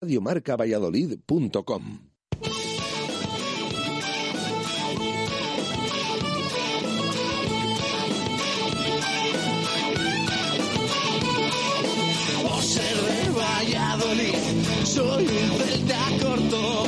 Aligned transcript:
radiomarcavalladolid.com 0.00 1.82
Valladolid, 13.34 14.34
soy 14.84 15.26
un 15.26 15.58
celta 15.58 15.98
corto. 16.20 16.87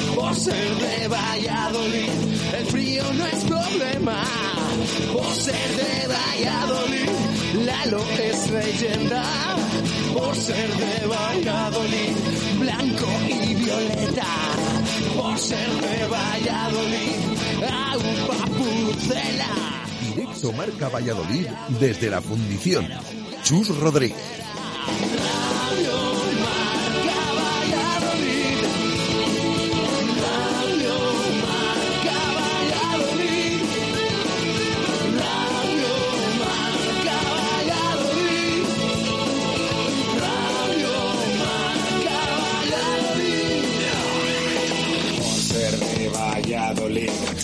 Por 0.15 0.35
ser 0.35 0.75
de 0.75 1.07
Valladolid, 1.07 2.09
el 2.57 2.65
frío 2.67 3.03
no 3.13 3.25
es 3.25 3.43
problema. 3.45 4.23
Por 5.13 5.33
ser 5.35 5.69
de 5.75 6.07
Valladolid, 6.07 7.65
Lalo 7.65 8.03
es 8.19 8.49
leyenda. 8.51 9.23
Por 10.13 10.35
ser 10.35 10.69
de 10.69 11.07
Valladolid, 11.07 12.15
blanco 12.59 13.07
y 13.29 13.55
violeta. 13.55 14.27
Por 15.15 15.37
ser 15.37 15.69
de 15.69 16.07
Valladolid, 16.07 17.19
agua 17.69 18.45
pucela. 18.57 19.85
Directo 20.13 20.51
Marca 20.53 20.89
Valladolid 20.89 21.47
desde 21.79 22.09
la 22.09 22.21
fundición. 22.21 22.87
Chus 23.43 23.69
Rodríguez. 23.77 24.50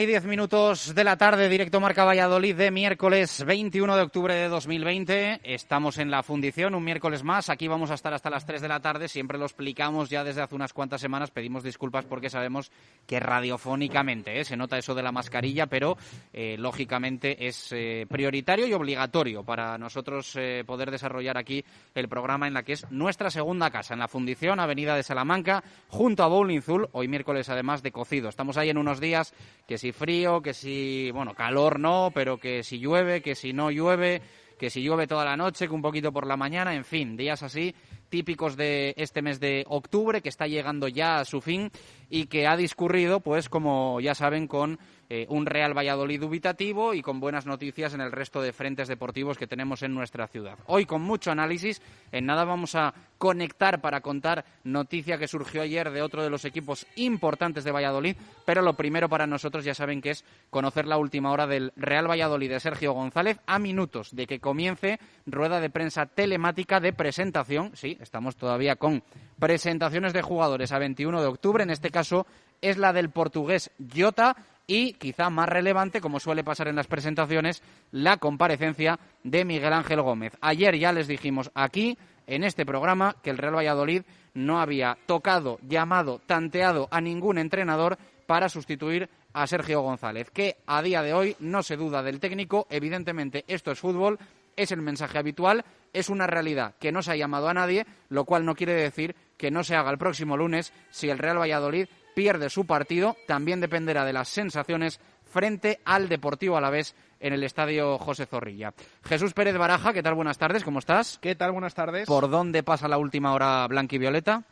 Y 0.00 0.06
diez 0.06 0.24
minutos 0.24 0.94
de 0.94 1.04
la 1.04 1.18
tarde, 1.18 1.50
directo 1.50 1.78
Marca 1.78 2.04
Valladolid 2.04 2.56
de 2.56 2.70
miércoles 2.70 3.44
21 3.44 3.96
de 3.96 4.02
octubre 4.02 4.34
de 4.34 4.48
2020. 4.48 5.40
Estamos 5.44 5.98
en 5.98 6.10
la 6.10 6.22
fundición, 6.22 6.74
un 6.74 6.82
miércoles 6.82 7.22
más. 7.22 7.50
Aquí 7.50 7.68
vamos 7.68 7.90
a 7.90 7.94
estar 7.94 8.14
hasta 8.14 8.30
las 8.30 8.46
3 8.46 8.62
de 8.62 8.68
la 8.68 8.80
tarde. 8.80 9.08
Siempre 9.08 9.36
lo 9.36 9.44
explicamos 9.44 10.08
ya 10.08 10.24
desde 10.24 10.40
hace 10.40 10.54
unas 10.54 10.72
cuantas 10.72 11.02
semanas. 11.02 11.30
Pedimos 11.30 11.62
disculpas 11.62 12.06
porque 12.06 12.30
sabemos 12.30 12.72
que 13.06 13.20
radiofónicamente 13.20 14.40
¿eh? 14.40 14.44
se 14.46 14.56
nota 14.56 14.78
eso 14.78 14.94
de 14.94 15.02
la 15.02 15.12
mascarilla, 15.12 15.66
pero 15.66 15.98
eh, 16.32 16.56
lógicamente 16.58 17.46
es 17.46 17.70
eh, 17.72 18.06
prioritario 18.08 18.66
y 18.66 18.72
obligatorio 18.72 19.44
para 19.44 19.76
nosotros 19.76 20.38
poder 20.64 20.90
desarrollar 20.90 21.36
aquí 21.36 21.62
el 21.94 22.08
programa 22.08 22.46
en 22.46 22.54
la 22.54 22.62
que 22.62 22.72
es 22.72 22.90
nuestra 22.90 23.28
segunda 23.28 23.70
casa, 23.70 23.92
en 23.92 24.00
la 24.00 24.08
fundición, 24.08 24.60
Avenida 24.60 24.96
de 24.96 25.02
Salamanca, 25.02 25.62
junto 25.88 26.22
a 26.22 26.28
Bowling 26.28 26.62
Zul. 26.62 26.88
Hoy 26.92 27.06
miércoles 27.06 27.50
además 27.50 27.82
de 27.82 27.92
cocido. 27.92 28.30
Estamos 28.30 28.56
ahí 28.56 28.70
en 28.70 28.78
unos 28.78 28.98
días 28.98 29.34
que 29.66 29.76
si 29.76 29.89
frío, 29.92 30.42
que 30.42 30.54
si, 30.54 31.10
bueno, 31.12 31.34
calor 31.34 31.78
no, 31.78 32.10
pero 32.14 32.38
que 32.38 32.62
si 32.62 32.78
llueve, 32.78 33.22
que 33.22 33.34
si 33.34 33.52
no 33.52 33.70
llueve, 33.70 34.22
que 34.58 34.70
si 34.70 34.82
llueve 34.82 35.06
toda 35.06 35.24
la 35.24 35.36
noche, 35.36 35.66
que 35.66 35.74
un 35.74 35.82
poquito 35.82 36.12
por 36.12 36.26
la 36.26 36.36
mañana, 36.36 36.74
en 36.74 36.84
fin, 36.84 37.16
días 37.16 37.42
así 37.42 37.74
típicos 38.10 38.56
de 38.56 38.92
este 38.96 39.22
mes 39.22 39.40
de 39.40 39.64
octubre 39.68 40.20
que 40.20 40.28
está 40.28 40.46
llegando 40.46 40.88
ya 40.88 41.20
a 41.20 41.24
su 41.24 41.40
fin 41.40 41.70
y 42.10 42.26
que 42.26 42.46
ha 42.46 42.56
discurrido, 42.56 43.20
pues 43.20 43.48
como 43.48 44.00
ya 44.00 44.14
saben, 44.14 44.46
con 44.46 44.78
eh, 45.12 45.26
un 45.28 45.44
Real 45.44 45.76
Valladolid 45.76 46.20
dubitativo 46.20 46.94
y 46.94 47.02
con 47.02 47.18
buenas 47.18 47.44
noticias 47.44 47.94
en 47.94 48.00
el 48.00 48.12
resto 48.12 48.40
de 48.40 48.52
frentes 48.52 48.86
deportivos 48.86 49.36
que 49.36 49.48
tenemos 49.48 49.82
en 49.82 49.92
nuestra 49.92 50.28
ciudad. 50.28 50.56
Hoy 50.66 50.86
con 50.86 51.02
mucho 51.02 51.32
análisis, 51.32 51.82
en 52.12 52.26
nada 52.26 52.44
vamos 52.44 52.76
a 52.76 52.94
conectar 53.18 53.80
para 53.80 54.02
contar 54.02 54.44
noticia 54.62 55.18
que 55.18 55.26
surgió 55.26 55.62
ayer 55.62 55.90
de 55.90 56.02
otro 56.02 56.22
de 56.22 56.30
los 56.30 56.44
equipos 56.44 56.86
importantes 56.94 57.64
de 57.64 57.72
Valladolid, 57.72 58.14
pero 58.46 58.62
lo 58.62 58.74
primero 58.74 59.08
para 59.08 59.26
nosotros 59.26 59.64
ya 59.64 59.74
saben 59.74 60.00
que 60.00 60.10
es 60.10 60.24
conocer 60.48 60.86
la 60.86 60.96
última 60.96 61.32
hora 61.32 61.48
del 61.48 61.72
Real 61.74 62.08
Valladolid 62.08 62.48
de 62.48 62.60
Sergio 62.60 62.92
González 62.92 63.40
a 63.46 63.58
minutos 63.58 64.14
de 64.14 64.28
que 64.28 64.38
comience 64.38 65.00
rueda 65.26 65.58
de 65.58 65.70
prensa 65.70 66.06
telemática 66.06 66.78
de 66.78 66.92
presentación, 66.92 67.72
sí, 67.74 67.98
estamos 68.00 68.36
todavía 68.36 68.76
con 68.76 69.02
presentaciones 69.40 70.12
de 70.12 70.22
jugadores 70.22 70.70
a 70.70 70.78
21 70.78 71.20
de 71.20 71.26
octubre, 71.26 71.64
en 71.64 71.70
este 71.70 71.90
caso 71.90 72.28
es 72.62 72.78
la 72.78 72.92
del 72.92 73.10
portugués 73.10 73.72
Jota 73.92 74.36
y 74.70 74.92
quizá 74.92 75.30
más 75.30 75.48
relevante, 75.48 76.00
como 76.00 76.20
suele 76.20 76.44
pasar 76.44 76.68
en 76.68 76.76
las 76.76 76.86
presentaciones, 76.86 77.60
la 77.90 78.18
comparecencia 78.18 79.00
de 79.24 79.44
Miguel 79.44 79.72
Ángel 79.72 80.00
Gómez. 80.00 80.36
Ayer 80.40 80.78
ya 80.78 80.92
les 80.92 81.08
dijimos 81.08 81.50
aquí, 81.56 81.98
en 82.28 82.44
este 82.44 82.64
programa, 82.64 83.16
que 83.20 83.30
el 83.30 83.38
Real 83.38 83.56
Valladolid 83.56 84.02
no 84.32 84.60
había 84.60 84.96
tocado, 85.06 85.58
llamado, 85.66 86.20
tanteado 86.24 86.86
a 86.92 87.00
ningún 87.00 87.38
entrenador 87.38 87.98
para 88.28 88.48
sustituir 88.48 89.10
a 89.32 89.48
Sergio 89.48 89.80
González, 89.80 90.30
que 90.30 90.58
a 90.68 90.82
día 90.82 91.02
de 91.02 91.14
hoy 91.14 91.34
no 91.40 91.64
se 91.64 91.76
duda 91.76 92.04
del 92.04 92.20
técnico, 92.20 92.68
evidentemente 92.70 93.44
esto 93.48 93.72
es 93.72 93.80
fútbol, 93.80 94.20
es 94.54 94.70
el 94.70 94.82
mensaje 94.82 95.18
habitual, 95.18 95.64
es 95.92 96.08
una 96.08 96.28
realidad 96.28 96.74
que 96.78 96.92
no 96.92 97.02
se 97.02 97.10
ha 97.10 97.16
llamado 97.16 97.48
a 97.48 97.54
nadie, 97.54 97.86
lo 98.08 98.24
cual 98.24 98.44
no 98.44 98.54
quiere 98.54 98.74
decir 98.74 99.16
que 99.36 99.50
no 99.50 99.64
se 99.64 99.74
haga 99.74 99.90
el 99.90 99.98
próximo 99.98 100.36
lunes 100.36 100.72
si 100.90 101.10
el 101.10 101.18
Real 101.18 101.40
Valladolid 101.40 101.88
pierde 102.14 102.50
su 102.50 102.66
partido, 102.66 103.16
también 103.26 103.60
dependerá 103.60 104.04
de 104.04 104.12
las 104.12 104.28
sensaciones 104.28 105.00
frente 105.24 105.80
al 105.84 106.08
Deportivo 106.08 106.56
Alavés 106.56 106.94
en 107.20 107.32
el 107.32 107.44
estadio 107.44 107.98
José 107.98 108.26
Zorrilla. 108.26 108.74
Jesús 109.04 109.32
Pérez 109.32 109.56
Baraja, 109.56 109.92
¿qué 109.92 110.02
tal? 110.02 110.14
Buenas 110.14 110.38
tardes, 110.38 110.64
¿cómo 110.64 110.78
estás? 110.78 111.18
¿Qué 111.18 111.34
tal? 111.34 111.52
Buenas 111.52 111.74
tardes. 111.74 112.06
¿Por 112.06 112.28
dónde 112.28 112.62
pasa 112.62 112.88
la 112.88 112.98
última 112.98 113.32
hora 113.32 113.66
blanca 113.68 113.96
y 113.96 113.98
violeta? 113.98 114.44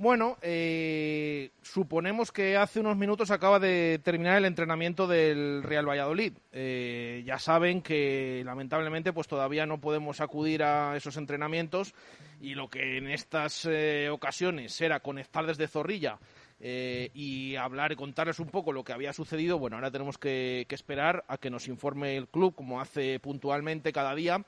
Bueno, 0.00 0.38
eh, 0.40 1.50
suponemos 1.60 2.32
que 2.32 2.56
hace 2.56 2.80
unos 2.80 2.96
minutos 2.96 3.30
acaba 3.30 3.58
de 3.58 4.00
terminar 4.02 4.38
el 4.38 4.46
entrenamiento 4.46 5.06
del 5.06 5.62
Real 5.62 5.86
Valladolid. 5.86 6.32
Eh, 6.52 7.22
ya 7.26 7.38
saben 7.38 7.82
que 7.82 8.40
lamentablemente 8.46 9.12
pues 9.12 9.28
todavía 9.28 9.66
no 9.66 9.78
podemos 9.78 10.22
acudir 10.22 10.62
a 10.62 10.96
esos 10.96 11.18
entrenamientos 11.18 11.94
y 12.40 12.54
lo 12.54 12.68
que 12.70 12.96
en 12.96 13.10
estas 13.10 13.68
eh, 13.70 14.08
ocasiones 14.10 14.80
era 14.80 15.00
conectar 15.00 15.46
desde 15.46 15.68
Zorrilla 15.68 16.18
y 16.60 17.56
hablar 17.56 17.92
y 17.92 17.96
contarles 17.96 18.38
un 18.38 18.48
poco 18.48 18.72
lo 18.72 18.84
que 18.84 18.92
había 18.92 19.12
sucedido, 19.12 19.58
bueno, 19.58 19.76
ahora 19.76 19.90
tenemos 19.90 20.18
que, 20.18 20.66
esperar 20.68 21.24
a 21.28 21.38
que 21.38 21.50
nos 21.50 21.68
informe 21.68 22.16
el 22.16 22.28
club, 22.28 22.54
como 22.54 22.80
hace 22.80 23.18
puntualmente 23.18 23.92
cada 23.92 24.14
día, 24.14 24.44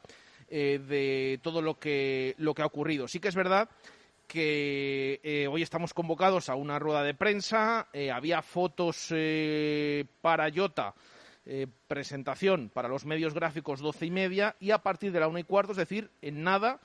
de 0.49 1.41
todo 1.43 1.63
lo 1.63 1.79
que, 1.79 2.35
lo 2.37 2.55
que 2.55 2.63
ha 2.63 2.67
ocurrido. 2.67 3.09
Sí 3.09 3.19
que 3.19 3.29
es 3.29 3.35
verdad 3.35 3.69
que 4.33 5.21
eh, 5.23 5.47
hoy 5.47 5.61
estamos 5.61 5.93
convocados 5.93 6.49
a 6.49 6.55
una 6.55 6.79
rueda 6.79 7.03
de 7.03 7.13
prensa. 7.13 7.89
Eh, 7.93 8.11
había 8.11 8.41
fotos 8.41 9.09
eh, 9.11 10.07
para 10.23 10.51
Jota, 10.51 10.95
presentación 11.87 12.71
para 12.73 12.89
los 12.89 13.05
medios 13.05 13.35
gráficos 13.35 13.81
doce 13.81 14.07
y 14.07 14.11
media, 14.11 14.57
y 14.59 14.71
a 14.71 14.79
partir 14.79 15.13
de 15.13 15.21
la 15.21 15.29
una 15.29 15.41
y 15.41 15.45
cuarto, 15.45 15.73
es 15.73 15.79
decir, 15.79 16.09
en 16.23 16.45
nada, 16.45 16.81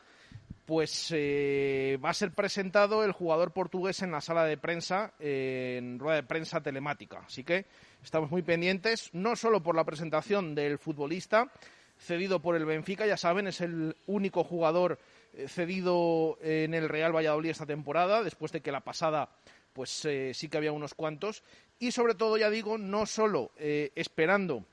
pues 0.68 1.12
va 1.14 2.10
a 2.10 2.14
ser 2.14 2.32
presentado 2.34 3.06
el 3.06 3.14
jugador 3.14 3.54
portugués 3.54 4.02
en 4.02 4.12
la 4.12 4.20
sala 4.22 4.44
de 4.44 4.58
prensa, 4.58 5.14
en 5.18 5.98
rueda 5.98 6.18
de 6.18 6.24
prensa 6.24 6.62
telemática. 6.62 7.24
Así 7.26 7.46
que 7.46 7.66
estamos 8.04 8.30
muy 8.30 8.42
pendientes, 8.42 9.10
no 9.14 9.38
solo 9.38 9.64
por 9.64 9.76
la 9.76 9.86
presentación 9.86 10.54
del 10.54 10.78
futbolista, 10.78 11.50
cedido 11.98 12.42
por 12.42 12.56
el 12.56 12.66
Benfica, 12.66 13.06
ya 13.06 13.18
saben, 13.18 13.48
es 13.48 13.62
el 13.62 13.96
único 14.06 14.44
jugador 14.44 15.00
eh, 15.34 15.48
cedido 15.48 16.38
en 16.42 16.74
el 16.74 16.90
Real 16.90 17.16
Valladolid 17.16 17.50
esta 17.50 17.66
temporada, 17.66 18.24
después 18.24 18.52
de 18.52 18.62
que 18.62 18.72
la 18.72 18.82
pasada 18.82 19.30
pues 19.74 20.06
eh, 20.06 20.32
sí 20.34 20.50
que 20.50 20.58
había 20.58 20.72
unos 20.72 20.94
cuantos. 20.94 21.44
Y 21.80 21.92
sobre 21.92 22.16
todo, 22.16 22.38
ya 22.38 22.50
digo, 22.50 22.78
no 22.78 23.06
solo 23.06 23.52
eh, 23.58 23.92
esperando 23.96 24.66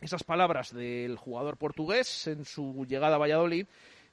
esas 0.00 0.22
palabras 0.22 0.72
del 0.72 1.16
jugador 1.16 1.56
portugués 1.56 2.28
en 2.28 2.44
su 2.44 2.86
llegada 2.86 3.16
a 3.16 3.18
Valladolid, 3.18 3.66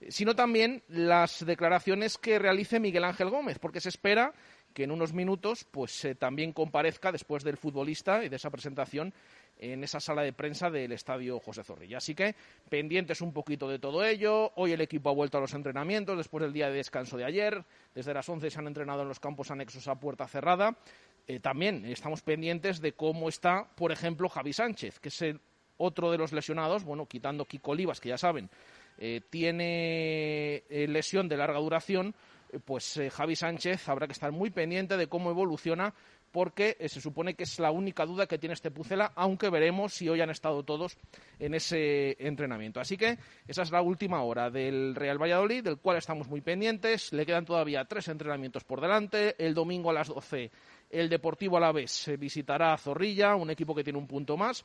sino 0.10 0.36
también 0.36 0.84
las 0.88 1.46
declaraciones 1.46 2.18
que 2.18 2.40
realice 2.40 2.80
Miguel 2.80 3.04
Ángel 3.04 3.30
Gómez, 3.30 3.60
porque 3.60 3.82
se 3.82 3.90
espera 3.90 4.34
que 4.74 4.84
en 4.84 4.92
unos 4.92 5.14
minutos 5.14 5.66
pues 5.70 6.08
también 6.18 6.52
comparezca 6.52 7.12
después 7.12 7.44
del 7.44 7.58
futbolista 7.58 8.24
y 8.24 8.30
de 8.30 8.36
esa 8.36 8.50
presentación 8.50 9.14
en 9.60 9.84
esa 9.84 10.00
sala 10.00 10.24
de 10.24 10.34
prensa 10.34 10.70
del 10.70 10.92
estadio 10.92 11.40
José 11.40 11.64
Zorrilla. 11.64 11.98
Así 11.98 12.16
que 12.16 12.36
pendientes 12.70 13.22
un 13.22 13.32
poquito 13.32 13.70
de 13.70 13.80
todo 13.80 14.04
ello. 14.04 14.52
Hoy 14.56 14.74
el 14.74 14.82
equipo 14.82 15.10
ha 15.10 15.14
vuelto 15.14 15.38
a 15.38 15.42
los 15.42 15.54
entrenamientos 15.54 16.18
después 16.18 16.42
del 16.42 16.54
día 16.54 16.70
de 16.70 16.78
descanso 16.78 17.18
de 17.18 17.26
ayer. 17.26 17.64
Desde 17.94 18.14
las 18.14 18.28
11 18.28 18.50
se 18.50 18.60
han 18.60 18.68
entrenado 18.68 19.04
en 19.04 19.08
los 19.08 19.20
campos 19.20 19.52
anexos 19.52 19.88
a 19.88 20.00
puerta 20.00 20.28
cerrada. 20.28 20.76
Eh, 21.28 21.40
también 21.40 21.86
estamos 21.86 22.22
pendientes 22.22 22.82
de 22.82 22.94
cómo 22.94 23.30
está, 23.30 23.68
por 23.76 23.92
ejemplo, 23.92 24.28
Javi 24.28 24.52
Sánchez, 24.52 25.00
que 25.00 25.10
es 25.10 25.22
el 25.22 25.40
otro 25.78 26.12
de 26.12 26.18
los 26.18 26.34
lesionados, 26.34 26.84
bueno, 26.84 27.06
quitando 27.06 27.46
Kiko 27.46 27.72
Olivas, 27.72 28.00
que 28.00 28.10
ya 28.10 28.18
saben, 28.18 28.50
eh, 29.06 29.20
tiene 29.30 30.64
eh, 30.70 30.88
lesión 30.88 31.28
de 31.28 31.36
larga 31.36 31.60
duración, 31.60 32.16
pues 32.64 33.02
Javi 33.12 33.36
Sánchez 33.36 33.90
habrá 33.90 34.08
que 34.08 34.14
estar 34.14 34.32
muy 34.32 34.50
pendiente 34.50 34.96
de 34.96 35.08
cómo 35.08 35.30
evoluciona 35.30 35.94
porque 36.32 36.78
eh, 36.80 36.88
se 36.88 37.02
supone 37.02 37.34
que 37.34 37.44
es 37.44 37.60
la 37.60 37.72
única 37.72 38.06
duda 38.06 38.28
que 38.28 38.38
tiene 38.38 38.54
este 38.54 38.72
Pucela, 38.72 39.12
aunque 39.16 39.50
veremos 39.50 39.94
si 39.94 40.08
hoy 40.08 40.22
han 40.22 40.30
estado 40.30 40.64
todos 40.64 40.98
en 41.38 41.54
ese 41.54 42.16
entrenamiento. 42.18 42.80
Así 42.80 42.96
que 42.96 43.18
esa 43.46 43.64
es 43.64 43.72
la 43.72 43.82
última 43.82 44.24
hora 44.24 44.50
del 44.50 44.96
Real 44.96 45.22
Valladolid, 45.22 45.66
del 45.66 45.80
cual 45.80 45.98
estamos 45.98 46.30
muy 46.30 46.40
pendientes. 46.40 47.12
Le 47.12 47.26
quedan 47.26 47.44
todavía 47.44 47.84
tres 47.84 48.08
entrenamientos 48.08 48.64
por 48.64 48.80
delante. 48.80 49.36
El 49.38 49.54
domingo 49.54 49.90
a 49.90 49.94
las 49.94 50.08
12 50.08 50.50
el 50.92 51.10
Deportivo 51.10 51.58
Alavés 51.58 52.10
visitará 52.18 52.72
a 52.72 52.78
Zorrilla, 52.78 53.36
un 53.36 53.50
equipo 53.50 53.76
que 53.76 53.84
tiene 53.84 54.00
un 54.00 54.08
punto 54.08 54.38
más 54.38 54.64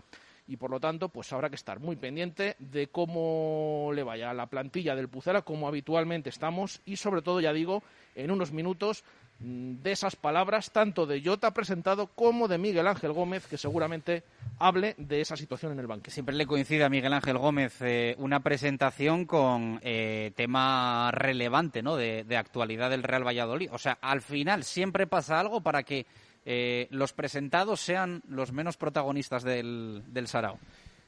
y 0.48 0.56
por 0.56 0.70
lo 0.70 0.80
tanto 0.80 1.10
pues 1.10 1.32
habrá 1.32 1.48
que 1.50 1.56
estar 1.56 1.78
muy 1.78 1.94
pendiente 1.94 2.56
de 2.58 2.88
cómo 2.88 3.90
le 3.94 4.02
vaya 4.02 4.30
a 4.30 4.34
la 4.34 4.46
plantilla 4.46 4.96
del 4.96 5.08
Pucela 5.08 5.42
como 5.42 5.68
habitualmente 5.68 6.30
estamos 6.30 6.80
y 6.84 6.96
sobre 6.96 7.22
todo 7.22 7.40
ya 7.40 7.52
digo 7.52 7.82
en 8.16 8.30
unos 8.30 8.50
minutos 8.50 9.04
Mm, 9.40 9.82
de 9.82 9.92
esas 9.92 10.16
palabras, 10.16 10.72
tanto 10.72 11.06
de 11.06 11.22
Jota 11.22 11.52
presentado 11.52 12.08
como 12.08 12.48
de 12.48 12.58
Miguel 12.58 12.88
Ángel 12.88 13.12
Gómez, 13.12 13.46
que 13.46 13.56
seguramente 13.56 14.24
hable 14.58 14.96
de 14.98 15.20
esa 15.20 15.36
situación 15.36 15.70
en 15.72 15.78
el 15.78 15.86
banque. 15.86 16.10
Siempre 16.10 16.34
le 16.34 16.44
coincide 16.44 16.82
a 16.82 16.88
Miguel 16.88 17.12
Ángel 17.12 17.38
Gómez 17.38 17.76
eh, 17.80 18.16
una 18.18 18.40
presentación 18.40 19.26
con 19.26 19.78
eh, 19.82 20.32
tema 20.34 21.12
relevante 21.12 21.82
¿no? 21.82 21.96
De, 21.96 22.24
actualidad 22.36 22.90
del 22.90 23.04
Real 23.04 23.24
Valladolid. 23.24 23.70
O 23.72 23.78
sea, 23.78 23.98
al 24.00 24.22
final 24.22 24.64
siempre 24.64 25.06
pasa 25.06 25.38
algo 25.38 25.60
para 25.60 25.84
que 25.84 26.06
eh, 26.50 26.88
los 26.90 27.12
presentados 27.12 27.78
sean 27.78 28.22
los 28.26 28.52
menos 28.52 28.78
protagonistas 28.78 29.42
del, 29.42 30.02
del 30.06 30.28
Sarao. 30.28 30.58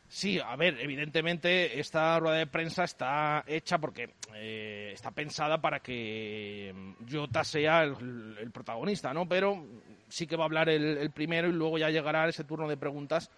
Sí, 0.06 0.38
a 0.38 0.54
ver, 0.54 0.78
evidentemente 0.80 1.80
esta 1.80 2.18
rueda 2.20 2.36
de 2.36 2.46
prensa 2.46 2.84
está 2.84 3.42
hecha 3.46 3.78
porque 3.78 4.10
eh, 4.34 4.90
está 4.92 5.12
pensada 5.12 5.62
para 5.62 5.80
que 5.80 6.74
Jota 7.10 7.42
sea 7.42 7.84
el, 7.84 8.50
protagonista, 8.52 9.14
¿no? 9.14 9.26
Pero 9.26 9.64
sí 10.08 10.26
que 10.26 10.36
va 10.36 10.44
a 10.44 10.46
hablar 10.46 10.68
el, 10.68 11.10
primero 11.12 11.48
y 11.48 11.52
luego 11.52 11.78
ya 11.78 11.88
llegará 11.88 12.28
ese 12.28 12.44
turno 12.44 12.68
de 12.68 12.76
preguntas 12.76 13.30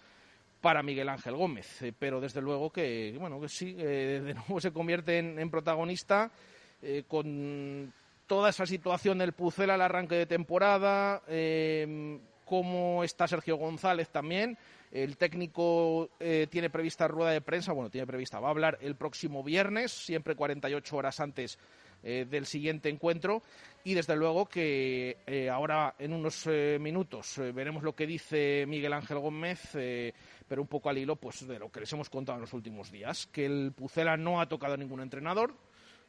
para 0.60 0.82
Miguel 0.82 1.08
Ángel 1.08 1.36
Gómez. 1.36 1.82
Eh, 1.82 1.92
pero 1.96 2.20
desde 2.20 2.40
luego 2.40 2.70
que, 2.70 3.14
bueno, 3.16 3.40
que 3.40 3.48
sí, 3.48 3.76
eh, 3.78 4.20
de 4.24 4.34
nuevo 4.34 4.60
se 4.60 4.72
convierte 4.72 5.18
en, 5.18 5.50
protagonista 5.50 6.32
con 7.06 7.92
toda 8.32 8.48
esa 8.48 8.64
situación 8.64 9.18
del 9.18 9.34
Pucela 9.34 9.74
al 9.74 9.82
arranque 9.82 10.14
de 10.14 10.24
temporada, 10.24 11.20
cómo 12.46 13.04
está 13.04 13.28
Sergio 13.28 13.56
González 13.56 14.08
también 14.08 14.56
el 14.92 15.16
técnico 15.16 16.10
eh, 16.20 16.46
tiene 16.50 16.68
prevista 16.68 17.08
rueda 17.08 17.30
de 17.30 17.40
prensa, 17.40 17.72
bueno, 17.72 17.88
tiene 17.88 18.06
prevista, 18.06 18.40
va 18.40 18.48
a 18.48 18.50
hablar 18.50 18.78
el 18.82 18.94
próximo 18.94 19.42
viernes, 19.42 19.90
siempre 19.90 20.36
48 20.36 20.96
horas 20.96 21.18
antes 21.18 21.58
eh, 22.02 22.26
del 22.28 22.44
siguiente 22.44 22.90
encuentro. 22.90 23.42
Y 23.84 23.94
desde 23.94 24.14
luego 24.14 24.46
que 24.46 25.16
eh, 25.26 25.48
ahora 25.48 25.94
en 25.98 26.12
unos 26.12 26.46
minutos 26.78 27.40
veremos 27.54 27.82
lo 27.82 27.96
que 27.96 28.06
dice 28.06 28.64
Miguel 28.68 28.92
Ángel 28.92 29.18
Gómez, 29.18 29.70
pero 30.46 30.62
un 30.62 30.68
poco 30.68 30.90
al 30.90 30.98
hilo 30.98 31.16
pues, 31.16 31.48
de 31.48 31.58
lo 31.58 31.72
que 31.72 31.80
les 31.80 31.92
hemos 31.92 32.10
contado 32.10 32.36
en 32.36 32.42
los 32.42 32.52
últimos 32.52 32.92
días, 32.92 33.26
que 33.26 33.46
el 33.46 33.72
Pucela 33.72 34.16
no 34.16 34.40
ha 34.40 34.48
tocado 34.48 34.74
a 34.74 34.76
ningún 34.76 35.00
entrenador, 35.00 35.54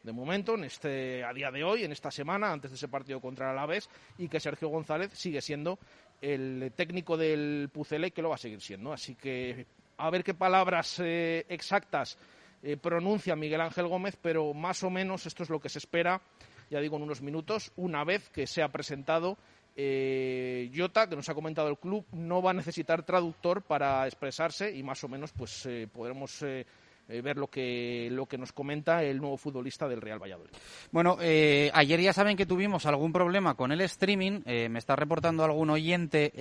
de 0.03 0.11
momento, 0.11 0.55
en 0.55 0.65
este, 0.65 1.23
a 1.23 1.33
día 1.33 1.49
de 1.49 1.63
hoy, 1.63 1.83
en 1.85 1.91
esta 1.93 2.11
semana, 2.11 2.51
antes 2.51 2.71
de 2.71 2.75
ese 2.77 2.89
partido 2.89 3.21
contra 3.21 3.45
el 3.45 3.57
Alavés, 3.57 3.89
y 4.17 4.27
que 4.27 4.39
Sergio 4.39 4.67
González 4.67 5.11
sigue 5.13 5.41
siendo 5.41 5.79
el 6.21 6.71
técnico 6.75 7.17
del 7.17 7.69
Pucele 7.71 8.11
que 8.11 8.21
lo 8.21 8.29
va 8.29 8.35
a 8.35 8.39
seguir 8.39 8.61
siendo. 8.61 8.93
Así 8.93 9.15
que 9.15 9.65
a 9.97 10.09
ver 10.09 10.23
qué 10.23 10.33
palabras 10.33 10.99
eh, 11.03 11.45
exactas 11.49 12.17
eh, 12.61 12.77
pronuncia 12.77 13.35
Miguel 13.35 13.61
Ángel 13.61 13.87
Gómez, 13.87 14.17
pero 14.21 14.53
más 14.53 14.83
o 14.83 14.89
menos 14.89 15.25
esto 15.25 15.43
es 15.43 15.49
lo 15.49 15.59
que 15.59 15.69
se 15.69 15.79
espera, 15.79 16.21
ya 16.69 16.79
digo, 16.79 16.97
en 16.97 17.03
unos 17.03 17.21
minutos, 17.21 17.71
una 17.75 18.03
vez 18.03 18.29
que 18.29 18.47
sea 18.47 18.69
presentado 18.69 19.37
eh, 19.75 20.71
Jota, 20.75 21.09
que 21.09 21.15
nos 21.15 21.27
ha 21.29 21.33
comentado 21.33 21.67
el 21.67 21.77
club, 21.77 22.05
no 22.11 22.41
va 22.41 22.51
a 22.51 22.53
necesitar 22.53 23.03
traductor 23.03 23.61
para 23.63 24.05
expresarse 24.05 24.73
y 24.75 24.83
más 24.83 25.03
o 25.03 25.07
menos 25.07 25.31
pues 25.33 25.67
podremos 25.91 26.41
eh, 26.43 26.65
ver 27.07 27.37
lo 27.37 27.47
que, 27.47 28.09
lo 28.11 28.25
que 28.25 28.37
nos 28.37 28.51
comenta 28.51 29.03
el 29.03 29.19
nuevo 29.19 29.37
futbolista 29.37 29.87
del 29.87 30.01
Real 30.01 30.21
Valladolid. 30.21 30.51
Bueno, 30.91 31.17
eh, 31.21 31.69
ayer 31.73 32.01
ya 32.01 32.13
saben 32.13 32.37
que 32.37 32.45
tuvimos 32.45 32.85
algún 32.85 33.11
problema 33.11 33.55
con 33.55 33.71
el 33.71 33.81
streaming. 33.81 34.41
Eh, 34.45 34.69
me 34.69 34.79
está 34.79 34.95
reportando 34.95 35.43
algún 35.43 35.69
oyente 35.69 36.31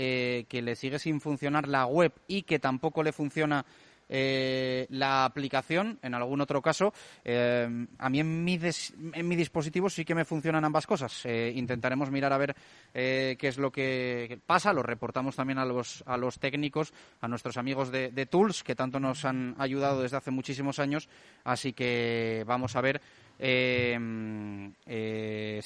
que 0.48 0.62
le 0.62 0.76
sigue 0.76 0.98
sin 0.98 1.20
funcionar 1.20 1.68
la 1.68 1.86
web 1.86 2.12
y 2.26 2.42
que 2.42 2.58
tampoco 2.58 3.02
le 3.02 3.12
funciona 3.12 3.64
eh, 4.14 4.86
la 4.90 5.24
aplicación, 5.24 5.98
en 6.02 6.12
algún 6.12 6.42
otro 6.42 6.60
caso. 6.60 6.92
Eh, 7.24 7.86
a 7.96 8.10
mí 8.10 8.20
en 8.20 8.44
mi, 8.44 8.60
en 9.14 9.26
mi 9.26 9.36
dispositivo 9.36 9.88
sí 9.88 10.04
que 10.04 10.14
me 10.14 10.26
funcionan 10.26 10.66
ambas 10.66 10.86
cosas. 10.86 11.24
Eh, 11.24 11.50
intentaremos 11.56 12.10
mirar 12.10 12.30
a 12.34 12.36
ver 12.36 12.54
qué 12.92 13.38
es 13.40 13.56
lo 13.56 13.72
que 13.72 14.38
pasa. 14.44 14.74
Lo 14.74 14.82
reportamos 14.82 15.34
también 15.34 15.58
a 15.58 15.64
los, 15.64 16.04
a 16.06 16.18
los 16.18 16.38
técnicos, 16.38 16.92
a 17.22 17.28
nuestros 17.28 17.56
amigos 17.56 17.90
de, 17.90 18.10
de 18.10 18.26
Tools, 18.26 18.62
que 18.62 18.74
tanto 18.74 19.00
nos 19.00 19.24
han 19.24 19.54
ayudado 19.58 20.02
desde 20.02 20.18
hace 20.18 20.30
muchísimos 20.30 20.78
años. 20.78 21.08
Así 21.42 21.72
que 21.72 22.44
vamos 22.46 22.76
a 22.76 22.82
ver 22.82 23.00
si 23.38 23.88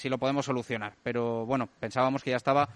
lo 0.08 0.18
podemos 0.18 0.46
solucionar. 0.46 0.94
Pero 1.02 1.46
bueno, 1.46 1.68
pensábamos 1.80 2.22
que 2.22 2.30
ya 2.30 2.36
estaba 2.36 2.68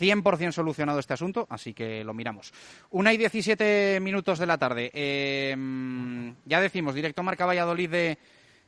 100% 0.00 0.52
solucionado 0.52 0.98
este 0.98 1.14
asunto, 1.14 1.46
así 1.50 1.74
que 1.74 2.04
lo 2.04 2.14
miramos. 2.14 2.52
Una 2.90 3.12
y 3.12 3.16
17 3.16 4.00
minutos 4.00 4.38
de 4.38 4.46
la 4.46 4.58
tarde. 4.58 4.90
Em, 4.92 6.34
ya 6.44 6.60
decimos, 6.60 6.94
directo 6.94 7.22
Marca 7.22 7.46
Valladolid 7.46 7.90
de, 7.90 8.18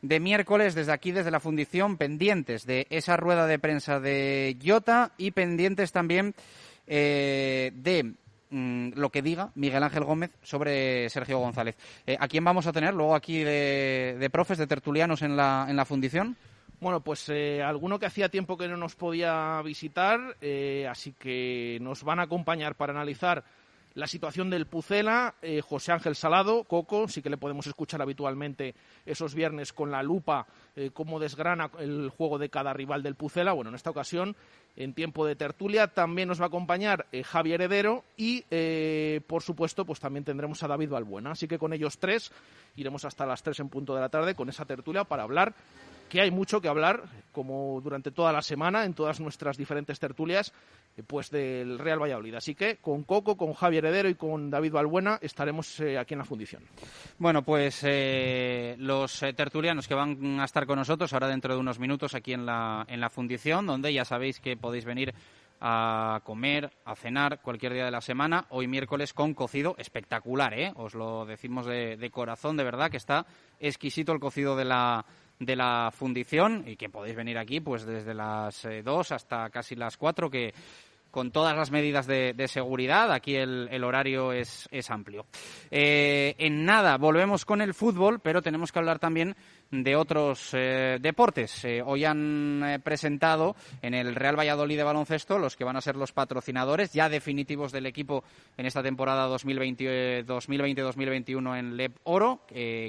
de 0.03 0.21
miércoles, 0.21 0.75
desde 0.75 0.93
aquí, 0.93 1.13
desde 1.13 1.31
la 1.31 1.41
fundición, 1.41 1.97
pendientes 1.97 2.67
de 2.67 2.87
esa 2.91 3.17
rueda 3.17 3.47
de 3.47 3.59
prensa 3.59 4.01
de 4.01 4.57
Jota 4.65 5.13
y 5.17 5.31
pendientes 5.33 5.93
también 5.93 6.35
eh, 6.87 7.73
de 7.75 8.15
mm, 8.51 8.91
lo 8.95 9.11
que 9.11 9.23
diga 9.23 9.51
Miguel 9.55 9.83
Ángel 9.83 10.05
Gómez 10.05 10.31
sobre 10.43 11.09
Sergio 11.11 11.39
González. 11.39 11.77
Eh, 12.07 12.17
¿A 12.19 12.29
quién 12.29 12.45
vamos 12.45 12.67
a 12.67 12.73
tener 12.73 12.95
luego 12.95 13.15
aquí 13.15 13.43
de, 13.43 14.17
de 14.19 14.31
profes, 14.31 14.59
de 14.59 14.67
tertulianos 14.67 15.23
en 15.23 15.37
la, 15.37 15.67
en 15.69 15.77
la 15.77 15.85
fundición? 15.85 16.37
Bueno, 16.79 17.01
pues 17.01 17.27
eh, 17.31 17.63
alguno 17.63 17.99
que 17.99 18.05
hacía 18.05 18.29
tiempo 18.29 18.59
que 18.59 18.69
no 18.69 18.77
nos 18.77 18.97
podía 18.97 19.63
visitar, 19.63 20.37
eh, 20.43 20.87
así 20.87 21.13
que 21.13 21.79
nos 21.81 22.05
van 22.05 22.21
a 22.21 22.25
acompañar 22.25 22.75
para 22.75 22.93
analizar 22.93 23.45
la 23.95 24.07
situación 24.07 24.51
del 24.51 24.67
Pucela, 24.67 25.37
eh, 25.41 25.63
José 25.63 25.93
Ángel 25.93 26.15
Salado, 26.15 26.65
Coco, 26.65 27.09
sí 27.09 27.23
que 27.23 27.31
le 27.31 27.39
podemos 27.39 27.67
escuchar 27.67 28.03
habitualmente 28.03 28.75
esos 29.07 29.35
viernes 29.35 29.73
con 29.73 29.91
la 29.91 30.03
lupa, 30.03 30.47
cómo 30.93 31.19
desgrana 31.19 31.71
el 31.79 32.11
juego 32.11 32.37
de 32.37 32.51
cada 32.51 32.75
rival 32.75 33.03
del 33.03 33.15
Pucela. 33.15 33.55
Bueno, 33.55 33.71
en 33.71 33.77
esta 33.77 33.89
ocasión, 33.89 34.37
en 34.77 34.93
tiempo 34.93 35.25
de 35.25 35.35
tertulia, 35.35 35.87
también 35.87 36.29
nos 36.29 36.39
va 36.39 36.45
a 36.45 36.49
acompañar 36.49 37.07
Javier 37.25 37.63
Heredero 37.63 38.05
y, 38.19 38.43
por 39.27 39.43
supuesto, 39.43 39.87
pues 39.87 39.99
también 39.99 40.27
tendremos 40.27 40.63
a 40.63 40.69
David 40.69 40.91
Balbuena. 40.91 41.31
Así 41.31 41.49
que 41.49 41.59
con 41.59 41.73
ellos 41.73 41.97
tres 41.97 42.31
iremos 42.77 43.07
hasta 43.07 43.25
las 43.25 43.43
tres 43.43 43.59
en 43.61 43.71
punto 43.71 43.95
de 43.95 44.03
la 44.03 44.11
tarde 44.11 44.35
con 44.35 44.51
esa 44.51 44.67
tertulia 44.67 45.05
para 45.05 45.23
hablar 45.23 45.55
que 46.09 46.21
hay 46.21 46.31
mucho 46.31 46.61
que 46.61 46.69
hablar, 46.69 47.03
como 47.33 47.81
durante 47.83 48.11
toda 48.11 48.33
la 48.33 48.43
semana, 48.43 48.85
en 48.85 48.95
todas 48.95 49.21
nuestras 49.21 49.57
diferentes 49.57 49.99
tertulias, 49.99 50.53
eh, 50.97 51.03
pues 51.07 51.31
del 51.31 51.79
Real 51.79 52.01
Valladolid. 52.01 52.35
Así 52.35 52.55
que 52.55 52.77
con 52.77 53.05
Coco, 53.05 53.37
con 53.37 53.53
Javier 53.53 53.85
Heredero 53.85 54.09
y 54.09 54.15
con 54.15 54.51
David 54.51 54.73
Balbuena 54.73 55.19
estaremos 55.21 55.79
eh, 55.81 55.99
aquí 55.99 56.15
en 56.15 56.19
la 56.19 56.25
fundición. 56.25 56.63
Bueno, 57.19 57.43
pues 57.43 57.81
eh, 57.85 58.77
los 58.79 59.21
tertulianos 59.37 59.87
que 59.87 59.95
van 59.95 60.41
a 60.41 60.45
estar 60.45 60.67
con 60.67 60.79
nosotros 60.79 61.13
ahora 61.13 61.29
dentro 61.29 61.55
de 61.55 61.61
unos 61.61 61.79
minutos 61.79 62.15
aquí 62.15 62.33
en 62.33 62.47
la, 62.47 62.87
en 62.89 63.01
la 63.01 63.11
fundición, 63.11 63.67
donde 63.67 63.93
ya 63.93 64.05
sabéis 64.05 64.41
que 64.41 64.57
podéis 64.57 64.85
venir 64.85 65.15
a 65.59 66.21
comer, 66.25 66.71
a 66.85 66.95
cenar 66.95 67.41
cualquier 67.41 67.73
día 67.73 67.87
de 67.87 67.91
la 67.91 68.03
semana. 68.03 68.45
Hoy 68.51 68.67
miércoles 68.67 69.15
con 69.15 69.33
cocido 69.33 69.75
espectacular, 69.79 70.53
¿eh? 70.53 70.73
Os 70.77 70.95
lo 70.95 71.25
decimos 71.25 71.65
de, 71.65 71.97
de 71.97 72.11
corazón, 72.11 72.59
de 72.59 72.65
verdad, 72.65 72.91
que 72.91 72.99
está 72.99 73.25
exquisito 73.59 74.13
el 74.13 74.21
cocido 74.21 74.55
de 74.55 74.67
la 74.67 75.07
de 75.39 75.57
la 75.57 75.91
fundición 75.93 76.65
y 76.67 76.77
que 76.77 76.89
podéis 76.89 77.17
venir 77.17 77.39
aquí 77.39 77.61
pues 77.61 77.85
desde 77.85 78.15
las 78.15 78.67
2 78.85 79.11
eh, 79.11 79.15
hasta 79.15 79.51
casi 79.51 79.75
las 79.75 79.97
4 79.97 80.31
que 80.31 80.55
con 81.17 81.31
todas 81.31 81.57
las 81.57 81.71
medidas 81.71 82.07
de, 82.07 82.35
seguridad. 82.47 83.11
Aquí 83.11 83.37
el, 83.37 83.83
horario 83.85 84.35
es, 84.35 84.69
amplio. 84.91 85.25
Eh, 85.71 86.35
en 86.37 86.67
nada, 86.67 86.99
volvemos 86.99 87.47
con 87.47 87.63
el 87.63 87.73
fútbol, 87.73 88.21
pero 88.21 88.43
tenemos 88.43 88.71
que 88.71 88.81
hablar 88.81 88.99
también 88.99 89.35
de 89.71 89.97
otros 89.97 90.51
eh, 90.53 90.99
deportes. 91.01 91.67
hoy 91.87 92.05
han 92.05 92.83
presentado 92.85 93.57
en 93.81 93.95
el 93.95 94.15
Real 94.15 94.39
Valladolid 94.39 94.77
de 94.77 94.85
baloncesto 94.85 95.39
los 95.39 95.57
que 95.57 95.65
van 95.65 95.79
a 95.79 95.81
ser 95.81 95.97
los 95.97 96.13
patrocinadores 96.13 96.93
ya 96.93 97.09
definitivos 97.09 97.73
del 97.73 97.87
equipo 97.87 98.23
en 98.59 98.67
esta 98.67 98.83
temporada 98.83 99.27
2020-2021 99.35 101.59
en 101.59 101.79
LEP 101.79 101.97
Oro, 102.05 102.43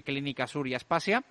Clínica 0.03 0.47
Sur 0.47 0.67
y 0.67 0.73
Aspasia. 0.73 1.23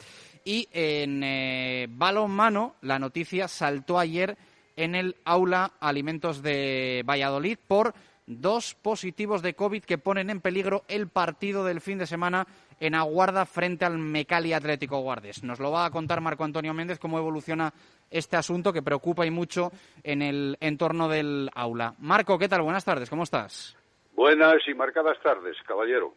Y 0.47 0.69
en 0.73 1.25
eh, 1.25 1.89
balonmano, 1.91 2.77
la 2.83 3.01
noticia 3.01 3.49
saltó 3.49 3.99
ayer 3.99 4.39
en 4.77 4.95
el 4.95 5.17
aula 5.25 5.73
Alimentos 5.81 6.43
de 6.43 7.03
Valladolid 7.07 7.59
por 7.67 7.95
dos 8.27 8.75
positivos 8.75 9.43
de 9.43 9.55
COVID 9.55 9.85
que 9.85 9.99
ponen 9.99 10.31
en 10.31 10.41
peligro 10.41 10.85
el 10.89 11.09
partido 11.09 11.65
del 11.65 11.81
fin 11.81 11.99
de 11.99 12.07
semana 12.07 12.47
en 12.81 12.95
Aguarda 12.95 13.47
frente 13.47 13.85
al 13.85 13.99
Mecali 13.99 14.53
Atlético 14.53 14.99
Guardes. 15.01 15.43
Nos 15.43 15.61
lo 15.61 15.71
va 15.71 15.87
a 15.87 15.91
contar 15.91 16.21
Marco 16.21 16.45
Antonio 16.45 16.75
Méndez 16.75 16.99
cómo 16.99 17.19
evoluciona 17.19 17.73
este 18.11 18.37
asunto 18.37 18.73
que 18.73 18.83
preocupa 18.83 19.27
y 19.27 19.31
mucho 19.31 19.73
en 20.03 20.23
el 20.23 20.57
entorno 20.61 21.09
del 21.09 21.51
aula. 21.55 21.95
Marco, 21.99 22.39
¿qué 22.39 22.49
tal? 22.49 22.63
Buenas 22.63 22.85
tardes, 22.85 23.09
¿cómo 23.09 23.23
estás? 23.23 23.77
Buenas 24.15 24.57
y 24.67 24.75
marcadas 24.75 25.19
tardes, 25.23 25.57
caballero. 25.67 26.15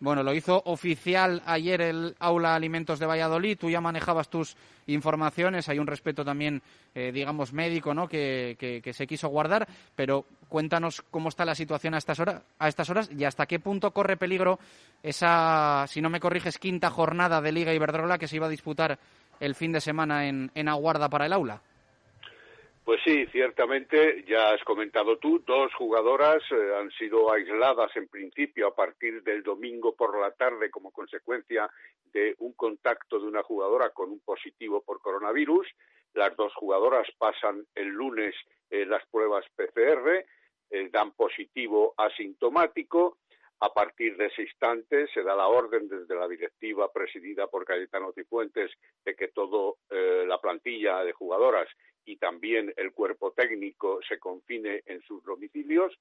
Bueno, 0.00 0.22
lo 0.22 0.34
hizo 0.34 0.60
oficial 0.66 1.42
ayer 1.46 1.80
el 1.80 2.16
Aula 2.18 2.54
Alimentos 2.54 2.98
de 2.98 3.06
Valladolid. 3.06 3.56
Tú 3.56 3.70
ya 3.70 3.80
manejabas 3.80 4.28
tus 4.28 4.56
informaciones. 4.86 5.68
Hay 5.68 5.78
un 5.78 5.86
respeto 5.86 6.24
también, 6.24 6.62
eh, 6.94 7.12
digamos, 7.12 7.52
médico, 7.52 7.94
¿no? 7.94 8.08
Que, 8.08 8.82
se 8.92 9.06
quiso 9.06 9.28
guardar. 9.28 9.66
Pero 9.94 10.26
cuéntanos 10.48 11.02
cómo 11.10 11.28
está 11.28 11.44
la 11.44 11.54
situación 11.54 11.94
a 11.94 11.98
estas, 11.98 12.18
horas, 12.20 12.42
a 12.58 12.68
estas 12.68 12.90
horas 12.90 13.10
y 13.16 13.24
hasta 13.24 13.46
qué 13.46 13.60
punto 13.60 13.92
corre 13.92 14.16
peligro 14.16 14.58
esa, 15.02 15.86
si 15.88 16.00
no 16.00 16.10
me 16.10 16.20
corriges, 16.20 16.58
quinta 16.58 16.90
jornada 16.90 17.40
de 17.40 17.52
Liga 17.52 17.72
Iberdrola 17.72 18.18
que 18.18 18.28
se 18.28 18.36
iba 18.36 18.46
a 18.46 18.50
disputar 18.50 18.98
el 19.40 19.54
fin 19.54 19.72
de 19.72 19.80
semana 19.80 20.26
en, 20.26 20.50
en 20.54 20.68
Aguarda 20.68 21.08
para 21.08 21.26
el 21.26 21.32
Aula. 21.32 21.62
Pues 22.84 23.00
sí, 23.02 23.24
ciertamente, 23.32 24.24
ya 24.28 24.50
has 24.50 24.62
comentado 24.62 25.16
tú, 25.16 25.38
dos 25.46 25.72
jugadoras 25.72 26.42
eh, 26.50 26.74
han 26.78 26.90
sido 26.90 27.32
aisladas 27.32 27.90
en 27.96 28.08
principio 28.08 28.66
a 28.68 28.74
partir 28.74 29.22
del 29.22 29.42
domingo 29.42 29.96
por 29.96 30.20
la 30.20 30.32
tarde 30.32 30.70
como 30.70 30.90
consecuencia 30.90 31.70
de 32.12 32.34
un 32.40 32.52
contacto 32.52 33.18
de 33.18 33.26
una 33.26 33.42
jugadora 33.42 33.88
con 33.88 34.10
un 34.10 34.20
positivo 34.20 34.82
por 34.82 35.00
coronavirus. 35.00 35.66
Las 36.12 36.36
dos 36.36 36.52
jugadoras 36.56 37.08
pasan 37.16 37.64
el 37.74 37.88
lunes 37.88 38.34
eh, 38.68 38.84
las 38.84 39.02
pruebas 39.06 39.46
PCR, 39.56 40.26
eh, 40.70 40.88
dan 40.92 41.12
positivo 41.12 41.94
asintomático. 41.96 43.16
A 43.60 43.72
partir 43.72 44.14
de 44.18 44.26
ese 44.26 44.42
instante 44.42 45.06
se 45.14 45.22
da 45.22 45.34
la 45.34 45.46
orden 45.46 45.88
desde 45.88 46.14
la 46.14 46.28
directiva 46.28 46.92
presidida 46.92 47.46
por 47.46 47.64
Cayetano 47.64 48.12
Cifuentes 48.12 48.70
de 49.06 49.14
que 49.14 49.28
toda 49.28 49.72
la 50.26 50.38
plantilla 50.38 51.02
de 51.02 51.12
jugadoras 51.12 51.68
y 52.04 52.16
también 52.16 52.72
el 52.76 52.92
cuerpo 52.92 53.32
técnico 53.32 54.00
se 54.08 54.18
confine 54.18 54.82
en 54.86 55.00
sus 55.02 55.22
domicilios 55.24 55.92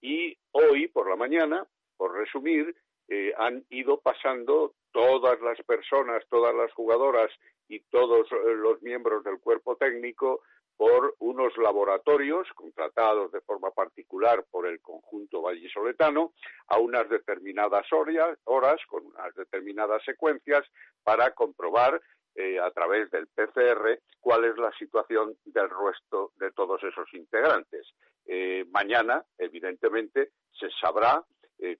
y 0.00 0.36
hoy 0.52 0.88
por 0.88 1.08
la 1.08 1.16
mañana, 1.16 1.66
por 1.96 2.16
resumir, 2.16 2.74
eh, 3.08 3.32
han 3.36 3.64
ido 3.70 4.00
pasando 4.00 4.74
todas 4.92 5.40
las 5.40 5.60
personas, 5.62 6.22
todas 6.28 6.54
las 6.54 6.72
jugadoras 6.72 7.30
y 7.68 7.80
todos 7.90 8.30
eh, 8.30 8.54
los 8.54 8.82
miembros 8.82 9.24
del 9.24 9.40
cuerpo 9.40 9.76
técnico 9.76 10.42
por 10.76 11.16
unos 11.18 11.56
laboratorios 11.58 12.46
contratados 12.54 13.32
de 13.32 13.40
forma 13.40 13.72
particular 13.72 14.44
por 14.48 14.66
el 14.66 14.80
conjunto 14.80 15.42
vallisoletano 15.42 16.32
a 16.68 16.78
unas 16.78 17.08
determinadas 17.08 17.84
horas, 17.92 18.78
con 18.86 19.06
unas 19.06 19.34
determinadas 19.34 20.04
secuencias 20.04 20.64
para 21.02 21.32
comprobar 21.34 22.00
eh, 22.40 22.56
a 22.60 22.70
través 22.70 23.10
del 23.10 23.26
PCR 23.26 23.98
cuál 24.20 24.44
es 24.44 24.56
la 24.58 24.70
situación 24.78 25.36
del 25.44 25.68
resto 25.68 26.30
de 26.36 26.52
todos 26.52 26.80
esos 26.84 27.12
integrantes. 27.14 27.84
Eh, 28.26 28.64
mañana, 28.70 29.24
evidentemente, 29.36 30.30
se 30.52 30.70
sabrá 30.80 31.20
eh, 31.58 31.78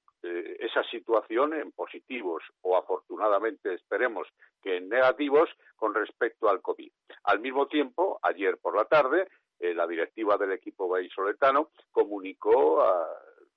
esa 0.58 0.82
situación 0.90 1.54
en 1.54 1.70
positivos 1.70 2.42
o 2.62 2.76
afortunadamente 2.76 3.72
esperemos 3.72 4.26
que 4.60 4.78
en 4.78 4.88
negativos 4.88 5.48
con 5.76 5.94
respecto 5.94 6.48
al 6.48 6.60
COVID. 6.60 6.90
Al 7.22 7.38
mismo 7.38 7.68
tiempo, 7.68 8.18
ayer 8.20 8.58
por 8.58 8.76
la 8.76 8.86
tarde, 8.86 9.28
la 9.60 9.86
directiva 9.86 10.36
del 10.36 10.52
equipo 10.52 10.88
vallisoletano 10.88 11.70
comunicó 11.92 12.82
a 12.82 13.06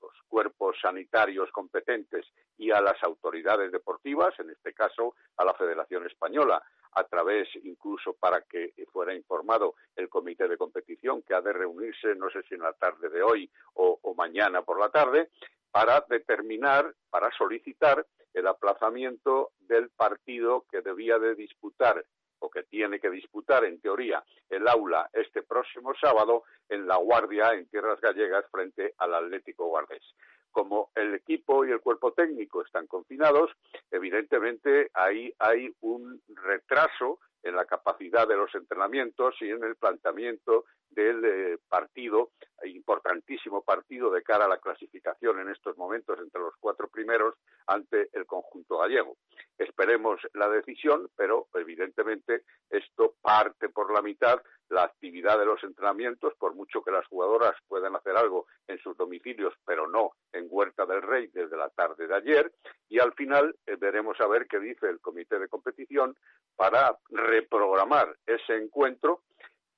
los 0.01 0.11
cuerpos 0.27 0.77
sanitarios 0.79 1.49
competentes 1.51 2.27
y 2.57 2.69
a 2.69 2.79
las 2.79 3.01
autoridades 3.03 3.71
deportivas, 3.71 4.39
en 4.39 4.51
este 4.51 4.73
caso 4.73 5.15
a 5.37 5.45
la 5.45 5.55
Federación 5.55 6.05
Española, 6.05 6.61
a 6.93 7.03
través 7.05 7.47
incluso 7.63 8.13
para 8.13 8.41
que 8.41 8.73
fuera 8.91 9.13
informado 9.13 9.75
el 9.95 10.09
comité 10.09 10.47
de 10.47 10.57
competición 10.57 11.21
que 11.21 11.33
ha 11.33 11.41
de 11.41 11.53
reunirse, 11.53 12.15
no 12.15 12.29
sé 12.29 12.41
si 12.43 12.55
en 12.55 12.61
la 12.61 12.73
tarde 12.73 13.09
de 13.09 13.23
hoy 13.23 13.49
o, 13.73 13.99
mañana 14.15 14.61
por 14.61 14.79
la 14.79 14.89
tarde, 14.89 15.29
para 15.71 16.05
determinar, 16.09 16.93
para 17.09 17.31
solicitar 17.31 18.05
el 18.33 18.47
aplazamiento 18.47 19.51
del 19.59 19.89
partido 19.89 20.65
que 20.69 20.81
debía 20.81 21.17
de 21.17 21.35
disputar 21.35 22.05
o 22.39 22.49
que 22.49 22.63
tiene 22.63 22.99
que 22.99 23.09
disputar 23.09 23.63
en 23.65 23.79
teoría 23.79 24.23
el 24.49 24.67
aula 24.67 25.09
este 25.13 25.43
próximo 25.43 25.93
sábado 25.99 26.43
en 26.69 26.87
La 26.87 26.97
Guardia, 26.97 27.53
en 27.53 27.67
Tierras 27.67 28.01
Gallegas, 28.01 28.45
frente 28.51 28.93
al 28.97 29.13
Atlético 29.13 29.67
Guardés 29.67 30.03
como 30.51 30.89
el 30.95 31.15
equipo 31.15 31.65
y 31.65 31.71
el 31.71 31.81
cuerpo 31.81 32.13
técnico 32.13 32.63
están 32.63 32.87
confinados, 32.87 33.51
evidentemente 33.89 34.91
ahí 34.93 35.33
hay 35.39 35.73
un 35.81 36.21
retraso 36.27 37.19
en 37.43 37.55
la 37.55 37.65
capacidad 37.65 38.27
de 38.27 38.35
los 38.35 38.53
entrenamientos 38.55 39.35
y 39.41 39.49
en 39.49 39.63
el 39.63 39.75
planteamiento 39.75 40.65
del 40.91 41.25
eh, 41.25 41.57
partido, 41.67 42.31
importantísimo 42.63 43.63
partido 43.63 44.11
de 44.11 44.23
cara 44.23 44.45
a 44.45 44.49
la 44.49 44.59
clasificación 44.59 45.39
en 45.39 45.49
estos 45.49 45.77
momentos 45.77 46.19
entre 46.19 46.41
los 46.41 46.53
cuatro 46.59 46.87
primeros 46.87 47.35
ante 47.67 48.09
el 48.13 48.25
conjunto 48.25 48.77
gallego. 48.77 49.17
Esperemos 49.57 50.19
la 50.33 50.49
decisión, 50.49 51.09
pero 51.15 51.47
evidentemente 51.55 52.43
esto 52.69 53.15
parte 53.21 53.69
por 53.69 53.93
la 53.93 54.01
mitad 54.01 54.41
la 54.71 54.83
actividad 54.83 55.37
de 55.37 55.45
los 55.45 55.61
entrenamientos, 55.63 56.33
por 56.39 56.55
mucho 56.55 56.81
que 56.81 56.91
las 56.91 57.05
jugadoras 57.07 57.53
puedan 57.67 57.95
hacer 57.95 58.15
algo 58.15 58.47
en 58.67 58.79
sus 58.79 58.95
domicilios, 58.95 59.53
pero 59.65 59.87
no 59.87 60.11
en 60.31 60.47
Huerta 60.49 60.85
del 60.85 61.01
Rey 61.01 61.27
desde 61.33 61.57
la 61.57 61.69
tarde 61.69 62.07
de 62.07 62.15
ayer, 62.15 62.51
y 62.87 62.99
al 62.99 63.13
final 63.13 63.55
eh, 63.65 63.75
veremos 63.77 64.19
a 64.21 64.27
ver 64.27 64.47
qué 64.47 64.59
dice 64.59 64.87
el 64.87 65.01
comité 65.01 65.39
de 65.39 65.49
competición 65.49 66.15
para 66.55 66.97
reprogramar 67.09 68.15
ese 68.25 68.55
encuentro 68.55 69.21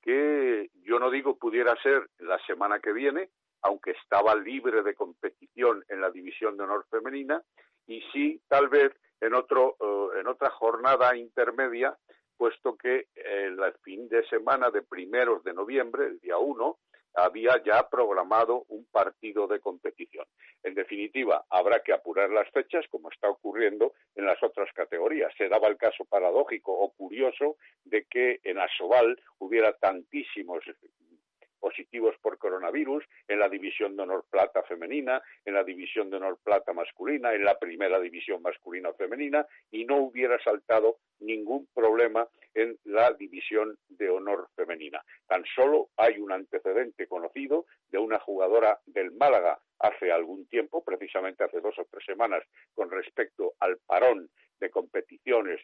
que 0.04 0.68
yo 0.82 0.98
no 0.98 1.10
digo 1.10 1.38
pudiera 1.38 1.74
ser 1.82 2.06
la 2.18 2.38
semana 2.46 2.78
que 2.78 2.92
viene, 2.92 3.30
aunque 3.62 3.92
estaba 3.92 4.34
libre 4.34 4.82
de 4.82 4.94
competición 4.94 5.82
en 5.88 6.02
la 6.02 6.10
división 6.10 6.58
de 6.58 6.64
honor 6.64 6.84
femenina, 6.90 7.42
y 7.86 8.02
sí, 8.12 8.40
tal 8.46 8.68
vez 8.68 8.92
en, 9.20 9.32
otro, 9.32 9.76
eh, 9.80 10.20
en 10.20 10.26
otra 10.26 10.50
jornada 10.50 11.16
intermedia, 11.16 11.96
puesto 12.36 12.76
que 12.76 13.06
el 13.14 13.58
fin 13.82 14.08
de 14.08 14.26
semana 14.26 14.70
de 14.70 14.82
primeros 14.82 15.42
de 15.42 15.54
noviembre, 15.54 16.06
el 16.06 16.20
día 16.20 16.36
1, 16.36 16.78
había 17.14 17.62
ya 17.64 17.88
programado 17.88 18.64
un 18.68 18.84
partido 18.86 19.46
de 19.46 19.60
competición. 19.60 20.26
En 20.62 20.74
definitiva, 20.74 21.44
habrá 21.50 21.80
que 21.80 21.92
apurar 21.92 22.30
las 22.30 22.50
fechas, 22.50 22.84
como 22.90 23.10
está 23.10 23.28
ocurriendo 23.28 23.92
en 24.14 24.26
las 24.26 24.42
otras 24.42 24.72
categorías. 24.72 25.32
Se 25.36 25.48
daba 25.48 25.68
el 25.68 25.76
caso 25.76 26.04
paradójico 26.04 26.72
o 26.72 26.90
curioso 26.90 27.56
de 27.84 28.04
que 28.04 28.40
en 28.44 28.58
Asobal 28.58 29.20
hubiera 29.38 29.72
tantísimos 29.74 30.64
positivos 31.64 32.14
por 32.20 32.36
coronavirus 32.36 33.02
en 33.26 33.38
la 33.38 33.48
división 33.48 33.96
de 33.96 34.02
honor 34.02 34.26
plata 34.30 34.62
femenina, 34.64 35.22
en 35.46 35.54
la 35.54 35.64
división 35.64 36.10
de 36.10 36.18
honor 36.18 36.38
plata 36.44 36.74
masculina, 36.74 37.32
en 37.32 37.42
la 37.42 37.58
primera 37.58 37.98
división 37.98 38.42
masculina 38.42 38.92
femenina 38.92 39.46
y 39.70 39.86
no 39.86 39.96
hubiera 39.96 40.38
saltado 40.44 40.98
ningún 41.20 41.66
problema 41.72 42.28
en 42.52 42.76
la 42.84 43.14
división 43.14 43.78
de 43.88 44.10
honor 44.10 44.48
femenina. 44.54 45.02
Tan 45.26 45.42
solo 45.56 45.88
hay 45.96 46.18
un 46.18 46.32
antecedente 46.32 47.06
conocido 47.06 47.64
de 47.90 47.96
una 47.96 48.18
jugadora 48.18 48.78
del 48.84 49.12
Málaga 49.12 49.58
hace 49.78 50.12
algún 50.12 50.46
tiempo, 50.48 50.84
precisamente 50.84 51.44
hace 51.44 51.62
dos 51.62 51.78
o 51.78 51.86
tres 51.90 52.04
semanas, 52.04 52.42
con 52.74 52.90
respecto 52.90 53.54
al 53.60 53.78
parón 53.86 54.28
de 54.60 54.68
competiciones 54.68 55.62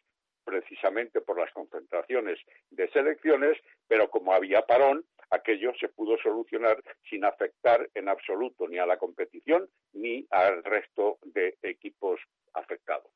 precisamente 0.51 1.21
por 1.21 1.39
las 1.39 1.53
concentraciones 1.53 2.39
de 2.71 2.91
selecciones, 2.91 3.57
pero 3.87 4.11
como 4.11 4.33
había 4.33 4.63
parón, 4.63 5.05
aquello 5.31 5.73
se 5.79 5.89
pudo 5.89 6.19
solucionar 6.19 6.83
sin 7.09 7.25
afectar 7.25 7.89
en 7.95 8.09
absoluto 8.09 8.67
ni 8.67 8.79
a 8.79 8.87
la 8.87 8.99
competición 8.99 9.69
ni 9.93 10.27
al 10.31 10.65
resto 10.65 11.19
de 11.23 11.57
equipos 11.63 12.21
afectados. 12.53 13.13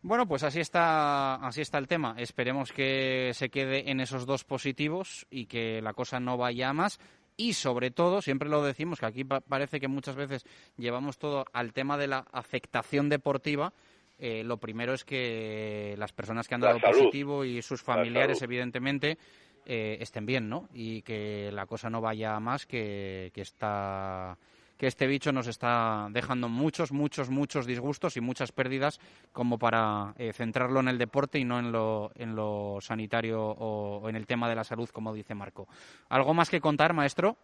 Bueno, 0.00 0.28
pues 0.28 0.42
así 0.42 0.60
está, 0.60 1.36
así 1.36 1.62
está 1.62 1.78
el 1.78 1.88
tema. 1.88 2.14
Esperemos 2.18 2.72
que 2.72 3.32
se 3.32 3.48
quede 3.48 3.90
en 3.90 4.00
esos 4.00 4.26
dos 4.26 4.44
positivos 4.44 5.26
y 5.30 5.46
que 5.46 5.80
la 5.80 5.94
cosa 5.94 6.20
no 6.20 6.36
vaya 6.36 6.72
más. 6.74 7.00
Y 7.36 7.54
sobre 7.54 7.90
todo, 7.90 8.22
siempre 8.22 8.48
lo 8.48 8.62
decimos, 8.62 9.00
que 9.00 9.06
aquí 9.06 9.24
parece 9.24 9.80
que 9.80 9.88
muchas 9.88 10.14
veces 10.14 10.44
llevamos 10.76 11.18
todo 11.18 11.46
al 11.52 11.72
tema 11.72 11.96
de 11.96 12.06
la 12.06 12.26
afectación 12.32 13.08
deportiva. 13.08 13.72
Eh, 14.18 14.44
lo 14.44 14.58
primero 14.58 14.94
es 14.94 15.04
que 15.04 15.94
las 15.98 16.12
personas 16.12 16.48
que 16.48 16.54
han 16.54 16.60
dado 16.60 16.80
positivo 16.80 17.44
y 17.44 17.62
sus 17.62 17.82
familiares, 17.82 18.42
evidentemente, 18.42 19.18
eh, 19.66 19.98
estén 20.00 20.26
bien, 20.26 20.48
¿no? 20.48 20.68
Y 20.72 21.02
que 21.02 21.50
la 21.52 21.66
cosa 21.66 21.90
no 21.90 22.00
vaya 22.00 22.38
más, 22.38 22.66
que, 22.66 23.30
que 23.34 23.40
está 23.40 24.38
que 24.76 24.86
este 24.86 25.06
bicho 25.06 25.32
nos 25.32 25.46
está 25.46 26.08
dejando 26.10 26.48
muchos, 26.48 26.92
muchos, 26.92 27.30
muchos 27.30 27.66
disgustos 27.66 28.16
y 28.16 28.20
muchas 28.20 28.52
pérdidas 28.52 28.98
como 29.32 29.58
para 29.58 30.14
eh, 30.18 30.32
centrarlo 30.32 30.80
en 30.80 30.88
el 30.88 30.98
deporte 30.98 31.38
y 31.38 31.44
no 31.44 31.58
en 31.58 31.70
lo, 31.70 32.10
en 32.16 32.34
lo 32.34 32.78
sanitario 32.80 33.40
o 33.40 34.08
en 34.08 34.16
el 34.16 34.26
tema 34.26 34.48
de 34.48 34.56
la 34.56 34.64
salud, 34.64 34.88
como 34.90 35.14
dice 35.14 35.34
Marco. 35.34 35.68
¿Algo 36.08 36.34
más 36.34 36.50
que 36.50 36.60
contar, 36.60 36.92
maestro? 36.92 37.36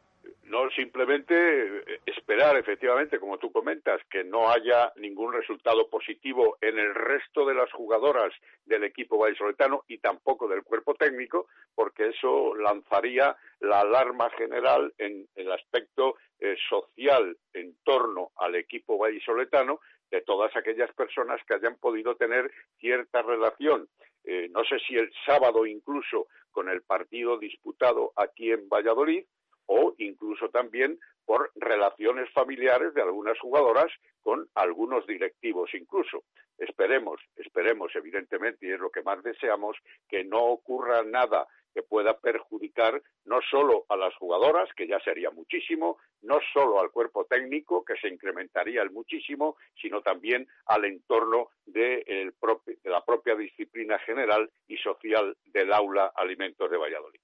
No, 0.44 0.68
simplemente 0.70 1.34
eh, 1.34 2.00
esperar, 2.06 2.56
efectivamente, 2.56 3.18
como 3.18 3.38
tú 3.38 3.52
comentas, 3.52 4.00
que 4.10 4.25
no 4.25 4.50
haya 4.50 4.92
ningún 4.96 5.32
resultado 5.32 5.88
positivo 5.88 6.58
en 6.60 6.78
el 6.78 6.94
resto 6.94 7.46
de 7.46 7.54
las 7.54 7.70
jugadoras 7.72 8.32
del 8.64 8.84
equipo 8.84 9.18
vallisoletano 9.18 9.84
y 9.88 9.99
tampoco 9.99 10.49
del 10.49 10.62
cuerpo 10.62 10.94
técnico, 10.94 11.46
porque 11.75 12.08
eso 12.08 12.54
lanzaría 12.56 13.37
la 13.60 13.80
alarma 13.80 14.30
general 14.30 14.92
en 14.99 15.26
el 15.37 15.52
aspecto 15.52 16.16
eh, 16.38 16.56
social 16.68 17.37
en 17.52 17.76
torno 17.84 18.30
al 18.37 18.56
equipo 18.56 18.99
vallisoletano 18.99 19.80
de 20.10 20.22
todas 20.22 20.54
aquellas 20.56 20.92
personas 20.94 21.40
que 21.46 21.54
hayan 21.54 21.76
podido 21.76 22.16
tener 22.16 22.50
cierta 22.78 23.22
relación, 23.22 23.88
eh, 24.24 24.48
no 24.50 24.64
sé 24.64 24.78
si 24.81 24.96
el 24.96 25.11
sábado 25.24 25.66
incluso 25.66 26.28
con 26.50 26.68
el 26.68 26.83
partido 26.83 27.38
disputado 27.38 28.12
aquí 28.16 28.50
en 28.50 28.68
Valladolid, 28.68 29.24
o 29.72 29.94
incluso 29.98 30.48
también 30.48 30.98
por 31.24 31.52
relaciones 31.54 32.28
familiares 32.33 32.92
de 32.92 33.02
algunas 33.02 33.38
jugadoras 33.38 33.87
con 34.20 34.48
algunos 34.56 35.06
directivos 35.06 35.70
incluso. 35.74 36.24
Esperemos, 36.59 37.20
esperemos 37.37 37.94
evidentemente, 37.94 38.66
y 38.66 38.72
es 38.72 38.80
lo 38.80 38.90
que 38.90 39.02
más 39.02 39.22
deseamos, 39.22 39.76
que 40.09 40.24
no 40.24 40.40
ocurra 40.40 41.04
nada 41.04 41.46
que 41.72 41.85
pueda 41.85 42.18
perjudicar 42.18 43.00
no 43.24 43.38
solo 43.48 43.87
a 43.88 43.96
las 43.96 44.12
jugadoras, 44.16 44.68
que 44.74 44.88
ya 44.88 44.98
sería 44.98 45.30
muchísimo, 45.30 45.98
no 46.22 46.40
solo 46.52 46.80
al 46.80 46.90
cuerpo 46.90 47.26
técnico, 47.26 47.85
que 47.85 47.94
se 47.94 48.09
incrementaría 48.09 48.83
el 48.83 48.90
muchísimo, 48.90 49.56
sino 49.80 50.02
también 50.02 50.48
al 50.66 50.85
entorno 50.85 51.50
de, 51.64 52.04
de 52.04 52.90
la 52.90 53.04
propia 53.04 53.37
disciplina 53.37 54.00
general 54.00 54.50
y 54.66 54.76
social 54.78 55.37
del 55.44 55.72
aula 55.72 56.12
Alimentos 56.16 56.68
de 56.68 56.76
Valladolid. 56.76 57.20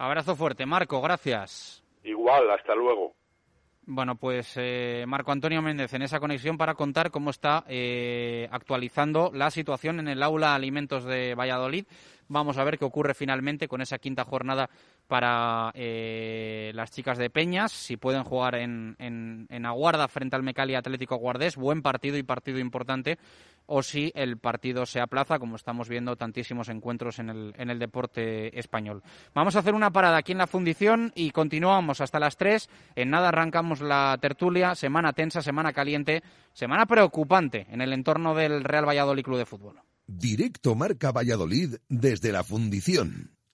Abrazo 0.00 0.34
fuerte, 0.34 0.64
Marco, 0.64 1.02
gracias. 1.02 1.84
Igual, 2.04 2.50
hasta 2.50 2.74
luego. 2.74 3.14
Bueno, 3.84 4.14
pues 4.16 4.54
eh, 4.56 5.04
Marco 5.06 5.30
Antonio 5.30 5.60
Méndez 5.60 5.92
en 5.92 6.00
esa 6.00 6.20
conexión 6.20 6.56
para 6.56 6.74
contar 6.74 7.10
cómo 7.10 7.28
está 7.28 7.64
eh, 7.68 8.48
actualizando 8.50 9.30
la 9.34 9.50
situación 9.50 10.00
en 10.00 10.08
el 10.08 10.22
aula 10.22 10.54
Alimentos 10.54 11.04
de 11.04 11.34
Valladolid. 11.34 11.84
Vamos 12.28 12.56
a 12.56 12.64
ver 12.64 12.78
qué 12.78 12.86
ocurre 12.86 13.12
finalmente 13.12 13.68
con 13.68 13.82
esa 13.82 13.98
quinta 13.98 14.24
jornada 14.24 14.70
para 15.10 15.72
eh, 15.74 16.70
las 16.72 16.92
chicas 16.92 17.18
de 17.18 17.30
Peñas, 17.30 17.72
si 17.72 17.96
pueden 17.96 18.22
jugar 18.22 18.54
en, 18.54 18.94
en, 19.00 19.66
Aguarda 19.66 20.06
frente 20.06 20.36
al 20.36 20.44
Mecali 20.44 20.76
Atlético 20.76 21.16
Guardés, 21.16 21.56
buen 21.56 21.82
partido 21.82 22.16
y 22.16 22.22
partido 22.22 22.60
importante, 22.60 23.18
o 23.66 23.82
si 23.82 24.12
el 24.14 24.38
partido 24.38 24.86
se 24.86 25.00
aplaza, 25.00 25.40
como 25.40 25.56
estamos 25.56 25.88
viendo 25.88 26.14
tantísimos 26.14 26.68
encuentros 26.68 27.18
en 27.18 27.28
el, 27.28 27.54
en 27.58 27.70
el 27.70 27.80
deporte 27.80 28.56
español. 28.56 29.02
Vamos 29.34 29.56
a 29.56 29.58
hacer 29.58 29.74
una 29.74 29.90
parada 29.90 30.16
aquí 30.16 30.30
en 30.30 30.38
la 30.38 30.46
fundición 30.46 31.10
y 31.16 31.32
continuamos 31.32 32.00
hasta 32.00 32.20
las 32.20 32.36
3. 32.36 32.68
En 32.94 33.10
nada 33.10 33.30
arrancamos 33.30 33.80
la 33.80 34.16
tertulia, 34.20 34.76
semana 34.76 35.12
tensa, 35.12 35.42
semana 35.42 35.72
caliente, 35.72 36.22
semana 36.52 36.86
preocupante 36.86 37.66
en 37.68 37.80
el 37.80 37.92
entorno 37.92 38.36
del 38.36 38.62
Real 38.62 38.86
Valladolid 38.86 39.24
Club 39.24 39.38
de 39.38 39.46
Fútbol. 39.46 39.80
Directo 40.06 40.76
Marca 40.76 41.10
Valladolid 41.10 41.78
desde 41.88 42.30
la 42.30 42.44
fundición. 42.44 43.39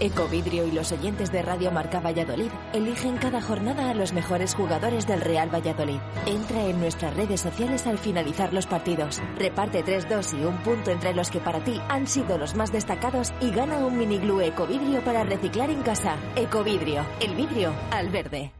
Ecovidrio 0.00 0.66
y 0.66 0.72
los 0.72 0.92
oyentes 0.92 1.30
de 1.32 1.42
Radio 1.42 1.70
Marca 1.70 2.00
Valladolid 2.00 2.50
eligen 2.72 3.16
cada 3.16 3.40
jornada 3.40 3.90
a 3.90 3.94
los 3.94 4.12
mejores 4.12 4.54
jugadores 4.54 5.06
del 5.06 5.20
Real 5.20 5.52
Valladolid. 5.52 5.98
Entra 6.26 6.66
en 6.66 6.80
nuestras 6.80 7.14
redes 7.14 7.40
sociales 7.40 7.86
al 7.86 7.98
finalizar 7.98 8.52
los 8.52 8.66
partidos. 8.66 9.22
Reparte 9.38 9.84
3-2 9.84 10.40
y 10.40 10.44
un 10.44 10.56
punto 10.58 10.90
entre 10.90 11.14
los 11.14 11.30
que 11.30 11.40
para 11.40 11.62
ti 11.64 11.80
han 11.88 12.06
sido 12.06 12.38
los 12.38 12.54
más 12.54 12.72
destacados 12.72 13.32
y 13.40 13.50
gana 13.50 13.78
un 13.78 13.98
mini 13.98 14.18
glue 14.18 14.46
Ecovidrio 14.46 15.02
para 15.02 15.24
reciclar 15.24 15.70
en 15.70 15.82
casa. 15.82 16.16
Ecovidrio, 16.36 17.04
el 17.20 17.34
vidrio 17.34 17.72
al 17.90 18.10
verde. 18.10 18.52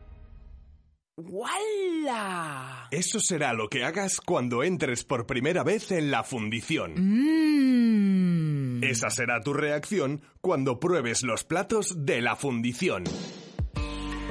¡Wala! 1.16 2.88
Eso 2.90 3.21
será 3.21 3.53
lo 3.53 3.68
que 3.68 3.85
hagas 3.85 4.21
cuando 4.21 4.62
entres 4.62 5.05
por 5.05 5.27
primera 5.27 5.62
vez 5.62 5.92
en 5.92 6.11
la 6.11 6.25
fundición. 6.25 6.95
Mmm. 6.97 8.32
Esa 8.83 9.11
será 9.11 9.40
tu 9.40 9.53
reacción 9.53 10.23
cuando 10.40 10.81
pruebes 10.81 11.23
los 11.23 11.45
platos 11.45 11.95
de 12.05 12.21
la 12.21 12.35
fundición. 12.35 13.05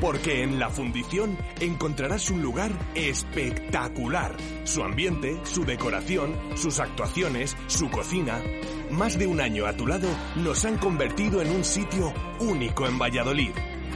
Porque 0.02 0.44
en 0.44 0.60
la 0.60 0.70
fundición 0.70 1.38
encontrarás 1.62 2.30
un 2.30 2.42
lugar 2.42 2.72
espectacular. 2.94 4.36
Su 4.66 4.84
ambiente, 4.84 5.40
su 5.46 5.64
decoración, 5.64 6.36
sus 6.58 6.82
actuaciones, 6.82 7.56
su 7.68 7.90
cocina. 7.90 8.44
Más 8.90 9.18
de 9.18 9.26
un 9.26 9.40
año 9.40 9.68
a 9.68 9.78
tu 9.78 9.88
lado 9.88 10.10
nos 10.36 10.66
han 10.66 10.78
convertido 10.78 11.42
en 11.42 11.50
un 11.50 11.64
sitio 11.64 12.14
único 12.42 12.86
en 12.88 13.00
Valladolid. 13.00 13.54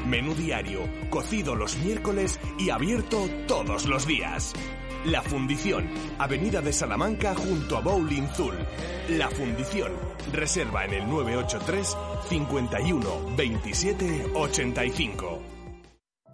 Menú 0.08 0.36
diario, 0.36 0.88
cocido 1.10 1.56
los 1.56 1.76
miércoles 1.80 2.40
y 2.58 2.70
abierto 2.70 3.28
todos 3.46 3.88
los 3.88 4.08
días. 4.08 4.54
La 5.06 5.22
Fundición, 5.22 5.88
Avenida 6.18 6.62
de 6.62 6.74
Salamanca 6.74 7.36
junto 7.36 7.78
a 7.78 7.82
Bowling 7.82 8.28
Zul. 8.34 8.56
La 9.10 9.30
Fundición, 9.30 9.92
reserva 10.34 10.86
en 10.86 10.94
el 10.94 11.08
983 11.08 11.96
51 12.28 13.36
27 13.38 14.32
85. 14.34 15.55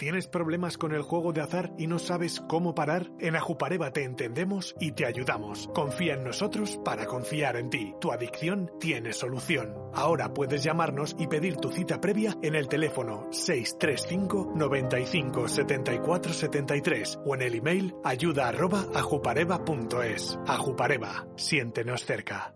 ¿Tienes 0.01 0.27
problemas 0.27 0.79
con 0.79 0.93
el 0.93 1.03
juego 1.03 1.31
de 1.31 1.41
azar 1.41 1.73
y 1.77 1.85
no 1.85 1.99
sabes 1.99 2.41
cómo 2.49 2.73
parar? 2.73 3.11
En 3.19 3.35
Ajupareva 3.35 3.93
te 3.93 4.03
entendemos 4.03 4.75
y 4.79 4.93
te 4.93 5.05
ayudamos. 5.05 5.69
Confía 5.75 6.15
en 6.15 6.23
nosotros 6.23 6.79
para 6.83 7.05
confiar 7.05 7.55
en 7.55 7.69
ti. 7.69 7.93
Tu 8.01 8.11
adicción 8.11 8.71
tiene 8.79 9.13
solución. 9.13 9.75
Ahora 9.93 10.33
puedes 10.33 10.63
llamarnos 10.63 11.15
y 11.19 11.27
pedir 11.27 11.57
tu 11.57 11.69
cita 11.69 12.01
previa 12.01 12.35
en 12.41 12.55
el 12.55 12.67
teléfono 12.67 13.27
635 13.29 14.53
95 14.55 15.47
74 15.47 16.33
73 16.33 17.19
o 17.23 17.35
en 17.35 17.41
el 17.43 17.53
email 17.53 17.93
ayuda 18.03 18.47
arroba 18.47 18.87
ajupareva.es. 18.95 20.39
Ajupareva, 20.47 21.27
siéntenos 21.35 22.03
cerca. 22.07 22.55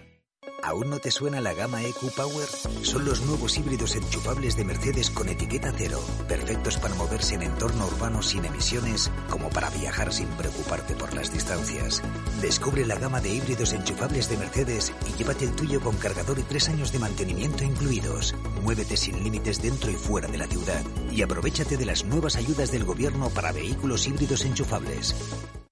¿Aún 0.63 0.91
no 0.91 0.99
te 0.99 1.09
suena 1.09 1.41
la 1.41 1.53
gama 1.53 1.83
EQ 1.83 2.11
Power? 2.15 2.47
Son 2.83 3.03
los 3.03 3.21
nuevos 3.21 3.57
híbridos 3.57 3.95
enchufables 3.95 4.55
de 4.55 4.63
Mercedes 4.63 5.09
con 5.09 5.27
etiqueta 5.27 5.73
cero, 5.75 5.99
perfectos 6.27 6.77
para 6.77 6.93
moverse 6.95 7.35
en 7.35 7.43
entorno 7.43 7.87
urbano 7.87 8.21
sin 8.21 8.45
emisiones, 8.45 9.09
como 9.29 9.49
para 9.49 9.71
viajar 9.71 10.13
sin 10.13 10.27
preocuparte 10.27 10.93
por 10.93 11.13
las 11.13 11.33
distancias. 11.33 12.03
Descubre 12.41 12.85
la 12.85 12.95
gama 12.95 13.21
de 13.21 13.33
híbridos 13.33 13.73
enchufables 13.73 14.29
de 14.29 14.37
Mercedes 14.37 14.93
y 15.09 15.17
llévate 15.17 15.45
el 15.45 15.55
tuyo 15.55 15.81
con 15.81 15.95
cargador 15.97 16.37
y 16.37 16.43
tres 16.43 16.69
años 16.69 16.91
de 16.91 16.99
mantenimiento 16.99 17.63
incluidos. 17.63 18.35
Muévete 18.61 18.97
sin 18.97 19.23
límites 19.23 19.61
dentro 19.61 19.89
y 19.89 19.95
fuera 19.95 20.27
de 20.27 20.37
la 20.37 20.47
ciudad 20.47 20.83
y 21.11 21.23
aprovechate 21.23 21.75
de 21.75 21.85
las 21.85 22.05
nuevas 22.05 22.35
ayudas 22.35 22.71
del 22.71 22.85
gobierno 22.85 23.29
para 23.29 23.51
vehículos 23.51 24.07
híbridos 24.07 24.45
enchufables. 24.45 25.15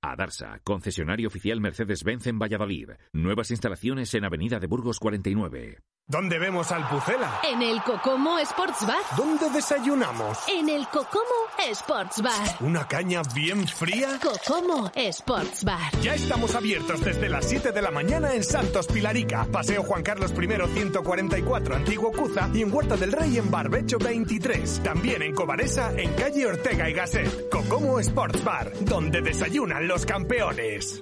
Adarsa, 0.02 0.60
concesionario 0.64 1.28
oficial 1.28 1.60
Mercedes-Benz 1.60 2.28
en 2.28 2.40
Valladolid. 2.40 2.92
Nuevas 3.12 3.52
instalaciones 3.52 4.14
en 4.14 4.24
Avenida 4.24 4.60
de 4.60 4.68
Burgos 4.68 4.98
49. 5.00 5.80
¿Dónde 6.12 6.40
vemos 6.40 6.72
al 6.72 6.90
Pucela? 6.90 7.40
En 7.48 7.62
el 7.62 7.84
Cocomo 7.84 8.40
Sports 8.40 8.84
Bar. 8.88 8.98
¿Dónde 9.16 9.48
desayunamos? 9.52 10.40
En 10.48 10.68
el 10.68 10.88
Cocomo 10.88 11.24
Sports 11.70 12.24
Bar. 12.24 12.58
¿Una 12.62 12.88
caña 12.88 13.22
bien 13.36 13.68
fría? 13.68 14.20
Cocomo 14.20 14.90
Sports 14.96 15.64
Bar. 15.64 15.92
Ya 16.02 16.16
estamos 16.16 16.56
abiertos 16.56 17.02
desde 17.02 17.30
las 17.30 17.48
7 17.48 17.72
de 17.72 17.82
la 17.84 17.92
mañana 17.92 18.34
en 18.34 18.44
Santos 18.44 18.88
Pilarica, 18.88 19.46
Paseo 19.52 19.84
Juan 19.84 20.02
Carlos 20.02 20.32
I 20.32 20.48
144, 20.74 21.76
Antiguo 21.76 22.12
Cuza 22.12 22.50
y 22.56 22.64
en 22.64 22.74
Huerta 22.74 22.98
del 22.98 23.12
Rey 23.12 23.38
en 23.38 23.52
Barbecho 23.52 24.00
23. 24.00 24.82
También 24.82 25.22
en 25.22 25.36
Cobaresa, 25.36 25.94
en 25.96 26.12
calle 26.16 26.48
Ortega 26.48 26.90
y 26.90 26.94
Gasset. 26.94 27.50
Cocomo 27.52 28.00
Sports 28.00 28.44
Bar, 28.44 28.72
donde 28.82 29.22
desayunan 29.22 29.88
los 29.90 30.06
campeones. 30.06 31.02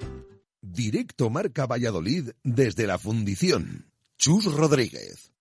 Directo 0.61 1.29
Marca 1.29 1.65
Valladolid 1.65 2.31
desde 2.43 2.87
la 2.87 2.97
Fundición. 2.97 3.91
Chus 4.17 4.45
Rodríguez. 4.45 5.33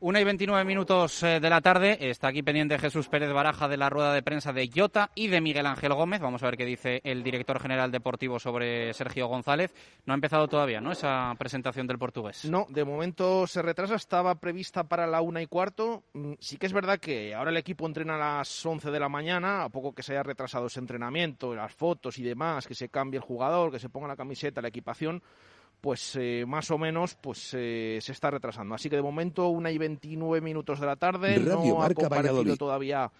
Una 0.00 0.20
y 0.20 0.24
29 0.24 0.64
minutos 0.64 1.24
eh, 1.24 1.40
de 1.40 1.50
la 1.50 1.60
tarde. 1.60 1.98
Está 2.08 2.28
aquí 2.28 2.44
pendiente 2.44 2.78
Jesús 2.78 3.08
Pérez 3.08 3.32
Baraja 3.32 3.66
de 3.66 3.76
la 3.76 3.90
rueda 3.90 4.14
de 4.14 4.22
prensa 4.22 4.52
de 4.52 4.70
Jota 4.72 5.10
y 5.16 5.26
de 5.26 5.40
Miguel 5.40 5.66
Ángel 5.66 5.92
Gómez. 5.92 6.20
Vamos 6.20 6.40
a 6.40 6.46
ver 6.46 6.56
qué 6.56 6.64
dice 6.64 7.00
el 7.02 7.24
director 7.24 7.60
general 7.60 7.90
deportivo 7.90 8.38
sobre 8.38 8.94
Sergio 8.94 9.26
González. 9.26 9.74
No 10.06 10.12
ha 10.12 10.14
empezado 10.14 10.46
todavía, 10.46 10.80
¿no? 10.80 10.92
Esa 10.92 11.34
presentación 11.36 11.88
del 11.88 11.98
portugués. 11.98 12.44
No, 12.44 12.66
de 12.68 12.84
momento 12.84 13.48
se 13.48 13.60
retrasa. 13.60 13.96
Estaba 13.96 14.36
prevista 14.36 14.84
para 14.84 15.04
la 15.08 15.20
una 15.20 15.42
y 15.42 15.48
cuarto. 15.48 16.04
Mm, 16.12 16.34
Sí 16.38 16.58
que 16.58 16.66
es 16.66 16.72
verdad 16.72 17.00
que 17.00 17.34
ahora 17.34 17.50
el 17.50 17.56
equipo 17.56 17.84
entrena 17.84 18.14
a 18.14 18.38
las 18.38 18.64
11 18.64 18.92
de 18.92 19.00
la 19.00 19.08
mañana. 19.08 19.64
A 19.64 19.68
poco 19.68 19.96
que 19.96 20.04
se 20.04 20.12
haya 20.12 20.22
retrasado 20.22 20.68
ese 20.68 20.78
entrenamiento, 20.78 21.56
las 21.56 21.74
fotos 21.74 22.20
y 22.20 22.22
demás, 22.22 22.68
que 22.68 22.76
se 22.76 22.88
cambie 22.88 23.18
el 23.18 23.24
jugador, 23.24 23.72
que 23.72 23.80
se 23.80 23.88
ponga 23.88 24.06
la 24.06 24.16
camiseta, 24.16 24.62
la 24.62 24.68
equipación 24.68 25.24
pues 25.80 26.16
eh, 26.16 26.44
más 26.46 26.70
o 26.70 26.78
menos 26.78 27.14
pues 27.14 27.54
eh, 27.54 27.98
se 28.00 28.12
está 28.12 28.30
retrasando. 28.30 28.74
Así 28.74 28.88
que 28.90 28.96
de 28.96 29.02
momento 29.02 29.48
una 29.48 29.70
y 29.70 29.78
29 29.78 30.40
minutos 30.40 30.80
de 30.80 30.86
la 30.86 30.96
tarde, 30.96 31.36
Radio 31.36 31.74
no 31.74 31.82
ha 31.82 31.90
comparecido 31.90 32.08
Valladolid. 32.08 32.56
todavía 32.56 33.10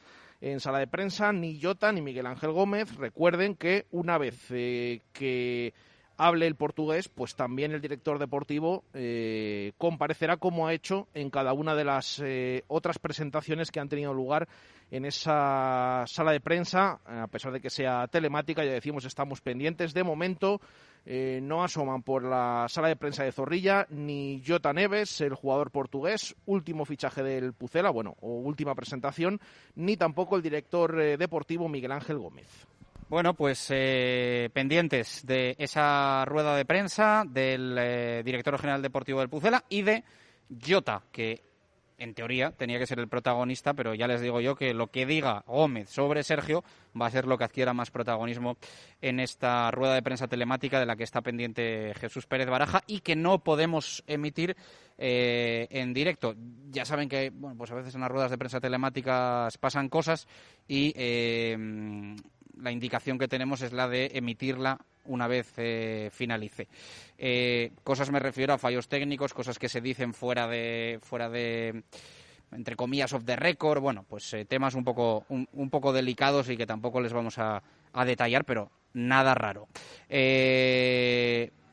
en 0.40 0.60
sala 0.60 0.78
de 0.78 0.86
prensa 0.86 1.32
ni 1.32 1.60
Jota 1.60 1.92
ni 1.92 2.02
Miguel 2.02 2.26
Ángel 2.26 2.52
Gómez. 2.52 2.94
Recuerden 2.96 3.54
que 3.54 3.86
una 3.90 4.18
vez 4.18 4.46
eh, 4.50 5.00
que 5.12 5.74
hable 6.16 6.46
el 6.46 6.56
portugués, 6.56 7.08
pues 7.08 7.36
también 7.36 7.72
el 7.72 7.80
director 7.80 8.18
deportivo 8.18 8.84
eh, 8.92 9.72
comparecerá 9.78 10.36
como 10.36 10.66
ha 10.66 10.74
hecho 10.74 11.06
en 11.14 11.30
cada 11.30 11.52
una 11.52 11.76
de 11.76 11.84
las 11.84 12.20
eh, 12.24 12.64
otras 12.66 12.98
presentaciones 12.98 13.70
que 13.70 13.78
han 13.78 13.88
tenido 13.88 14.12
lugar 14.12 14.48
en 14.90 15.04
esa 15.04 16.04
sala 16.06 16.32
de 16.32 16.40
prensa, 16.40 17.00
a 17.04 17.26
pesar 17.28 17.52
de 17.52 17.60
que 17.60 17.70
sea 17.70 18.08
telemática, 18.08 18.64
ya 18.64 18.72
decimos 18.72 19.04
estamos 19.04 19.40
pendientes. 19.40 19.92
De 19.92 20.02
momento 20.02 20.60
eh, 21.06 21.40
no 21.42 21.64
asoman 21.64 22.02
por 22.02 22.24
la 22.24 22.66
sala 22.68 22.88
de 22.88 22.96
prensa 22.96 23.24
de 23.24 23.32
Zorrilla 23.32 23.86
ni 23.90 24.42
Jota 24.46 24.72
Neves, 24.72 25.20
el 25.20 25.34
jugador 25.34 25.70
portugués, 25.70 26.36
último 26.46 26.84
fichaje 26.84 27.22
del 27.22 27.52
Pucela, 27.52 27.90
bueno, 27.90 28.16
o 28.20 28.38
última 28.40 28.74
presentación, 28.74 29.40
ni 29.74 29.96
tampoco 29.96 30.36
el 30.36 30.42
director 30.42 31.00
eh, 31.00 31.16
deportivo 31.16 31.68
Miguel 31.68 31.92
Ángel 31.92 32.18
Gómez. 32.18 32.66
Bueno, 33.08 33.32
pues 33.32 33.68
eh, 33.70 34.50
pendientes 34.52 35.24
de 35.24 35.56
esa 35.58 36.26
rueda 36.26 36.54
de 36.54 36.66
prensa 36.66 37.24
del 37.26 38.22
director 38.22 38.58
general 38.58 38.82
deportivo 38.82 39.20
del 39.20 39.30
Pucela 39.30 39.64
y 39.70 39.80
de 39.80 40.04
Jota, 40.62 41.02
que 41.10 41.47
en 41.98 42.14
teoría 42.14 42.52
tenía 42.52 42.78
que 42.78 42.86
ser 42.86 42.98
el 42.98 43.08
protagonista, 43.08 43.74
pero 43.74 43.94
ya 43.94 44.06
les 44.06 44.20
digo 44.20 44.40
yo 44.40 44.54
que 44.54 44.72
lo 44.72 44.88
que 44.88 45.06
diga 45.06 45.44
Gómez 45.46 45.90
sobre 45.90 46.22
Sergio 46.22 46.64
va 47.00 47.06
a 47.06 47.10
ser 47.10 47.26
lo 47.26 47.36
que 47.36 47.44
adquiera 47.44 47.74
más 47.74 47.90
protagonismo 47.90 48.56
en 49.02 49.20
esta 49.20 49.70
rueda 49.70 49.94
de 49.94 50.02
prensa 50.02 50.28
telemática 50.28 50.80
de 50.80 50.86
la 50.86 50.96
que 50.96 51.04
está 51.04 51.20
pendiente 51.20 51.92
Jesús 52.00 52.26
Pérez 52.26 52.48
Baraja 52.48 52.82
y 52.86 53.00
que 53.00 53.16
no 53.16 53.40
podemos 53.40 54.02
emitir 54.06 54.56
eh, 54.96 55.66
en 55.70 55.92
directo. 55.92 56.34
Ya 56.70 56.84
saben 56.84 57.08
que 57.08 57.30
bueno, 57.30 57.56
pues 57.56 57.70
a 57.70 57.74
veces 57.74 57.94
en 57.94 58.00
las 58.00 58.10
ruedas 58.10 58.30
de 58.30 58.38
prensa 58.38 58.60
telemáticas 58.60 59.58
pasan 59.58 59.88
cosas 59.88 60.26
y 60.66 60.92
eh, 60.96 62.16
la 62.60 62.72
indicación 62.72 63.18
que 63.18 63.28
tenemos 63.28 63.62
es 63.62 63.72
la 63.72 63.88
de 63.88 64.10
emitirla 64.14 64.78
una 65.04 65.26
vez 65.26 65.52
eh, 65.56 66.10
finalice. 66.12 66.68
Eh, 67.16 67.72
cosas 67.82 68.10
me 68.10 68.20
refiero 68.20 68.52
a 68.52 68.58
fallos 68.58 68.88
técnicos, 68.88 69.34
cosas 69.34 69.58
que 69.58 69.68
se 69.68 69.80
dicen 69.80 70.14
fuera 70.14 70.46
de 70.46 70.98
fuera 71.02 71.28
de 71.28 71.82
entre 72.52 72.76
comillas 72.76 73.12
off 73.12 73.24
the 73.24 73.36
record, 73.36 73.80
bueno, 73.80 74.04
pues 74.08 74.32
eh, 74.34 74.44
temas 74.44 74.74
un 74.74 74.84
poco 74.84 75.24
un, 75.28 75.70
poco 75.70 75.92
delicados 75.92 76.48
y 76.48 76.56
que 76.56 76.66
tampoco 76.66 77.00
les 77.00 77.12
vamos 77.12 77.38
a, 77.38 77.62
a 77.92 78.04
detallar, 78.04 78.44
pero 78.44 78.70
nada 78.94 79.34
raro. 79.34 79.68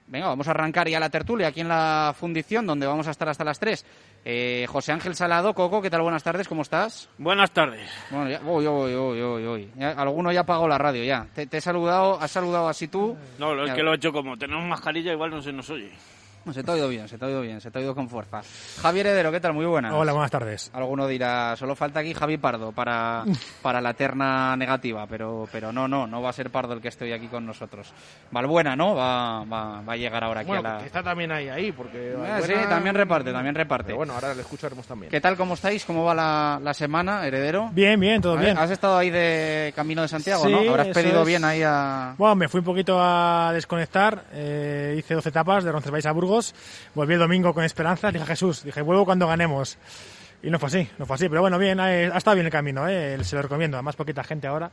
Venga, 0.07 0.27
vamos 0.27 0.47
a 0.47 0.51
arrancar 0.51 0.87
ya 0.87 0.99
la 0.99 1.09
tertulia 1.09 1.47
aquí 1.47 1.61
en 1.61 1.67
la 1.67 2.13
fundición, 2.15 2.67
donde 2.67 2.85
vamos 2.85 3.07
a 3.07 3.11
estar 3.11 3.27
hasta 3.27 3.43
las 3.43 3.57
3. 3.59 3.83
Eh, 4.23 4.65
José 4.69 4.91
Ángel 4.91 5.15
Salado, 5.15 5.53
Coco, 5.55 5.81
¿qué 5.81 5.89
tal? 5.89 6.01
Buenas 6.03 6.21
tardes, 6.23 6.47
¿cómo 6.47 6.61
estás? 6.61 7.09
Buenas 7.17 7.49
tardes. 7.51 7.89
Bueno, 8.11 8.29
ya, 8.29 8.39
uy, 8.43 8.67
uy, 8.67 8.95
uy, 8.95 9.21
uy, 9.23 9.47
uy. 9.47 9.71
Ya, 9.75 9.91
alguno 9.91 10.31
ya 10.31 10.41
apagó 10.41 10.67
la 10.67 10.77
radio, 10.77 11.03
ya. 11.03 11.25
Te, 11.33 11.47
te 11.47 11.57
he 11.57 11.61
saludado, 11.61 12.19
has 12.21 12.29
saludado 12.29 12.67
así 12.69 12.87
tú. 12.87 13.17
No, 13.39 13.55
lo- 13.55 13.63
es 13.63 13.69
Ya. 13.69 13.75
que 13.75 13.81
lo 13.83 13.93
he 13.93 13.95
hecho 13.95 14.11
como 14.11 14.37
tenemos 14.37 14.63
mascarilla, 14.65 15.11
igual 15.11 15.31
no 15.31 15.41
se 15.41 15.51
nos 15.51 15.69
oye. 15.71 15.91
Se 16.53 16.63
te 16.63 16.69
ha 16.69 16.73
oído 16.75 16.87
bien, 16.89 17.07
se 17.07 17.17
te 17.17 17.25
ha 17.25 17.27
oído 17.27 17.41
bien, 17.41 17.59
se 17.59 17.71
te 17.71 17.79
ha 17.79 17.81
oído 17.81 17.95
con 17.95 18.07
fuerza. 18.07 18.41
Javier 18.81 19.07
Heredero, 19.07 19.31
¿qué 19.31 19.39
tal? 19.39 19.53
Muy 19.53 19.65
buenas. 19.65 19.91
Hola, 19.93 20.11
buenas 20.13 20.29
tardes. 20.29 20.69
Alguno 20.73 21.07
dirá, 21.07 21.55
solo 21.55 21.75
falta 21.75 22.01
aquí 22.01 22.13
Javi 22.13 22.37
Pardo 22.37 22.71
para, 22.71 23.23
para 23.63 23.81
la 23.81 23.93
terna 23.95 24.55
negativa, 24.55 25.07
pero, 25.07 25.47
pero 25.51 25.71
no, 25.71 25.87
no, 25.87 26.05
no 26.05 26.21
va 26.21 26.29
a 26.29 26.33
ser 26.33 26.51
Pardo 26.51 26.73
el 26.73 26.81
que 26.81 26.89
esté 26.89 27.05
hoy 27.05 27.13
aquí 27.13 27.27
con 27.27 27.45
nosotros. 27.47 27.91
Valbuena, 28.29 28.75
¿no? 28.75 28.93
Va, 28.95 29.43
va, 29.43 29.81
va 29.81 29.93
a 29.93 29.97
llegar 29.97 30.23
ahora 30.23 30.41
aquí 30.41 30.49
Bueno, 30.49 30.69
a 30.69 30.73
la... 30.79 30.85
está 30.85 31.01
también 31.01 31.31
ahí, 31.31 31.49
ahí, 31.49 31.71
porque... 31.71 32.13
Ah, 32.15 32.39
sí, 32.41 32.51
Valbuena- 32.51 32.69
también 32.69 32.95
reparte, 32.95 33.31
también 33.33 33.55
reparte. 33.55 33.85
Pero 33.87 33.97
bueno, 33.97 34.13
ahora 34.13 34.35
le 34.35 34.41
escucharemos 34.41 34.85
también. 34.85 35.09
¿Qué 35.09 35.19
tal, 35.19 35.35
cómo 35.37 35.55
estáis? 35.55 35.83
¿Cómo 35.83 36.03
va 36.03 36.13
la, 36.13 36.59
la 36.61 36.73
semana, 36.75 37.25
Heredero? 37.25 37.69
Bien, 37.73 37.99
bien, 37.99 38.21
todo 38.21 38.35
¿Has- 38.35 38.41
bien. 38.41 38.57
Has 38.57 38.69
estado 38.69 38.97
ahí 38.97 39.09
de 39.09 39.73
camino 39.75 40.03
de 40.03 40.07
Santiago, 40.07 40.43
Sí, 40.45 40.51
¿no? 40.51 40.59
Habrás 40.69 40.89
pedido 40.89 41.21
es. 41.21 41.27
bien 41.27 41.43
ahí 41.43 41.63
a... 41.65 42.13
Bueno, 42.19 42.35
me 42.35 42.47
fui 42.47 42.59
un 42.59 42.65
poquito 42.65 42.97
a 43.01 43.49
desconectar, 43.51 44.25
eh, 44.31 44.95
hice 44.99 45.15
12 45.15 45.29
etapas 45.29 45.63
de 45.63 45.71
Roncesvalles 45.71 46.05
a 46.05 46.11
Burgos, 46.11 46.34
volví 46.93 47.13
el 47.13 47.19
domingo 47.19 47.53
con 47.53 47.63
esperanzas, 47.63 48.13
dije 48.13 48.23
a 48.23 48.27
Jesús, 48.27 48.63
dije 48.63 48.81
vuelvo 48.81 49.05
cuando 49.05 49.27
ganemos. 49.27 49.77
Y 50.43 50.49
no 50.49 50.59
fue 50.59 50.67
así, 50.67 50.89
no 50.97 51.05
fue 51.05 51.15
así, 51.15 51.29
pero 51.29 51.41
bueno, 51.41 51.57
bien, 51.57 51.79
eh, 51.79 52.09
ha 52.13 52.17
estado 52.17 52.35
bien 52.35 52.45
el 52.45 52.51
camino, 52.51 52.87
eh, 52.87 53.17
se 53.23 53.35
lo 53.35 53.41
recomiendo, 53.41 53.77
además 53.77 53.95
poquita 53.95 54.23
gente 54.23 54.47
ahora 54.47 54.71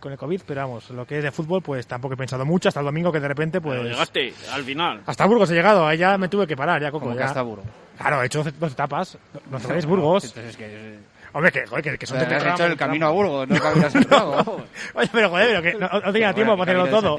con 0.00 0.12
el 0.12 0.18
COVID, 0.18 0.42
pero 0.46 0.60
vamos, 0.60 0.90
lo 0.90 1.06
que 1.06 1.18
es 1.18 1.24
de 1.24 1.32
fútbol 1.32 1.62
pues 1.62 1.86
tampoco 1.86 2.14
he 2.14 2.16
pensado 2.16 2.44
mucho, 2.44 2.68
hasta 2.68 2.80
el 2.80 2.86
domingo 2.86 3.10
que 3.10 3.20
de 3.20 3.28
repente 3.28 3.60
pues... 3.60 3.78
Pero 3.78 3.90
llegaste 3.90 4.32
al 4.52 4.62
final. 4.64 5.02
Hasta 5.06 5.26
Burgos 5.26 5.50
he 5.50 5.54
llegado, 5.54 5.86
ahí 5.86 5.98
ya 5.98 6.16
me 6.18 6.28
tuve 6.28 6.46
que 6.46 6.56
parar, 6.56 6.80
ya 6.80 6.90
Coco. 6.90 7.06
¿Cómo 7.06 7.14
que 7.14 7.20
ya. 7.20 7.26
hasta 7.26 7.42
Burgos? 7.42 7.66
Claro, 7.96 8.22
he 8.22 8.26
hecho 8.26 8.44
12 8.44 8.66
etapas, 8.66 9.18
Roncesvalles, 9.50 9.86
Burgos. 9.86 10.24
Entonces 10.24 10.50
es 10.50 10.56
que... 10.56 10.98
Hombre, 11.32 11.52
que, 11.52 11.66
joder, 11.66 11.82
que, 11.84 11.98
que 11.98 12.06
son 12.06 12.16
Has 12.18 12.28
tramos, 12.28 12.54
hecho 12.60 12.66
el 12.66 12.76
camino 12.76 13.06
a 13.06 13.10
Burgos, 13.10 13.48
no 13.48 13.54
el 13.54 13.60
camino 13.60 13.86
a 13.86 13.90
Santiago. 13.90 14.64
Oye, 14.94 15.08
pero 15.12 15.28
joder, 15.30 15.48
pero 15.48 15.62
que 15.62 15.72
no, 15.74 16.00
no 16.00 16.12
tenía 16.12 16.32
tiempo 16.32 16.56
para 16.56 16.72
hacerlo 16.72 16.86
todo. 17.00 17.16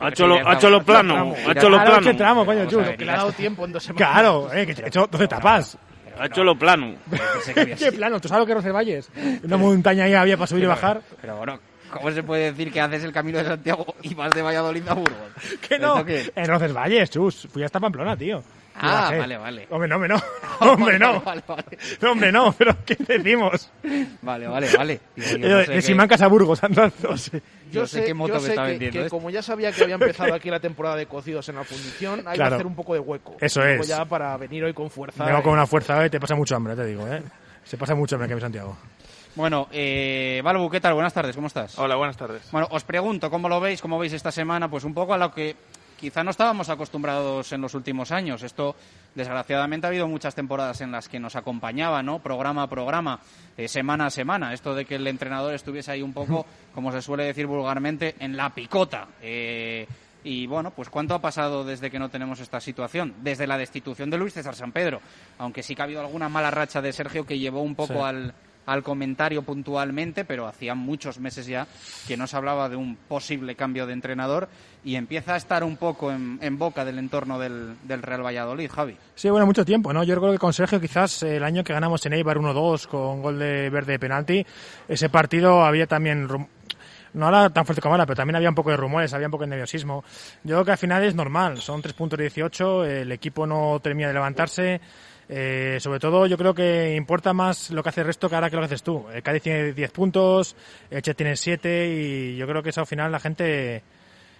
Ha 0.00 0.08
hecho 0.08 0.26
lo- 0.26 0.48
ha 0.48 0.54
hecho 0.54 0.70
lo 0.70 0.82
plano, 0.84 1.34
ha 1.46 1.52
hecho 1.52 1.68
lo 1.68 1.76
Claro, 1.76 1.90
plano. 1.92 2.06
qué 2.10 2.14
tramo, 2.14 2.46
coño, 2.46 2.66
chus. 2.66 2.88
Que 2.96 3.04
le 3.04 3.10
ha 3.12 3.16
dado 3.16 3.32
tiempo 3.32 3.64
en 3.64 3.72
dos 3.72 3.82
semanas. 3.82 4.08
Claro, 4.10 4.52
eh, 4.52 4.66
que 4.66 4.74
te 4.74 4.82
he 4.82 4.88
hecho 4.88 5.06
12 5.10 5.28
tapas. 5.28 5.78
Ha 6.18 6.26
hecho 6.26 6.44
lo 6.44 6.56
plano. 6.56 6.94
¿Qué 7.78 7.92
plano? 7.92 8.20
¿Tú 8.20 8.28
sabes 8.28 8.40
lo 8.42 8.46
que 8.46 8.52
es 8.52 8.56
Roncesvalles? 8.56 9.10
Una 9.42 9.56
montaña 9.56 10.04
ahí 10.04 10.14
había 10.14 10.36
para 10.36 10.46
subir 10.46 10.64
y 10.64 10.66
bajar. 10.66 11.00
Pero 11.20 11.36
bueno, 11.38 11.58
¿cómo 11.90 12.10
se 12.12 12.22
puede 12.22 12.52
decir 12.52 12.72
que 12.72 12.80
haces 12.80 13.02
el 13.02 13.12
camino 13.12 13.38
de 13.38 13.44
Santiago 13.46 13.84
y 14.02 14.14
vas 14.14 14.30
de 14.32 14.42
Valladolid 14.42 14.86
a 14.88 14.94
Burgos? 14.94 15.18
Que 15.68 15.78
no, 15.78 16.04
en 16.06 16.46
Roncesvalles, 16.46 17.10
chus. 17.10 17.48
Fui 17.52 17.64
hasta 17.64 17.80
Pamplona, 17.80 18.16
tío. 18.16 18.44
Ah, 18.76 19.12
vale, 19.16 19.36
vale. 19.38 19.66
Hombre, 19.70 19.88
no, 19.88 19.94
hombre, 19.96 20.08
no. 20.08 20.22
Hombre, 20.60 20.98
no. 20.98 21.20
Vale, 21.20 21.42
vale, 21.46 21.64
No, 22.00 22.12
hombre, 22.12 22.32
no, 22.32 22.52
pero 22.52 22.76
¿qué 22.84 22.96
decimos? 22.96 23.70
vale, 24.22 24.46
vale, 24.48 24.68
vale. 24.76 25.00
Digo, 25.16 25.28
yo 25.38 25.46
Eh, 25.46 25.48
no 25.50 25.56
de 25.58 25.64
sé 25.66 25.70
de 25.72 25.76
qué- 25.78 25.82
Simancas 25.82 26.22
a 26.22 26.26
Burgos 26.26 26.62
andando. 26.64 27.14
Yo 27.70 27.86
sé 27.86 28.04
qué 28.04 28.14
moto 28.14 28.34
yo 28.34 28.40
me 28.40 28.40
sé 28.46 28.48
está 28.50 28.62
que, 28.64 28.70
vendiendo 28.72 28.98
que 29.00 29.04
esto. 29.06 29.16
como 29.16 29.30
ya 29.30 29.42
sabía 29.42 29.72
que 29.72 29.82
había 29.82 29.94
empezado 29.96 30.34
aquí 30.34 30.50
la 30.50 30.60
temporada 30.60 30.96
de 30.96 31.06
cocidos 31.06 31.48
en 31.48 31.56
la 31.56 31.64
fundición, 31.64 32.26
hay 32.26 32.36
que 32.36 32.42
hacer 32.44 32.66
un 32.66 32.74
poco 32.74 32.94
de 32.94 33.00
hueco. 33.00 33.36
Eso 33.40 33.60
Un 33.60 33.68
es. 33.68 33.88
ya 33.88 34.04
para 34.04 34.36
venir 34.36 34.64
hoy 34.64 34.72
con 34.74 34.90
fuerza. 34.90 35.24
Vengo 35.24 35.38
eh. 35.38 35.42
con 35.42 35.52
una 35.52 35.66
fuerza 35.66 36.04
y 36.06 36.10
te 36.10 36.20
pasa 36.20 36.34
mucho 36.34 36.54
hambre, 36.56 36.76
te 36.76 36.84
digo, 36.86 37.06
¿eh? 37.08 37.22
Se 37.64 37.76
pasa 37.76 37.94
mucho 37.94 38.14
hambre 38.16 38.26
aquí 38.26 38.34
en 38.34 38.40
Santiago. 38.40 38.76
Bueno, 39.34 39.66
eh, 39.72 40.40
Balbu, 40.44 40.70
¿qué 40.70 40.80
tal? 40.80 40.94
Buenas 40.94 41.12
tardes, 41.12 41.34
¿cómo 41.34 41.48
estás? 41.48 41.76
Hola, 41.78 41.96
buenas 41.96 42.16
tardes. 42.16 42.42
Bueno, 42.52 42.68
os 42.70 42.84
pregunto, 42.84 43.28
¿cómo 43.30 43.48
lo 43.48 43.58
veis? 43.60 43.80
¿Cómo 43.82 43.98
veis 43.98 44.12
esta 44.12 44.30
semana? 44.30 44.68
Pues 44.70 44.84
un 44.84 44.94
poco 44.94 45.14
a 45.14 45.18
lo 45.18 45.32
que 45.32 45.56
quizá 45.98 46.22
no 46.24 46.30
estábamos 46.30 46.68
acostumbrados 46.68 47.52
en 47.52 47.60
los 47.60 47.74
últimos 47.74 48.12
años. 48.12 48.42
Esto, 48.42 48.76
desgraciadamente, 49.14 49.86
ha 49.86 49.90
habido 49.90 50.08
muchas 50.08 50.34
temporadas 50.34 50.80
en 50.80 50.92
las 50.92 51.08
que 51.08 51.18
nos 51.20 51.36
acompañaba, 51.36 52.02
¿no? 52.02 52.18
Programa 52.18 52.62
a 52.64 52.68
programa, 52.68 53.20
eh, 53.56 53.68
semana 53.68 54.06
a 54.06 54.10
semana. 54.10 54.52
Esto 54.52 54.74
de 54.74 54.84
que 54.84 54.96
el 54.96 55.06
entrenador 55.06 55.54
estuviese 55.54 55.90
ahí 55.92 56.02
un 56.02 56.12
poco, 56.12 56.46
como 56.74 56.92
se 56.92 57.02
suele 57.02 57.24
decir 57.24 57.46
vulgarmente, 57.46 58.14
en 58.18 58.36
la 58.36 58.50
picota. 58.54 59.08
Eh, 59.22 59.86
y 60.24 60.46
bueno, 60.46 60.70
pues 60.70 60.88
¿cuánto 60.88 61.14
ha 61.14 61.20
pasado 61.20 61.64
desde 61.64 61.90
que 61.90 61.98
no 61.98 62.08
tenemos 62.08 62.40
esta 62.40 62.60
situación? 62.60 63.14
Desde 63.22 63.46
la 63.46 63.58
destitución 63.58 64.08
de 64.08 64.16
Luis 64.16 64.32
César 64.32 64.54
San 64.54 64.72
Pedro. 64.72 65.00
Aunque 65.38 65.62
sí 65.62 65.74
que 65.74 65.82
ha 65.82 65.84
habido 65.84 66.00
alguna 66.00 66.28
mala 66.30 66.50
racha 66.50 66.80
de 66.80 66.92
Sergio 66.94 67.26
que 67.26 67.38
llevó 67.38 67.60
un 67.62 67.74
poco 67.74 67.92
Sí. 67.94 68.00
al, 68.00 68.34
al 68.66 68.82
comentario 68.82 69.42
puntualmente, 69.42 70.24
pero 70.24 70.46
hacía 70.46 70.74
muchos 70.74 71.18
meses 71.18 71.46
ya 71.46 71.66
que 72.06 72.16
no 72.16 72.26
se 72.26 72.36
hablaba 72.36 72.68
de 72.68 72.76
un 72.76 72.96
posible 72.96 73.54
cambio 73.54 73.86
de 73.86 73.92
entrenador 73.92 74.48
y 74.84 74.96
empieza 74.96 75.34
a 75.34 75.36
estar 75.36 75.64
un 75.64 75.76
poco 75.76 76.12
en, 76.12 76.58
boca 76.58 76.84
del 76.84 76.98
entorno 76.98 77.38
del, 77.38 77.76
del 77.84 78.02
Real 78.02 78.24
Valladolid, 78.24 78.70
Javi. 78.70 78.96
Sí, 79.14 79.30
bueno, 79.30 79.46
mucho 79.46 79.64
tiempo, 79.64 79.92
¿no? 79.92 80.04
Yo 80.04 80.18
creo 80.18 80.32
que 80.32 80.38
con 80.38 80.52
Sergio 80.52 80.80
quizás 80.80 81.22
el 81.22 81.42
año 81.42 81.64
que 81.64 81.72
ganamos 81.72 82.04
en 82.06 82.12
Eibar 82.12 82.38
1-2 82.38 82.86
con 82.86 83.22
gol 83.22 83.38
de 83.38 83.70
verde 83.70 83.92
de 83.92 83.98
penalti, 83.98 84.46
ese 84.88 85.08
partido 85.08 85.64
había 85.64 85.86
también... 85.86 86.28
No 87.14 87.28
era 87.28 87.48
tan 87.48 87.64
fuerte 87.64 87.80
como 87.80 87.94
ahora, 87.94 88.06
pero 88.06 88.16
también 88.16 88.34
había 88.34 88.48
un 88.48 88.56
poco 88.56 88.70
de 88.70 88.76
rumores, 88.76 89.14
había 89.14 89.28
un 89.28 89.30
poco 89.30 89.44
de 89.44 89.50
nerviosismo. 89.50 90.02
Yo 90.42 90.56
creo 90.56 90.64
que 90.64 90.72
al 90.72 90.78
final 90.78 91.04
es 91.04 91.14
normal, 91.14 91.58
son 91.58 91.80
3 91.80 91.94
puntos 91.94 92.16
de 92.18 92.24
18, 92.24 92.84
el 92.84 93.12
equipo 93.12 93.46
no 93.46 93.78
termina 93.80 94.08
de 94.08 94.14
levantarse. 94.14 94.80
Eh, 95.28 95.78
sobre 95.80 96.00
todo, 96.00 96.26
yo 96.26 96.36
creo 96.36 96.54
que 96.54 96.94
importa 96.94 97.32
más 97.32 97.70
lo 97.70 97.82
que 97.82 97.88
hace 97.88 98.02
el 98.02 98.08
resto 98.08 98.28
que 98.28 98.34
ahora 98.34 98.50
que 98.50 98.56
lo 98.56 98.62
que 98.62 98.66
haces 98.66 98.82
tú. 98.82 99.06
El 99.12 99.22
Cádiz 99.22 99.42
tiene 99.42 99.72
10 99.72 99.90
puntos, 99.90 100.56
el 100.90 101.02
Che 101.02 101.14
tiene 101.14 101.36
7 101.36 101.88
y 101.88 102.36
yo 102.36 102.46
creo 102.46 102.62
que 102.62 102.70
eso 102.70 102.80
al 102.80 102.86
final 102.86 103.10
la 103.10 103.20
gente 103.20 103.82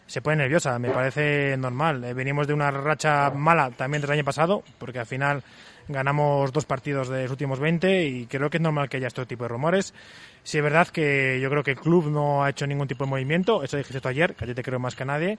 se 0.06 0.20
pone 0.20 0.36
nerviosa, 0.36 0.78
me 0.78 0.90
parece 0.90 1.56
normal. 1.56 2.04
Eh, 2.04 2.14
venimos 2.14 2.46
de 2.46 2.54
una 2.54 2.70
racha 2.70 3.30
mala 3.30 3.70
también 3.70 4.02
del 4.02 4.10
año 4.10 4.24
pasado, 4.24 4.62
porque 4.78 4.98
al 4.98 5.06
final 5.06 5.42
ganamos 5.88 6.52
dos 6.52 6.64
partidos 6.64 7.08
de 7.08 7.22
los 7.22 7.30
últimos 7.30 7.60
20 7.60 8.06
y 8.06 8.26
creo 8.26 8.48
que 8.48 8.56
es 8.56 8.62
normal 8.62 8.88
que 8.88 8.96
haya 8.98 9.08
este 9.08 9.26
tipo 9.26 9.44
de 9.44 9.48
rumores. 9.48 9.94
Sí, 10.42 10.58
es 10.58 10.64
verdad 10.64 10.88
que 10.88 11.38
yo 11.40 11.48
creo 11.50 11.62
que 11.62 11.72
el 11.72 11.78
club 11.78 12.10
no 12.10 12.44
ha 12.44 12.50
hecho 12.50 12.66
ningún 12.66 12.86
tipo 12.86 13.04
de 13.04 13.10
movimiento, 13.10 13.62
eso 13.62 13.76
dijiste 13.76 14.00
tú 14.00 14.08
ayer, 14.08 14.34
que 14.34 14.46
yo 14.46 14.54
te 14.54 14.62
creo 14.62 14.78
más 14.78 14.94
que 14.94 15.04
nadie, 15.04 15.38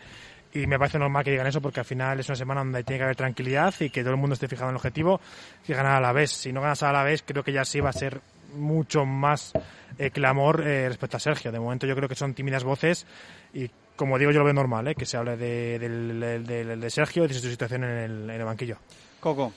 y 0.56 0.66
me 0.68 0.80
parece 0.80 0.98
normal 0.98 1.24
que 1.24 1.32
digan 1.32 1.48
eso 1.48 1.62
porque 1.62 1.82
al 1.82 1.86
final 1.86 2.20
es 2.20 2.28
una 2.30 2.36
semana 2.36 2.62
donde 2.62 2.84
tiene 2.84 2.98
que 3.00 3.04
haber 3.04 3.16
tranquilidad 3.16 3.74
y 3.80 3.90
que 3.90 4.02
todo 4.02 4.14
el 4.14 4.20
mundo 4.20 4.34
esté 4.34 4.48
fijado 4.48 4.70
en 4.70 4.74
el 4.74 4.78
objetivo 4.78 5.20
y 5.68 5.74
ganar 5.74 5.98
a 5.98 6.00
la 6.02 6.12
vez. 6.14 6.32
Si 6.32 6.52
no 6.54 6.62
ganas 6.62 6.82
a 6.84 6.92
la 6.92 7.04
vez, 7.04 7.24
creo 7.24 7.44
que 7.44 7.52
ya 7.52 7.64
sí 7.66 7.80
va 7.80 7.90
a 7.90 7.94
ser 7.94 8.22
mucho 8.56 9.06
más 9.06 9.52
eh, 9.98 10.12
clamor 10.12 10.66
eh, 10.66 10.88
respecto 10.88 11.18
a 11.18 11.20
Sergio. 11.20 11.52
De 11.52 11.60
momento 11.60 11.86
yo 11.86 11.96
creo 11.96 12.08
que 12.10 12.16
son 12.16 12.34
tímidas 12.34 12.64
voces 12.64 13.06
y 13.54 13.70
como 13.96 14.18
digo 14.18 14.32
yo 14.32 14.40
lo 14.40 14.46
veo 14.46 14.54
normal, 14.54 14.88
eh, 14.88 14.96
que 14.96 15.06
se 15.06 15.18
hable 15.18 15.38
de, 15.38 15.78
del- 15.80 16.80
de 16.82 16.90
Sergio 16.90 17.26
y 17.26 17.28
de 17.28 17.34
su 17.34 17.50
situación 17.50 17.84
en 17.84 17.90
el, 17.98 18.30
en 18.30 18.40
el 18.40 18.46
banquillo. 18.46 18.78
Coco, 19.20 19.54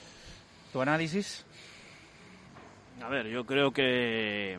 ¿tu 0.73 0.81
análisis? 0.81 1.45
A 3.01 3.07
ver, 3.09 3.27
yo 3.27 3.45
creo 3.45 3.71
que... 3.71 4.57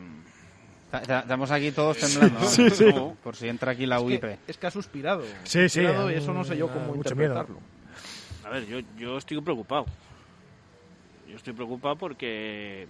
Ta- 0.91 1.01
ta- 1.01 1.19
Estamos 1.21 1.49
aquí 1.51 1.71
todos 1.71 1.97
temblando. 1.97 2.39
¿no? 2.39 2.45
Sí, 2.47 2.69
sí. 2.69 2.85
No, 2.93 3.15
Por 3.23 3.35
si 3.35 3.47
entra 3.47 3.71
aquí 3.71 3.85
la 3.85 3.95
Es 3.97 4.01
UIP. 4.03 4.21
que, 4.21 4.37
es 4.47 4.57
que 4.57 4.67
ha 4.67 4.71
suspirado. 4.71 5.23
Sí, 5.43 5.69
sí, 5.69 5.69
Suspirado 5.69 6.11
y 6.11 6.15
eso 6.15 6.33
no 6.33 6.43
sé 6.43 6.57
yo 6.57 6.67
cómo 6.67 6.93
mucho 6.95 7.15
miedo. 7.15 7.33
interpretarlo. 7.33 7.59
A 8.43 8.49
ver, 8.49 8.65
yo, 8.67 8.79
yo 8.97 9.17
estoy 9.17 9.39
preocupado. 9.41 9.85
Yo 11.29 11.37
estoy 11.37 11.53
preocupado 11.53 11.95
porque 11.95 12.87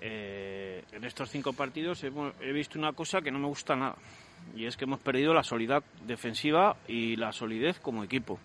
eh, 0.00 0.84
en 0.92 1.04
estos 1.04 1.28
cinco 1.30 1.52
partidos 1.52 2.02
hemos- 2.04 2.32
he 2.40 2.52
visto 2.52 2.78
una 2.78 2.92
cosa 2.92 3.20
que 3.20 3.30
no 3.30 3.38
me 3.38 3.46
gusta 3.48 3.74
nada. 3.76 3.96
Y 4.56 4.64
es 4.66 4.76
que 4.76 4.84
hemos 4.84 5.00
perdido 5.00 5.34
la 5.34 5.42
solidez 5.42 5.82
defensiva 6.06 6.76
y 6.88 7.16
la 7.16 7.32
solidez 7.32 7.78
como 7.80 8.02
equipo. 8.04 8.38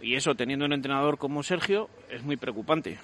Y 0.00 0.14
eso, 0.14 0.34
teniendo 0.34 0.64
un 0.64 0.72
entrenador 0.72 1.18
como 1.18 1.42
Sergio, 1.42 1.90
es 2.08 2.22
muy 2.22 2.36
preocupante. 2.36 2.98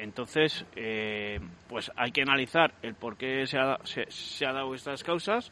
Entonces, 0.00 0.64
eh, 0.76 1.40
pues 1.68 1.90
hay 1.96 2.12
que 2.12 2.22
analizar 2.22 2.74
el 2.82 2.94
por 2.94 3.16
qué 3.16 3.46
se 3.46 3.58
ha, 3.58 3.78
se, 3.84 4.06
se 4.10 4.46
ha 4.46 4.52
dado 4.52 4.74
estas 4.74 5.02
causas 5.02 5.50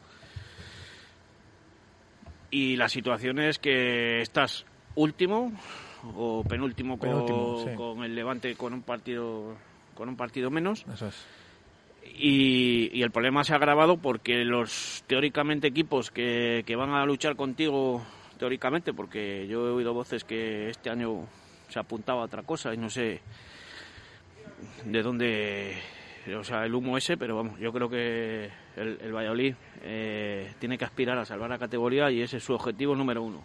y 2.49 2.75
la 2.77 2.87
situación 2.87 3.39
es 3.39 3.59
que 3.59 4.21
estás 4.21 4.65
último 4.95 5.51
o 6.15 6.43
penúltimo, 6.47 6.97
con, 6.97 7.09
Penúltimo, 7.09 7.65
sí. 7.65 7.75
con 7.75 8.03
el 8.03 8.15
Levante 8.15 8.55
con 8.55 8.73
un 8.73 8.83
partido 8.83 9.55
con 9.93 10.07
un 10.09 10.15
partido 10.15 10.49
menos 10.49 10.85
Eso 10.93 11.07
es. 11.07 11.25
y, 12.15 12.89
y 12.97 13.03
el 13.03 13.11
problema 13.11 13.43
se 13.43 13.53
ha 13.53 13.57
agravado 13.57 13.97
porque 13.97 14.45
los 14.45 15.03
teóricamente 15.07 15.67
equipos 15.67 16.09
que, 16.11 16.63
que 16.65 16.75
van 16.75 16.91
a 16.91 17.05
luchar 17.05 17.35
contigo 17.35 18.05
teóricamente 18.37 18.93
porque 18.93 19.45
yo 19.47 19.67
he 19.67 19.71
oído 19.71 19.93
voces 19.93 20.23
que 20.23 20.69
este 20.69 20.89
año 20.89 21.27
se 21.67 21.79
apuntaba 21.79 22.21
a 22.21 22.25
otra 22.25 22.43
cosa 22.43 22.73
y 22.73 22.77
no 22.77 22.89
sé 22.89 23.21
de 24.85 25.01
dónde 25.01 25.77
o 26.37 26.43
sea 26.43 26.65
el 26.65 26.75
humo 26.75 26.97
ese 26.97 27.17
pero 27.17 27.35
vamos 27.35 27.59
yo 27.59 27.71
creo 27.71 27.89
que 27.89 28.49
el, 28.75 29.13
Valladolid 29.13 29.55
eh, 29.81 30.53
tiene 30.59 30.77
que 30.77 30.85
aspirar 30.85 31.17
a 31.17 31.25
salvar 31.25 31.49
la 31.49 31.57
categoría 31.57 32.11
y 32.11 32.21
ese 32.21 32.37
es 32.37 32.43
su 32.43 32.53
objetivo 32.53 32.95
número 32.95 33.23
uno 33.23 33.43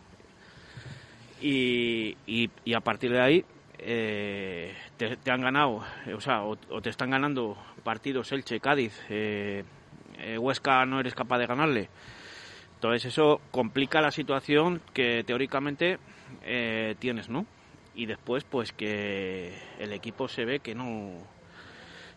y, 1.40 2.16
y, 2.26 2.74
a 2.74 2.80
partir 2.80 3.10
de 3.10 3.20
ahí 3.20 3.44
eh, 3.78 4.72
te, 4.96 5.32
han 5.32 5.40
ganado, 5.40 5.82
eh, 6.06 6.14
o 6.14 6.20
sea, 6.20 6.44
o, 6.44 6.56
te 6.56 6.88
están 6.88 7.10
ganando 7.10 7.56
partidos 7.82 8.30
Elche, 8.30 8.60
Cádiz, 8.60 8.96
Huesca 10.38 10.86
no 10.86 11.00
eres 11.00 11.16
capaz 11.16 11.38
de 11.38 11.48
ganarle. 11.48 11.88
Entonces 12.74 13.06
eso 13.06 13.40
complica 13.50 14.00
la 14.00 14.12
situación 14.12 14.80
que 14.94 15.24
teóricamente 15.24 15.98
tienes, 17.00 17.28
¿no? 17.28 17.44
Y 17.94 18.06
después, 18.06 18.44
pues 18.44 18.72
que 18.72 19.52
el 19.78 19.92
equipo 19.92 20.28
se 20.28 20.44
ve 20.44 20.60
que 20.60 20.74
no 20.74 21.18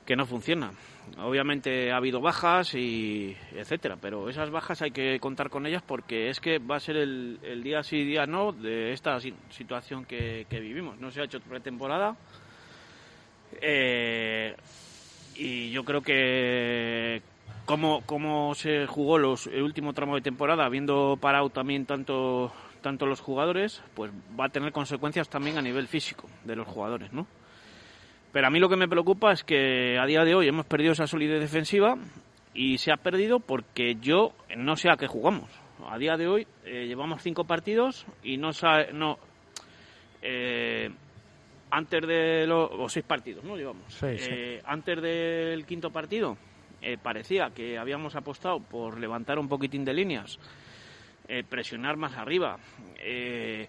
que 0.05 0.15
no 0.15 0.25
funciona. 0.25 0.71
Obviamente 1.17 1.91
ha 1.91 1.97
habido 1.97 2.21
bajas 2.21 2.75
y 2.75 3.35
etcétera, 3.55 3.97
pero 3.99 4.29
esas 4.29 4.49
bajas 4.51 4.81
hay 4.81 4.91
que 4.91 5.19
contar 5.19 5.49
con 5.49 5.65
ellas 5.65 5.83
porque 5.85 6.29
es 6.29 6.39
que 6.39 6.59
va 6.59 6.75
a 6.75 6.79
ser 6.79 6.97
el, 6.97 7.61
día 7.63 7.83
sí 7.83 8.03
día 8.03 8.25
no 8.25 8.51
de 8.51 8.93
esta 8.93 9.19
si- 9.19 9.33
situación 9.49 10.05
que, 10.05 10.45
vivimos. 10.49 10.99
No 10.99 11.11
se 11.11 11.21
ha 11.21 11.25
hecho 11.25 11.39
pretemporada 11.39 12.15
eh, 13.61 14.55
y 15.35 15.71
yo 15.71 15.83
creo 15.83 16.01
que 16.01 17.21
como 17.65 18.01
como 18.01 18.53
se 18.53 18.85
jugó 18.85 19.17
los, 19.17 19.47
el 19.47 19.63
último 19.63 19.93
tramo 19.93 20.15
de 20.15 20.21
temporada, 20.21 20.65
habiendo 20.65 21.17
parado 21.19 21.49
también 21.49 21.85
tanto 21.85 22.51
tanto 22.85 23.07
los 23.07 23.19
jugadores, 23.19 23.81
pues 23.95 24.11
va 24.39 24.45
a 24.45 24.49
tener 24.49 24.71
consecuencias 24.71 25.27
también 25.27 25.57
a 25.57 25.61
nivel 25.63 25.87
físico 25.87 26.29
de 26.43 26.55
los 26.55 26.67
jugadores, 26.67 27.11
¿no? 27.11 27.25
Pero 28.31 28.45
a 28.45 28.51
mí 28.51 28.59
lo 28.59 28.69
que 28.69 28.75
me 28.75 28.87
preocupa 28.87 29.31
es 29.31 29.43
que 29.43 29.97
a 29.97 30.05
día 30.05 30.23
de 30.23 30.35
hoy 30.35 30.47
hemos 30.47 30.67
perdido 30.67 30.91
esa 30.91 31.07
solidez 31.07 31.39
defensiva 31.39 31.97
y 32.53 32.77
se 32.77 32.91
ha 32.91 32.97
perdido 32.97 33.39
porque 33.39 33.95
yo 33.95 34.33
no 34.55 34.75
sé 34.75 34.91
a 34.91 34.97
qué 34.97 35.07
jugamos. 35.07 35.49
A 35.89 35.97
día 35.97 36.15
de 36.15 36.27
hoy 36.27 36.47
eh, 36.63 36.85
llevamos 36.85 37.23
cinco 37.23 37.45
partidos 37.45 38.05
y 38.21 38.37
no 38.37 38.53
sabe, 38.53 38.93
no 38.93 39.17
eh, 40.21 40.91
antes 41.71 42.05
de 42.05 42.45
los 42.45 42.69
o 42.71 42.87
seis 42.87 43.03
partidos, 43.03 43.43
¿no? 43.43 43.57
Llevamos. 43.57 43.85
Sí, 43.87 44.15
sí. 44.19 44.29
Eh, 44.31 44.61
antes 44.63 45.01
del 45.01 45.65
quinto 45.65 45.89
partido 45.89 46.37
parecía 47.01 47.49
que 47.49 47.79
habíamos 47.79 48.15
apostado 48.15 48.59
por 48.59 48.99
levantar 48.99 49.39
un 49.39 49.49
poquitín 49.49 49.83
de 49.83 49.93
líneas, 49.95 50.37
eh, 51.27 51.43
presionar 51.43 51.97
más 51.97 52.15
arriba, 52.17 52.57
eh, 52.99 53.67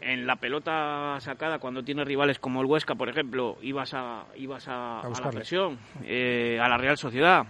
en 0.00 0.26
la 0.26 0.36
pelota 0.36 1.18
sacada 1.20 1.58
cuando 1.58 1.82
tienes 1.82 2.06
rivales 2.06 2.38
como 2.38 2.60
el 2.60 2.66
Huesca, 2.66 2.94
por 2.94 3.08
ejemplo, 3.08 3.58
ibas 3.62 3.94
a, 3.94 4.26
ibas 4.36 4.68
a, 4.68 5.00
A 5.00 5.06
a 5.06 5.20
la 5.20 5.30
presión, 5.30 5.78
eh, 6.04 6.58
a 6.60 6.68
la 6.68 6.78
Real 6.78 6.96
Sociedad, 6.96 7.46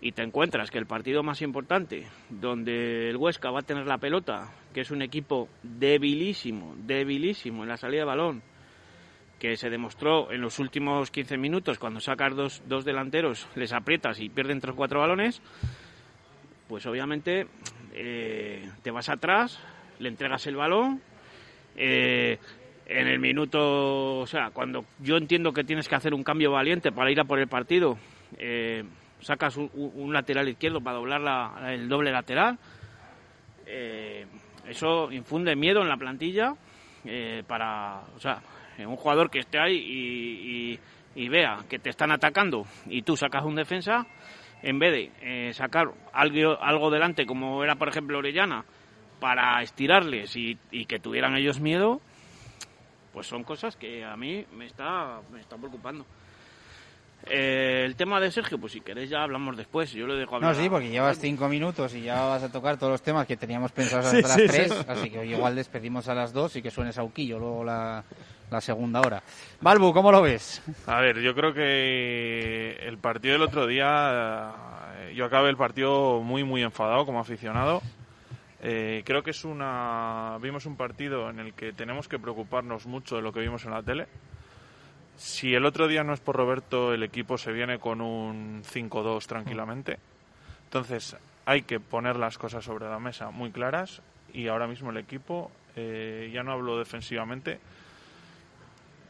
y 0.00 0.12
te 0.12 0.22
encuentras 0.22 0.70
que 0.70 0.78
el 0.78 0.86
partido 0.86 1.22
más 1.22 1.42
importante, 1.42 2.06
donde 2.28 3.10
el 3.10 3.16
Huesca 3.16 3.50
va 3.50 3.60
a 3.60 3.62
tener 3.62 3.86
la 3.86 3.98
pelota, 3.98 4.52
que 4.72 4.80
es 4.80 4.90
un 4.90 5.02
equipo 5.02 5.48
debilísimo, 5.62 6.74
debilísimo 6.78 7.62
en 7.62 7.68
la 7.68 7.76
salida 7.76 8.00
de 8.00 8.06
balón, 8.06 8.42
que 9.38 9.56
se 9.56 9.70
demostró 9.70 10.32
en 10.32 10.40
los 10.40 10.58
últimos 10.58 11.10
15 11.10 11.36
minutos, 11.36 11.78
cuando 11.78 12.00
sacas 12.00 12.34
dos, 12.34 12.62
dos 12.66 12.84
delanteros, 12.84 13.48
les 13.54 13.72
aprietas 13.72 14.20
y 14.20 14.28
pierden 14.28 14.60
3 14.60 14.74
cuatro 14.74 15.00
balones, 15.00 15.40
pues 16.68 16.84
obviamente 16.86 17.46
eh, 17.94 18.68
te 18.82 18.90
vas 18.90 19.08
atrás, 19.08 19.58
le 19.98 20.08
entregas 20.08 20.46
el 20.46 20.56
balón, 20.56 21.00
eh, 21.76 22.38
en 22.86 23.06
el 23.06 23.18
minuto, 23.18 24.18
o 24.20 24.26
sea, 24.26 24.50
cuando 24.50 24.84
yo 25.00 25.16
entiendo 25.16 25.52
que 25.52 25.64
tienes 25.64 25.88
que 25.88 25.94
hacer 25.94 26.14
un 26.14 26.22
cambio 26.24 26.52
valiente 26.52 26.90
para 26.92 27.10
ir 27.10 27.20
a 27.20 27.24
por 27.24 27.38
el 27.38 27.48
partido, 27.48 27.98
eh, 28.38 28.84
sacas 29.20 29.56
un, 29.56 30.12
lateral 30.12 30.48
izquierdo 30.48 30.80
para 30.80 30.96
doblar 30.96 31.20
la- 31.20 31.74
el 31.74 31.88
doble 31.88 32.10
lateral, 32.12 32.58
eh, 33.66 34.26
eso 34.68 35.10
infunde 35.12 35.54
miedo 35.56 35.82
en 35.82 35.88
la 35.88 35.96
plantilla 35.96 36.54
para, 37.46 38.00
o 38.16 38.20
sea, 38.20 38.42
un 38.78 38.96
jugador 38.96 39.30
que 39.30 39.38
esté 39.40 39.58
ahí 39.58 39.76
y- 39.76 40.78
y 41.22 41.28
vea 41.28 41.64
que 41.68 41.78
te 41.78 41.90
están 41.90 42.10
atacando 42.12 42.66
y 42.86 43.02
tú 43.02 43.16
sacas 43.16 43.44
un 43.44 43.54
defensa, 43.54 44.06
en 44.62 44.78
vez 44.78 44.92
de 44.92 45.12
eh, 45.20 45.52
sacar 45.54 45.92
algo, 46.12 46.58
algo 46.60 46.90
delante 46.90 47.26
como 47.26 47.62
era 47.64 47.76
por 47.76 47.88
ejemplo 47.88 48.18
Orellana 48.18 48.64
para 49.20 49.60
estirarles 49.62 50.36
y, 50.36 50.56
que 50.86 51.00
tuvieran 51.00 51.36
ellos 51.36 51.60
miedo, 51.60 52.00
pues 53.12 53.26
son 53.26 53.42
cosas 53.42 53.76
que 53.76 54.04
a 54.04 54.16
mí 54.16 54.46
me 54.52 54.66
está, 54.66 55.20
me 55.32 55.40
está 55.40 55.56
preocupando. 55.56 56.06
Eh, 57.30 57.82
el 57.84 57.94
tema 57.96 58.20
de 58.20 58.30
Sergio, 58.30 58.58
pues 58.58 58.72
si 58.72 58.80
queréis 58.80 59.10
ya 59.10 59.22
hablamos 59.22 59.56
después, 59.56 59.92
yo 59.92 60.06
lo 60.06 60.16
dejo 60.16 60.36
hablar. 60.36 60.54
No, 60.56 60.60
sí, 60.62 60.68
porque 60.68 60.88
llevas 60.88 61.18
cinco 61.18 61.48
minutos 61.48 61.94
y 61.94 62.02
ya 62.02 62.22
vas 62.24 62.42
a 62.42 62.50
tocar 62.52 62.76
todos 62.78 62.92
los 62.92 63.02
temas 63.02 63.26
que 63.26 63.36
teníamos 63.36 63.72
pensados 63.72 64.06
Sí, 64.10 64.16
hasta 64.18 64.34
sí, 64.34 64.40
las 64.42 64.50
tres, 64.50 64.72
sí. 64.72 64.84
así 64.88 65.10
que 65.10 65.18
hoy 65.18 65.32
igual 65.34 65.54
despedimos 65.54 66.08
a 66.08 66.14
las 66.14 66.32
dos 66.32 66.56
y 66.56 66.62
que 66.62 66.70
suene 66.70 66.92
Sauquillo 66.92 67.38
luego 67.38 67.64
la, 67.64 68.02
la 68.50 68.60
segunda 68.60 69.00
hora. 69.00 69.22
Balbu, 69.60 69.92
¿cómo 69.92 70.10
lo 70.10 70.22
ves? 70.22 70.62
A 70.86 71.00
ver, 71.00 71.20
yo 71.20 71.34
creo 71.34 71.52
que 71.52 72.78
el 72.86 72.98
partido 72.98 73.32
del 73.34 73.42
otro 73.42 73.66
día, 73.66 74.52
eh, 75.00 75.12
yo 75.14 75.24
acabé 75.24 75.50
el 75.50 75.56
partido 75.56 76.20
muy, 76.20 76.44
muy 76.44 76.62
enfadado 76.62 77.04
como 77.04 77.20
aficionado. 77.20 77.82
Eh, 78.60 79.02
creo 79.06 79.22
que 79.22 79.30
es 79.30 79.44
una. 79.44 80.36
Vimos 80.40 80.66
un 80.66 80.76
partido 80.76 81.30
en 81.30 81.38
el 81.38 81.54
que 81.54 81.72
tenemos 81.72 82.08
que 82.08 82.18
preocuparnos 82.18 82.86
mucho 82.86 83.14
de 83.16 83.22
lo 83.22 83.32
que 83.32 83.38
vimos 83.40 83.64
en 83.64 83.70
la 83.70 83.82
tele. 83.84 84.06
Si 85.18 85.52
el 85.52 85.66
otro 85.66 85.88
día 85.88 86.04
no 86.04 86.14
es 86.14 86.20
por 86.20 86.36
Roberto, 86.36 86.94
el 86.94 87.02
equipo 87.02 87.36
se 87.36 87.50
viene 87.50 87.80
con 87.80 88.00
un 88.00 88.62
5-2 88.62 89.26
tranquilamente. 89.26 89.98
Entonces, 90.62 91.16
hay 91.44 91.62
que 91.62 91.80
poner 91.80 92.16
las 92.16 92.38
cosas 92.38 92.64
sobre 92.64 92.88
la 92.88 93.00
mesa 93.00 93.30
muy 93.30 93.50
claras. 93.50 94.00
Y 94.32 94.46
ahora 94.46 94.68
mismo 94.68 94.90
el 94.90 94.96
equipo, 94.98 95.50
eh, 95.74 96.30
ya 96.32 96.44
no 96.44 96.52
hablo 96.52 96.78
defensivamente, 96.78 97.58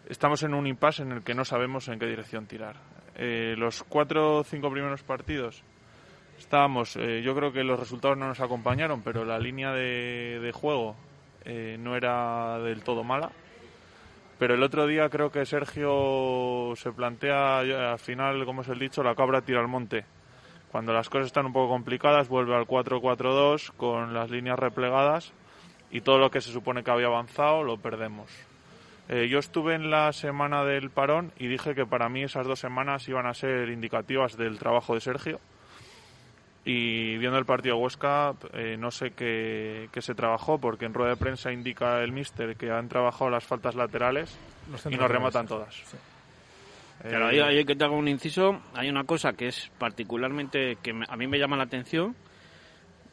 estamos 0.08 0.42
en 0.44 0.54
un 0.54 0.66
impasse 0.66 1.02
en 1.02 1.12
el 1.12 1.22
que 1.22 1.34
no 1.34 1.44
sabemos 1.44 1.88
en 1.88 1.98
qué 1.98 2.06
dirección 2.06 2.46
tirar. 2.46 2.76
Eh, 3.14 3.54
los 3.58 3.82
cuatro 3.82 4.38
o 4.38 4.44
cinco 4.44 4.70
primeros 4.70 5.02
partidos 5.02 5.62
estábamos, 6.38 6.96
eh, 6.96 7.20
yo 7.22 7.34
creo 7.34 7.52
que 7.52 7.64
los 7.64 7.78
resultados 7.78 8.16
no 8.16 8.28
nos 8.28 8.40
acompañaron, 8.40 9.02
pero 9.02 9.26
la 9.26 9.38
línea 9.38 9.72
de, 9.72 10.38
de 10.40 10.52
juego 10.52 10.96
eh, 11.44 11.76
no 11.78 11.96
era 11.96 12.58
del 12.60 12.82
todo 12.82 13.04
mala. 13.04 13.30
Pero 14.38 14.54
el 14.54 14.62
otro 14.62 14.86
día 14.86 15.08
creo 15.08 15.30
que 15.30 15.44
Sergio 15.44 16.72
se 16.76 16.92
plantea, 16.92 17.64
ya, 17.64 17.92
al 17.92 17.98
final, 17.98 18.44
como 18.44 18.62
es 18.62 18.68
el 18.68 18.78
dicho, 18.78 19.02
la 19.02 19.16
cabra 19.16 19.42
tira 19.42 19.60
al 19.60 19.68
monte. 19.68 20.04
Cuando 20.70 20.92
las 20.92 21.08
cosas 21.08 21.26
están 21.26 21.46
un 21.46 21.52
poco 21.52 21.70
complicadas, 21.70 22.28
vuelve 22.28 22.54
al 22.54 22.66
4-4-2 22.66 23.72
con 23.76 24.14
las 24.14 24.30
líneas 24.30 24.58
replegadas 24.58 25.32
y 25.90 26.02
todo 26.02 26.18
lo 26.18 26.30
que 26.30 26.40
se 26.40 26.52
supone 26.52 26.84
que 26.84 26.90
había 26.90 27.06
avanzado 27.06 27.64
lo 27.64 27.78
perdemos. 27.78 28.30
Eh, 29.08 29.28
yo 29.28 29.38
estuve 29.38 29.74
en 29.74 29.90
la 29.90 30.12
semana 30.12 30.64
del 30.64 30.90
parón 30.90 31.32
y 31.38 31.48
dije 31.48 31.74
que 31.74 31.86
para 31.86 32.10
mí 32.10 32.22
esas 32.22 32.46
dos 32.46 32.60
semanas 32.60 33.08
iban 33.08 33.26
a 33.26 33.32
ser 33.32 33.70
indicativas 33.70 34.36
del 34.36 34.58
trabajo 34.58 34.94
de 34.94 35.00
Sergio. 35.00 35.40
Y 36.70 37.16
viendo 37.16 37.38
el 37.38 37.46
partido 37.46 37.78
Huesca, 37.78 38.34
eh, 38.52 38.76
no 38.78 38.90
sé 38.90 39.12
qué, 39.12 39.88
qué 39.90 40.02
se 40.02 40.14
trabajó, 40.14 40.58
porque 40.58 40.84
en 40.84 40.92
rueda 40.92 41.10
de 41.12 41.16
prensa 41.16 41.50
indica 41.50 42.02
el 42.02 42.12
míster 42.12 42.56
que 42.56 42.70
han 42.70 42.88
trabajado 42.90 43.30
las 43.30 43.44
faltas 43.44 43.74
laterales 43.74 44.36
y 44.90 44.96
nos 44.96 45.10
rematan 45.10 45.46
todas. 45.46 45.74
Pero 47.02 47.26
Eh, 47.26 47.30
ahí, 47.30 47.40
ahí 47.40 47.56
hay 47.58 47.64
que 47.64 47.74
te 47.74 47.84
haga 47.84 47.94
un 47.94 48.06
inciso. 48.06 48.60
Hay 48.74 48.90
una 48.90 49.04
cosa 49.04 49.32
que 49.32 49.46
es 49.48 49.70
particularmente 49.78 50.76
que 50.82 50.92
me- 50.92 51.06
a 51.08 51.16
mí 51.16 51.26
me 51.26 51.38
llama 51.38 51.56
la 51.56 51.62
atención, 51.62 52.14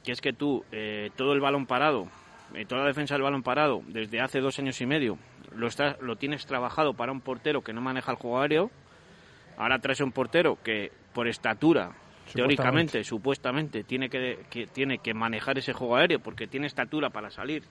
que 0.04 0.12
es 0.12 0.20
que 0.20 0.34
tú 0.34 0.66
eh, 0.74 1.12
todo 1.16 1.32
el 1.32 1.40
balón 1.40 1.66
parado, 1.66 2.08
eh, 2.56 2.66
toda 2.66 2.82
la 2.82 2.88
defensa 2.88 3.14
del 3.16 3.22
balón 3.24 3.42
parado, 3.42 3.84
desde 3.88 4.20
hace 4.20 4.42
dos 4.42 4.60
años 4.60 4.82
y 4.82 4.86
medio, 4.86 5.18
lo 5.56 5.68
estás, 5.68 5.96
lo 6.02 6.18
tienes 6.18 6.46
trabajado 6.46 6.94
para 6.94 7.14
un 7.14 7.22
portero 7.22 7.62
que 7.62 7.72
no 7.72 7.80
maneja 7.80 8.12
el 8.12 8.18
juego 8.18 8.42
aéreo. 8.42 8.70
Ahora 9.58 9.80
traes 9.80 10.02
un 10.02 10.12
portero 10.12 10.58
que 10.62 10.92
por 11.14 11.30
estatura 11.30 11.92
teóricamente, 12.34 13.04
supuestamente, 13.04 13.84
tiene 13.84 14.10
que, 14.10 14.40
que 14.50 14.68
tiene 14.68 15.00
que 15.00 15.14
manejar 15.14 15.58
ese 15.58 15.74
juego 15.74 15.96
aéreo 15.96 16.20
porque 16.20 16.48
tiene 16.48 16.68
estatura 16.68 17.10
para 17.10 17.30
salir. 17.30 17.64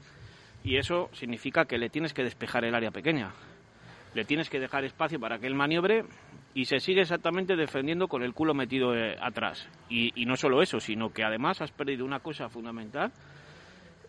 Y 0.63 0.77
eso 0.77 1.11
significa 1.13 1.67
que 1.67 1.79
le 1.79 1.91
tienes 1.91 2.15
que 2.15 2.23
despejar 2.23 2.65
el 2.65 2.75
área 2.75 2.91
pequeña. 2.91 3.33
Le 4.15 4.25
tienes 4.25 4.49
que 4.49 4.61
dejar 4.61 4.85
espacio 4.85 5.19
para 5.19 5.39
que 5.39 5.47
él 5.47 5.55
maniobre 5.55 6.05
y 6.55 6.67
se 6.67 6.79
sigue 6.79 7.01
exactamente 7.01 7.57
defendiendo 7.57 8.07
con 8.09 8.23
el 8.23 8.33
culo 8.33 8.55
metido 8.55 8.95
eh, 8.97 9.17
atrás. 9.21 9.69
Y, 9.89 10.13
y 10.15 10.25
no 10.25 10.37
solo 10.37 10.63
eso, 10.63 10.81
sino 10.81 11.13
que 11.13 11.25
además 11.25 11.61
has 11.61 11.73
perdido 11.73 12.05
una 12.05 12.21
cosa 12.21 12.49
fundamental 12.49 13.13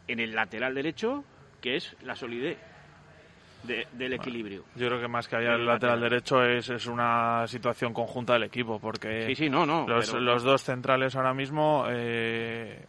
en 0.08 0.19
el 0.19 0.36
lateral 0.36 0.75
derecho, 0.75 1.23
que 1.62 1.75
es 1.75 1.95
la 2.03 2.15
solidez 2.15 2.60
de- 3.67 3.88
del 3.93 4.13
equilibrio. 4.13 4.63
Yo 4.75 4.88
creo 4.88 4.99
que 5.01 5.08
más 5.08 5.28
que 5.28 5.36
haya 5.36 5.54
el 5.56 5.65
lateral 5.65 5.99
lateral. 5.99 5.99
derecho 6.01 6.43
es, 6.43 6.69
es 6.69 6.86
una 6.88 7.45
situación 7.47 7.93
conjunta 7.93 8.34
del 8.34 8.43
equipo, 8.43 8.80
porque 8.80 9.25
Sí, 9.28 9.36
sí, 9.36 9.49
no, 9.49 9.65
no, 9.65 9.88
los, 9.88 10.10
pero- 10.12 10.21
los 10.21 10.43
dos 10.43 10.63
centrales 10.63 11.15
ahora 11.15 11.34
mismo, 11.34 11.86
eh, 11.89 12.84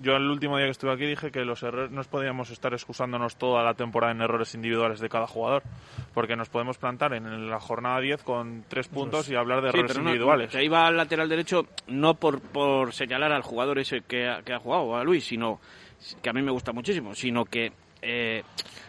yo 0.00 0.14
el 0.14 0.30
último 0.30 0.56
día 0.56 0.66
que 0.66 0.70
estuve 0.70 0.92
aquí 0.92 1.06
dije 1.06 1.32
que 1.32 1.44
los 1.44 1.60
errores 1.64 1.90
nos 1.90 2.06
podíamos 2.06 2.50
estar 2.50 2.72
excusándonos 2.72 3.36
toda 3.36 3.64
la 3.64 3.74
temporada 3.74 4.12
en 4.12 4.20
errores 4.20 4.54
individuales 4.54 5.00
de 5.00 5.08
cada 5.08 5.26
jugador, 5.26 5.64
porque 6.14 6.36
nos 6.36 6.48
podemos 6.48 6.78
plantar 6.78 7.14
en 7.14 7.50
la 7.50 7.58
jornada 7.58 7.98
10 8.00 8.22
con 8.22 8.64
tres 8.68 8.86
puntos 8.86 9.28
y 9.28 9.34
hablar 9.34 9.60
de 9.60 9.72
Sí, 9.72 9.78
errores 9.78 9.92
pero 9.92 10.04
no- 10.04 10.10
individuales. 10.10 10.52
se 10.52 10.62
iba 10.62 10.86
al 10.86 10.96
lateral 10.96 11.28
derecho 11.28 11.66
no 11.88 12.14
por, 12.14 12.40
por 12.40 12.92
señalar 12.92 13.32
al 13.32 13.42
jugador 13.42 13.80
ese 13.80 14.02
que 14.02 14.28
ha, 14.28 14.42
que 14.42 14.52
ha 14.52 14.60
jugado, 14.60 14.96
a 14.96 15.02
Luis, 15.02 15.24
sino 15.24 15.58
que 16.22 16.30
a 16.30 16.32
mí 16.32 16.42
me 16.42 16.52
gusta 16.52 16.70
muchísimo, 16.72 17.12
sino 17.16 17.44
que 17.44 17.72
eh, 18.02 18.42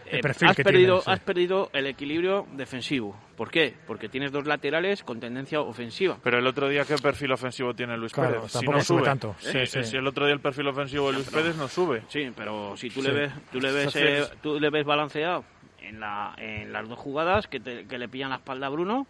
El 0.06 0.18
eh, 0.18 0.20
perfil 0.20 0.48
has, 0.48 0.56
que 0.56 0.64
perdido, 0.64 0.94
tiene, 1.00 1.02
sí. 1.04 1.10
has 1.10 1.20
perdido 1.20 1.70
el 1.72 1.86
equilibrio 1.86 2.46
defensivo. 2.52 3.16
¿Por 3.36 3.50
qué? 3.50 3.74
Porque 3.86 4.08
tienes 4.08 4.32
dos 4.32 4.46
laterales 4.46 5.02
con 5.02 5.18
tendencia 5.20 5.60
ofensiva. 5.60 6.18
Pero 6.22 6.38
el 6.38 6.46
otro 6.46 6.68
día, 6.68 6.84
¿qué 6.84 6.96
perfil 6.96 7.32
ofensivo 7.32 7.74
tiene 7.74 7.96
Luis 7.96 8.12
Claro, 8.12 8.34
Pérez? 8.36 8.46
Si 8.52 8.58
tampoco 8.58 8.78
no 8.78 8.84
sube 8.84 8.98
sube. 8.98 9.04
tanto. 9.06 9.34
Sí, 9.38 9.66
sí. 9.66 9.84
Si 9.84 9.96
el 9.96 10.06
otro 10.06 10.26
día 10.26 10.34
el 10.34 10.40
perfil 10.40 10.68
ofensivo 10.68 11.08
de 11.08 11.14
Luis 11.14 11.30
Pérez 11.30 11.56
no 11.56 11.68
sube. 11.68 12.02
Sí, 12.08 12.30
pero 12.36 12.76
si 12.76 12.90
tú 12.90 13.00
Sí. 13.00 13.08
le 13.08 13.14
ves, 13.14 13.32
tú 13.50 13.60
le 13.60 13.72
ves, 13.72 13.96
eh, 13.96 14.24
tú 14.42 14.60
le 14.60 14.68
ves 14.70 14.84
balanceado 14.84 15.44
en, 15.80 16.00
la, 16.00 16.34
en 16.36 16.72
las 16.72 16.88
dos 16.88 16.98
jugadas 16.98 17.46
que, 17.46 17.60
te- 17.60 17.86
que 17.86 17.98
le 17.98 18.08
pillan 18.08 18.30
la 18.30 18.36
espalda 18.36 18.66
a 18.66 18.70
Bruno. 18.70 19.06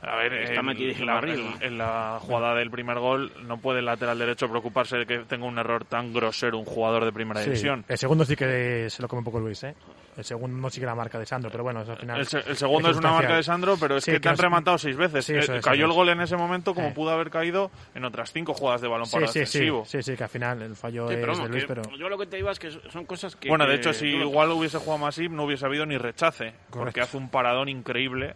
A 0.00 0.14
ver, 0.16 0.32
está 0.34 0.60
en, 0.60 1.06
la, 1.06 1.18
arriba. 1.18 1.54
en- 1.60 1.62
en 1.62 1.78
la 1.78 2.18
jugada 2.20 2.54
del 2.54 2.70
primer 2.70 2.98
gol 3.00 3.32
no 3.42 3.58
puede 3.58 3.80
el 3.80 3.86
lateral 3.86 4.16
derecho 4.18 4.48
preocuparse 4.48 4.96
de 4.96 5.06
que 5.06 5.18
tenga 5.20 5.44
un 5.46 5.58
error 5.58 5.84
tan 5.84 6.12
grosero 6.12 6.56
un 6.56 6.64
jugador 6.64 7.04
de 7.04 7.12
primera 7.12 7.40
Sí, 7.40 7.46
división. 7.50 7.84
El 7.88 7.98
segundo 7.98 8.24
sí 8.24 8.36
que 8.36 8.88
se 8.90 9.02
lo 9.02 9.08
come 9.08 9.18
un 9.18 9.24
poco 9.24 9.40
Luis, 9.40 9.62
¿eh? 9.64 9.74
El 10.16 10.24
segundo 10.24 10.56
no 10.56 10.68
sigue 10.70 10.86
la 10.86 10.94
marca 10.96 11.18
de 11.18 11.26
Sandro, 11.26 11.50
pero 11.50 11.62
bueno, 11.64 11.82
eso 11.82 11.92
al 11.92 11.98
final. 11.98 12.18
El, 12.20 12.26
se- 12.26 12.38
el 12.38 12.56
segundo 12.56 12.90
es 12.90 12.96
una 12.96 13.10
marca 13.12 13.36
de 13.36 13.42
Sandro, 13.42 13.76
pero 13.78 13.96
es 13.96 14.04
Sí, 14.04 14.12
que 14.12 14.20
te 14.20 14.28
han 14.28 14.36
rematado 14.38 14.78
seis 14.78 14.96
veces. 14.96 15.24
Sí, 15.24 15.34
Eh, 15.34 15.38
es, 15.38 15.64
cayó 15.64 15.86
el 15.86 15.92
gol 15.92 16.08
en 16.10 16.20
ese 16.20 16.36
momento 16.36 16.74
como 16.74 16.88
Eh. 16.88 16.92
pudo 16.94 17.10
haber 17.10 17.30
caído 17.30 17.70
en 17.94 18.04
otras 18.04 18.32
cinco 18.32 18.54
jugadas 18.54 18.80
de 18.80 18.88
balón 18.88 19.06
Sí, 19.06 19.14
para 19.14 19.26
sí, 19.26 19.32
sí, 19.32 19.38
defensivo. 19.40 19.84
sí, 19.84 20.02
sí, 20.02 20.16
que 20.16 20.22
al 20.24 20.30
final 20.30 20.62
el 20.62 20.76
fallo 20.76 21.08
Sí, 21.08 21.14
pero 21.20 21.32
es 21.32 21.38
vamos, 21.38 21.50
de 21.50 21.58
Luis, 21.58 21.64
pero. 21.68 21.82
Yo 21.96 22.08
lo 22.08 22.18
que 22.18 22.26
te 22.26 22.36
digo 22.36 22.50
es 22.50 22.58
que 22.58 22.70
son 22.70 23.04
cosas 23.04 23.34
que... 23.36 23.48
bueno, 23.48 23.66
de 23.66 23.74
hecho, 23.76 23.92
si 23.92 24.06
igual 24.08 24.50
hubiese 24.50 24.78
jugado 24.78 24.98
Masip, 24.98 25.30
no 25.32 25.44
hubiese 25.44 25.66
habido 25.66 25.86
ni 25.86 25.98
rechace, 25.98 26.52
porque 26.70 27.00
hace 27.00 27.16
un 27.16 27.28
paradón 27.30 27.68
increíble. 27.68 28.34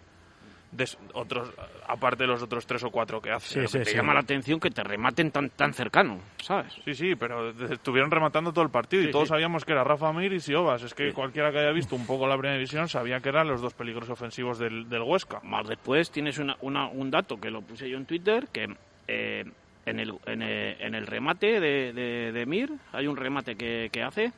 Otros, 1.13 1.53
aparte 1.87 2.23
de 2.23 2.29
los 2.29 2.43
otros 2.43 2.67
tres 2.67 2.83
o 2.85 2.91
cuatro 2.91 3.21
que 3.21 3.31
hace. 3.31 3.57
Pero 3.57 3.69
que 3.71 3.81
te 3.81 3.95
llama 3.95 4.15
la 4.15 4.21
atención 4.21 4.59
que 4.59 4.71
te 4.71 4.83
rematen 4.83 5.31
tan 5.31 5.51
tan 5.51 5.75
cercano, 5.75 6.19
¿sabes? 6.43 6.73
Sí, 6.85 6.95
sí, 6.95 7.15
pero 7.15 7.51
estuvieron 7.51 8.11
rematando 8.11 8.53
todo 8.53 8.65
el 8.65 8.71
partido 8.71 9.03
y 9.03 9.07
Sí, 9.07 9.13
todos 9.13 9.29
sí. 9.29 9.35
sabíamos 9.35 9.65
que 9.67 9.73
era 9.73 9.85
Rafa 9.85 10.13
Mir 10.15 10.33
y 10.33 10.41
Siobas. 10.41 10.83
Es 10.83 10.95
que 10.95 11.13
cualquiera 11.13 11.53
que 11.53 11.59
haya 11.59 11.73
visto 11.73 11.95
un 11.95 12.07
poco 12.07 12.27
la 12.27 12.35
primera 12.37 12.55
división 12.55 12.89
sabía 12.89 13.21
que 13.21 13.29
eran 13.29 13.49
los 13.49 13.61
dos 13.61 13.75
peligros 13.75 14.09
ofensivos 14.09 14.59
del, 14.59 14.89
del 14.89 15.03
Huesca. 15.03 15.41
Más 15.43 15.69
después 15.69 16.11
tienes 16.11 16.39
una, 16.39 16.57
una- 16.63 16.89
un 16.89 17.11
dato 17.11 17.39
que 17.39 17.51
lo 17.51 17.61
puse 17.61 17.91
yo 17.91 17.99
en 17.99 18.07
Twitter, 18.07 18.49
que 18.51 18.75
eh, 19.09 19.45
en, 19.85 20.01
el, 20.01 20.15
en, 20.27 20.41
el, 20.43 20.77
en 20.81 20.95
el 20.95 21.07
remate 21.07 21.61
de, 21.61 21.93
de, 21.93 22.33
de 22.33 22.47
Mir, 22.47 22.71
hay 22.93 23.07
un 23.07 23.17
remate 23.19 23.57
que, 23.57 23.91
que 23.93 24.03
hace, 24.03 24.33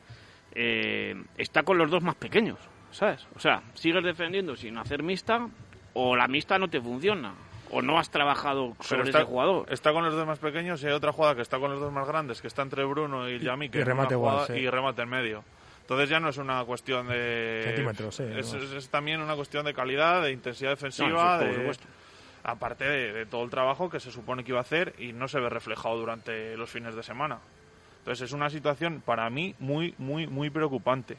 eh, 0.53 1.15
está 1.37 1.63
con 1.63 1.77
los 1.77 1.89
dos 1.89 2.03
más 2.03 2.15
pequeños, 2.15 2.57
¿sabes? 2.91 3.25
O 3.35 3.39
sea, 3.39 3.61
sigues 3.73 4.03
defendiendo 4.03 4.55
sin 4.55 4.77
hacer 4.77 5.01
mixta 5.03 5.47
o 5.95 6.15
la 6.15 6.27
mixta 6.27 6.59
no 6.59 6.67
te 6.69 6.79
funciona 6.79 7.33
o 7.71 7.81
no 7.81 7.97
has 7.97 8.11
trabajado 8.11 8.75
sobre 8.81 9.05
está, 9.05 9.19
ese 9.21 9.27
jugador. 9.27 9.65
está 9.71 9.91
con 9.91 10.05
los 10.05 10.13
dos 10.13 10.27
más 10.27 10.37
pequeños 10.37 10.83
y 10.83 10.85
hay 10.87 10.93
otra 10.93 11.11
jugada 11.11 11.35
que 11.35 11.41
está 11.41 11.57
con 11.57 11.71
los 11.71 11.79
dos 11.79 11.91
más 11.91 12.07
grandes, 12.07 12.39
que 12.41 12.47
está 12.47 12.61
entre 12.61 12.83
Bruno 12.85 13.27
y 13.27 13.39
Yami, 13.39 13.69
que 13.69 13.79
y 13.79 13.83
remate 13.83 14.13
igual, 14.13 14.45
sí. 14.45 14.53
y 14.53 14.69
remate 14.69 15.01
en 15.01 15.09
medio. 15.09 15.43
Entonces 15.81 16.07
ya 16.09 16.19
no 16.19 16.29
es 16.29 16.37
una 16.37 16.63
cuestión 16.63 17.07
de... 17.07 17.61
Centímetros, 17.65 18.15
sí, 18.15 18.23
Es, 18.23 18.29
además. 18.53 18.53
es- 18.71 18.71
es 18.85 18.89
también 18.89 19.19
una 19.21 19.35
cuestión 19.35 19.65
de 19.65 19.73
calidad, 19.73 20.21
de 20.23 20.31
intensidad 20.31 20.71
defensiva, 20.71 21.37
No, 21.39 21.43
de- 21.43 21.55
supuesto. 21.55 21.87
aparte 22.43 22.85
de, 22.85 23.13
de 23.13 23.25
todo 23.25 23.43
el 23.43 23.49
trabajo 23.49 23.89
que 23.89 23.99
se 23.99 24.11
supone 24.11 24.43
que 24.43 24.51
iba 24.51 24.59
a 24.59 24.61
hacer 24.61 24.93
y 24.99 25.13
no 25.13 25.27
se 25.27 25.39
ve 25.39 25.49
reflejado 25.49 25.97
durante 25.97 26.55
los 26.57 26.69
fines 26.69 26.95
de 26.95 27.03
semana. 27.03 27.39
Entonces 27.99 28.25
es 28.29 28.31
una 28.33 28.49
situación 28.49 29.01
para 29.05 29.29
mí 29.29 29.55
muy, 29.59 29.95
muy, 29.97 30.27
muy 30.27 30.49
preocupante. 30.49 31.17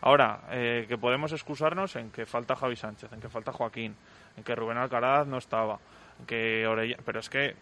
Ahora, 0.00 0.40
eh, 0.50 0.86
que 0.88 0.98
podemos 0.98 1.32
excusarnos 1.32 1.94
en 1.96 2.10
que 2.10 2.26
falta 2.26 2.56
Javi 2.56 2.76
Sánchez, 2.76 3.12
en 3.12 3.20
que 3.20 3.28
falta 3.28 3.52
Joaquín, 3.52 3.94
en 4.36 4.44
que 4.44 4.54
Rubén 4.54 4.78
Alcaraz 4.78 5.26
no 5.26 5.38
estaba, 5.38 5.78
en 6.20 6.26
que 6.26 6.66
Orella... 6.66 6.96
Pero 7.04 7.20
es 7.20 7.28
que 7.28 7.46
eh, 7.46 7.54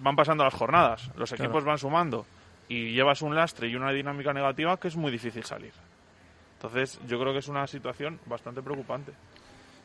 van 0.00 0.16
pasando 0.16 0.44
las 0.44 0.54
jornadas, 0.54 1.10
los 1.16 1.30
Claro. 1.30 1.44
equipos 1.44 1.64
van 1.64 1.78
sumando 1.78 2.26
y 2.68 2.92
llevas 2.92 3.22
un 3.22 3.34
lastre 3.34 3.68
y 3.68 3.76
una 3.76 3.92
dinámica 3.92 4.32
negativa 4.32 4.76
que 4.78 4.88
es 4.88 4.96
muy 4.96 5.10
difícil 5.10 5.44
salir. 5.44 5.72
Entonces 6.56 6.98
yo 7.06 7.18
creo 7.20 7.32
que 7.32 7.38
es 7.38 7.48
una 7.48 7.66
situación 7.66 8.18
bastante 8.26 8.62
preocupante. 8.62 9.12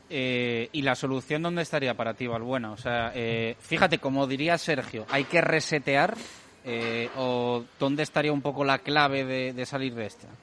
Eh, 0.10 0.70
¿Y 0.74 0.82
la 0.82 0.96
solución 0.96 1.42
dónde 1.42 1.62
estaría 1.62 1.94
para 1.96 2.14
ti, 2.14 2.28
Valbuena? 2.28 2.72
O 2.72 2.78
sea, 2.78 3.12
eh, 3.16 3.56
fíjate, 3.60 4.00
como 4.00 4.28
diría 4.28 4.58
Sergio, 4.58 5.06
¿hay 5.10 5.24
que 5.24 5.40
resetear? 5.42 6.16
Eh, 6.66 7.10
¿O 7.18 7.64
dónde 7.80 8.04
estaría 8.04 8.32
un 8.34 8.42
poco 8.42 8.64
la 8.64 8.80
clave 8.80 9.24
de, 9.26 9.54
de 9.54 9.66
salir 9.66 9.94
de 9.96 10.06
esta? 10.06 10.28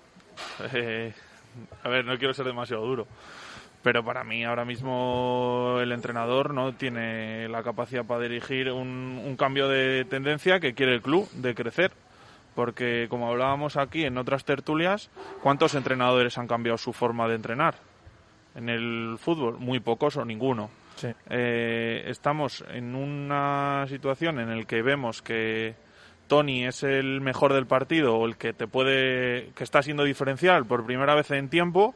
Eh, 0.75 1.13
a 1.85 1.89
ver, 1.89 2.05
no 2.05 2.17
quiero 2.17 2.33
ser 2.33 2.47
demasiado 2.47 2.85
duro, 2.87 3.07
pero 3.83 4.05
para 4.05 4.25
mí 4.25 4.45
ahora 4.45 4.65
mismo 4.65 5.79
el 5.81 5.93
entrenador 5.93 6.53
no 6.53 6.75
tiene 6.75 7.49
la 7.49 7.63
capacidad 7.63 8.05
para 8.05 8.23
dirigir 8.23 8.71
un, 8.71 9.21
un 9.25 9.37
cambio 9.37 9.69
de 9.69 10.05
tendencia 10.05 10.61
que 10.61 10.75
quiere 10.75 10.95
el 10.95 11.03
club, 11.03 11.31
de 11.33 11.55
crecer. 11.55 11.93
Porque, 12.55 13.07
como 13.09 13.29
hablábamos 13.29 13.77
aquí 13.77 14.05
en 14.05 14.19
otras 14.19 14.45
tertulias, 14.45 15.09
¿cuántos 15.43 15.75
entrenadores 15.75 16.37
han 16.37 16.49
cambiado 16.49 16.79
su 16.79 16.93
forma 16.93 17.29
de 17.29 17.37
entrenar? 17.37 17.77
En 18.55 18.69
el 18.69 19.17
fútbol, 19.19 19.59
muy 19.59 19.81
pocos 19.81 20.17
o 20.17 20.25
ninguno. 20.25 20.71
Sí. 20.97 21.09
Eh, 21.31 22.05
estamos 22.07 22.65
en 22.73 22.95
una 22.95 23.87
situación 23.89 24.41
en 24.41 24.59
la 24.59 24.65
que 24.65 24.83
vemos 24.83 25.23
que 25.23 25.75
Tony 26.27 26.67
es 26.67 26.83
el 26.83 27.21
mejor 27.21 27.55
del 27.55 27.67
partido 27.67 28.17
o 28.17 28.27
el 28.27 28.37
que 28.37 28.53
te 28.53 28.67
puede 28.67 29.51
que 29.55 29.65
está 29.65 29.83
siendo 29.83 30.05
diferencial 30.05 30.67
por 30.67 30.85
primera 30.85 31.15
vez 31.15 31.31
en 31.31 31.49
tiempo 31.49 31.95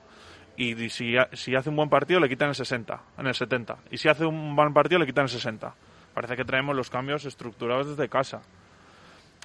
y 0.57 0.89
si, 0.91 1.15
si 1.33 1.55
hace 1.55 1.71
un 1.71 1.77
buen 1.77 1.89
partido 1.89 2.21
le 2.21 2.29
quitan 2.29 2.49
el 2.51 2.55
60, 2.55 3.01
en 3.19 3.27
el 3.27 3.35
70 3.35 3.77
y 3.91 3.99
si 3.99 4.09
hace 4.09 4.25
un 4.25 4.55
mal 4.55 4.73
partido 4.73 4.99
le 5.01 5.07
quitan 5.07 5.25
el 5.25 5.29
60. 5.29 5.75
Parece 6.15 6.37
que 6.37 6.45
traemos 6.45 6.77
los 6.77 6.91
cambios 6.91 7.25
estructurados 7.25 7.89
desde 7.89 8.09
casa. 8.09 8.43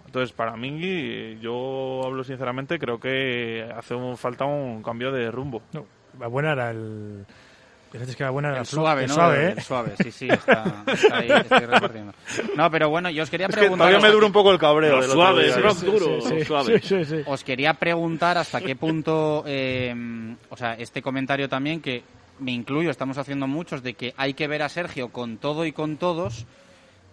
Entonces, 0.06 0.32
para 0.32 0.56
mí, 0.56 1.38
yo 1.42 2.02
hablo 2.06 2.24
sinceramente, 2.24 2.80
creo 2.80 3.00
que 3.00 3.68
hace 3.76 3.94
un- 3.96 4.18
falta 4.18 4.46
un 4.46 4.82
cambio 4.84 5.12
de 5.12 5.30
rumbo. 5.32 5.62
No, 5.74 5.86
buena 6.30 6.54
era 6.54 6.72
el. 6.72 7.26
Es 7.92 8.16
que 8.16 8.24
la 8.24 8.30
buena 8.30 8.50
era 8.50 8.60
El 8.60 8.66
suave, 8.66 9.04
el 9.04 9.08
¿no? 9.10 9.16
suave, 9.16 9.48
¿eh? 9.48 9.54
El 9.58 9.64
suave, 9.64 9.94
sí, 10.04 10.12
sí, 10.12 10.28
está, 10.30 10.84
está 10.86 11.18
ahí, 11.18 11.30
estoy 11.32 11.60
repartiendo. 11.66 12.14
No, 12.56 12.70
pero 12.70 12.90
bueno, 12.90 13.10
yo 13.10 13.24
os 13.24 13.30
quería 13.30 13.48
Es 13.48 13.56
que 13.56 13.62
preguntar... 13.62 13.88
todavía 13.88 14.08
me 14.08 14.14
dura 14.14 14.26
un 14.28 14.32
poco 14.32 14.52
el 14.52 14.60
cabreo. 14.60 15.02
Del 15.02 15.10
duro, 15.10 16.22
sí, 16.22 16.46
suave. 16.46 16.80
sí, 16.82 16.88
sí, 16.88 17.06
sí. 17.06 17.22
Os 17.26 17.44
quería 17.44 17.74
preguntar 17.74 18.38
hasta 18.38 18.62
qué 18.62 18.76
punto, 18.76 19.44
eh, 19.48 19.94
o 20.50 20.56
sea, 20.58 20.74
este 20.76 21.02
comentario 21.02 21.50
también 21.50 21.82
que 21.82 22.04
me 22.40 22.52
incluyo, 22.52 22.90
estamos 22.92 23.18
haciendo 23.18 23.48
muchos, 23.48 23.82
de 23.84 23.96
que 23.96 24.14
hay 24.18 24.34
que 24.34 24.48
ver 24.48 24.62
a 24.62 24.70
Sergio 24.70 25.10
con 25.10 25.38
todo 25.38 25.66
y 25.66 25.72
con 25.72 25.98
todos, 25.98 26.46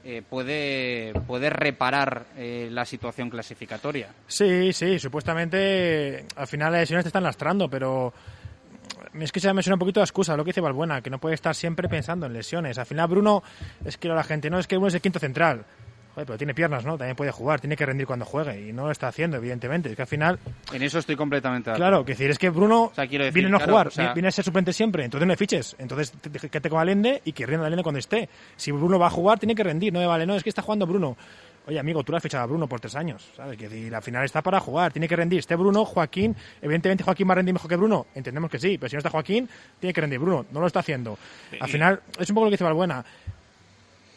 eh, 0.05 0.23
puede, 0.29 1.13
puede 1.27 1.51
reparar 1.51 2.27
eh, 2.37 2.69
la 2.71 2.85
situación 2.85 3.29
clasificatoria. 3.31 4.09
Sí, 4.29 4.73
sí, 4.73 4.99
supuestamente 4.99 6.27
al 6.37 6.47
final 6.47 6.71
las 6.73 6.83
lesiones 6.83 7.05
te 7.05 7.09
están 7.09 7.25
lastrando, 7.25 7.69
pero 7.69 8.13
es 9.21 9.33
que 9.33 9.41
se 9.41 9.53
me 9.53 9.63
suena 9.63 9.75
un 9.75 9.81
poquito 9.81 10.01
la 10.01 10.05
excusa, 10.05 10.37
lo 10.37 10.45
que 10.45 10.51
dice 10.51 10.61
Balbuena, 10.61 11.01
que 11.03 11.11
no 11.11 11.19
puede 11.19 11.35
estar 11.35 11.55
siempre 11.55 11.89
pensando 11.89 12.27
en 12.27 12.33
lesiones. 12.33 12.79
Al 12.79 12.87
final 12.87 13.09
Bruno, 13.09 13.43
es 13.85 13.97
que 13.97 14.09
la 14.09 14.25
gente 14.25 14.51
no 14.51 14.59
es 14.59 14.67
que 14.67 14.77
Bruno 14.77 14.89
es 14.89 14.95
el 14.95 15.01
quinto 15.01 15.19
central. 15.19 15.65
Joder, 16.15 16.27
pero 16.29 16.39
tiene 16.39 16.55
piernas, 16.55 16.83
¿no? 16.87 16.97
También 16.97 17.15
puede 17.15 17.31
jugar, 17.31 17.61
tiene 17.61 17.77
que 17.77 17.85
rendir 17.85 18.07
cuando 18.07 18.25
juegue 18.25 18.69
y 18.71 18.73
no 18.73 18.87
lo 18.87 18.91
está 18.91 19.09
haciendo, 19.09 19.37
evidentemente. 19.37 19.91
Es 19.91 19.97
que 19.97 20.01
al 20.01 20.09
final, 20.09 20.39
En 20.73 20.83
eso 20.83 20.99
estoy 20.99 21.15
completamente 21.15 21.69
de 21.71 21.77
claro, 21.77 22.07
que 22.07 22.13
decir, 22.13 22.31
es 22.31 22.39
que 22.39 22.49
Bruno 22.49 22.91
sea, 22.95 23.07
quiero 23.07 23.25
decir, 23.27 23.35
viene 23.35 23.49
a 23.49 23.51
no 23.53 23.59
claro, 23.59 23.73
jugar, 23.73 23.87
o 23.89 23.91
sea- 23.91 24.15
viene 24.15 24.29
a 24.29 24.31
ser 24.31 24.43
suplente 24.43 24.73
siempre, 24.73 25.05
entonces 25.05 25.27
no 25.27 25.33
le 25.33 25.37
fiches. 25.37 25.77
Entonces 25.79 26.15
que 26.51 26.61
te 26.63 26.71
con 26.71 26.81
Alende 26.81 27.21
y 27.23 27.33
que 27.33 27.45
rinda 27.45 27.67
Alende 27.67 27.83
cuando 27.83 27.99
esté. 27.99 28.31
Si 28.57 28.73
Bruno 28.73 28.99
va 28.99 29.09
a 29.09 29.11
jugar, 29.11 29.39
tiene 29.39 29.55
que 29.55 29.63
rendir, 29.63 29.93
no 29.93 29.99
me 30.01 30.07
vale, 30.07 30.25
no, 30.25 30.35
es 30.35 30.43
que 30.43 30.49
está 30.49 30.63
jugando 30.63 30.87
Bruno. 30.87 31.19
Oye, 31.67 31.81
amigo, 31.81 32.05
tú 32.05 32.13
le 32.13 32.19
has 32.19 32.23
fichado 32.23 32.45
a 32.45 32.47
Bruno 32.47 32.69
por 32.69 32.79
tres 32.79 32.95
años, 32.95 33.29
¿sabes? 33.37 33.59
Que 33.59 33.91
al 33.93 34.03
final 34.03 34.25
está 34.25 34.41
para 34.41 34.61
jugar, 34.61 34.93
tiene 34.93 35.09
que 35.09 35.17
rendir. 35.17 35.41
Esté 35.41 35.57
Bruno, 35.57 35.85
Joaquín, 35.85 36.37
evidentemente 36.63 37.03
Joaquín 37.03 37.29
va 37.29 37.33
a 37.33 37.35
rendir 37.37 37.53
mejor 37.53 37.69
que 37.69 37.77
Bruno, 37.77 38.07
entendemos 38.15 38.49
que 38.49 38.61
sí, 38.61 38.79
pero 38.79 38.89
si 38.89 38.95
no 38.95 38.99
está 38.99 39.11
Joaquín, 39.11 39.49
tiene 39.81 39.93
que 39.93 40.01
rendir 40.01 40.21
Bruno, 40.21 40.47
no 40.53 40.61
lo 40.61 40.69
está 40.69 40.79
haciendo. 40.79 41.19
Al 41.61 41.69
final, 41.69 42.01
es 42.19 42.29
un 42.31 42.35
poco 42.35 42.45
lo 42.45 42.51
que 42.51 42.55
dice 42.55 42.65
Valbuena. 42.65 43.05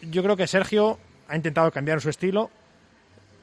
Yo 0.01 0.21
creo 0.21 0.37
que 0.37 0.45
Sergio 0.45 0.99
ha 1.27 1.35
intentado 1.35 1.71
cambiar 1.71 1.99
su 2.01 2.09
estilo, 2.09 2.51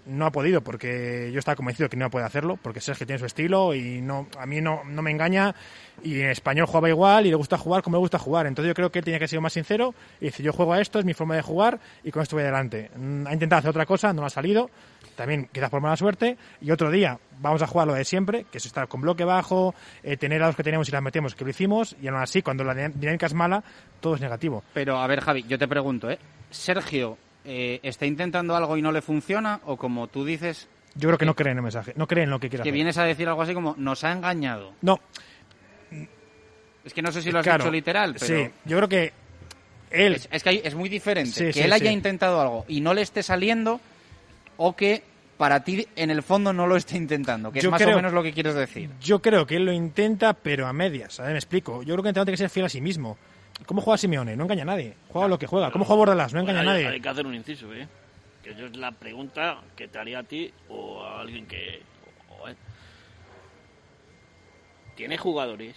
no 0.06 0.26
ha 0.26 0.32
podido 0.32 0.60
porque 0.60 1.30
yo 1.32 1.38
estaba 1.38 1.56
convencido 1.56 1.88
que 1.88 1.96
no 1.96 2.10
puede 2.10 2.26
hacerlo 2.26 2.58
porque 2.62 2.80
Sergio 2.80 3.06
tiene 3.06 3.18
su 3.18 3.26
estilo 3.26 3.74
y 3.74 4.00
no 4.00 4.28
a 4.38 4.46
mí 4.46 4.60
no, 4.60 4.82
no 4.84 5.02
me 5.02 5.10
engaña 5.10 5.54
y 6.02 6.20
en 6.20 6.30
español 6.30 6.66
jugaba 6.66 6.88
igual 6.88 7.26
y 7.26 7.30
le 7.30 7.36
gusta 7.36 7.58
jugar 7.58 7.82
como 7.82 7.96
le 7.96 8.00
gusta 8.00 8.18
jugar. 8.18 8.46
Entonces 8.46 8.68
yo 8.68 8.74
creo 8.74 8.90
que 8.90 9.00
él 9.00 9.04
tenía 9.04 9.18
que 9.18 9.28
ser 9.28 9.40
más 9.40 9.52
sincero 9.52 9.94
y 10.20 10.26
decir 10.26 10.44
yo 10.44 10.52
juego 10.52 10.72
a 10.72 10.80
esto 10.80 10.98
es 10.98 11.04
mi 11.04 11.14
forma 11.14 11.36
de 11.36 11.42
jugar 11.42 11.78
y 12.04 12.10
con 12.10 12.22
esto 12.22 12.36
voy 12.36 12.42
adelante 12.42 12.90
Mm, 12.96 13.26
ha 13.26 13.32
intentado 13.32 13.58
hacer 13.58 13.70
otra 13.70 13.86
cosa 13.86 14.12
no 14.12 14.24
ha 14.24 14.30
salido 14.30 14.70
también 15.14 15.48
quizás 15.52 15.70
por 15.70 15.80
mala 15.80 15.96
suerte 15.96 16.36
y 16.60 16.70
otro 16.70 16.90
día 16.90 17.18
vamos 17.38 17.62
a 17.62 17.66
jugar 17.66 17.86
lo 17.86 17.94
de 17.94 18.04
siempre 18.04 18.46
que 18.50 18.58
es 18.58 18.66
estar 18.66 18.88
con 18.88 19.00
bloque 19.00 19.24
bajo 19.24 19.74
eh, 20.02 20.16
tener 20.16 20.42
a 20.42 20.46
los 20.46 20.56
que 20.56 20.62
tenemos 20.62 20.88
y 20.88 20.92
las 20.92 21.02
metemos 21.02 21.34
que 21.34 21.44
lo 21.44 21.50
hicimos 21.50 21.96
y 22.00 22.08
aún 22.08 22.18
así 22.18 22.42
cuando 22.42 22.64
la 22.64 22.74
dinámica 22.74 23.26
es 23.26 23.34
mala 23.34 23.62
todo 24.00 24.14
es 24.14 24.20
negativo. 24.20 24.62
Pero 24.74 24.98
a 24.98 25.06
ver, 25.06 25.20
Javi, 25.20 25.44
yo 25.48 25.58
te 25.58 25.66
pregunto, 25.66 26.10
¿eh? 26.10 26.18
Sergio, 26.50 27.18
eh, 27.46 27.80
¿está 27.82 28.04
intentando 28.06 28.54
algo 28.56 28.76
y 28.76 28.82
no 28.82 28.92
le 28.92 29.00
funciona? 29.02 29.60
¿O 29.64 29.76
como 29.76 30.06
tú 30.08 30.24
dices, 30.24 30.68
yo 30.94 31.08
creo 31.08 31.18
que 31.18 31.26
no 31.26 31.34
cree 31.34 31.52
en 31.52 31.58
el 31.58 31.62
mensaje 31.62 31.92
no 31.96 32.06
cree 32.06 32.24
en 32.24 32.30
lo 32.30 32.38
que 32.40 32.48
quiere 32.48 32.62
que 32.62 32.68
hacer 32.68 32.72
vienes 32.74 32.98
a 32.98 33.04
decir 33.04 33.28
algo 33.28 33.42
así 33.42 33.54
como, 33.54 33.74
nos 33.78 34.02
ha 34.04 34.12
engañado? 34.12 34.72
no 34.82 34.98
Es 36.84 36.94
que 36.94 37.02
no 37.02 37.10
sé 37.12 37.22
si 37.22 37.30
lo 37.32 37.38
has 37.40 37.44
Claro, 37.44 37.64
dicho 37.64 37.72
literal, 37.72 38.14
pero... 38.18 38.44
Sí, 38.44 38.50
yo 38.64 38.76
creo 38.76 38.88
que 38.88 39.12
él. 39.90 40.14
Es, 40.14 40.28
es 40.30 40.42
que 40.42 40.48
hay- 40.50 40.60
es 40.64 40.74
muy 40.74 40.88
diferente 40.88 41.32
Sí, 41.32 41.44
que 41.46 41.52
sí, 41.52 41.60
él 41.60 41.72
haya 41.72 41.88
sí. 41.90 41.92
intentado 41.94 42.40
algo 42.40 42.64
y 42.68 42.80
no 42.80 42.94
le 42.94 43.02
esté 43.02 43.22
saliendo 43.22 43.80
o 44.56 44.74
que 44.76 45.02
para 45.36 45.64
ti 45.64 45.86
en 45.96 46.10
el 46.10 46.22
fondo 46.22 46.52
no 46.52 46.66
lo 46.66 46.76
esté 46.76 46.96
intentando, 46.96 47.52
que 47.52 47.60
Yo 47.60 47.68
es 47.68 47.72
más 47.72 47.82
creo- 47.82 47.92
o 47.94 47.96
menos 47.96 48.12
lo 48.12 48.22
que 48.22 48.32
quieres 48.32 48.54
decir. 48.54 48.88
Yo 49.00 49.20
creo 49.20 49.46
que 49.46 49.56
él 49.56 49.64
lo 49.66 49.72
intenta, 49.72 50.32
pero 50.32 50.66
a 50.66 50.72
medias. 50.72 51.14
¿sabes? 51.14 51.32
Me 51.32 51.38
explico. 51.38 51.82
Yo 51.82 51.94
creo 51.94 52.02
que 52.02 52.08
el 52.08 52.10
entrenador 52.10 52.26
tiene 52.26 52.34
que 52.34 52.42
ser 52.44 52.50
fiel 52.50 52.66
a 52.66 52.68
sí 52.70 52.80
mismo. 52.80 53.18
¿Cómo 53.64 53.80
juega 53.80 53.96
Simeone? 53.98 54.36
No 54.36 54.44
engaña 54.44 54.62
a 54.62 54.66
nadie. 54.66 54.94
Juega 55.08 55.28
lo 55.28 55.38
que 55.38 55.46
juega. 55.46 55.70
¿Cómo 55.70 55.84
juega 55.84 55.98
Bordalas? 55.98 56.34
No 56.34 56.40
engaña 56.40 56.60
a 56.60 56.64
nadie. 56.64 56.86
Hay 56.88 57.00
que 57.00 57.08
hacer 57.08 57.26
un 57.26 57.34
inciso, 57.34 57.72
¿eh? 57.72 57.88
Que 58.42 58.50
eso 58.50 58.66
es 58.66 58.76
la 58.76 58.92
pregunta 58.92 59.58
que 59.74 59.88
te 59.88 59.98
haría 59.98 60.20
a 60.20 60.22
ti 60.22 60.52
o 60.68 61.02
a 61.02 61.20
alguien 61.20 61.46
que... 61.46 61.82
o- 62.30 62.48
o- 62.48 62.54
¿Tiene 64.94 65.18
jugadores 65.18 65.76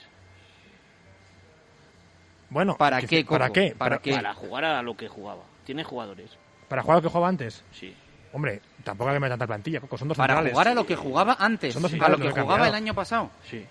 Bueno, 2.49 2.77
¿Para 2.77 3.01
qué, 3.01 3.25
¿Para 3.25 3.49
qué? 3.51 3.75
¿Para 3.77 3.97
qué? 3.99 4.13
para 4.13 4.33
jugar 4.33 4.65
a 4.65 4.81
lo 4.81 4.95
que 4.95 5.07
jugaba? 5.07 5.43
¿Tiene 5.65 5.83
jugadores? 5.83 6.31
¿Para 6.67 6.81
jugar 6.83 6.97
lo 6.97 7.01
que 7.01 7.07
jugaba 7.09 7.27
antes? 7.27 7.63
Sí. 7.71 7.95
Hombre, 8.33 8.61
tampoco 8.83 9.09
hay 9.09 9.15
que 9.15 9.19
meter 9.19 9.31
tanta 9.33 9.47
plantilla, 9.47 9.79
Coco. 9.81 9.97
Son 9.97 10.07
dos 10.07 10.17
Para 10.17 10.33
centrales. 10.35 10.53
jugar 10.53 10.67
a 10.67 10.73
lo 10.75 10.85
que 10.85 10.95
jugaba 10.95 11.35
antes, 11.39 11.73
Son 11.73 11.81
dos 11.81 11.93
a 11.93 12.09
lo 12.09 12.17
que 12.17 12.29
jugaba 12.31 12.67
el 12.67 12.75
año 12.75 12.93
pasado. 12.93 13.31
Sí. 13.49 13.65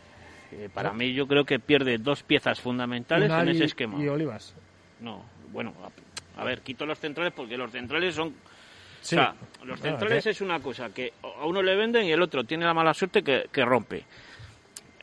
Eh, 0.52 0.68
para 0.72 0.92
mí 0.92 1.12
yo 1.12 1.26
creo 1.26 1.44
que 1.44 1.58
pierde 1.58 1.98
dos 1.98 2.22
piezas 2.22 2.60
fundamentales 2.60 3.30
en 3.30 3.48
ese 3.48 3.64
y- 3.64 3.66
esquema. 3.66 4.02
Y 4.02 4.08
Olivas. 4.08 4.54
No, 5.00 5.24
bueno, 5.52 5.74
a, 6.36 6.40
a 6.40 6.44
ver, 6.44 6.62
quito 6.62 6.86
los 6.86 6.98
centrales 6.98 7.32
porque 7.34 7.56
los 7.56 7.70
centrales 7.70 8.14
son... 8.14 8.34
Sí. 9.00 9.14
O 9.16 9.20
sea, 9.20 9.34
los 9.64 9.78
centrales 9.80 10.26
es 10.26 10.40
una 10.40 10.58
cosa 10.60 10.92
que 10.92 11.12
a 11.22 11.46
uno 11.46 11.62
le 11.62 11.76
venden 11.76 12.04
y 12.06 12.12
el 12.12 12.20
otro 12.22 12.42
tiene 12.44 12.64
la 12.64 12.74
mala 12.74 12.92
suerte 12.94 13.22
que, 13.22 13.44
que 13.52 13.64
rompe. 13.64 14.04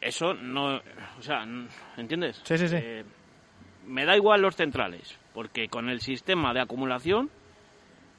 Eso 0.02 0.34
no... 0.34 0.76
O 1.18 1.22
sea, 1.22 1.46
¿entiendes? 1.98 2.42
Sí, 2.44 2.58
sí, 2.58 2.68
sí. 2.68 2.76
Eh, 2.78 3.04
me 3.88 4.04
da 4.06 4.16
igual 4.18 4.42
los 4.42 4.56
centrales, 4.56 5.18
porque 5.34 5.68
con 5.70 5.90
el 5.90 6.02
sistema 6.02 6.54
de 6.54 6.62
acumulación 6.62 7.30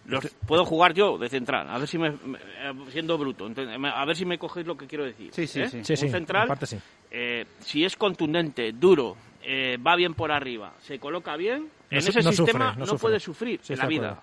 los 0.07 0.27
puedo 0.47 0.65
jugar 0.65 0.95
yo 0.95 1.19
de 1.19 1.29
central. 1.29 1.69
A 1.69 1.79
ver 1.79 1.89
si 1.89 1.99
me... 1.99 2.11
me- 2.11 2.39
eh, 2.39 2.73
siendo 2.91 3.17
bruto, 3.19 3.47
a 3.47 4.05
ver 4.05 4.17
si 4.17 4.25
me 4.25 4.39
cogéis 4.39 4.67
lo 4.67 4.77
que 4.77 4.87
quiero 4.87 5.05
decir. 5.05 5.31
Sí, 5.33 5.47
sí, 5.47 5.61
¿eh? 5.61 5.69
sí. 5.69 5.85
Sí, 5.85 5.93
Un 5.93 5.97
sí, 5.99 6.09
central 6.09 6.43
en 6.43 6.49
parte 6.49 6.67
sí. 6.67 6.79
eh, 7.11 7.45
si 7.61 7.85
es 7.85 7.97
contundente, 7.97 8.73
duro, 8.73 9.17
eh, 9.43 9.77
va 9.79 9.97
bien 9.97 10.15
por 10.15 10.31
arriba, 10.33 10.75
se 10.81 10.99
coloca 10.99 11.37
bien, 11.37 11.63
No 11.63 11.69
en 11.91 11.99
ese 11.99 12.23
no 12.23 12.33
sistema 12.33 12.69
sufre, 12.71 12.73
no 12.75 12.79
no, 12.81 12.87
sufre. 12.87 12.99
puede 13.03 13.21
sufrir 13.21 13.61
Sí, 13.63 13.73
en 13.75 13.79
la 13.79 13.87
vida. 13.87 14.21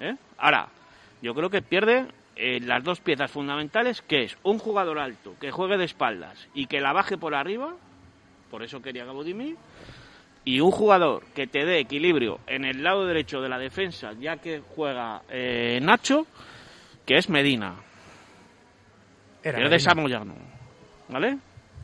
¿Eh? 0.00 0.14
Ahora, 0.38 0.68
yo 1.22 1.34
creo 1.34 1.48
que 1.50 1.62
pierde 1.62 2.06
eh, 2.36 2.60
las 2.60 2.82
dos 2.84 3.00
piezas 3.00 3.30
fundamentales, 3.30 4.02
que 4.02 4.24
es 4.24 4.36
un 4.42 4.58
jugador 4.58 4.98
alto, 4.98 5.34
que 5.40 5.50
juegue 5.50 5.76
de 5.78 5.84
espaldas 5.84 6.48
y 6.54 6.66
que 6.66 6.80
la 6.80 6.92
baje 6.92 7.16
por 7.16 7.34
arriba, 7.34 7.74
por 8.50 8.62
eso 8.62 8.80
quería 8.82 9.04
Gabodimir, 9.04 9.56
y 10.44 10.60
un 10.60 10.70
jugador 10.70 11.24
que 11.34 11.46
te 11.46 11.64
dé 11.64 11.78
equilibrio 11.78 12.38
en 12.46 12.64
el 12.64 12.82
lado 12.82 13.06
derecho 13.06 13.40
de 13.40 13.48
la 13.48 13.58
defensa, 13.58 14.12
ya 14.20 14.36
que 14.36 14.60
juega 14.74 15.22
eh, 15.30 15.78
Nacho, 15.82 16.26
que 17.06 17.16
es 17.16 17.28
Medina. 17.30 17.76
Era 19.42 19.58
que 19.58 19.64
es 19.64 19.70
de. 19.70 19.78
Samoyano. 19.78 20.34
¿Vale? 21.08 21.38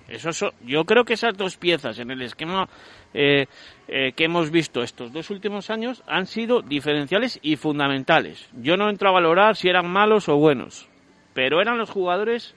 Eso, 0.09 0.33
so- 0.33 0.53
yo 0.65 0.85
creo 0.85 1.05
que 1.05 1.13
esas 1.15 1.37
dos 1.37 1.57
piezas 1.57 1.99
en 2.01 2.11
el 2.11 2.21
esquema 2.23 2.69
eh, 3.15 3.47
eh, 3.87 4.13
que 4.13 4.25
hemos 4.25 4.51
visto 4.51 4.83
estos 4.83 5.13
dos 5.13 5.31
últimos 5.31 5.71
años 5.71 6.03
han 6.07 6.27
sido 6.27 6.63
diferenciales 6.63 7.39
y 7.43 7.57
fundamentales. 7.57 8.49
Yo 8.55 8.77
no 8.77 8.91
entro 8.91 9.09
a 9.09 9.13
valorar 9.13 9.55
si 9.57 9.69
eran 9.69 9.89
malos 9.89 10.29
o 10.29 10.37
buenos, 10.37 10.89
pero 11.33 11.61
eran 11.61 11.79
los 11.79 11.91
jugadores 11.91 12.55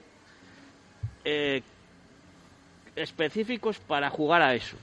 específicos 2.95 3.79
para 3.79 4.09
jugar 4.09 4.41
a 4.41 4.55
eso. 4.55 4.77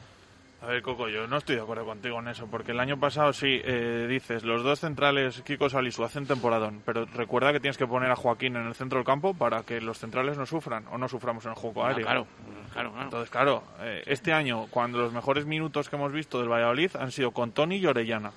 A 0.63 0.67
ver, 0.67 0.83
Coco, 0.83 1.09
yo 1.09 1.27
no 1.27 1.39
estoy 1.39 1.57
de 1.57 1.63
acuerdo 1.63 1.87
contigo 1.87 2.19
en 2.21 2.29
eso, 2.29 2.47
porque 2.47 2.73
el 2.73 2.81
año 2.81 3.01
pasado 3.01 3.33
sí, 3.33 3.63
eh, 3.65 4.07
dices, 4.11 4.45
los 4.45 4.63
dos 4.63 4.79
centrales, 4.81 5.41
Kiko 5.41 5.71
Salisu, 5.71 6.05
hacen 6.05 6.27
temporadón, 6.27 6.83
pero 6.85 7.07
recuerda 7.07 7.51
que 7.53 7.61
tienes 7.61 7.79
que 7.79 7.87
poner 7.87 8.11
a 8.11 8.17
Joaquín 8.17 8.57
en 8.57 8.67
el 8.67 8.75
centro 8.75 8.99
del 8.99 9.07
campo 9.07 9.33
para 9.33 9.63
que 9.63 9.81
los 9.81 9.99
centrales 9.99 10.37
no 10.37 10.45
sufran 10.45 10.85
o 10.93 10.99
no 10.99 11.09
suframos 11.09 11.47
en 11.47 11.53
el 11.53 11.57
juego 11.57 11.83
Ah, 11.83 11.89
aéreo. 11.89 12.05
claro, 12.05 12.27
claro, 12.75 12.91
claro. 12.93 13.05
Entonces, 13.05 13.31
claro, 13.31 13.65
eh, 13.81 14.03
este 14.07 14.35
año, 14.35 14.67
cuando 14.71 14.99
los 14.99 15.15
mejores 15.15 15.47
minutos 15.47 15.89
que 15.89 15.97
hemos 15.97 16.13
visto 16.13 16.39
del 16.41 16.51
Valladolid 16.51 16.91
han 17.01 17.11
sido 17.11 17.31
con 17.31 17.53
Tony 17.53 17.77
y 17.77 17.87
Orellana. 17.87 18.31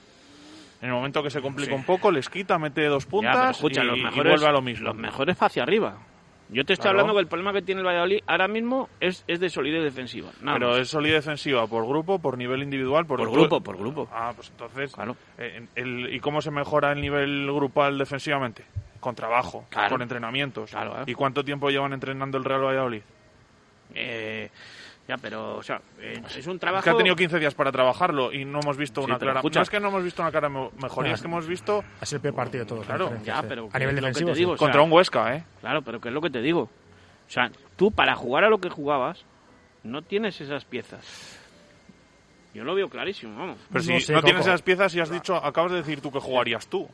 En 0.81 0.89
el 0.89 0.95
momento 0.95 1.23
que 1.23 1.29
se 1.29 1.41
complica 1.41 1.71
Sí. 1.71 1.75
un 1.75 1.83
poco, 1.85 2.09
les 2.09 2.29
quita, 2.29 2.57
mete 2.57 2.85
dos 2.85 3.05
puntas 3.05 3.57
escucha, 3.57 3.83
y, 3.83 3.87
los 3.87 3.97
y 3.97 4.03
mejores, 4.03 4.31
vuelve 4.33 4.47
a 4.47 4.51
lo 4.53 4.61
mismo. 4.61 4.85
Los 4.87 4.95
mejores 4.95 5.41
hacia 5.41 5.63
arriba. 5.63 5.97
Yo 6.49 6.65
te 6.65 6.73
estoy 6.73 6.83
Claro. 6.83 6.99
hablando 6.99 7.13
que 7.15 7.21
el 7.21 7.27
problema 7.27 7.53
que 7.53 7.61
tiene 7.61 7.81
el 7.81 7.87
Valladolid 7.87 8.19
ahora 8.27 8.47
mismo 8.47 8.89
es, 8.99 9.23
es 9.27 9.39
de 9.39 9.49
solidez 9.49 9.83
defensiva. 9.83 10.29
nada 10.41 10.57
Pero 10.57 10.69
más. 10.71 10.79
es 10.79 10.89
solidez 10.89 11.23
defensiva 11.25 11.65
por 11.67 11.87
grupo, 11.87 12.19
por 12.19 12.37
nivel 12.37 12.61
individual, 12.61 13.05
por, 13.05 13.17
Por 13.19 13.31
grupo, 13.31 13.61
por 13.61 13.77
grupo. 13.77 14.07
Ah, 14.11 14.33
pues 14.35 14.49
entonces. 14.49 14.93
eh, 15.37 15.65
el- 15.75 16.13
¿Y 16.13 16.19
cómo 16.19 16.41
se 16.41 16.51
mejora 16.51 16.91
el 16.91 17.01
nivel 17.01 17.47
grupal 17.51 17.97
defensivamente? 17.97 18.65
Con 18.99 19.15
trabajo, 19.15 19.65
Claro. 19.69 19.89
con 19.91 20.01
entrenamientos. 20.01 20.69
Claro. 20.71 21.03
¿Y 21.07 21.13
cuánto 21.13 21.43
tiempo 21.43 21.69
llevan 21.69 21.93
entrenando 21.93 22.37
el 22.37 22.43
Real 22.43 22.61
Valladolid? 22.63 23.01
Eh, 23.95 24.49
ya, 25.07 25.17
pero, 25.17 25.57
o 25.57 25.63
sea, 25.63 25.81
eh, 25.99 26.21
es 26.37 26.47
un 26.47 26.53
Es 26.55 26.59
trabajo... 26.61 26.83
que 26.83 26.89
ha 26.89 26.95
tenido 26.97 27.15
15 27.15 27.37
días 27.39 27.53
para 27.53 27.71
trabajo 27.71 28.31
y 28.31 28.45
no 28.45 28.59
hemos 28.61 28.77
visto 28.77 29.01
Sí, 29.01 29.05
una 29.09 29.19
clara. 29.19 29.39
escucha. 29.39 29.59
No 29.59 29.63
es 29.63 29.69
que 29.69 29.79
no 29.79 29.87
hemos 29.89 30.03
visto 30.03 30.21
una 30.21 30.31
clara 30.31 30.47
me- 30.49 30.69
mejoría, 30.81 31.11
Ah, 31.11 31.15
es 31.15 31.21
que 31.21 31.27
hemos 31.27 31.45
visto. 31.47 31.83
Ha 31.99 32.05
sido 32.05 32.17
el 32.17 32.21
peor 32.21 32.35
partido 32.35 32.63
de 32.63 32.69
todos. 32.69 32.85
Claro. 32.85 33.11
Ya, 33.23 33.41
sí. 33.41 33.45
pero 33.49 33.69
a 33.73 33.79
nivel 33.79 33.95
es 33.97 34.01
defensivo. 34.01 34.29
te 34.29 34.33
sí. 34.35 34.39
digo, 34.39 34.51
o 34.53 34.57
sea, 34.57 34.65
Contra 34.65 34.81
un 34.81 34.91
Huesca, 34.91 35.35
¿eh? 35.35 35.43
Claro, 35.61 35.81
pero 35.81 35.99
que 35.99 36.07
es 36.09 36.13
lo 36.13 36.21
que 36.21 36.29
te 36.29 36.41
digo. 36.41 36.61
O 36.61 37.29
sea, 37.29 37.51
tú 37.75 37.91
para 37.91 38.15
jugar 38.15 38.43
a 38.45 38.49
lo 38.49 38.59
que 38.59 38.69
jugabas 38.69 39.25
no 39.83 40.01
tienes 40.03 40.39
esas 40.39 40.63
piezas. 40.65 41.39
Yo 42.53 42.63
lo 42.63 42.75
veo 42.75 42.87
clarísimo, 42.87 43.37
vamos. 43.37 43.57
Pero 43.71 43.83
si 43.83 43.89
No 43.89 43.95
no, 43.95 43.99
sé, 43.99 44.13
tienes 44.13 44.31
Coco. 44.33 44.39
esas 44.49 44.61
piezas 44.61 44.95
y 44.95 44.99
has 44.99 45.09
dicho, 45.09 45.35
acabas 45.35 45.71
de 45.71 45.77
decir 45.79 46.01
tú 46.01 46.11
que 46.11 46.19
jugarías 46.19 46.67
tú. 46.67 46.87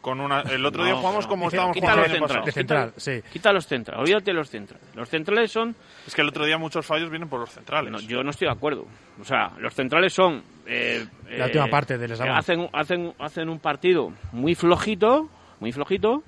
Con 0.00 0.18
una, 0.18 0.40
el 0.40 0.64
otro 0.64 0.82
día 0.84 0.94
No, 0.94 1.00
jugamos 1.00 1.24
no. 1.26 1.28
como 1.28 1.44
Dice, 1.44 1.56
estábamos 1.56 1.74
quita 1.74 1.92
jugando 1.92 2.18
los. 2.34 2.44
De 2.46 2.52
central, 2.52 2.92
sí. 2.96 3.20
Quita 3.32 3.52
los 3.52 3.66
centrales, 3.66 4.00
olvídate 4.00 4.32
los 4.32 4.48
centrales. 4.48 4.88
Los 4.94 5.08
centrales 5.10 5.52
son... 5.52 5.76
Es 6.06 6.14
que 6.14 6.22
el 6.22 6.28
otro 6.28 6.46
día 6.46 6.56
muchos 6.56 6.86
fallos 6.86 7.10
vienen 7.10 7.28
por 7.28 7.40
los 7.40 7.50
centrales. 7.50 7.92
No, 7.92 8.00
yo 8.00 8.22
no 8.22 8.30
estoy 8.30 8.46
de 8.48 8.52
acuerdo. 8.52 8.86
O 9.20 9.24
sea, 9.24 9.50
los 9.58 9.74
centrales 9.74 10.14
son... 10.14 10.42
eh, 10.66 11.04
La 11.36 11.44
última 11.46 11.66
parte 11.66 11.98
del 11.98 12.10
eh, 12.10 12.14
eslabón. 12.14 12.34
hacen, 12.36 12.68
hacen, 12.72 13.12
hacen 13.18 13.48
un 13.50 13.58
partido 13.58 14.12
muy 14.32 14.54
flojito, 14.54 15.28
muy 15.60 15.70
flojito, 15.72 16.22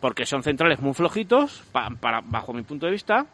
porque 0.00 0.26
son 0.26 0.42
centrales 0.42 0.78
muy 0.80 0.92
flojitos, 0.92 1.62
pa- 1.72 1.88
para, 1.98 2.20
bajo 2.22 2.52
mi 2.52 2.62
punto 2.62 2.84
de 2.84 2.92
vista, 2.92 3.24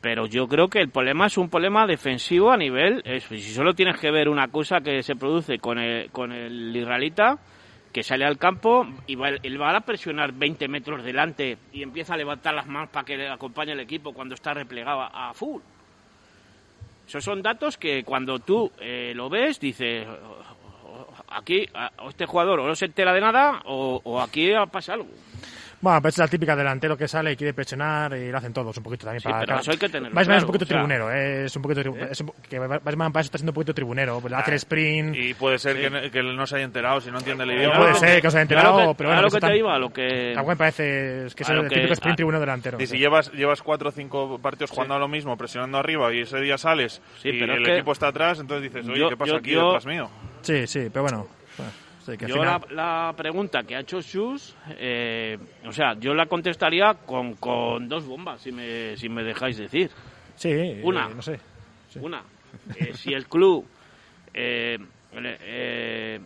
pero 0.00 0.26
yo 0.26 0.48
creo 0.48 0.66
que 0.68 0.80
el 0.80 0.90
problema 0.90 1.26
es 1.26 1.38
un 1.38 1.48
problema 1.48 1.86
defensivo 1.86 2.50
a 2.50 2.56
nivel... 2.56 3.02
eh, 3.04 3.20
si 3.20 3.40
solo 3.40 3.72
tienes 3.72 4.00
que 4.00 4.10
ver 4.10 4.28
una 4.28 4.48
cosa 4.48 4.80
que 4.80 5.04
se 5.04 5.14
produce 5.14 5.58
con 5.58 5.78
el, 5.78 6.10
con 6.10 6.32
el 6.32 6.76
israelita, 6.76 7.38
que 7.96 8.02
sale 8.02 8.26
al 8.26 8.36
campo 8.36 8.86
y 9.06 9.14
va, 9.14 9.30
él 9.30 9.58
va 9.58 9.74
a 9.74 9.80
presionar 9.80 10.30
20 10.30 10.68
metros 10.68 11.02
delante 11.02 11.56
y 11.72 11.82
empieza 11.82 12.12
a 12.12 12.18
levantar 12.18 12.52
las 12.52 12.66
manos 12.66 12.90
para 12.90 13.06
que 13.06 13.16
le 13.16 13.26
acompañe 13.26 13.72
el 13.72 13.80
equipo 13.80 14.12
cuando 14.12 14.34
está 14.34 14.52
replegado 14.52 15.00
a, 15.00 15.32
full. 15.32 15.62
Esos 17.08 17.24
son 17.24 17.40
datos 17.40 17.78
que 17.78 18.04
cuando 18.04 18.38
tú 18.38 18.70
eh, 18.80 19.14
lo 19.16 19.30
ves, 19.30 19.58
dices, 19.58 20.06
"Oh, 20.06 20.88
oh, 20.90 21.06
aquí 21.28 21.66
a- 21.72 21.90
o 22.02 22.10
este 22.10 22.26
jugador 22.26 22.60
o 22.60 22.66
no 22.66 22.74
se 22.74 22.84
entera 22.84 23.14
de 23.14 23.20
nada 23.22 23.62
o, 23.64 23.98
o 24.04 24.20
aquí 24.20 24.50
pasa 24.70 24.92
algo. 24.92 25.08
Bueno, 25.78 26.00
pero 26.00 26.08
es 26.08 26.18
la 26.18 26.26
típica 26.26 26.56
delantero 26.56 26.96
que 26.96 27.06
sale 27.06 27.32
y 27.32 27.36
quiere 27.36 27.52
presionar 27.52 28.16
y 28.16 28.30
lo 28.30 28.38
hacen 28.38 28.52
todos 28.52 28.76
un 28.78 28.82
poquito 28.82 29.04
también. 29.04 29.20
Sí, 29.20 29.28
para, 29.28 29.40
pero 29.44 29.58
eso 29.60 29.70
hay 29.72 29.76
que 29.76 29.88
tenerlo 29.90 30.16
Weissman 30.16 30.22
es 30.22 30.26
claro, 30.26 30.40
un 30.42 30.46
poquito 30.46 30.64
o 30.64 30.66
sea, 30.68 30.76
tribunero, 30.76 31.12
eh, 31.12 31.44
es 31.44 31.56
un 31.56 31.62
poquito 31.62 31.80
tribu- 31.82 32.10
es 32.10 32.20
un 32.22 32.26
po- 32.28 32.34
que 32.48 32.58
Weissman 32.58 33.12
para 33.12 33.20
eso 33.20 33.26
está 33.28 33.38
siendo 33.38 33.50
un 33.50 33.54
poquito 33.54 33.74
tribunero, 33.74 34.18
pues, 34.20 34.32
hace 34.32 34.50
el 34.52 34.56
sprint. 34.56 35.14
Y 35.14 35.34
puede 35.34 35.58
ser 35.58 35.76
que, 35.76 35.90
no- 35.90 36.10
que 36.10 36.22
no 36.22 36.46
se 36.46 36.56
haya 36.56 36.64
enterado 36.64 37.00
si 37.02 37.10
no 37.10 37.18
entiende 37.18 37.44
el 37.44 37.50
Claro, 37.50 37.62
idioma. 37.62 37.78
puede 37.78 37.94
ser 37.94 38.20
que 38.22 38.28
os 38.28 38.34
haya 38.34 38.42
enterado, 38.42 38.74
Claro 38.74 38.90
que- 38.92 38.96
pero 38.96 39.08
bueno, 39.10 39.20
claro 39.28 39.34
que 39.40 39.46
te 39.46 39.58
iba 39.58 39.74
a 39.74 39.78
lo 39.78 39.92
que- 39.92 40.32
Tampoco 40.34 40.50
me 40.52 40.56
parece 40.56 41.26
es 41.26 41.34
que 41.34 41.42
es 41.42 41.48
el 41.50 41.68
típico 41.68 41.92
sprint 41.92 42.12
a- 42.12 42.16
tribunero 42.16 42.40
delantero. 42.40 42.78
Y 42.80 42.86
si 42.86 42.98
llevas, 42.98 43.30
llevas 43.32 43.62
cuatro 43.62 43.90
o 43.90 43.92
cinco 43.92 44.38
partidos 44.40 44.70
jugando 44.70 44.94
a 44.94 44.98
lo 44.98 45.08
mismo, 45.08 45.36
presionando 45.36 45.76
arriba, 45.76 46.12
y 46.14 46.20
ese 46.22 46.40
día 46.40 46.56
sales 46.56 47.02
Sí, 47.22 47.28
y 47.28 47.38
pero 47.38 47.52
es 47.52 47.58
el 47.58 47.64
que- 47.66 47.74
equipo 47.74 47.92
está 47.92 48.08
atrás, 48.08 48.40
entonces 48.40 48.72
dices, 48.72 48.88
oye, 48.88 48.98
Yo- 49.00 49.08
¿qué 49.10 49.16
pasa 49.18 49.32
yo- 49.32 49.38
aquí 49.38 49.50
yo- 49.50 49.64
detrás 49.66 49.86
mío? 49.86 50.08
Sí, 50.40 50.66
sí, 50.66 50.88
pero 50.90 51.02
bueno. 51.02 51.26
Sí, 52.06 52.16
que 52.16 52.26
Yo 52.26 52.34
final- 52.36 52.62
la, 52.70 53.06
la 53.08 53.12
pregunta 53.16 53.62
que 53.64 53.76
ha 53.76 53.80
hecho 53.80 54.00
Shus, 54.00 54.54
eh, 54.78 55.36
o 55.66 55.72
sea, 55.72 55.94
yo 55.98 56.14
la 56.14 56.26
contestaría 56.26 56.94
con, 56.94 57.34
con 57.34 57.88
dos 57.88 58.06
bombas, 58.06 58.40
si 58.40 58.52
me, 58.52 58.96
si 58.96 59.08
me 59.08 59.22
dejáis 59.22 59.56
decir. 59.58 59.90
Sí, 60.36 60.48
eh, 60.50 60.80
Una. 60.84 61.08
no 61.08 61.20
sé. 61.22 61.38
Una. 62.00 62.22
Eh, 62.78 62.94
si 62.94 63.12
el 63.12 63.26
club 63.26 63.66
eh, 64.34 64.78
eh, 65.12 66.20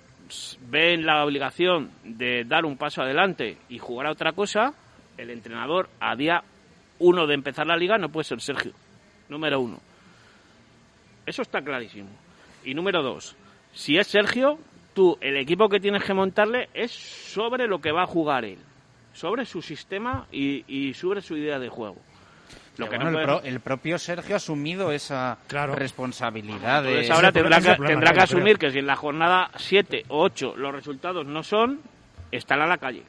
ve 0.68 0.94
en 0.94 1.04
la 1.06 1.24
obligación 1.24 1.90
de 2.04 2.44
dar 2.44 2.64
un 2.64 2.76
paso 2.76 3.02
adelante 3.02 3.56
y 3.68 3.78
jugar 3.78 4.06
a 4.06 4.12
otra 4.12 4.32
cosa, 4.32 4.72
el 5.16 5.30
entrenador 5.30 5.88
a 6.00 6.14
día 6.16 6.42
uno 6.98 7.26
de 7.26 7.34
empezar 7.34 7.66
la 7.66 7.76
liga 7.76 7.98
no 7.98 8.08
puede 8.10 8.24
ser 8.24 8.40
Sergio. 8.40 8.72
Número 9.28 9.60
uno. 9.60 9.80
Eso 11.26 11.42
está 11.42 11.62
clarísimo. 11.62 12.08
Y 12.64 12.74
número 12.74 13.02
dos, 13.02 13.36
si 13.72 13.96
es 13.96 14.06
Sergio, 14.08 14.58
tú, 15.00 15.16
el 15.22 15.36
equipo 15.38 15.68
que 15.70 15.80
tienes 15.80 16.04
que 16.04 16.12
montarle 16.12 16.68
es 16.74 16.90
sobre 16.90 17.66
lo 17.66 17.80
que 17.80 17.90
va 17.90 18.02
a 18.02 18.06
jugar 18.06 18.44
él. 18.44 18.58
Sobre 19.14 19.46
su 19.46 19.62
sistema 19.62 20.26
y, 20.30 20.64
y 20.68 20.92
sobre 20.94 21.22
su 21.22 21.36
idea 21.36 21.58
de 21.58 21.68
juego. 21.70 21.96
Lo 22.76 22.88
que 22.88 22.96
bueno, 22.96 23.10
no 23.10 23.18
el, 23.18 23.24
puede- 23.26 23.38
pro- 23.40 23.48
el 23.48 23.60
propio 23.60 23.98
Sergio 23.98 24.34
ha 24.34 24.36
asumido 24.36 24.92
esa 24.92 25.38
responsabilidad. 25.74 26.82
de- 26.82 27.10
ahora 27.10 27.32
tendrá, 27.32 27.58
que, 27.60 27.64
problema 27.74 27.86
tendrá 27.88 28.12
que 28.12 28.20
asumir 28.20 28.58
que 28.58 28.70
si 28.70 28.78
en 28.78 28.86
la 28.86 28.96
jornada 28.96 29.50
7 29.56 30.04
o 30.08 30.20
8 30.22 30.54
los 30.56 30.72
resultados 30.74 31.24
no 31.26 31.42
son, 31.42 31.80
estará 32.30 32.64
a 32.64 32.68
la 32.68 32.78
calle. 32.78 33.02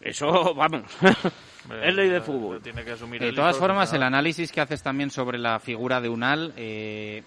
Eso, 0.00 0.54
vamos, 0.56 0.82
es 1.82 1.94
ley 1.94 2.08
de 2.08 2.20
fútbol. 2.20 2.60
Tiene 2.62 2.84
que 2.84 2.92
asumir 2.92 3.20
De 3.20 3.32
todas 3.32 3.56
formas, 3.56 3.92
el 3.92 4.02
análisis 4.02 4.50
que 4.52 4.60
haces 4.60 4.82
también 4.82 5.10
sobre 5.10 5.38
la 5.38 5.58
figura 5.60 6.00
de 6.00 6.08
Unal, 6.08 6.52
eh, 6.56 7.22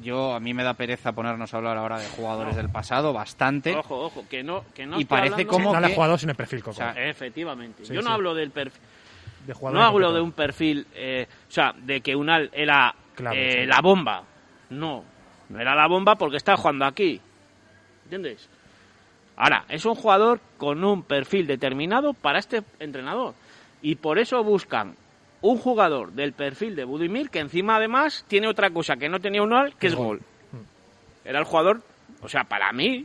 yo 0.00 0.32
a 0.34 0.40
mí 0.40 0.54
me 0.54 0.62
da 0.64 0.74
pereza 0.74 1.12
ponernos 1.12 1.52
a 1.52 1.56
hablar 1.58 1.76
ahora 1.76 1.98
de 1.98 2.06
jugadores 2.08 2.56
del 2.56 2.68
pasado, 2.70 3.12
bastante. 3.12 3.74
Ojo, 3.76 4.06
ojo, 4.06 4.24
que 4.30 4.42
no, 4.42 4.64
que 4.74 4.86
no 4.86 4.98
Y 4.98 5.04
parece 5.04 5.34
hablando- 5.34 5.52
como 5.52 5.72
no 5.72 5.80
le 5.80 5.86
ha 5.86 5.88
que- 5.90 5.94
jugado 5.94 6.18
sin 6.18 6.30
el 6.30 6.36
perfil, 6.36 6.60
Coco. 6.60 6.70
O 6.70 6.74
sea, 6.74 6.90
efectivamente. 7.08 7.84
Sí, 7.84 7.92
Yo 7.94 8.00
no 8.00 8.08
sí. 8.08 8.12
hablo 8.14 8.34
del 8.34 8.50
perfil. 8.50 8.80
De 9.46 9.52
jugador 9.54 9.78
No 9.80 9.84
hablo 9.84 10.12
de 10.12 10.20
un 10.20 10.32
perfil, 10.32 10.86
eh, 10.94 11.26
o 11.48 11.50
sea, 11.52 11.74
de 11.76 12.00
que 12.00 12.14
Unal 12.16 12.48
era 12.52 12.94
Claro, 13.14 13.36
eh, 13.36 13.62
sí. 13.62 13.66
la 13.66 13.80
bomba. 13.80 14.22
No, 14.70 15.04
no 15.48 15.60
era 15.60 15.74
la 15.74 15.86
bomba 15.88 16.14
porque 16.14 16.36
está 16.36 16.56
jugando 16.56 16.84
aquí. 16.84 17.20
¿Entiendes? 18.04 18.48
Ahora, 19.36 19.64
es 19.68 19.84
un 19.84 19.94
jugador 19.94 20.40
con 20.58 20.84
un 20.84 21.02
perfil 21.02 21.46
determinado 21.46 22.12
para 22.14 22.38
este 22.38 22.62
entrenador. 22.78 23.34
Y 23.82 23.96
por 23.96 24.18
eso 24.18 24.42
buscan 24.44 24.94
un 25.42 25.58
jugador 25.58 26.12
del 26.12 26.32
perfil 26.32 26.74
de 26.76 26.84
Budimir 26.84 27.28
que 27.30 27.40
encima 27.40 27.76
además 27.76 28.24
tiene 28.28 28.48
otra 28.48 28.70
cosa 28.70 28.96
que 28.96 29.08
no 29.08 29.20
tenía 29.20 29.42
Unal, 29.42 29.74
que 29.76 29.88
es 29.88 29.94
gol. 29.94 30.20
Era 31.24 31.38
el 31.38 31.44
jugador, 31.44 31.82
o 32.22 32.28
sea, 32.28 32.44
para 32.44 32.72
mí, 32.72 33.04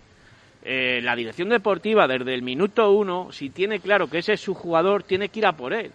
eh, 0.64 1.00
la 1.04 1.16
dirección 1.16 1.50
deportiva 1.50 2.08
desde 2.08 2.34
el 2.34 2.42
minuto 2.42 2.92
uno, 2.92 3.32
si 3.32 3.50
tiene 3.50 3.80
claro 3.80 4.08
que 4.08 4.20
ese 4.20 4.34
es 4.34 4.42
su 4.42 4.54
jugador, 4.54 5.04
tiene 5.04 5.30
que 5.30 5.40
ir 5.40 5.46
a 5.46 5.54
por 5.54 5.74
él. 5.74 5.92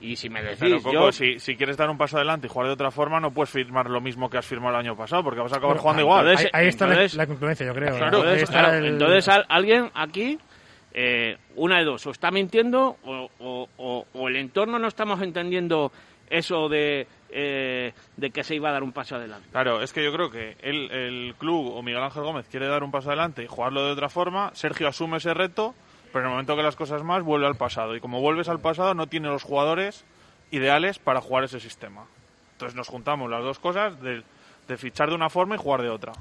Y 0.00 0.16
si 0.16 0.28
me 0.28 0.42
decís, 0.42 0.58
Pero, 0.58 0.82
Coco, 0.82 0.92
yo... 0.92 1.12
si, 1.12 1.38
si 1.38 1.56
quieres 1.56 1.76
dar 1.76 1.88
un 1.88 1.96
paso 1.96 2.16
adelante 2.16 2.48
y 2.48 2.50
jugar 2.50 2.66
de 2.66 2.72
otra 2.72 2.90
forma, 2.90 3.20
no 3.20 3.30
puedes 3.30 3.50
firmar 3.50 3.88
lo 3.88 4.00
mismo 4.00 4.28
que 4.28 4.36
has 4.36 4.44
firmado 4.46 4.74
el 4.74 4.80
año 4.84 4.96
pasado, 4.96 5.22
porque 5.22 5.38
vas 5.40 5.52
a 5.52 5.58
acabar 5.58 5.76
jugando 5.76 6.00
ah, 6.00 6.04
igual. 6.04 6.28
ahí, 6.36 6.46
ahí 6.52 6.66
está 6.66 6.86
la- 6.86 6.92
entonces- 6.94 7.14
la, 7.16 7.26
concluencia, 7.28 7.66
yo 7.66 7.72
creo. 7.72 7.96
Claro, 7.96 8.04
Ahí 8.04 8.22
entonces, 8.22 8.42
está 8.42 8.58
claro, 8.60 8.76
el- 8.78 8.86
entonces 8.86 9.28
al- 9.28 9.46
alguien 9.48 9.90
aquí, 9.94 10.38
eh, 10.94 11.38
una 11.56 11.78
de 11.78 11.84
dos, 11.84 12.06
o 12.06 12.10
está 12.10 12.30
mintiendo 12.30 12.96
o, 13.04 13.28
o- 13.78 14.28
el 14.28 14.36
entorno 14.36 14.78
no 14.78 14.88
estamos 14.88 15.20
entendiendo 15.22 15.90
eso 16.30 16.68
de, 16.68 17.06
eh, 17.30 17.92
de 18.16 18.30
que 18.30 18.42
se 18.44 18.54
iba 18.54 18.68
a 18.70 18.72
dar 18.72 18.82
un 18.82 18.92
paso 18.92 19.16
adelante. 19.16 19.48
Claro, 19.52 19.82
es 19.82 19.92
que 19.92 20.02
yo 20.02 20.12
creo 20.12 20.30
que 20.30 20.56
el, 20.62 20.90
el 20.90 21.34
club 21.38 21.74
o 21.74 21.82
Miguel 21.82 22.02
Ángel 22.02 22.22
Gómez 22.22 22.46
quiere 22.50 22.66
dar 22.68 22.82
un 22.84 22.90
paso 22.90 23.08
adelante 23.10 23.42
y 23.42 23.46
jugarlo 23.46 23.84
de 23.84 23.92
otra 23.92 24.08
forma. 24.08 24.50
Sergio 24.54 24.88
asume 24.88 25.18
ese 25.18 25.34
reto, 25.34 25.74
Pero 26.12 26.20
en 26.20 26.26
el 26.26 26.30
momento 26.32 26.56
que 26.56 26.62
las 26.62 26.76
cosas 26.76 27.02
más, 27.02 27.22
vuelve 27.22 27.46
al 27.46 27.56
pasado. 27.56 27.94
Y 27.96 28.00
como 28.00 28.20
vuelves 28.20 28.48
al 28.48 28.60
pasado, 28.60 28.94
no 28.94 29.06
tiene 29.08 29.28
los 29.28 29.42
jugadores 29.42 30.04
ideales 30.50 30.98
para 30.98 31.20
jugar 31.20 31.44
ese 31.44 31.60
sistema. 31.60 32.04
Entonces 32.52 32.76
nos 32.76 32.88
juntamos 32.88 33.30
las 33.30 33.42
dos 33.42 33.58
cosas 33.58 34.00
de, 34.00 34.22
de 34.68 34.76
fichar 34.76 35.08
de 35.10 35.14
una 35.14 35.28
forma 35.30 35.54
y 35.54 35.58
jugar 35.58 35.82
de 35.82 35.88
otra. 35.90 36.12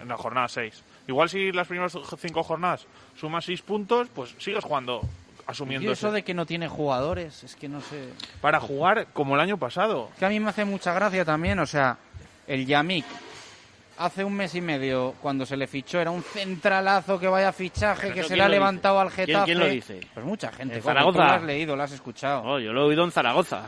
En 0.00 0.08
la 0.08 0.16
jornada 0.16 0.46
6. 0.48 0.84
Igual 1.08 1.28
si 1.28 1.52
las 1.52 1.68
primeras 1.68 1.96
cinco 2.18 2.42
jornadas 2.42 2.86
sumas 3.18 3.44
6 3.44 3.62
puntos, 3.62 4.08
pues 4.14 4.34
sigues 4.38 4.64
jugando 4.64 5.02
asumiendo 5.46 5.88
Y 5.88 5.92
eso 5.92 6.08
ese- 6.08 6.14
de 6.16 6.22
que 6.24 6.34
no 6.34 6.44
tiene 6.46 6.66
jugadores, 6.68 7.44
es 7.44 7.54
que 7.54 7.68
no 7.68 7.80
sé. 7.80 8.08
para 8.40 8.58
jugar 8.60 9.06
como 9.12 9.34
el 9.36 9.40
año 9.40 9.56
pasado. 9.58 10.10
Que 10.18 10.24
a 10.26 10.28
mí 10.28 10.40
me 10.40 10.50
hace 10.50 10.64
mucha 10.64 10.92
gracia 10.92 11.24
también, 11.24 11.58
o 11.60 11.66
sea, 11.66 11.96
el 12.48 12.66
Yamik 12.66 13.04
hace 13.98 14.24
un 14.24 14.34
mes 14.34 14.54
y 14.56 14.60
medio 14.60 15.14
cuando 15.22 15.46
se 15.46 15.56
le 15.56 15.66
fichó 15.68 16.00
era 16.00 16.10
un 16.10 16.22
centralazo 16.22 17.18
que 17.18 17.28
vaya 17.28 17.52
fichaje 17.52 18.08
¿Pero 18.08 18.14
que 18.14 18.22
se 18.22 18.26
quién 18.28 18.38
le 18.38 18.42
ha 18.42 18.46
dice? 18.48 18.56
levantado 18.58 19.00
al 19.00 19.10
¿Quién- 19.10 19.26
Getafe. 19.28 19.44
quién 19.46 19.58
lo 19.60 19.66
dice? 19.68 20.00
Pues 20.12 20.26
mucha 20.26 20.50
gente. 20.52 20.74
¿En 20.74 20.80
Coco, 20.80 20.90
Zaragoza? 20.90 21.18
Tú 21.18 21.24
lo 21.24 21.30
has 21.32 21.42
leído, 21.44 21.76
lo 21.76 21.82
has 21.84 21.92
escuchado. 21.92 22.42
Oh, 22.44 22.58
yo 22.58 22.72
lo 22.72 22.82
he 22.82 22.84
oído 22.88 23.04
en 23.04 23.12
Zaragoza, 23.12 23.62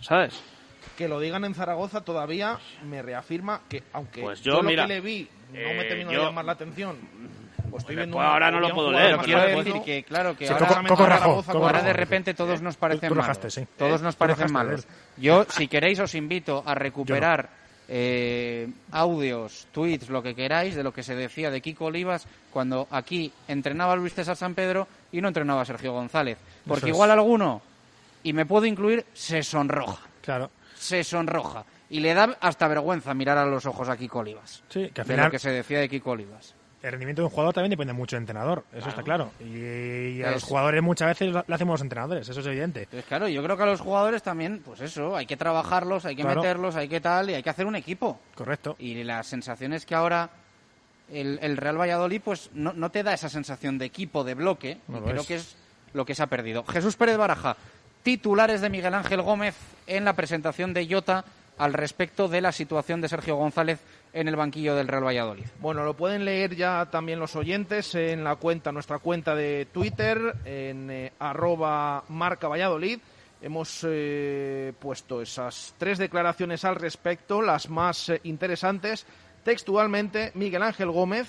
¿sabes? 0.00 0.38
Que 0.96 1.08
lo 1.08 1.18
digan 1.18 1.44
en 1.44 1.54
Zaragoza 1.54 2.02
todavía 2.02 2.58
me 2.84 3.00
reafirma 3.02 3.62
que, 3.68 3.82
aunque 3.94 4.20
Pues 4.20 4.40
yo, 4.42 4.52
yo, 4.56 4.62
lo 4.62 4.68
mira, 4.68 4.82
que 4.86 4.88
le 4.94 5.00
vi 5.00 5.28
no 5.52 5.58
eh, 5.58 5.74
me 5.76 5.84
terminó 5.84 6.12
yo- 6.12 6.18
de 6.20 6.24
llamar 6.26 6.44
la 6.44 6.52
atención, 6.52 6.96
pues 7.70 7.82
estoy 7.82 7.96
viendo 7.96 8.16
pues 8.16 8.26
ahora 8.26 8.50
no 8.50 8.60
lo 8.60 8.74
puedo 8.74 8.92
leer, 8.92 9.18
Quiero 9.18 9.42
decir 9.42 9.82
que, 9.84 10.02
claro, 10.04 10.36
que 10.36 10.46
Sí, 10.46 10.52
ahora, 10.52 10.66
Coco- 10.68 10.86
Coco 10.88 11.02
ahora- 11.02 11.20
Coco 11.46 11.72
de 11.84 11.92
repente 11.92 12.34
todos 12.34 12.60
nos 12.62 12.76
parecen 12.76 13.08
tú 13.08 13.14
malos. 13.14 13.26
rajaste, 13.28 13.50
sí. 13.50 13.66
Todos 13.76 14.00
¿Eh? 14.00 14.04
nos 14.04 14.16
parecen 14.16 14.48
rajaste 14.48 14.52
malos. 14.52 14.86
Yo, 15.16 15.44
si 15.48 15.68
queréis, 15.68 15.98
os 16.00 16.14
invito 16.14 16.62
a 16.66 16.74
recuperar 16.74 17.48
eh, 17.94 18.68
audios, 18.92 19.66
tweets, 19.72 20.08
lo 20.08 20.22
que 20.22 20.34
queráis, 20.34 20.74
de 20.74 20.82
lo 20.82 20.92
que 20.92 21.02
se 21.02 21.14
decía 21.14 21.50
de 21.50 21.60
Kiko 21.60 21.86
Olivas 21.86 22.26
cuando 22.50 22.86
aquí 22.90 23.32
entrenaba 23.48 23.96
Luis 23.96 24.14
César 24.14 24.36
San 24.36 24.54
Pedro 24.54 24.86
y 25.10 25.20
no 25.20 25.28
entrenaba 25.28 25.64
Sergio 25.64 25.92
González. 25.92 26.38
Porque 26.66 26.86
es. 26.86 26.94
igual 26.94 27.10
alguno, 27.10 27.60
y 28.22 28.32
me 28.32 28.46
puedo 28.46 28.64
incluir, 28.66 29.04
se 29.12 29.42
sonroja. 29.42 30.06
Claro. 30.22 30.50
Se 30.74 31.02
sonroja. 31.04 31.64
Y 31.92 32.00
le 32.00 32.14
da 32.14 32.36
hasta 32.40 32.66
vergüenza 32.68 33.12
mirar 33.14 33.36
a 33.38 33.44
los 33.44 33.66
ojos 33.66 33.88
a 33.88 33.96
Kiko 33.96 34.20
Olivas. 34.20 34.64
Sí, 34.68 34.90
que 34.94 35.02
al 35.02 35.06
de 35.06 35.16
lo 35.16 35.30
que 35.30 35.38
se 35.38 35.50
decía 35.50 35.78
de 35.78 35.88
Kiko 35.88 36.10
Olivas. 36.12 36.54
el 36.82 36.90
rendimiento 36.90 37.22
de 37.22 37.26
un 37.26 37.30
jugador 37.30 37.54
también 37.54 37.70
depende 37.70 37.92
mucho 37.92 38.16
del 38.16 38.22
entrenador, 38.22 38.64
eso 38.72 38.88
está 38.88 39.02
claro. 39.04 39.30
Y, 39.38 39.44
y 40.18 40.22
a 40.22 40.28
Es- 40.28 40.32
los 40.34 40.42
jugadores 40.44 40.82
muchas 40.82 41.08
veces 41.08 41.28
lo 41.32 41.44
hacemos 41.54 41.74
los 41.74 41.82
entrenadores, 41.82 42.28
eso 42.28 42.40
es 42.40 42.46
evidente. 42.46 42.82
Entonces, 42.84 43.04
claro, 43.06 43.28
yo 43.28 43.40
creo 43.44 43.56
que 43.56 43.62
a 43.62 43.66
los 43.66 43.80
jugadores 43.80 44.22
también, 44.22 44.62
pues 44.64 44.80
eso, 44.80 45.14
hay 45.16 45.26
que 45.26 45.36
trabajarlos, 45.36 46.04
hay 46.06 46.16
que 46.16 46.22
Claro. 46.22 46.40
meterlos, 46.40 46.74
hay 46.74 46.88
que 46.88 47.00
tal, 47.00 47.30
y 47.30 47.34
hay 47.34 47.42
que 47.44 47.50
hacer 47.50 47.66
un 47.66 47.76
equipo. 47.76 48.18
Correcto. 48.34 48.74
Y 48.80 49.04
la 49.04 49.22
sensación 49.22 49.72
es 49.74 49.86
que 49.86 49.94
ahora 49.94 50.30
el, 51.10 51.38
el 51.42 51.56
Real 51.58 51.78
Valladolid, 51.78 52.20
pues 52.24 52.50
no, 52.54 52.72
no 52.72 52.90
te 52.90 53.02
da 53.02 53.12
esa 53.12 53.28
sensación 53.28 53.76
de 53.78 53.84
equipo, 53.84 54.24
de 54.24 54.34
bloque, 54.34 54.78
No 54.88 54.96
y 54.96 55.00
lo 55.02 55.06
creo 55.06 55.20
es. 55.20 55.26
que 55.28 55.34
es 55.36 55.56
lo 55.92 56.04
que 56.06 56.14
se 56.14 56.22
ha 56.22 56.26
perdido. 56.26 56.64
Jesús 56.64 56.96
Pérez 56.96 57.16
Baraja, 57.18 57.56
titulares 58.02 58.60
de 58.60 58.70
Miguel 58.70 58.94
Ángel 58.94 59.22
Gómez 59.22 59.54
en 59.86 60.04
la 60.04 60.14
presentación 60.14 60.72
de 60.74 60.88
Jota 60.90 61.24
al 61.62 61.74
respecto 61.74 62.26
de 62.26 62.40
la 62.40 62.50
situación 62.50 63.00
de 63.00 63.08
Sergio 63.08 63.36
González 63.36 63.78
en 64.12 64.26
el 64.26 64.34
banquillo 64.34 64.74
del 64.74 64.88
Real 64.88 65.06
Valladolid. 65.06 65.44
Bueno, 65.60 65.84
lo 65.84 65.94
pueden 65.94 66.24
leer 66.24 66.56
ya 66.56 66.88
también 66.90 67.20
los 67.20 67.36
oyentes 67.36 67.94
en 67.94 68.24
la 68.24 68.34
cuenta, 68.34 68.72
nuestra 68.72 68.98
cuenta 68.98 69.36
de 69.36 69.68
Twitter, 69.72 70.34
en 70.44 70.90
eh, 70.90 71.12
arroba 71.20 72.02
marca 72.08 72.48
Valladolid. 72.48 72.98
Hemos 73.40 73.86
eh, 73.88 74.72
puesto 74.80 75.22
esas 75.22 75.76
tres 75.78 75.98
declaraciones 75.98 76.64
al 76.64 76.74
respecto, 76.74 77.40
las 77.40 77.70
más 77.70 78.08
eh, 78.08 78.20
interesantes. 78.24 79.06
Textualmente, 79.44 80.32
Miguel 80.34 80.64
Ángel 80.64 80.90
Gómez 80.90 81.28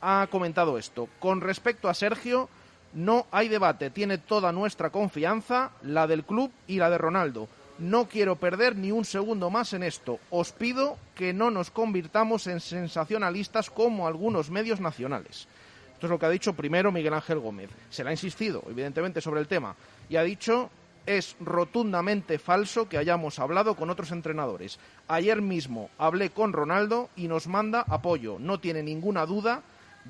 ha 0.00 0.26
comentado 0.28 0.76
esto. 0.76 1.08
Con 1.20 1.40
respecto 1.40 1.88
a 1.88 1.94
Sergio, 1.94 2.48
no 2.94 3.26
hay 3.30 3.46
debate, 3.46 3.90
tiene 3.90 4.18
toda 4.18 4.50
nuestra 4.50 4.90
confianza, 4.90 5.70
la 5.82 6.08
del 6.08 6.24
club 6.24 6.50
y 6.66 6.78
la 6.78 6.90
de 6.90 6.98
Ronaldo. 6.98 7.48
No 7.78 8.08
quiero 8.08 8.36
perder 8.36 8.76
ni 8.76 8.90
un 8.90 9.04
segundo 9.04 9.50
más 9.50 9.72
en 9.72 9.84
esto. 9.84 10.18
Os 10.30 10.52
pido 10.52 10.98
que 11.14 11.32
no 11.32 11.50
nos 11.50 11.70
convirtamos 11.70 12.46
en 12.48 12.60
sensacionalistas 12.60 13.70
como 13.70 14.08
algunos 14.08 14.50
medios 14.50 14.80
nacionales. 14.80 15.46
Esto 15.94 16.06
es 16.06 16.10
lo 16.10 16.18
que 16.18 16.26
ha 16.26 16.30
dicho 16.30 16.54
primero 16.54 16.90
Miguel 16.90 17.14
Ángel 17.14 17.38
Gómez. 17.38 17.70
Se 17.90 18.02
le 18.02 18.10
ha 18.10 18.12
insistido, 18.12 18.62
evidentemente, 18.68 19.20
sobre 19.20 19.40
el 19.40 19.48
tema. 19.48 19.76
Y 20.08 20.16
ha 20.16 20.22
dicho, 20.22 20.70
es 21.06 21.36
rotundamente 21.40 22.38
falso 22.38 22.88
que 22.88 22.98
hayamos 22.98 23.38
hablado 23.38 23.74
con 23.74 23.90
otros 23.90 24.10
entrenadores. 24.10 24.78
Ayer 25.06 25.40
mismo 25.40 25.90
hablé 25.98 26.30
con 26.30 26.52
Ronaldo 26.52 27.10
y 27.16 27.28
nos 27.28 27.46
manda 27.46 27.84
apoyo. 27.88 28.38
No 28.38 28.60
tiene 28.60 28.82
ninguna 28.82 29.24
duda 29.24 29.62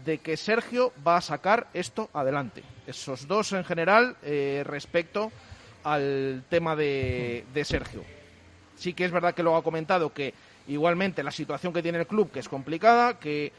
de 0.04 0.18
que 0.18 0.36
Sergio 0.36 0.92
va 1.06 1.18
a 1.18 1.22
sacar 1.22 1.68
esto 1.74 2.08
adelante. 2.12 2.62
Esos 2.86 3.28
dos 3.28 3.52
en 3.52 3.64
general 3.64 4.16
eh, 4.22 4.62
respecto 4.66 5.32
al 5.84 6.44
tema 6.48 6.76
de, 6.76 7.44
de 7.52 7.64
Sergio. 7.64 8.02
Sí 8.76 8.92
que 8.92 9.04
es 9.04 9.10
verdad 9.10 9.34
que 9.34 9.42
lo 9.42 9.56
ha 9.56 9.62
comentado 9.62 10.12
que 10.12 10.34
igualmente 10.68 11.22
la 11.22 11.30
situación 11.30 11.72
que 11.72 11.82
tiene 11.82 11.98
el 11.98 12.06
club, 12.06 12.30
que 12.30 12.40
es 12.40 12.48
complicada, 12.48 13.18
que 13.18 13.52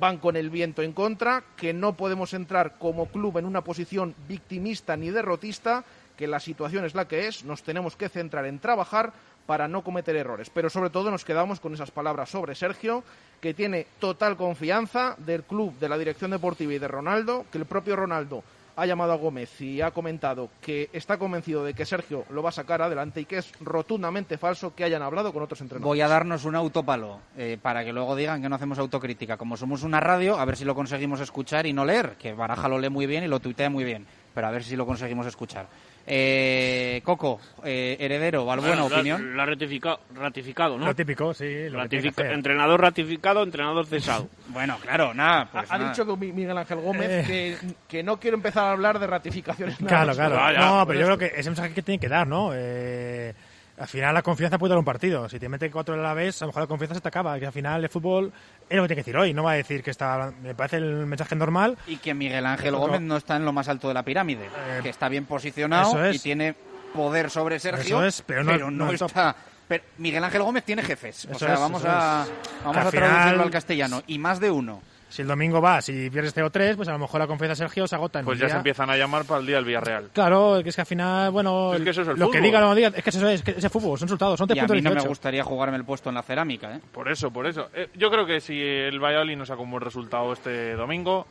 van 0.00 0.18
con 0.18 0.36
el 0.36 0.50
viento 0.50 0.82
en 0.82 0.92
contra, 0.92 1.44
que 1.56 1.72
no 1.72 1.96
podemos 1.96 2.34
entrar 2.34 2.78
como 2.78 3.06
club 3.06 3.38
en 3.38 3.46
una 3.46 3.62
posición 3.62 4.14
victimista 4.28 4.96
ni 4.96 5.10
derrotista, 5.10 5.84
que 6.16 6.26
la 6.26 6.40
situación 6.40 6.84
es 6.84 6.94
la 6.94 7.06
que 7.06 7.28
es, 7.28 7.44
nos 7.44 7.62
tenemos 7.62 7.96
que 7.96 8.08
centrar 8.08 8.46
en 8.46 8.58
trabajar 8.58 9.12
para 9.46 9.68
no 9.68 9.84
cometer 9.84 10.16
errores. 10.16 10.50
Pero 10.50 10.70
sobre 10.70 10.90
todo 10.90 11.10
nos 11.10 11.24
quedamos 11.24 11.60
con 11.60 11.74
esas 11.74 11.90
palabras 11.90 12.30
sobre 12.30 12.54
Sergio, 12.54 13.04
que 13.40 13.54
tiene 13.54 13.86
total 14.00 14.36
confianza 14.36 15.14
del 15.18 15.44
club, 15.44 15.78
de 15.78 15.88
la 15.88 15.98
dirección 15.98 16.32
deportiva 16.32 16.74
y 16.74 16.78
de 16.78 16.88
Ronaldo, 16.88 17.46
que 17.52 17.58
el 17.58 17.66
propio 17.66 17.96
Ronaldo 17.96 18.42
ha 18.76 18.86
llamado 18.86 19.12
a 19.12 19.16
Gómez 19.16 19.60
y 19.60 19.80
ha 19.80 19.90
comentado 19.90 20.50
que 20.60 20.90
está 20.92 21.18
convencido 21.18 21.64
de 21.64 21.74
que 21.74 21.86
Sergio 21.86 22.24
lo 22.30 22.42
va 22.42 22.50
a 22.50 22.52
sacar 22.52 22.82
adelante 22.82 23.22
y 23.22 23.24
que 23.24 23.38
es 23.38 23.52
rotundamente 23.60 24.36
falso 24.38 24.74
que 24.74 24.84
hayan 24.84 25.02
hablado 25.02 25.32
con 25.32 25.42
otros 25.42 25.60
entrenadores. 25.62 25.88
Voy 25.88 26.00
a 26.02 26.08
darnos 26.08 26.44
un 26.44 26.54
autopalo 26.54 27.20
eh, 27.36 27.58
para 27.60 27.84
que 27.84 27.92
luego 27.92 28.14
digan 28.14 28.42
que 28.42 28.48
no 28.48 28.54
hacemos 28.54 28.78
autocrítica. 28.78 29.36
Como 29.36 29.56
somos 29.56 29.82
una 29.82 30.00
radio, 30.00 30.38
a 30.38 30.44
ver 30.44 30.56
si 30.56 30.64
lo 30.64 30.74
conseguimos 30.74 31.20
escuchar 31.20 31.66
y 31.66 31.72
no 31.72 31.84
leer, 31.84 32.16
que 32.18 32.34
Baraja 32.34 32.68
lo 32.68 32.78
lee 32.78 32.90
muy 32.90 33.06
bien 33.06 33.24
y 33.24 33.28
lo 33.28 33.40
tuitea 33.40 33.70
muy 33.70 33.84
bien, 33.84 34.06
pero 34.34 34.46
a 34.46 34.50
ver 34.50 34.62
si 34.62 34.76
lo 34.76 34.84
conseguimos 34.84 35.26
escuchar. 35.26 35.66
Eh, 36.08 37.00
Coco, 37.04 37.40
eh, 37.64 37.96
heredero, 37.98 38.44
Balbuena, 38.44 38.82
Bueno, 38.82 38.88
la- 38.88 38.96
opinión. 38.96 39.34
Lo 39.36 39.42
ha 39.42 39.46
ratificado, 39.46 40.00
ratificado, 40.14 40.78
¿no? 40.78 40.86
Lo 40.86 40.94
típico, 40.94 41.34
sí. 41.34 41.68
Lo 41.68 41.82
que 41.82 41.88
tiene 41.88 42.12
que 42.12 42.22
hacer. 42.22 42.32
entrenador 42.32 42.80
ratificado, 42.80 43.42
entrenador 43.42 43.86
cesado. 43.86 44.28
Bueno, 44.48 44.78
claro, 44.80 45.12
nada. 45.12 45.48
Pues 45.50 45.70
ha 45.70 45.74
ha 45.74 45.78
nada. 45.78 45.90
dicho 45.90 46.06
que 46.06 46.16
Mi- 46.16 46.32
Miguel 46.32 46.56
Ángel 46.56 46.78
Gómez 46.80 47.10
Eh. 47.10 47.24
que, 47.26 47.74
que 47.88 48.02
no 48.04 48.18
quiero 48.20 48.36
empezar 48.36 48.64
a 48.66 48.70
hablar 48.72 48.98
de 49.00 49.06
ratificaciones. 49.08 49.80
nada 49.80 49.88
Claro, 50.04 50.14
claro. 50.14 50.36
Vaya, 50.36 50.58
no, 50.60 50.86
pero 50.86 51.00
yo 51.00 51.06
esto. 51.06 51.16
creo 51.18 51.30
que 51.30 51.40
ese 51.40 51.50
mensaje 51.50 51.74
que 51.74 51.82
tiene 51.82 51.98
que 51.98 52.08
dar, 52.08 52.26
¿no? 52.26 52.50
Eh, 52.54 53.34
al 53.78 53.88
final 53.88 54.14
la 54.14 54.22
confianza 54.22 54.56
puede 54.58 54.70
dar 54.70 54.78
un 54.78 54.84
partido. 54.84 55.28
Si 55.28 55.38
te 55.38 55.48
mete 55.50 55.70
cuatro 55.70 55.94
a 55.94 55.98
la 55.98 56.14
vez, 56.14 56.40
a 56.40 56.44
lo 56.46 56.50
mejor 56.50 56.62
la 56.62 56.66
confianza 56.68 56.94
se 56.94 57.00
te 57.02 57.08
acaba. 57.08 57.38
Que 57.38 57.46
al 57.46 57.52
final 57.52 57.82
el 57.82 57.90
fútbol 57.90 58.32
es 58.68 58.76
lo 58.76 58.82
que 58.82 58.88
tiene 58.88 59.02
que 59.02 59.10
decir 59.10 59.16
hoy. 59.16 59.32
No 59.34 59.42
va 59.44 59.52
a 59.52 59.54
decir 59.54 59.82
que 59.82 59.90
está... 59.90 60.32
Me 60.42 60.54
parece 60.54 60.76
el 60.78 61.06
mensaje 61.06 61.34
normal. 61.36 61.76
Y 61.86 61.96
que 61.96 62.14
Miguel 62.14 62.44
Ángel 62.46 62.74
Gómez 62.76 63.00
no 63.00 63.16
está 63.16 63.36
en 63.36 63.44
lo 63.44 63.52
más 63.52 63.68
alto 63.68 63.88
de 63.88 63.94
la 63.94 64.02
pirámide, 64.02 64.48
que 64.82 64.88
está 64.88 65.08
bien 65.08 65.24
posicionado 65.26 66.04
es. 66.04 66.16
y 66.16 66.18
tiene 66.18 66.54
poder 66.94 67.30
sobre 67.30 67.58
Sergio, 67.58 67.98
Eso 67.98 68.04
es, 68.04 68.22
pero 68.22 68.42
no- 68.42 68.70
no 68.70 68.90
está. 68.90 69.36
Pero 69.68 69.82
Miguel 69.98 70.22
Ángel 70.22 70.42
Gómez 70.42 70.62
tiene 70.64 70.82
jefes, 70.82 71.26
o 71.30 71.36
sea, 71.36 71.54
es, 71.54 71.60
vamos 71.60 71.84
a 71.84 72.24
vamos 72.64 72.76
a 72.76 72.80
traducirlo 72.90 73.06
final- 73.08 73.40
al 73.40 73.50
castellano 73.50 74.02
y 74.06 74.18
más 74.18 74.38
de 74.38 74.50
uno. 74.50 74.80
Si 75.08 75.22
el 75.22 75.28
domingo 75.28 75.60
vas 75.60 75.88
y 75.88 76.10
pierdes 76.10 76.36
0-3, 76.36 76.74
pues 76.76 76.88
a 76.88 76.92
lo 76.92 76.98
mejor 76.98 77.20
la 77.20 77.26
confianza 77.28 77.52
de 77.52 77.68
Sergio 77.68 77.86
se 77.86 77.94
agota 77.94 78.18
en 78.18 78.24
Pues 78.24 78.38
ya 78.38 78.46
día. 78.46 78.54
se 78.54 78.58
empiezan 78.58 78.90
a 78.90 78.96
llamar 78.96 79.24
para 79.24 79.40
el 79.40 79.46
día 79.46 79.56
del 79.56 79.64
Villarreal. 79.64 80.10
Claro, 80.12 80.58
que 80.62 80.68
es 80.70 80.74
que 80.74 80.80
al 80.82 80.86
final, 80.86 81.30
bueno, 81.30 81.74
Es 81.74 81.82
que 81.82 81.90
eso 81.90 82.02
es 82.02 82.08
el 82.08 82.14
lo 82.18 82.26
que 82.30 82.38
fútbol. 82.38 82.42
diga, 82.42 82.60
lo 82.60 82.70
que 82.70 82.74
diga, 82.76 82.88
es 82.88 83.04
que 83.04 83.10
eso 83.10 83.28
es, 83.28 83.42
que 83.42 83.50
ese 83.52 83.70
fútbol, 83.70 83.98
son 83.98 84.08
resultados, 84.08 84.36
son 84.38 84.46
Y 84.46 84.54
3 84.54 84.58
a 84.58 84.62
puntos 84.62 84.74
mí 84.76 84.82
no 84.82 84.90
me 84.90 84.94
18. 84.96 85.08
gustaría 85.08 85.44
jugarme 85.44 85.76
el 85.76 85.84
puesto 85.84 86.08
en 86.08 86.16
la 86.16 86.22
cerámica, 86.22 86.74
¿eh? 86.74 86.80
Por 86.92 87.08
eso, 87.08 87.30
por 87.30 87.46
eso. 87.46 87.68
Eh, 87.72 87.88
yo 87.94 88.10
creo 88.10 88.26
que 88.26 88.40
si 88.40 88.60
el 88.60 88.98
Valladolid 88.98 89.36
nos 89.36 89.48
saca 89.48 89.62
un 89.62 89.70
buen 89.70 89.82
resultado 89.82 90.32
este 90.32 90.74
domingo, 90.74 91.26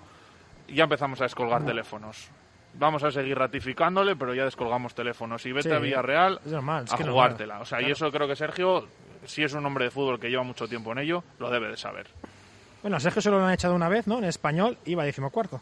ya 0.70 0.86
empezamos 0.86 1.20
a 1.20 1.26
descolgar 1.26 1.66
teléfonos. 1.66 2.30
Vamos 2.76 3.04
a 3.04 3.12
seguir 3.12 3.38
ratificándole, 3.38 4.16
pero 4.16 4.34
ya 4.34 4.46
descolgamos 4.46 4.96
teléfonos. 4.96 5.46
Y 5.46 5.52
vete 5.52 5.70
Sí, 5.70 5.76
a 5.76 5.80
Villarreal 5.80 6.40
es 6.46 6.52
normal, 6.52 6.86
es 6.86 6.94
a 6.94 6.98
que 6.98 7.04
jugártela. 7.04 7.60
O 7.60 7.66
sea, 7.66 7.82
y 7.82 7.92
eso 7.92 8.10
creo 8.12 8.28
que 8.28 8.36
Sergio, 8.38 8.88
si 9.26 9.44
es 9.44 9.54
un 9.54 9.66
hombre 9.66 9.86
de 9.86 9.92
fútbol 9.92 10.20
que 10.20 10.30
lleva 10.30 10.44
mucho 10.44 10.66
tiempo 10.68 10.92
en 10.94 11.00
ello, 11.00 11.24
lo 11.40 11.50
debe 11.50 11.68
de 11.70 11.78
saber. 11.78 12.08
Bueno, 12.86 12.98
a 12.98 13.00
Sergio 13.00 13.20
solo 13.20 13.40
lo 13.40 13.48
han 13.48 13.54
echado 13.54 13.74
una 13.74 13.90
vez, 13.90 14.06
¿no? 14.06 14.20
En 14.20 14.26
español 14.26 14.78
iba 14.86 15.02
a 15.02 15.08
decimocuarto. 15.08 15.60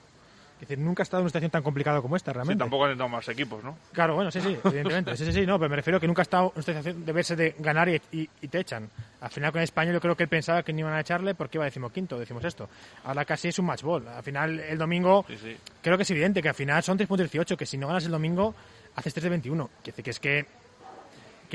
Es 0.55 0.67
decir, 0.67 0.77
nunca 0.77 1.03
ha 1.03 1.05
estado 1.05 1.21
en 1.21 1.23
una 1.23 1.29
situación 1.29 1.51
tan 1.51 1.63
complicada 1.63 2.01
como 2.01 2.17
esta, 2.17 2.31
Sí, 2.31 2.35
realmente. 2.35 2.59
tampoco 2.59 2.83
han 2.83 2.91
entrado 2.91 3.07
más 3.07 3.25
equipos, 3.29 3.63
¿no? 3.63 3.77
Claro, 3.93 4.15
bueno, 4.15 4.29
sí, 4.29 4.41
sí, 4.41 4.57
evidentemente. 4.65 5.15
Sí, 5.15 5.23
sí, 5.23 5.31
sí, 5.31 5.45
no, 5.45 5.57
pero 5.57 5.69
me 5.69 5.77
refiero 5.77 6.01
que 6.01 6.07
nunca 6.07 6.21
ha 6.21 6.23
estado 6.23 6.47
en 6.47 6.51
una 6.55 6.63
situación 6.63 7.05
de 7.05 7.11
verse 7.13 7.37
de 7.37 7.55
ganar 7.59 7.87
y, 7.87 8.01
y- 8.11 8.29
y 8.41 8.47
te 8.49 8.59
echan. 8.59 8.89
Al 9.21 9.29
final 9.29 9.53
con 9.53 9.61
español 9.61 9.93
yo 9.93 10.01
creo 10.01 10.17
que 10.17 10.23
él 10.23 10.29
pensaba 10.29 10.63
que 10.63 10.73
no 10.73 10.79
iban 10.79 10.95
a 10.95 10.99
echarle 10.99 11.33
porque 11.33 11.57
iba 11.59 11.63
decimoquinto, 11.63 12.19
decimos 12.19 12.43
esto. 12.43 12.67
Ahora 13.05 13.23
casi 13.23 13.47
es 13.47 13.57
un 13.57 13.67
match 13.67 13.83
ball. 13.83 14.05
Al 14.05 14.21
final 14.23 14.59
el 14.59 14.77
domingo 14.77 15.23
Sí, 15.29 15.37
sí. 15.41 15.57
creo 15.81 15.95
que 15.95 16.03
es 16.03 16.11
evidente 16.11 16.41
que 16.41 16.49
al 16.49 16.55
final 16.55 16.83
son 16.83 16.97
3.18, 16.99 17.55
que 17.55 17.65
si 17.65 17.77
no 17.77 17.87
ganas 17.87 18.03
el 18.03 18.11
domingo 18.11 18.53
haces 18.97 19.13
3 19.13 19.23
de 19.23 19.29
21. 19.29 19.69
Quiere 19.81 19.95
decir 19.95 20.03
que 20.03 20.11
es 20.11 20.19
que 20.19 20.45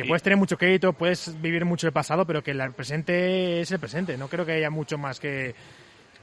que 0.02 0.08
puedes 0.08 0.22
tener 0.22 0.36
mucho 0.38 0.56
crédito, 0.56 0.92
puedes 0.92 1.40
vivir 1.40 1.64
mucho 1.64 1.86
el 1.86 1.92
pasado, 1.92 2.24
pero 2.24 2.42
que 2.42 2.52
el 2.52 2.72
presente 2.72 3.60
es 3.60 3.70
el 3.72 3.78
presente. 3.80 4.16
No 4.16 4.28
creo 4.28 4.46
que 4.46 4.52
haya 4.52 4.70
mucho 4.70 4.96
más 4.96 5.18
que, 5.18 5.54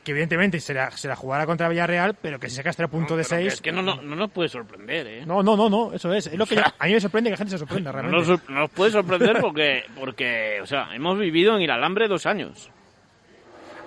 que 0.03 0.11
evidentemente 0.11 0.59
se 0.59 0.73
la, 0.73 0.91
se 0.91 1.07
la 1.07 1.15
jugará 1.15 1.45
contra 1.45 1.67
Villarreal, 1.67 2.15
pero 2.21 2.39
que 2.39 2.49
si 2.49 2.55
saca 2.55 2.69
este 2.69 2.87
punto 2.87 3.17
de 3.17 3.23
Pero 3.23 3.37
que 3.37 3.43
6... 3.43 3.53
Es 3.53 3.61
que 3.61 3.71
no, 3.71 3.81
no, 3.81 4.01
no 4.01 4.15
nos 4.15 4.31
puede 4.31 4.47
sorprender, 4.49 5.07
¿eh? 5.07 5.25
No, 5.25 5.43
no, 5.43 5.57
no, 5.57 5.69
no, 5.69 5.91
eso 5.93 6.13
es. 6.13 6.27
Es 6.27 6.37
lo 6.37 6.45
que 6.45 6.57
a 6.59 6.85
mí 6.85 6.93
me 6.93 7.01
sorprende 7.01 7.29
que 7.29 7.31
la 7.33 7.37
gente 7.37 7.51
se 7.51 7.57
sorprenda, 7.57 7.91
No 7.91 7.99
realmente. 7.99 8.27
nos, 8.31 8.49
no 8.49 8.59
nos 8.61 8.69
puede 8.69 8.91
sorprender 8.91 9.41
porque, 9.41 9.83
porque, 9.99 10.59
o 10.61 10.65
sea, 10.65 10.95
hemos 10.95 11.19
vivido 11.19 11.55
en 11.57 11.63
el 11.63 11.71
alambre 11.71 12.07
dos 12.07 12.25
años. 12.25 12.71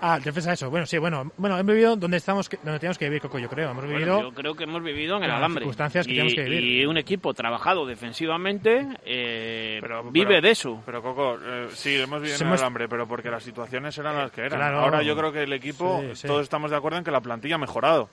Ah, 0.01 0.19
defensa 0.21 0.53
eso. 0.53 0.71
Bueno, 0.71 0.87
sí, 0.87 0.97
bueno, 0.99 1.31
bueno, 1.37 1.59
hemos 1.59 1.73
vivido 1.75 1.97
donde 1.97 2.17
estamos, 2.19 2.49
que- 2.49 2.59
donde 2.63 2.79
teníamos 2.79 2.99
que 2.99 3.07
vivir, 3.07 3.21
Coco, 3.21 3.39
yo 3.39 3.49
creo. 3.49 3.71
Hemos 3.71 3.85
Bueno, 3.85 3.99
vivido... 3.99 4.23
yo 4.23 4.33
creo 4.33 4.55
que 4.55 4.65
hemos 4.65 4.83
vivido 4.83 5.17
en 5.17 5.25
el 5.25 5.31
alambre. 5.31 5.63
circunstancias 5.63 6.07
que 6.07 6.13
y, 6.13 6.17
tenemos 6.17 6.35
que 6.35 6.43
vivir. 6.45 6.63
y 6.65 6.87
un 6.87 6.97
equipo 6.99 7.35
trabajado 7.35 7.85
defensivamente 7.87 8.87
eh, 9.05 9.79
Pero- 9.81 10.05
vive 10.11 10.27
pero- 10.27 10.41
de 10.43 10.51
eso. 10.51 10.83
Pero 10.87 11.03
Coco, 11.03 11.39
eh, 11.45 11.69
sí, 11.73 11.97
hemos 11.97 12.21
vivido 12.21 12.39
Se 12.39 12.45
en 12.45 12.49
el 12.51 12.55
hemos- 12.55 12.63
hambre, 12.63 12.89
pero 12.89 13.09
porque 13.09 13.31
las 13.31 13.43
situaciones 13.43 13.97
eran 13.99 14.17
las 14.17 14.31
que 14.31 14.43
eran. 14.43 14.59
claro. 14.59 14.81
Ahora 14.81 15.03
yo 15.03 15.17
creo 15.17 15.33
que 15.33 15.43
el 15.43 15.53
equipo, 15.53 16.01
Sí, 16.11 16.17
sí. 16.23 16.27
todos 16.29 16.43
estamos 16.43 16.71
de 16.71 16.77
acuerdo 16.77 16.99
en 16.99 17.05
que 17.05 17.11
la 17.11 17.21
plantilla 17.21 17.57
ha 17.57 17.59
mejorado. 17.59 18.09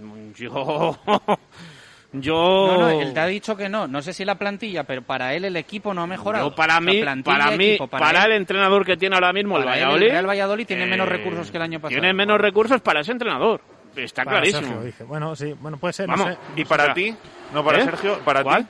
Yo... 0.38 0.98
Yo... 2.12 2.66
No, 2.66 2.78
no, 2.80 2.90
él 2.90 3.12
te 3.14 3.20
ha 3.20 3.26
dicho 3.26 3.56
que 3.56 3.68
no. 3.68 3.86
No 3.86 4.02
sé 4.02 4.12
si 4.12 4.24
la 4.24 4.34
plantilla, 4.36 4.82
pero 4.84 5.02
para 5.02 5.32
él 5.34 5.44
el 5.44 5.56
equipo 5.56 5.94
no 5.94 6.02
ha 6.02 6.06
mejorado. 6.08 6.48
Yo 6.50 6.54
para 6.56 6.80
mí, 6.80 7.00
para 7.24 7.52
mí, 7.52 7.68
equipo, 7.70 7.86
para, 7.86 8.24
él- 8.24 8.32
el 8.32 8.36
entrenador 8.38 8.84
que 8.84 8.96
tiene 8.96 9.14
ahora 9.14 9.32
mismo 9.32 9.56
el 9.56 9.62
él, 9.62 9.68
Valladolid, 9.68 10.06
el 10.06 10.10
Real 10.12 10.28
Valladolid 10.28 10.66
tiene 10.66 10.86
menos 10.86 11.06
eh, 11.06 11.10
recursos 11.10 11.50
que 11.50 11.56
el 11.56 11.62
año 11.62 11.78
pasado. 11.80 12.00
tiene 12.00 12.12
menos 12.12 12.40
recursos 12.40 12.80
para 12.80 13.00
ese 13.00 13.12
entrenador. 13.12 13.60
Está 13.94 14.24
Para 14.24 14.40
clarísimo. 14.40 14.82
Sergio. 14.82 15.06
Bueno, 15.06 15.36
sí, 15.36 15.52
bueno, 15.60 15.76
puede 15.76 15.92
ser, 15.92 16.08
no 16.08 16.16
Vamos, 16.16 16.34
sé. 16.34 16.60
¿Y 16.60 16.64
para 16.64 16.82
O 16.82 16.86
sea, 16.86 16.94
ti? 16.94 17.14
No, 17.52 17.64
para 17.64 17.78
¿eh? 17.78 17.84
Sergio, 17.84 18.18
para 18.24 18.42
ti. 18.44 18.66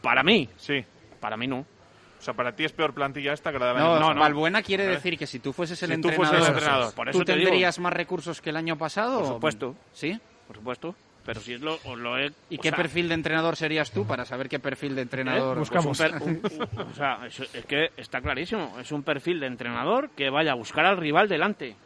Para 0.00 0.22
mí. 0.22 0.48
Sí. 0.56 0.84
Para 1.20 1.36
mí 1.36 1.46
no. 1.46 1.58
O 1.60 2.22
sea, 2.24 2.34
para 2.34 2.52
ti 2.56 2.64
es 2.64 2.72
peor 2.72 2.94
plantilla 2.94 3.32
esta 3.34 3.52
que 3.52 3.58
la 3.58 3.72
No, 3.74 3.94
no, 3.94 4.00
pasado. 4.00 4.14
Valbuena 4.20 4.62
quiere 4.62 4.86
decir 4.86 5.18
que 5.18 5.26
si 5.26 5.38
tú 5.40 5.52
fueses 5.52 5.80
el 5.82 5.90
Si 5.90 6.00
tú 6.00 6.08
entrenador, 6.08 6.26
fueses 6.38 6.48
el 6.48 6.54
entrenador, 6.54 6.94
por 6.94 7.06
¿tú 7.10 7.10
eso 7.22 7.24
digo. 7.34 7.48
tendrías 7.48 7.78
más 7.78 7.92
recursos 7.92 8.40
que 8.40 8.50
el 8.50 8.56
año 8.56 8.76
pasado? 8.78 9.18
Por 9.20 9.28
supuesto. 9.28 9.74
¿Sí? 9.92 10.18
Por 10.46 10.56
supuesto. 10.56 10.94
Pero 11.24 11.40
si 11.40 11.54
es 11.54 11.60
lo, 11.60 11.74
os 11.84 11.98
lo 11.98 12.18
he... 12.18 12.30
¿Y 12.50 12.58
qué 12.58 12.68
sea, 12.68 12.76
perfil 12.76 13.08
de 13.08 13.14
entrenador 13.14 13.56
serías 13.56 13.90
tú 13.90 14.06
para 14.06 14.26
saber 14.26 14.48
qué 14.48 14.58
perfil 14.58 14.94
de 14.94 15.02
entrenador 15.02 15.56
¿eh? 15.56 15.60
buscamos? 15.60 15.96
Pues 15.96 16.12
un 16.12 16.40
per- 16.40 16.52
un- 16.52 16.68
un- 16.80 16.86
o 16.90 16.94
sea, 16.94 17.20
es, 17.26 17.40
es 17.40 17.64
que 17.64 17.90
está 17.96 18.20
clarísimo. 18.20 18.78
Es 18.78 18.92
un 18.92 19.02
perfil 19.02 19.40
de 19.40 19.46
entrenador 19.46 20.10
que 20.10 20.28
vaya 20.28 20.52
a 20.52 20.54
buscar 20.54 20.84
al 20.84 20.98
rival 20.98 21.28
delante. 21.28 21.76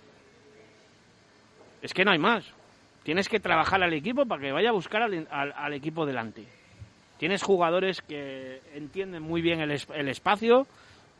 Es 1.83 1.95
que 1.95 2.05
no 2.05 2.11
hay 2.11 2.19
más. 2.19 2.45
Tienes 3.05 3.29
que 3.29 3.41
trabajar 3.41 3.83
al 3.83 3.93
equipo 3.93 4.27
para 4.27 4.43
que 4.43 4.53
vaya 4.53 4.71
a 4.71 4.73
buscar 4.73 5.03
al, 5.03 5.27
al- 5.31 5.55
al 5.57 5.73
equipo 5.73 6.05
delante. 6.05 6.45
Tienes 7.19 7.43
jugadores 7.43 8.03
que 8.03 8.61
entienden 8.75 9.23
muy 9.23 9.41
bien 9.41 9.61
el, 9.61 9.71
es- 9.71 9.87
el 9.95 10.09
espacio 10.09 10.67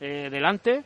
eh, 0.01 0.29
delante 0.31 0.83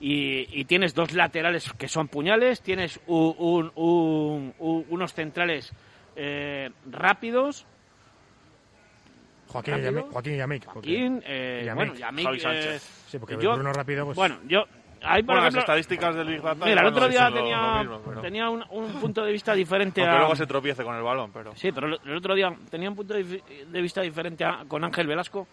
y, 0.00 0.60
y 0.60 0.64
tienes 0.64 0.94
dos 0.94 1.12
laterales 1.12 1.72
que 1.78 1.88
son 1.88 2.08
puñales, 2.08 2.60
tienes 2.60 2.98
un- 3.06 3.34
un- 3.38 3.72
un- 3.76 4.54
un- 4.58 4.86
unos 4.88 5.14
centrales 5.14 5.72
eh, 6.16 6.70
rápidos, 6.90 7.66
Joaquín 9.48 9.74
y 9.74 9.76
rápido. 9.78 9.92
Yamik. 10.00 10.12
Joaquín 10.12 10.36
Yamik. 10.36 10.64
Joaquín, 10.66 11.22
eh, 11.26 11.62
Yamik. 11.66 11.76
bueno, 11.76 11.94
Yamik, 11.94 12.24
Javi 12.24 12.36
eh, 12.36 12.40
Sánchez. 12.40 13.04
Sí, 13.08 13.18
porque 13.18 13.36
yo- 13.40 13.54
Bruno 13.54 13.72
rápido, 13.72 14.04
pues... 14.06 14.16
Bueno, 14.16 14.38
yo... 14.46 14.64
Ahí, 15.04 15.22
por 15.22 15.34
Bueno, 15.34 15.40
las 15.42 15.46
ejemplo, 15.54 15.60
estadísticas 15.62 16.14
del 16.14 16.28
Big 16.28 16.40
Data 16.40 16.64
Mira, 16.64 16.80
el 16.82 16.86
otro 16.86 17.08
día 17.08 17.26
dicen 17.26 17.34
lo- 17.34 17.40
tenía, 17.40 17.56
lo 17.58 17.78
mismo, 17.80 18.00
pero- 18.06 18.20
tenía 18.20 18.48
un, 18.48 18.64
un 18.70 18.92
punto 19.00 19.24
de 19.24 19.32
vista 19.32 19.52
diferente 19.52 20.00
Aunque 20.00 20.14
a... 20.14 20.18
luego 20.20 20.36
se 20.36 20.46
tropiece 20.46 20.84
con 20.84 20.94
el 20.94 21.02
balón, 21.02 21.32
pero... 21.32 21.56
Sí, 21.56 21.72
pero 21.72 21.88
el 21.88 21.98
el 22.06 22.16
otro 22.16 22.34
día 22.36 22.54
tenía 22.70 22.88
un 22.88 22.94
punto 22.94 23.12
de 23.14 23.42
vista 23.82 24.00
diferente 24.00 24.44
a- 24.44 24.64
con 24.68 24.84
Ángel 24.84 25.08
Velasco, 25.08 25.48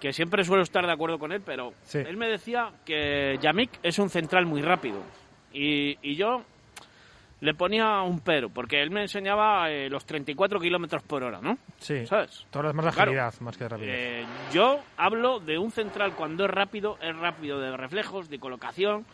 que 0.00 0.12
siempre 0.12 0.42
suelo 0.44 0.64
estar 0.64 0.84
de 0.84 0.92
acuerdo 0.92 1.20
con 1.20 1.30
él, 1.30 1.40
pero 1.40 1.72
Sí. 1.84 1.98
él 1.98 2.16
me 2.16 2.28
decía 2.28 2.72
que 2.84 3.38
Yamik 3.40 3.70
es 3.82 3.96
un 4.00 4.10
central 4.10 4.44
muy 4.46 4.60
rápido. 4.60 4.98
Y, 5.52 5.96
y 6.02 6.16
yo 6.16 6.42
le 7.40 7.54
ponía 7.54 8.02
un 8.02 8.20
pero, 8.20 8.50
porque 8.50 8.82
él 8.82 8.90
me 8.90 9.02
enseñaba 9.02 9.70
eh, 9.70 9.88
los 9.88 10.04
34 10.04 10.60
kilómetros 10.60 11.02
por 11.02 11.22
hora, 11.22 11.40
¿no? 11.40 11.56
Sí. 11.78 12.06
¿Sabes? 12.06 12.46
Todo 12.50 12.64
lo 12.64 12.68
demás 12.68 12.84
de 12.86 12.90
Claro. 12.92 13.10
agilidad, 13.12 13.34
más 13.40 13.56
que 13.56 13.64
de 13.64 13.68
rapidez. 13.70 13.94
Eh, 13.98 14.24
yo 14.52 14.80
hablo 14.96 15.40
de 15.40 15.58
un 15.58 15.70
central 15.70 16.14
cuando 16.14 16.44
es 16.44 16.50
rápido, 16.50 16.98
es 17.00 17.16
rápido 17.16 17.58
de 17.58 17.76
reflejos, 17.76 18.28
de 18.28 18.38
colocación. 18.38 19.06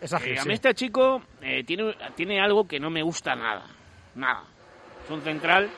Es 0.00 0.12
ágil, 0.12 0.32
Eh, 0.34 0.38
a 0.38 0.42
sí. 0.42 0.48
mí 0.48 0.54
este 0.54 0.74
chico 0.74 1.22
eh, 1.40 1.62
tiene, 1.64 1.94
tiene 2.16 2.40
algo 2.40 2.66
que 2.66 2.80
no 2.80 2.90
me 2.90 3.02
gusta 3.02 3.34
nada. 3.36 3.64
Nada. 4.16 4.42
Es 5.04 5.10
un 5.10 5.22
central 5.22 5.70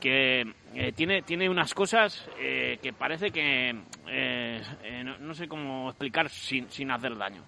que 0.00 0.42
eh, 0.74 0.92
tiene, 0.92 1.22
tiene 1.22 1.48
unas 1.48 1.72
cosas 1.72 2.28
eh, 2.38 2.78
que 2.82 2.92
parece 2.92 3.30
que... 3.30 3.70
eh, 4.08 4.62
eh, 4.82 5.02
no, 5.02 5.16
no 5.18 5.32
sé 5.32 5.48
cómo 5.48 5.88
explicar 5.88 6.28
sin, 6.28 6.68
sin 6.70 6.90
hacer 6.90 7.16
daño. 7.16 7.42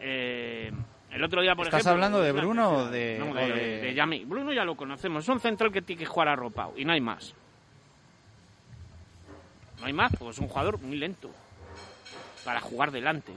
Eh, 0.00 0.70
el 1.14 1.24
otro 1.24 1.40
día, 1.42 1.54
por 1.54 1.66
¿Estás 1.66 1.80
ejemplo... 1.80 1.92
hablando 1.94 2.20
de 2.20 2.32
Bruno 2.32 2.70
o 2.70 2.84
de- 2.88 3.16
No, 3.18 3.30
o 3.30 3.34
de, 3.34 3.52
de- 3.52 3.80
de 3.80 3.94
Yami. 3.94 4.24
Bruno 4.24 4.52
ya 4.52 4.64
lo 4.64 4.74
conocemos. 4.76 5.22
Es 5.24 5.28
un 5.28 5.40
central 5.40 5.72
que 5.72 5.82
tiene 5.82 6.00
que 6.00 6.06
jugar 6.06 6.28
arropado 6.28 6.74
y 6.76 6.84
no 6.84 6.92
hay 6.92 7.00
más. 7.00 7.34
No 9.80 9.86
hay 9.86 9.92
más, 9.92 10.12
pues 10.18 10.36
es 10.36 10.38
un 10.42 10.48
jugador 10.48 10.78
muy 10.80 10.96
lento 10.96 11.30
para 12.44 12.60
jugar 12.60 12.90
delante. 12.90 13.32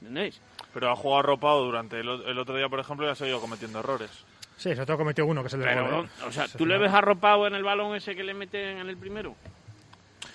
¿Entendéis? 0.00 0.40
Pero 0.72 0.90
ha 0.90 0.96
jugado 0.96 1.20
arropado 1.20 1.64
durante 1.64 1.98
el, 2.00 2.08
el 2.08 2.38
otro 2.38 2.56
día, 2.56 2.68
por 2.68 2.80
ejemplo, 2.80 3.06
y 3.06 3.10
ha 3.10 3.14
seguido 3.14 3.40
cometiendo 3.40 3.80
errores. 3.80 4.10
Sí, 4.56 4.70
sobre 4.74 4.86
todo 4.86 4.98
cometió 4.98 5.24
uno, 5.26 5.40
que 5.42 5.48
es 5.48 5.54
el 5.54 5.60
de 5.60 5.66
Pero, 5.66 6.04
¿eh? 6.04 6.08
o 6.26 6.32
sea, 6.32 6.46
¿tú 6.48 6.66
le 6.66 6.76
ves 6.78 6.92
arropado 6.92 7.46
en 7.46 7.54
el 7.54 7.64
balón 7.64 7.96
ese 7.96 8.14
que 8.14 8.22
le 8.22 8.34
meten 8.34 8.78
en 8.78 8.88
el 8.88 8.96
primero? 8.96 9.34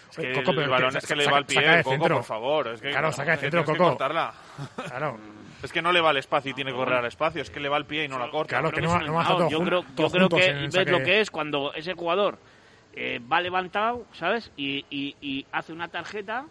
Es 0.10 0.18
que 0.18 0.34
Coco, 0.34 0.52
el, 0.60 0.70
balón 0.70 0.92
que 0.92 0.98
es 0.98 1.06
que 1.06 1.16
le 1.16 1.28
va 1.30 1.38
al 1.38 1.46
pie, 1.46 1.62
Coco, 1.84 1.90
centro. 1.92 2.16
por 2.18 2.26
favor. 2.26 2.68
Es 2.70 2.82
que, 2.82 2.90
Claro, 2.90 3.12
saca 3.12 3.32
de 3.32 3.38
centro, 3.38 3.64
Coco. 3.66 3.98
Claro. 3.98 5.18
Es 5.66 5.74
que 5.74 5.82
no 5.82 5.92
le 5.92 6.00
va 6.02 6.12
al 6.12 6.18
espacio 6.18 6.52
y 6.52 6.54
tiene 6.54 6.72
que 6.72 6.78
correr 6.78 7.00
al 7.00 7.06
espacio. 7.06 7.42
Es 7.42 7.50
que 7.50 7.60
le 7.60 7.68
va 7.70 7.78
al 7.78 7.86
pie 7.86 8.06
y 8.06 8.08
no 8.08 8.18
la 8.18 8.30
corta. 8.30 8.60
Claro, 8.60 8.72
que 8.72 8.82
no, 8.82 8.88
no 8.88 8.96
es 8.96 9.02
va 9.02 9.06
a 9.06 9.10
un 9.10 9.22
estar 9.22 9.34
entrenador. 9.34 9.50
todos 9.50 9.52
yo 9.52 9.66
creo, 9.66 9.82
yo 9.82 10.12
creo 10.12 10.30
que 10.30 10.46
el 10.50 10.70
ves 10.70 10.92
lo 10.92 11.04
que 11.04 11.22
es 11.22 11.32
cuando 11.32 11.74
ese 11.74 11.94
jugador 11.94 12.38
eh, 12.96 13.20
va 13.32 13.42
levantado, 13.42 14.06
¿sabes? 14.14 14.52
Y, 14.56 14.86
y- 14.90 15.16
y 15.22 15.46
hace 15.52 15.74
una 15.74 15.90
tarjeta 15.90 16.46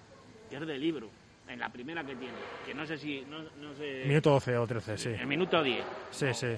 que 0.50 0.56
es 0.56 0.66
de 0.66 0.76
libro, 0.78 1.08
en 1.48 1.58
la 1.58 1.70
primera 1.70 2.04
que 2.04 2.14
tiene. 2.16 2.34
Que 2.66 2.74
no 2.74 2.84
sé 2.86 2.98
si... 2.98 3.24
No, 3.30 3.38
no 3.38 3.74
sé, 3.76 4.04
Minuto 4.06 4.30
12 4.30 4.58
o 4.58 4.66
13, 4.66 4.98
sí. 4.98 5.08
En 5.18 5.26
minuto 5.28 5.62
10. 5.62 5.84
Sí, 6.10 6.26
sí. 6.34 6.48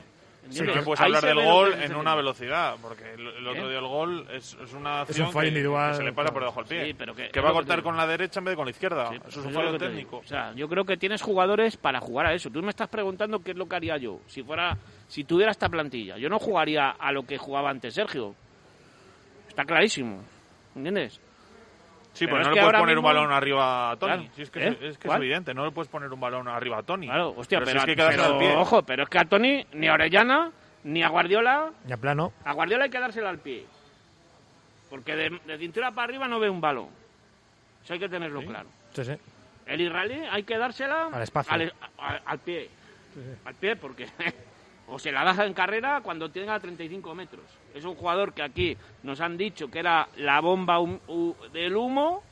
Sí, 0.50 0.64
que 0.64 0.82
puedes 0.82 1.00
hablar 1.00 1.22
del 1.24 1.42
gol 1.44 1.72
es 1.74 1.90
en 1.90 1.96
una 1.96 2.14
velocidad, 2.14 2.76
porque 2.80 3.14
el, 3.14 3.26
el 3.26 3.46
otro 3.46 3.66
¿Eh? 3.66 3.70
día 3.70 3.78
el 3.78 3.86
gol 3.86 4.26
es, 4.32 4.56
es 4.62 4.72
una 4.74 5.02
Es 5.02 5.08
acción 5.10 5.26
un 5.28 5.32
fallo 5.32 5.42
que, 5.42 5.48
individual, 5.48 5.90
que 5.90 5.96
se 5.96 6.02
le 6.04 6.12
pasa 6.12 6.22
claro. 6.30 6.32
por 6.34 6.42
debajo 6.42 6.60
del 6.60 6.68
pie. 6.68 6.86
Sí, 6.86 6.94
pero 6.94 7.14
que- 7.14 7.28
que 7.30 7.38
es 7.38 7.44
va 7.44 7.50
a 7.50 7.52
cortar 7.52 7.82
con 7.82 7.96
la 7.96 8.06
derecha 8.06 8.38
en 8.40 8.44
vez 8.44 8.52
de 8.52 8.56
con 8.56 8.64
la 8.66 8.70
izquierda. 8.70 9.08
Sí, 9.08 9.14
eso 9.16 9.26
es 9.28 9.34
pues 9.34 9.44
un 9.46 9.50
es 9.50 9.56
fallo 9.56 9.78
técnico. 9.78 10.16
O 10.18 10.24
sea, 10.24 10.52
yo 10.54 10.68
creo 10.68 10.84
que 10.84 10.96
tienes 10.96 11.22
jugadores 11.22 11.76
para 11.76 12.00
jugar 12.00 12.26
a 12.26 12.34
eso. 12.34 12.50
Tú 12.50 12.62
me 12.62 12.70
estás 12.70 12.88
preguntando 12.88 13.40
qué 13.40 13.50
es 13.52 13.56
lo 13.56 13.66
que 13.68 13.76
haría 13.76 13.96
yo. 13.96 14.20
Si 14.26 14.42
fuera, 14.42 14.76
si 15.08 15.24
tuviera 15.24 15.50
esta 15.50 15.68
plantilla, 15.68 16.16
yo 16.18 16.28
no 16.28 16.38
jugaría 16.38 16.90
a 16.90 17.12
lo 17.12 17.24
que 17.24 17.38
jugaba 17.38 17.70
antes 17.70 17.94
Sergio. 17.94 18.34
Está 19.48 19.64
clarísimo. 19.64 20.22
¿Entiendes? 20.74 21.20
Sí, 22.16 22.24
Pero 22.26 22.38
no 22.42 22.50
le 22.50 22.60
puedes 22.62 22.80
poner 22.80 22.96
mismo- 22.96 23.08
un 23.08 23.14
balón 23.14 23.30
arriba 23.32 23.90
a 23.90 23.96
Tony. 23.96 24.12
Claro. 24.14 24.30
Sí, 24.34 24.42
es 24.42 24.50
que, 24.50 24.66
¿Eh? 24.66 24.78
es, 24.80 24.96
que 24.98 25.08
es 25.08 25.14
evidente, 25.14 25.52
no 25.52 25.64
le 25.66 25.70
puedes 25.70 25.88
poner 25.90 26.10
un 26.12 26.18
balón 26.18 26.48
arriba 26.48 26.78
a 26.78 26.82
Tony. 26.82 27.06
Claro, 27.06 27.34
hostia, 27.36 27.58
pero, 27.58 27.66
pero, 27.72 27.80
si 27.80 27.82
es 27.82 27.84
que 27.84 27.90
hay 27.90 27.96
que 27.96 28.02
dárselo 28.02 28.24
pero, 28.24 28.34
al 28.34 28.38
pie. 28.38 28.56
ojo, 28.56 28.82
pero 28.84 29.02
es 29.02 29.08
que 29.10 29.18
a 29.18 29.24
Tony, 29.26 29.66
ni 29.74 29.86
a 29.88 29.92
Orellana, 29.92 30.50
ni 30.84 31.02
a 31.02 31.08
Guardiola, 31.08 31.70
Ya 31.86 31.96
plano. 31.98 32.32
a 32.44 32.52
Guardiola 32.54 32.84
hay 32.84 32.90
que 32.90 32.98
dárselo 33.00 33.28
al 33.28 33.38
pie. 33.38 33.66
Porque 34.88 35.14
de, 35.14 35.40
de 35.44 35.58
cintura 35.58 35.90
para 35.90 36.04
arriba 36.04 36.26
no 36.28 36.40
ve 36.40 36.48
un 36.48 36.60
balón. 36.60 36.88
Eso 37.84 37.92
hay 37.92 37.98
que 38.00 38.08
tenerlo 38.08 38.40
claro. 38.42 38.68
Sí, 38.94 39.04
sí. 39.04 39.12
El 39.66 39.80
israelí 39.82 40.20
hay 40.30 40.42
que 40.44 40.56
dársela 40.56 41.08
Al 41.12 41.22
espacio. 41.22 41.52
al, 41.52 41.72
a- 41.98 42.20
al 42.24 42.38
pie. 42.38 42.70
Al 43.44 43.54
pie, 43.54 43.76
porque 43.76 44.06
o 44.88 44.98
se 44.98 45.10
la 45.12 45.24
das 45.24 45.38
en 45.40 45.52
carrera 45.54 46.00
cuando 46.02 46.30
tenga 46.30 46.58
35 46.60 47.14
metros. 47.14 47.44
Es 47.74 47.84
un 47.84 47.94
jugador 47.94 48.32
que 48.32 48.42
aquí 48.42 48.76
nos 49.02 49.20
han 49.20 49.36
dicho 49.36 49.68
que 49.70 49.80
era 49.80 50.08
la 50.16 50.40
bomba 50.40 50.78
hum- 50.80 51.00
hu- 51.08 51.34
del 51.50 51.74
humo 51.76 52.22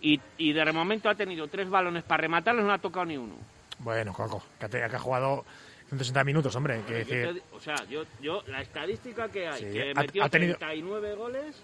y, 0.00 0.20
y 0.36 0.52
de 0.52 0.72
momento 0.72 1.08
ha 1.08 1.14
tenido 1.14 1.48
tres 1.48 1.68
balones 1.70 2.02
para 2.02 2.22
rematarlos, 2.22 2.64
no 2.64 2.72
ha 2.72 2.78
tocado 2.78 3.06
ni 3.06 3.16
uno. 3.16 3.34
Bueno, 3.78 4.12
Coco, 4.12 4.42
que, 4.60 4.68
te- 4.68 4.78
que 4.78 4.96
ha 4.96 4.98
jugado 4.98 5.44
160 5.88 6.24
minutos, 6.24 6.54
hombre. 6.56 6.82
Que 6.86 7.04
te 7.04 7.42
o 7.52 7.60
sea, 7.60 7.76
yo, 7.88 8.02
yo, 8.20 8.42
la 8.48 8.60
estadística 8.60 9.28
que 9.28 9.48
hay, 9.48 9.60
Sí, 9.62 9.72
que 9.72 9.90
ha- 9.90 10.00
metió 10.00 10.24
ha 10.24 10.28
tenido- 10.28 10.56
39 10.56 11.14
goles, 11.14 11.62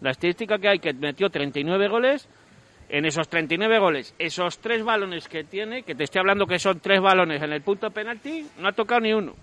la 0.00 0.10
estadística 0.10 0.58
que 0.58 0.68
hay, 0.68 0.78
que 0.78 0.92
metió 0.94 1.30
39 1.30 1.88
goles, 1.88 2.28
en 2.92 3.06
esos 3.06 3.26
39 3.28 3.78
goles, 3.80 4.14
esos 4.18 4.58
tres 4.58 4.84
balones 4.84 5.26
que 5.26 5.42
tiene, 5.44 5.82
que 5.82 5.94
te 5.96 6.04
estoy 6.04 6.20
hablando 6.20 6.46
que 6.46 6.58
son 6.58 6.78
tres 6.78 7.00
balones 7.00 7.42
en 7.42 7.52
el 7.52 7.62
punto 7.62 7.86
de 7.86 7.92
penalti, 7.92 8.46
no 8.58 8.68
ha 8.68 8.72
tocado 8.72 9.00
ni 9.00 9.12
uno. 9.14 9.34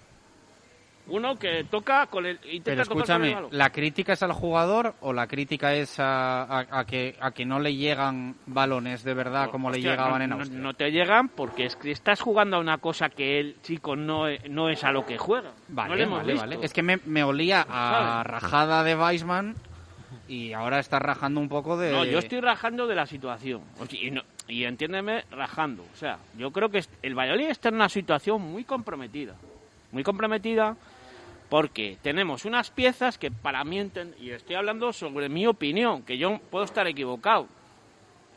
Uno 1.11 1.39
que 1.39 1.63
toca 1.63 2.05
con 2.05 2.27
el... 2.27 2.35
Intenta 2.43 2.83
Pero 2.83 2.83
tocar 2.83 3.17
con 3.17 3.23
el 3.25 3.29
escúchame. 3.31 3.57
¿la 3.57 3.71
crítica 3.71 4.13
es 4.13 4.21
al 4.21 4.31
jugador 4.33 4.93
o 5.01 5.11
la 5.11 5.25
crítica 5.25 5.73
es 5.73 5.99
a, 5.99 6.43
a- 6.43 6.67
a 6.69 6.85
que, 6.85 7.15
a 7.19 7.31
que 7.31 7.45
no 7.45 7.59
le 7.59 7.73
llegan 7.75 8.35
balones 8.45 9.03
de 9.03 9.15
verdad 9.15 9.49
como 9.49 9.71
le 9.71 9.81
llegaban 9.81 10.19
no, 10.19 10.25
en 10.25 10.31
Austria? 10.33 10.59
No 10.59 10.73
te 10.75 10.91
llegan 10.91 11.29
porque 11.29 11.65
es 11.65 11.75
que 11.75 11.89
estás 11.89 12.21
jugando 12.21 12.57
a 12.57 12.59
una 12.59 12.77
cosa 12.77 13.09
que 13.09 13.39
el 13.39 13.59
chico 13.63 13.95
no 13.95 14.27
es, 14.27 14.47
no 14.51 14.69
es 14.69 14.83
a 14.83 14.91
lo 14.91 15.03
que 15.07 15.17
juega. 15.17 15.49
Vale, 15.69 16.05
vale, 16.05 16.33
visto. 16.33 16.47
vale. 16.47 16.59
Es 16.61 16.71
que 16.73 16.83
me, 16.83 16.99
me 17.07 17.23
olía 17.23 17.65
a 17.67 18.21
¿Sabes? 18.21 18.27
rajada 18.27 18.83
de 18.83 18.95
Weisman 18.95 19.55
y 20.29 20.53
ahora 20.53 20.79
está 20.79 20.99
rajando 20.99 21.41
un 21.41 21.49
poco 21.49 21.75
de... 21.75 21.91
No, 21.91 22.05
yo 22.05 22.19
estoy 22.19 22.39
rajando 22.39 22.85
de 22.85 22.93
la 22.93 23.07
situación. 23.07 23.63
Y, 24.47 24.63
entiéndeme, 24.63 25.23
rajando. 25.31 25.83
O 25.91 25.95
sea, 25.95 26.19
yo 26.37 26.51
creo 26.51 26.69
que 26.69 26.83
el 27.01 27.17
Valladolid 27.17 27.49
está 27.49 27.69
en 27.69 27.75
una 27.75 27.89
situación 27.89 28.39
muy 28.41 28.63
comprometida. 28.63 29.35
muy 29.91 30.03
comprometida 30.03 30.77
porque 31.49 31.97
tenemos 32.03 32.45
unas 32.45 32.69
piezas 32.69 33.17
que 33.17 33.31
para 33.31 33.63
mí, 33.63 33.81
y 34.19 34.29
estoy 34.29 34.55
hablando 34.55 34.93
sobre 34.93 35.29
mi 35.29 35.47
opinión, 35.47 36.03
que 36.03 36.19
yo 36.19 36.39
puedo 36.51 36.63
estar 36.63 36.85
equivocado, 36.85 37.47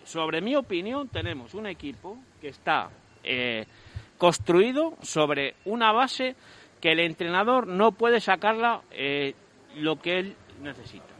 sobre 0.04 0.40
mi 0.40 0.56
opinión 0.56 1.08
tenemos 1.08 1.52
un 1.52 1.66
equipo 1.66 2.16
que 2.40 2.48
está 2.48 2.88
eh, 3.22 3.66
construido 4.16 4.94
sobre 5.02 5.56
una 5.66 5.92
base 5.92 6.36
que 6.80 6.92
el 6.92 7.00
entrenador 7.00 7.66
no 7.66 7.92
puede 7.92 8.18
sacarla 8.18 8.80
eh, 8.90 9.34
lo 9.76 10.00
que 10.00 10.18
él 10.18 10.36
necesita. 10.62 11.11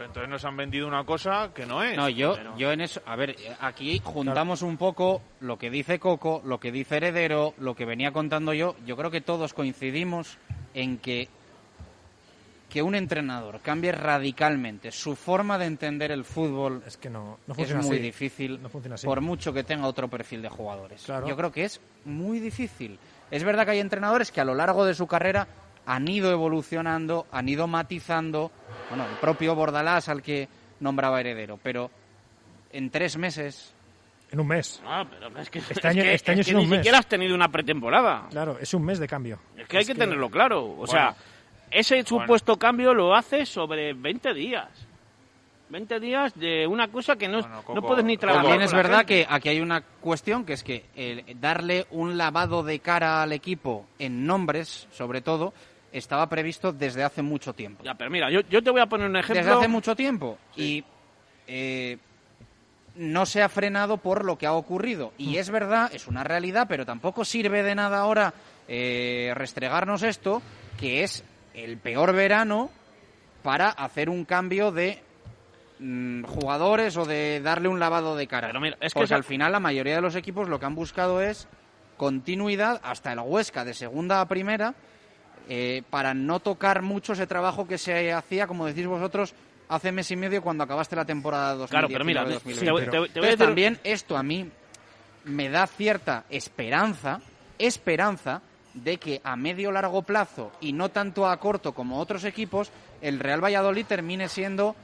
Pero 0.00 0.08
entonces 0.08 0.30
nos 0.30 0.44
han 0.46 0.56
vendido 0.56 0.88
una 0.88 1.04
cosa 1.04 1.50
que 1.54 1.66
no 1.66 1.82
es. 1.82 1.94
No, 1.94 2.08
yo, 2.08 2.34
yo 2.56 2.72
en 2.72 2.80
eso, 2.80 3.02
a 3.04 3.16
ver, 3.16 3.32
eh, 3.32 3.54
aquí 3.60 4.00
juntamos 4.02 4.62
un 4.62 4.78
poco 4.78 5.20
lo 5.40 5.58
que 5.58 5.68
dice 5.68 5.98
Coco, 5.98 6.40
lo 6.42 6.58
que 6.58 6.72
dice 6.72 6.96
Heredero, 6.96 7.52
lo 7.58 7.74
que 7.76 7.84
venía 7.84 8.10
contando 8.10 8.54
yo. 8.54 8.76
Yo 8.86 8.96
creo 8.96 9.10
que 9.10 9.20
todos 9.20 9.52
coincidimos 9.52 10.38
en 10.72 10.96
que 10.96 11.28
que 12.70 12.82
un 12.82 12.94
entrenador 12.94 13.60
cambie 13.60 13.92
radicalmente 13.92 14.90
su 14.90 15.16
forma 15.16 15.58
de 15.58 15.66
entender 15.66 16.12
el 16.12 16.24
fútbol 16.24 16.82
es 16.86 16.96
que 16.96 17.10
no, 17.10 17.38
no 17.46 17.54
es 17.58 17.74
muy 17.74 17.96
así. 17.96 17.98
difícil, 17.98 18.62
No 18.62 18.70
funciona 18.70 18.94
así. 18.94 19.06
por 19.06 19.20
mucho 19.20 19.52
que 19.52 19.64
tenga 19.64 19.86
otro 19.86 20.08
perfil 20.08 20.40
de 20.40 20.48
jugadores. 20.48 21.02
Claro. 21.02 21.28
Yo 21.28 21.36
creo 21.36 21.52
que 21.52 21.64
es 21.64 21.78
muy 22.06 22.38
difícil. 22.40 22.98
Es 23.30 23.44
verdad 23.44 23.66
que 23.66 23.72
hay 23.72 23.80
entrenadores 23.80 24.32
que 24.32 24.40
a 24.40 24.44
lo 24.44 24.54
largo 24.54 24.86
de 24.86 24.94
su 24.94 25.06
carrera 25.06 25.46
han 25.86 26.08
ido 26.08 26.30
evolucionando, 26.30 27.26
han 27.32 27.48
ido 27.48 27.66
matizando, 27.66 28.50
bueno, 28.88 29.04
el 29.06 29.16
propio 29.16 29.54
Bordalás 29.54 30.08
al 30.08 30.22
que 30.22 30.48
nombraba 30.80 31.20
heredero, 31.20 31.58
pero 31.62 31.90
en 32.72 32.90
tres 32.90 33.16
meses 33.16 33.74
En 34.32 34.38
un 34.40 34.46
mes. 34.46 34.80
Ah, 34.86 35.04
pero 35.10 35.36
es 35.40 35.50
que, 35.50 35.58
Este 35.58 35.74
es 35.74 35.84
año- 35.84 36.02
que- 36.02 36.14
este 36.14 36.30
año 36.30 36.40
es 36.42 36.46
es 36.46 36.52
que 36.52 36.56
un 36.56 36.62
ni 36.62 36.68
mes. 36.68 36.78
siquiera 36.78 36.98
has 36.98 37.06
tenido 37.06 37.34
una 37.34 37.48
pretemporada. 37.48 38.28
Claro, 38.30 38.58
es 38.60 38.72
un 38.74 38.84
mes 38.84 39.00
de 39.00 39.08
cambio. 39.08 39.40
Es 39.56 39.66
que 39.66 39.76
hay 39.78 39.80
Es 39.82 39.88
que, 39.88 39.94
que- 39.94 39.98
tenerlo 40.00 40.30
claro. 40.30 40.64
O 40.64 40.68
Bueno. 40.76 40.86
sea, 40.92 41.16
ese 41.70 42.02
supuesto 42.04 42.56
cambio 42.56 42.94
lo 42.94 43.14
hace 43.16 43.44
sobre 43.44 43.92
20 43.92 44.32
días. 44.32 44.68
20 45.68 46.00
días 46.00 46.32
de 46.38 46.66
una 46.66 46.88
cosa 46.88 47.14
que 47.16 47.28
no, 47.28 47.40
no 47.40 47.82
puedes 47.82 48.04
ni 48.04 48.16
trabajar. 48.16 48.42
También 48.44 48.62
es 48.62 48.72
verdad 48.72 48.98
gente. 48.98 49.14
que 49.14 49.26
aquí 49.28 49.48
hay 49.50 49.60
una 49.60 49.80
cuestión 49.82 50.44
que 50.44 50.52
es 50.54 50.62
que 50.64 50.84
el 50.96 51.24
darle 51.40 51.86
un 51.90 52.16
lavado 52.18 52.62
de 52.64 52.78
cara 52.80 53.22
al 53.22 53.32
equipo 53.32 53.86
en 53.98 54.26
nombres, 54.26 54.88
sobre 54.92 55.20
todo, 55.22 55.52
estaba 55.92 56.28
previsto 56.28 56.72
desde 56.72 57.02
hace 57.04 57.22
mucho 57.22 57.52
tiempo. 57.52 57.82
Ya, 57.84 57.94
pero 57.94 58.10
mira, 58.10 58.30
yo, 58.30 58.40
yo 58.48 58.62
te 58.62 58.70
voy 58.70 58.80
a 58.80 58.86
poner 58.86 59.08
un 59.08 59.16
ejemplo. 59.16 59.36
Desde 59.44 59.50
hace 59.58 59.68
mucho 59.68 59.94
tiempo. 59.96 60.38
Y 60.56 60.84
eh, 61.46 61.98
no 62.96 63.26
se 63.26 63.42
ha 63.42 63.48
frenado 63.48 63.96
por 63.98 64.24
lo 64.24 64.36
que 64.38 64.46
ha 64.46 64.52
ocurrido. 64.52 65.08
Mm. 65.18 65.22
Y 65.22 65.38
es 65.38 65.50
verdad, 65.50 65.90
es 65.94 66.06
una 66.06 66.24
realidad, 66.24 66.66
pero 66.68 66.84
tampoco 66.86 67.24
sirve 67.24 67.62
de 67.62 67.74
nada 67.74 67.98
ahora 68.00 68.34
eh, 68.68 69.32
restregarnos 69.34 70.02
esto, 70.02 70.42
que 70.78 71.02
es 71.02 71.24
el 71.54 71.78
peor 71.78 72.12
verano 72.14 72.70
para 73.42 73.70
hacer 73.70 74.10
un 74.10 74.24
cambio 74.24 74.70
de 74.70 75.02
mm, 75.78 76.24
jugadores 76.24 76.96
o 76.96 77.04
de 77.04 77.40
darle 77.40 77.68
un 77.68 77.80
lavado 77.80 78.14
de 78.16 78.26
cara. 78.26 78.50
es 78.80 78.92
que 78.92 78.98
Porque 79.00 79.04
esa- 79.06 79.16
al 79.16 79.24
final 79.24 79.50
la 79.52 79.60
mayoría 79.60 79.94
de 79.96 80.02
los 80.02 80.14
equipos 80.14 80.48
lo 80.48 80.60
que 80.60 80.66
han 80.66 80.74
buscado 80.74 81.20
es 81.22 81.48
continuidad 81.96 82.80
hasta 82.82 83.12
el 83.12 83.18
Huesca 83.20 83.64
de 83.64 83.74
segunda 83.74 84.20
a 84.20 84.28
primera 84.28 84.74
eh, 85.52 85.82
para 85.90 86.14
no 86.14 86.38
tocar 86.38 86.80
mucho 86.82 87.12
ese 87.14 87.26
trabajo 87.26 87.66
que 87.66 87.76
se 87.76 88.12
hacía, 88.12 88.46
como 88.46 88.66
decís 88.66 88.86
vosotros, 88.86 89.34
hace 89.68 89.90
mes 89.90 90.08
y 90.12 90.16
medio 90.16 90.42
cuando 90.42 90.62
acabaste 90.64 90.94
la 90.94 91.04
temporada 91.04 91.54
2019 91.56 91.68
Claro, 91.70 91.88
pero 91.92 92.04
mira, 92.04 92.24
te- 92.24 92.32
2020. 92.34 92.64
te 92.64 92.70
voy- 92.70 92.82
te 92.90 92.98
voy- 92.98 93.08
te 93.08 93.20
voy 93.20 93.28
a 93.28 93.32
Entonces, 93.32 93.38
decir- 93.38 93.46
también 93.46 93.78
esto 93.82 94.16
a 94.16 94.22
mí 94.22 94.48
me 95.24 95.48
da 95.50 95.66
cierta 95.66 96.24
esperanza, 96.30 97.20
esperanza 97.58 98.42
de 98.74 98.98
que 98.98 99.20
a 99.24 99.34
medio 99.36 99.72
largo 99.72 100.02
plazo 100.02 100.52
y 100.60 100.72
no 100.72 100.88
tanto 100.90 101.26
a 101.28 101.36
corto 101.38 101.72
como 101.72 101.98
otros 101.98 102.24
equipos, 102.24 102.70
el 103.00 103.18
Real 103.18 103.42
Valladolid 103.42 103.84
termine 103.86 104.28
siendo 104.28 104.76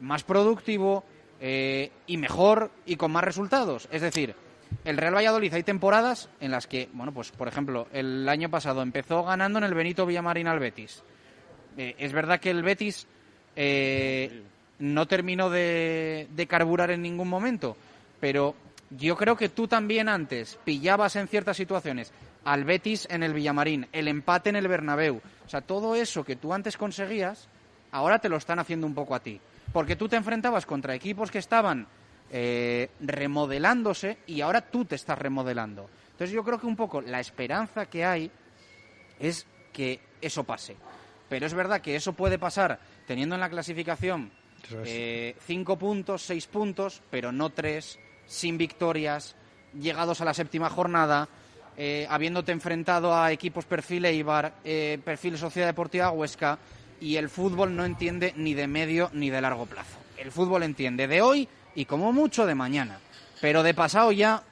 más 0.00 0.22
productivo 0.24 1.04
eh, 1.40 1.92
y 2.06 2.16
mejor 2.16 2.70
y 2.86 2.96
con 2.96 3.12
más 3.12 3.22
resultados. 3.24 3.86
Es 3.92 4.02
decir, 4.02 4.34
el 4.84 4.96
Real 4.96 5.14
Valladolid 5.14 5.52
hay 5.54 5.62
temporadas 5.62 6.28
en 6.40 6.50
las 6.50 6.66
que, 6.66 6.88
bueno, 6.92 7.12
pues 7.12 7.30
por 7.30 7.48
ejemplo, 7.48 7.88
el 7.92 8.28
año 8.28 8.50
pasado 8.50 8.82
empezó 8.82 9.24
ganando 9.24 9.58
en 9.58 9.64
el 9.64 9.74
Benito 9.74 10.06
Villamarín 10.06 10.48
al 10.48 10.58
Betis. 10.58 11.02
Eh, 11.76 11.94
es 11.98 12.12
verdad 12.12 12.40
que 12.40 12.50
el 12.50 12.62
Betis 12.62 13.06
eh, 13.56 14.42
no 14.78 15.06
terminó 15.06 15.50
de, 15.50 16.28
de 16.30 16.46
carburar 16.46 16.90
en 16.90 17.02
ningún 17.02 17.28
momento, 17.28 17.76
pero 18.20 18.54
yo 18.90 19.16
creo 19.16 19.36
que 19.36 19.48
tú 19.48 19.68
también 19.68 20.08
antes 20.08 20.58
pillabas 20.64 21.16
en 21.16 21.28
ciertas 21.28 21.56
situaciones 21.56 22.12
al 22.44 22.64
Betis 22.64 23.06
en 23.10 23.22
el 23.22 23.34
Villamarín, 23.34 23.86
el 23.92 24.08
empate 24.08 24.48
en 24.50 24.56
el 24.56 24.68
Bernabéu. 24.68 25.20
O 25.44 25.48
sea, 25.48 25.60
todo 25.60 25.94
eso 25.94 26.24
que 26.24 26.36
tú 26.36 26.54
antes 26.54 26.76
conseguías, 26.76 27.48
ahora 27.90 28.18
te 28.18 28.28
lo 28.28 28.36
están 28.36 28.58
haciendo 28.58 28.86
un 28.86 28.94
poco 28.94 29.14
a 29.14 29.20
ti. 29.20 29.40
Porque 29.72 29.96
tú 29.96 30.08
te 30.08 30.16
enfrentabas 30.16 30.64
contra 30.64 30.94
equipos 30.94 31.30
que 31.30 31.38
estaban 31.38 31.86
eh, 32.30 32.90
remodelándose 33.00 34.18
y 34.26 34.40
ahora 34.40 34.60
tú 34.60 34.84
te 34.84 34.94
estás 34.94 35.18
remodelando. 35.18 35.88
Entonces 36.12 36.34
yo 36.34 36.44
creo 36.44 36.58
que 36.58 36.66
un 36.66 36.76
poco 36.76 37.00
la 37.00 37.20
esperanza 37.20 37.86
que 37.86 38.04
hay 38.04 38.30
es 39.18 39.46
que 39.72 40.00
eso 40.20 40.44
pase. 40.44 40.76
Pero 41.28 41.46
es 41.46 41.54
verdad 41.54 41.80
que 41.80 41.94
eso 41.94 42.12
puede 42.12 42.38
pasar 42.38 42.78
teniendo 43.06 43.34
en 43.34 43.40
la 43.40 43.50
clasificación 43.50 44.30
eh, 44.84 45.36
cinco 45.46 45.78
puntos, 45.78 46.22
seis 46.22 46.46
puntos, 46.46 47.02
pero 47.10 47.32
no 47.32 47.50
tres, 47.50 47.98
sin 48.26 48.58
victorias, 48.58 49.36
llegados 49.78 50.20
a 50.20 50.24
la 50.24 50.34
séptima 50.34 50.68
jornada, 50.68 51.28
eh, 51.76 52.06
habiéndote 52.10 52.52
enfrentado 52.52 53.14
a 53.14 53.32
equipos 53.32 53.64
perfil 53.64 54.04
Eibar, 54.04 54.54
eh, 54.64 54.98
perfil 55.04 55.38
Sociedad 55.38 55.68
Deportiva 55.68 56.10
Huesca, 56.10 56.58
y 57.00 57.16
el 57.16 57.28
fútbol 57.28 57.76
no 57.76 57.84
entiende 57.84 58.34
ni 58.36 58.54
de 58.54 58.66
medio 58.66 59.10
ni 59.12 59.30
de 59.30 59.40
largo 59.40 59.66
plazo. 59.66 59.96
El 60.16 60.32
fútbol 60.32 60.64
entiende 60.64 61.06
de 61.06 61.22
hoy 61.22 61.48
y 61.78 61.84
como 61.84 62.12
mucho 62.12 62.44
de 62.44 62.54
mañana, 62.56 62.98
pero 63.40 63.62
de 63.62 63.72
pasado 63.72 64.10
ya 64.10 64.42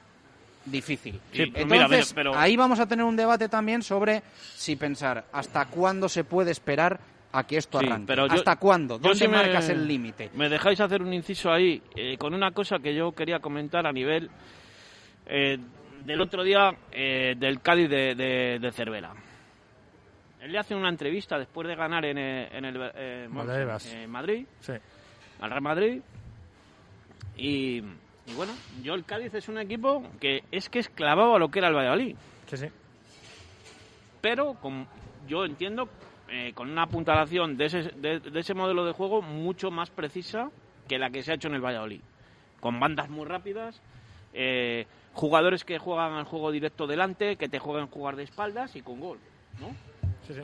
difícil. 0.65 1.15
Sí, 1.33 1.47
pero 1.47 1.63
Entonces, 1.63 1.67
mira, 1.69 1.87
mira, 1.89 2.05
pero- 2.15 2.35
ahí 2.37 2.55
vamos 2.55 2.79
a 2.79 2.87
tener 2.87 3.03
un 3.05 3.15
debate 3.17 3.49
también 3.49 3.81
sobre 3.83 4.23
si 4.55 4.75
pensar 4.77 5.25
hasta 5.33 5.65
cuándo 5.65 6.07
se 6.07 6.23
puede 6.23 6.51
esperar 6.51 6.99
a 7.33 7.45
que 7.45 7.57
esto 7.57 7.79
Sí, 7.79 7.85
arranque. 7.85 8.07
pero 8.07 8.27
yo- 8.27 8.33
¿Hasta 8.33 8.55
cuándo? 8.55 8.97
¿Dónde 8.97 9.17
sí 9.17 9.27
me- 9.27 9.35
marcas 9.37 9.67
el 9.69 9.85
límite? 9.85 10.29
Me 10.35 10.47
dejáis 10.47 10.79
hacer 10.79 11.01
un 11.01 11.13
inciso 11.13 11.51
ahí 11.51 11.81
eh, 11.95 12.17
con 12.17 12.33
una 12.33 12.51
cosa 12.51 12.79
que 12.79 12.95
yo 12.95 13.11
quería 13.11 13.39
comentar 13.39 13.85
a 13.85 13.91
nivel 13.91 14.29
eh, 15.25 15.57
del 16.05 16.21
otro 16.21 16.43
día 16.43 16.73
eh, 16.93 17.35
del 17.37 17.59
Cádiz 17.61 17.89
de, 17.89 18.15
de- 18.15 18.59
de 18.61 18.71
Cervera. 18.71 19.11
Él 20.39 20.51
le 20.53 20.59
hace 20.59 20.73
una 20.75 20.87
entrevista 20.87 21.37
después 21.37 21.67
de 21.67 21.75
ganar 21.75 22.05
en, 22.05 22.17
eh, 22.17 22.49
en 22.57 22.63
el 22.63 22.91
eh, 22.95 23.27
Madrid, 24.07 24.45
Sí. 24.61 24.71
al 25.41 25.49
Real 25.49 25.61
Madrid. 25.61 26.01
Y, 27.37 27.83
y 28.25 28.33
bueno, 28.33 28.57
yo 28.81 28.93
el 28.95 29.05
Cádiz 29.05 29.33
es 29.33 29.47
un 29.47 29.57
equipo 29.59 30.03
que 30.19 30.43
es 30.51 30.69
que 30.69 30.79
es 30.79 30.89
clavado 30.89 31.35
a 31.35 31.39
lo 31.39 31.49
que 31.49 31.59
era 31.59 31.67
el 31.69 31.75
Valladolid. 31.75 32.15
Sí, 32.47 32.57
sí. 32.57 32.67
pero 34.21 34.55
con, 34.55 34.87
yo 35.27 35.45
entiendo 35.45 35.89
eh, 36.27 36.51
con 36.53 36.69
una 36.69 36.83
apuntalación 36.83 37.57
de 37.57 37.65
ese, 37.65 37.83
de, 37.95 38.19
de 38.19 38.39
ese 38.39 38.53
modelo 38.53 38.85
de 38.85 38.91
juego 38.91 39.21
mucho 39.21 39.71
más 39.71 39.89
precisa 39.89 40.49
que 40.87 40.97
la 40.97 41.09
que 41.09 41.23
se 41.23 41.31
ha 41.31 41.35
hecho 41.35 41.47
en 41.47 41.55
el 41.55 41.61
Valladolid. 41.63 42.01
Con 42.59 42.79
bandas 42.79 43.09
muy 43.09 43.25
rápidas, 43.25 43.81
eh, 44.33 44.87
jugadores 45.13 45.63
que 45.63 45.77
juegan 45.77 46.13
al 46.13 46.25
juego 46.25 46.51
directo 46.51 46.87
delante, 46.87 47.35
que 47.35 47.47
te 47.49 47.59
juegan 47.59 47.87
jugar 47.87 48.15
de 48.15 48.23
espaldas 48.23 48.75
y 48.75 48.81
con 48.81 48.99
gol, 48.99 49.19
¿no? 49.59 49.75
Sí, 50.25 50.33
sí. 50.33 50.41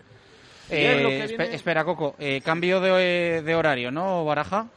Eh, 0.69 1.25
viene- 1.27 1.53
Espera, 1.55 1.83
Coco, 1.83 2.15
eh, 2.19 2.41
cambio 2.41 2.79
de, 2.79 3.41
de 3.43 3.55
horario, 3.55 3.91
¿no, 3.91 4.23
Baraja? 4.23 4.67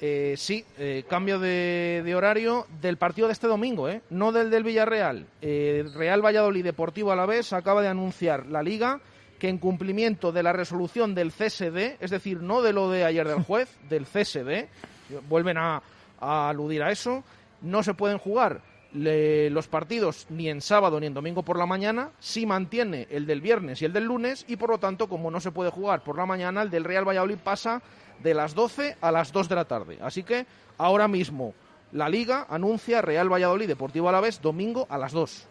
Eh, 0.00 0.34
sí, 0.36 0.64
eh, 0.76 1.04
cambio 1.08 1.38
de, 1.38 2.02
de 2.04 2.14
horario 2.14 2.66
del 2.80 2.96
partido 2.98 3.28
de 3.28 3.32
este 3.32 3.46
domingo, 3.46 3.88
¿eh? 3.88 4.02
no 4.10 4.32
del 4.32 4.50
del 4.50 4.64
Villarreal. 4.64 5.26
Eh, 5.40 5.84
Real 5.94 6.22
Valladolid 6.24 6.64
Deportivo 6.64 7.12
Alavés 7.12 7.52
acaba 7.52 7.80
de 7.80 7.88
anunciar 7.88 8.46
la 8.46 8.62
Liga 8.62 9.00
que 9.38 9.48
en 9.48 9.58
cumplimiento 9.58 10.32
de 10.32 10.42
la 10.42 10.52
resolución 10.52 11.14
del 11.14 11.30
CSD, 11.32 11.96
es 12.00 12.10
decir, 12.10 12.40
no 12.42 12.60
de 12.62 12.72
lo 12.72 12.90
de 12.90 13.04
ayer 13.04 13.26
del 13.26 13.42
juez, 13.44 13.68
del 13.88 14.04
CSD, 14.04 14.66
vuelven 15.28 15.58
a, 15.58 15.82
a 16.20 16.48
aludir 16.48 16.82
a 16.82 16.90
eso, 16.90 17.22
no 17.62 17.82
se 17.82 17.94
pueden 17.94 18.18
jugar 18.18 18.60
le- 18.92 19.48
los 19.50 19.68
partidos 19.68 20.26
ni 20.30 20.48
en 20.48 20.60
sábado 20.60 21.00
ni 21.00 21.06
en 21.06 21.14
domingo 21.14 21.42
por 21.42 21.58
la 21.58 21.66
mañana, 21.66 22.10
sí 22.20 22.46
mantiene 22.46 23.06
el 23.10 23.26
del 23.26 23.40
viernes 23.40 23.80
y 23.80 23.84
el 23.84 23.92
del 23.92 24.04
lunes 24.04 24.44
y 24.48 24.56
por 24.56 24.70
lo 24.70 24.78
tanto 24.78 25.08
como 25.08 25.30
no 25.30 25.40
se 25.40 25.50
puede 25.52 25.70
jugar 25.70 26.02
por 26.04 26.16
la 26.16 26.26
mañana, 26.26 26.62
el 26.62 26.70
del 26.70 26.84
Real 26.84 27.06
Valladolid 27.06 27.38
pasa 27.42 27.80
de 28.22 28.34
las 28.34 28.54
12 28.54 28.96
a 29.00 29.10
las 29.12 29.32
2 29.32 29.48
de 29.48 29.54
la 29.54 29.64
tarde. 29.64 29.98
Así 30.02 30.22
que 30.22 30.46
ahora 30.78 31.08
mismo 31.08 31.54
la 31.92 32.08
liga 32.08 32.46
anuncia 32.48 33.00
Real 33.02 33.32
Valladolid 33.32 33.68
Deportivo 33.68 34.08
Alavés 34.08 34.40
domingo 34.42 34.86
a 34.90 34.98
las 34.98 35.12
2. 35.12 35.48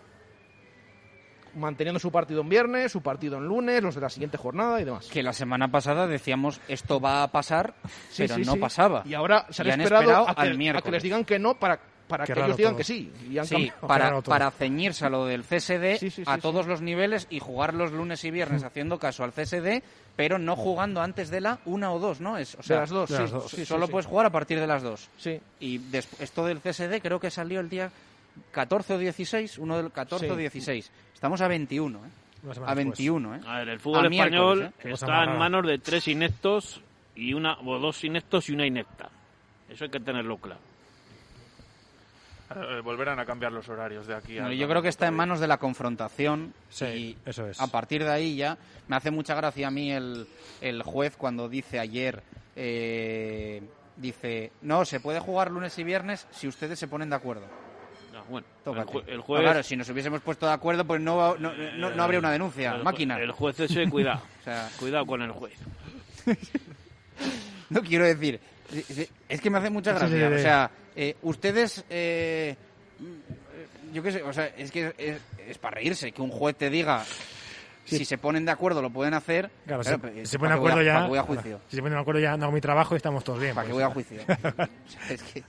Manteniendo 1.56 2.00
su 2.00 2.12
partido 2.12 2.42
en 2.42 2.50
viernes, 2.50 2.92
su 2.92 3.02
partido 3.04 3.38
en 3.38 3.46
lunes, 3.46 3.84
los 3.84 3.94
de 3.94 4.02
la 4.02 4.10
siguiente 4.10 4.38
jornada 4.38 4.82
y 4.82 4.86
demás. 4.86 5.08
Que 5.08 5.22
la 5.22 5.34
semana 5.34 5.68
pasada 5.70 6.08
decíamos 6.08 6.60
esto 6.68 7.00
va 7.00 7.22
a 7.22 7.32
pasar, 7.32 7.76
Sí, 8.10 8.24
pero 8.24 8.36
sí, 8.36 8.42
no 8.42 8.54
sí. 8.54 8.60
pasaba. 8.60 9.04
Y 9.06 9.14
ahora 9.14 9.46
se 9.52 9.62
han 9.62 9.68
Y 9.68 9.72
han 9.72 9.82
esperado, 9.82 10.04
esperado 10.04 10.30
a, 10.30 10.34
que, 10.36 10.42
al 10.42 10.48
a 10.48 10.52
que 10.52 10.58
miércoles. 10.58 10.92
les 10.94 11.04
digan 11.04 11.24
que 11.26 11.38
no 11.38 11.54
para, 11.60 11.80
para 12.14 12.26
Qué 12.26 12.34
que 12.34 12.40
raro 12.42 12.46
ellos 12.50 12.58
digan 12.58 12.74
todo. 12.74 12.78
que 12.78 12.84
sí. 12.84 13.12
Y 13.28 13.40
han 13.40 13.48
Sí, 13.48 13.72
para, 13.82 14.52
ceñirse 14.52 15.04
a 15.08 15.10
lo 15.10 15.26
del 15.26 15.42
CSD 15.42 15.98
Sí, 15.98 16.12
sí, 16.12 16.22
a 16.28 16.36
sí, 16.36 16.42
todos 16.42 16.68
los 16.68 16.80
niveles 16.82 17.26
y 17.32 17.40
jugar 17.40 17.74
los 17.74 17.92
lunes 17.92 18.24
y 18.24 18.30
viernes 18.30 18.64
haciendo 18.64 19.00
caso 19.00 19.24
al 19.24 19.32
CSD, 19.34 19.82
pero 20.16 20.38
no 20.38 20.56
jugando 20.56 21.02
antes 21.02 21.32
de 21.32 21.42
la 21.42 21.58
una 21.66 21.92
o 21.92 21.98
dos, 21.98 22.22
¿no? 22.22 22.38
Es, 22.38 22.54
o 22.54 22.62
sea, 22.62 22.82
las 22.82 22.92
dos, 22.92 23.10
de 23.10 23.16
sí, 23.16 23.22
las 23.24 23.32
dos. 23.32 23.50
sí, 23.50 23.56
sí, 23.58 23.66
solo 23.66 23.88
sí. 23.88 23.92
puedes 23.94 24.06
jugar 24.06 24.28
a 24.28 24.30
partir 24.30 24.60
de 24.60 24.68
las 24.68 24.84
dos. 24.84 25.10
Sí. 25.18 25.40
Y 25.60 25.82
esto 26.20 26.46
del 26.46 26.60
CSD 26.60 27.02
creo 27.02 27.20
que 27.20 27.32
salió 27.32 27.60
el 27.60 27.70
día 27.70 27.90
14 28.52 28.94
o 28.94 28.98
16, 29.00 29.58
uno 29.58 29.78
del 29.78 29.92
14 29.92 30.30
o 30.30 30.36
Sí. 30.36 30.40
16. 30.40 30.92
Estamos 31.16 31.42
a 31.42 31.48
21, 31.48 31.98
¿eh? 31.98 32.02
A 32.46 32.48
después. 32.50 32.76
21, 32.76 33.36
¿eh? 33.36 33.40
A 33.48 33.58
ver, 33.60 33.70
el 33.70 33.80
fútbol 33.80 34.06
A 34.06 34.10
español 34.10 34.62
¿eh? 34.64 34.72
Está 34.92 35.24
en 35.24 35.40
manos 35.40 35.66
de 35.66 35.80
tres 35.80 36.08
ineptos 36.08 36.80
y 37.16 37.34
una 37.34 37.58
o 37.60 37.80
dos 37.80 38.04
ineptos 38.04 38.50
y 38.50 38.52
una 38.54 38.68
inepta. 38.68 39.10
Eso 39.70 39.86
hay 39.86 39.90
que 39.90 40.00
tenerlo 40.00 40.38
claro. 40.38 40.60
Eh, 42.56 42.82
volverán 42.82 43.20
a 43.20 43.26
cambiar 43.26 43.52
los 43.52 43.68
horarios 43.70 44.08
de 44.08 44.16
aquí 44.16 44.38
a. 44.38 44.52
Yo 44.52 44.68
creo 44.68 44.82
que 44.82 44.90
está 44.90 45.08
en 45.08 45.14
manos 45.14 45.40
de 45.40 45.48
la 45.48 45.58
confrontación 45.58 46.54
Sí, 46.70 46.86
y 46.86 47.18
eso 47.26 47.48
es. 47.48 47.60
a 47.60 47.68
partir 47.68 48.04
de 48.04 48.12
ahí 48.12 48.36
ya 48.36 48.58
me 48.88 48.96
hace 48.96 49.12
mucha 49.12 49.36
gracia 49.36 49.68
a 49.68 49.72
mí 49.72 49.92
el, 49.92 50.28
el 50.62 50.84
juez 50.84 51.16
cuando 51.18 51.50
dice 51.50 51.80
ayer 51.80 52.22
eh, 52.56 53.62
dice 53.98 54.52
no 54.62 54.86
se 54.86 55.00
puede 55.00 55.20
jugar 55.20 55.52
lunes 55.52 55.78
y 55.80 55.84
viernes 55.84 56.28
si 56.32 56.48
ustedes 56.48 56.78
se 56.80 56.88
ponen 56.88 57.10
de 57.10 57.16
acuerdo. 57.16 57.46
Ah, 58.16 58.24
bueno, 58.30 58.46
el, 59.08 59.22
juez, 59.22 59.42
claro, 59.42 59.64
si 59.64 59.76
nos 59.76 59.90
hubiésemos 59.90 60.22
puesto 60.22 60.46
de 60.46 60.54
acuerdo 60.54 60.86
pues 60.86 61.02
no, 61.02 61.36
no, 61.38 61.52
no, 61.54 61.90
no 61.90 62.04
habría 62.04 62.20
una 62.20 62.32
denuncia, 62.32 62.76
el 62.76 62.84
máquina. 62.84 63.20
El 63.20 63.32
juez 63.32 63.60
ese, 63.60 63.90
cuidado. 63.90 64.22
O 64.42 64.44
sea, 64.44 64.70
Cuidado 64.78 65.06
con 65.06 65.22
el 65.22 65.32
juez. 65.32 65.58
no 67.70 67.82
quiero 67.82 68.06
decir 68.06 68.40
es 69.30 69.42
que 69.42 69.50
me 69.50 69.58
hace 69.60 69.70
mucha 69.70 69.92
Sí, 70.00 70.06
sí, 70.08 70.14
gracia. 70.18 70.30
sí, 70.30 70.36
O 70.36 70.40
sea, 70.42 70.72
eh, 70.96 71.16
ustedes 71.24 71.84
eh, 71.90 72.56
yo 73.94 74.02
qué 74.04 74.12
sé, 74.12 74.24
o 74.24 74.34
sea, 74.34 74.48
es 74.48 74.72
que 74.72 74.94
es, 74.98 75.18
es 75.48 75.58
para 75.58 75.76
reírse 75.76 76.12
que 76.12 76.22
un 76.22 76.30
juez 76.32 76.56
te 76.56 76.70
diga 76.70 77.04
si 77.86 78.06
se 78.06 78.18
ponen 78.18 78.46
de 78.46 78.52
acuerdo 78.52 78.82
lo 78.82 78.90
pueden 78.90 79.14
hacer. 79.14 79.50
Claro, 79.68 79.84
Claro, 79.84 79.98
si- 79.98 80.02
pero, 80.02 80.16
si 80.16 80.26
se 80.26 80.40
¿para 80.40 80.56
ponen 80.56 80.56
de 80.56 80.60
voy 80.62 80.70
a- 80.70 80.72
acuerdo 80.72 80.86
ya. 80.86 80.94
¿Para 80.94 81.06
qué 81.06 81.10
voy 81.10 81.18
a 81.20 81.24
juicio? 81.24 81.62
Si 81.70 81.76
se 81.76 81.82
ponen 81.82 81.98
de 81.98 82.02
acuerdo 82.02 82.22
ya 82.22 82.38
no 82.38 82.44
hago 82.46 82.54
mi 82.54 82.62
trabajo 82.62 82.96
y 82.96 82.98
estamos 82.98 83.24
todos 83.24 83.40
bien. 83.40 83.54
¿Para 83.56 83.68
qué 83.68 83.74
pues. 83.74 83.84
voy 83.86 83.92
a 83.92 83.94
juicio? 83.94 84.22
O 84.22 84.26
sea, 84.90 85.10
es 85.10 85.22
que, 85.24 85.44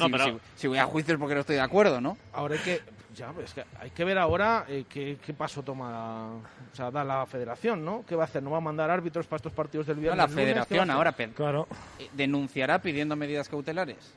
No, 0.00 0.06
si, 0.06 0.10
pero- 0.12 0.24
si- 0.24 0.38
si 0.56 0.66
voy 0.68 0.78
a 0.78 0.84
juicio 0.86 1.14
es 1.14 1.20
porque 1.20 1.34
no 1.34 1.40
estoy 1.40 1.56
de 1.56 1.62
acuerdo, 1.62 2.00
¿no? 2.00 2.18
Ahora 2.32 2.54
hay 2.56 2.60
que, 2.60 2.80
ya, 3.14 3.32
pues 3.32 3.46
es 3.46 3.54
que 3.54 3.64
hay 3.80 3.90
que 3.90 4.04
ver 4.04 4.18
ahora 4.18 4.64
eh, 4.68 4.84
qué, 4.88 5.18
qué 5.24 5.32
paso 5.34 5.62
toma, 5.62 6.34
o 6.34 6.74
sea, 6.74 6.90
da 6.90 7.04
la 7.04 7.24
federación, 7.26 7.84
¿no? 7.84 8.04
¿Qué 8.06 8.14
va 8.16 8.22
a 8.22 8.26
hacer? 8.26 8.42
¿No 8.42 8.50
va 8.50 8.58
a 8.58 8.60
mandar 8.60 8.90
árbitros 8.90 9.26
para 9.26 9.36
estos 9.38 9.52
partidos 9.52 9.86
del 9.86 9.96
No, 9.96 10.02
viernes? 10.02 10.18
la 10.18 10.26
lunes? 10.26 10.36
¿Qué 10.36 10.54
va 10.54 10.60
a 10.60 10.64
federación 10.64 10.90
ahora 10.90 11.12
Claro. 11.34 11.68
eh, 11.98 12.08
denunciará 12.12 12.80
pidiendo 12.80 13.16
medidas 13.16 13.48
cautelares. 13.48 14.14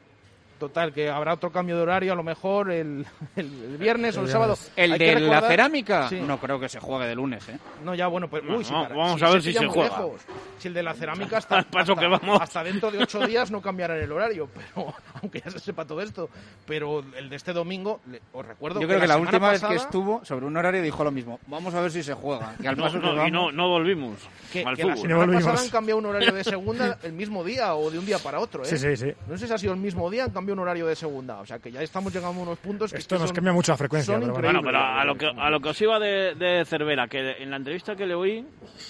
Total, 0.60 0.92
que 0.92 1.08
habrá 1.10 1.34
otro 1.34 1.52
cambio 1.52 1.76
de 1.78 1.84
horario, 1.84 2.14
a 2.14 2.16
lo 2.16 2.24
mejor 2.24 2.72
el, 2.72 3.06
el- 3.36 3.64
el 3.64 3.78
viernes 3.78 4.18
o 4.18 4.22
el 4.22 4.28
sábado. 4.30 4.58
¿El 4.76 4.94
Hay 4.94 5.00
de 5.00 5.06
que 5.14 5.20
la 5.20 5.42
cerámica? 5.42 6.10
Sí. 6.10 6.20
No 6.20 6.40
creo 6.40 6.60
que 6.60 6.68
se 6.68 6.80
juegue 6.80 7.06
de 7.06 7.14
lunes, 7.14 7.48
¿eh? 7.50 7.60
No, 7.84 7.94
ya, 7.94 8.08
bueno, 8.08 8.28
pues. 8.28 8.42
Uy, 8.44 8.64
si 8.64 8.72
Vamos- 8.74 8.88
para- 8.88 9.00
vamos 9.00 9.20
si 9.20 9.26
a 9.26 9.30
ver 9.30 9.42
si 9.44 9.54
se 9.54 9.60
muy 9.60 9.70
juega. 9.70 9.90
lejos. 10.00 10.22
Si 10.58 10.68
el 10.68 10.74
de 10.74 10.82
la 10.84 10.94
cerámica 10.96 11.38
está. 11.38 11.58
Al 11.60 11.66
paso 11.66 11.92
hasta, 11.94 12.02
que 12.02 12.08
vamos. 12.08 12.42
hasta 12.42 12.64
dentro 12.64 12.90
de 12.90 12.98
ocho 13.04 13.26
días 13.28 13.52
no 13.52 13.62
cambiarán 13.62 13.98
el 14.00 14.12
horario, 14.12 14.50
pero 14.76 14.94
aunque 15.22 15.42
ya 15.46 15.52
se 15.52 15.60
sepa 15.60 15.86
todo 15.86 16.02
esto. 16.02 16.30
Pero 16.66 17.04
el 17.16 17.30
de 17.30 17.36
este 17.36 17.54
domingo, 17.54 18.02
le- 18.10 18.22
os 18.34 18.44
recuerdo 18.46 18.82
Yo 18.82 18.88
creo 18.88 19.00
que 19.00 19.08
la 19.08 19.18
última 19.18 19.52
vez 19.52 19.64
que 19.64 19.76
estuvo 19.76 20.26
sobre 20.26 20.48
un 20.48 20.58
horario 20.58 20.82
dijo 20.82 21.04
lo 21.04 21.12
mismo. 21.12 21.40
Vamos 21.46 21.76
a 21.76 21.82
ver 21.82 21.92
si 21.92 22.02
se 22.02 22.14
juega. 22.16 22.56
Y 22.62 22.66
al 22.66 22.76
No, 22.78 22.84
paso 22.86 23.00
que 23.00 23.06
no, 23.06 23.14
y 23.14 23.18
vamos- 23.18 23.32
no, 23.32 23.52
no 23.52 23.70
volvimos 23.70 24.18
Que, 24.52 24.64
al 24.66 24.76
que 24.76 24.84
la 24.86 24.94
fútbol. 24.96 25.02
semana 25.08 25.18
volvimos. 25.26 25.44
pasada 25.44 25.62
han 25.64 25.70
cambiado 25.70 26.00
un 26.00 26.06
horario 26.08 26.34
de 26.34 26.44
segunda 26.44 26.98
el 27.04 27.14
mismo 27.14 27.44
día 27.44 27.76
o 27.76 27.92
de 27.92 28.00
un 28.00 28.06
día 28.08 28.18
para 28.18 28.40
otro, 28.40 28.64
¿eh? 28.64 28.66
Sí, 28.66 28.78
sí, 28.80 28.98
sí. 28.98 29.12
No 29.28 29.38
sé 29.38 29.46
si 29.46 29.54
ha 29.54 29.58
sido 29.60 29.74
el 29.74 29.80
mismo 29.80 30.10
día, 30.10 30.24
han 30.24 30.32
cambiado 30.32 30.47
un 30.54 30.60
horario 30.60 30.88
de 30.88 30.96
segunda. 30.96 31.40
O 31.40 31.46
sea 31.46 31.60
que 31.60 31.72
ya 31.72 31.82
estamos 31.82 32.14
llegando 32.14 32.40
a 32.40 32.44
unos 32.44 32.60
puntos 32.60 32.92
que, 32.92 32.98
Esto 33.00 33.16
es 33.16 33.20
que 33.20 33.22
nos 33.24 33.30
son- 33.30 33.36
cambia 33.36 33.54
mucho 33.54 33.72
la 33.72 33.78
frecuencia. 33.78 34.14
son 34.14 34.22
pero 34.22 34.34
bueno. 34.34 34.62
Pero 34.64 34.78
a 34.80 35.04
lo 35.06 35.16
que, 35.16 35.26
a 35.28 35.50
lo 35.50 35.60
que 35.60 35.70
os 35.70 35.82
iba 35.82 36.00
de, 36.00 36.36
de 36.36 36.66
Cervera, 36.66 37.08
que 37.08 37.32
en 37.42 37.50
la 37.52 37.58
entrevista 37.58 37.96
que 37.96 38.06
le 38.06 38.16
oí, 38.16 38.46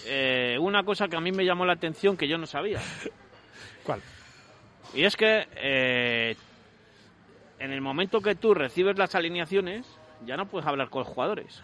eh, 0.06 0.58
una 0.60 0.84
cosa 0.84 1.08
que 1.08 1.16
a 1.18 1.22
mí 1.22 1.32
me 1.32 1.46
llamó 1.46 1.66
la 1.66 1.74
atención 1.74 2.16
que 2.18 2.28
yo 2.28 2.38
no 2.38 2.46
sabía. 2.46 2.80
¿Cuál? 3.84 4.02
Y 4.94 5.04
es 5.04 5.16
que 5.16 5.48
eh, 5.56 6.36
en 7.60 7.72
el 7.72 7.82
momento 7.82 8.22
que 8.22 8.36
tú 8.36 8.54
recibes 8.54 8.98
las 8.98 9.16
alineaciones, 9.16 9.86
ya 10.26 10.38
no 10.38 10.46
puedes 10.48 10.68
hablar 10.68 10.90
con 10.90 11.00
los 11.04 11.08
jugadores. 11.10 11.62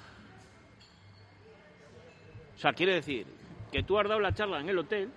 O 2.56 2.60
sea, 2.60 2.74
quiere 2.74 2.94
decir 2.96 3.26
que 3.72 3.84
tú 3.84 3.98
has 4.00 4.08
dado 4.08 4.20
la 4.20 4.34
charla 4.34 4.60
en 4.60 4.70
el 4.70 4.78
hotel, 4.78 5.10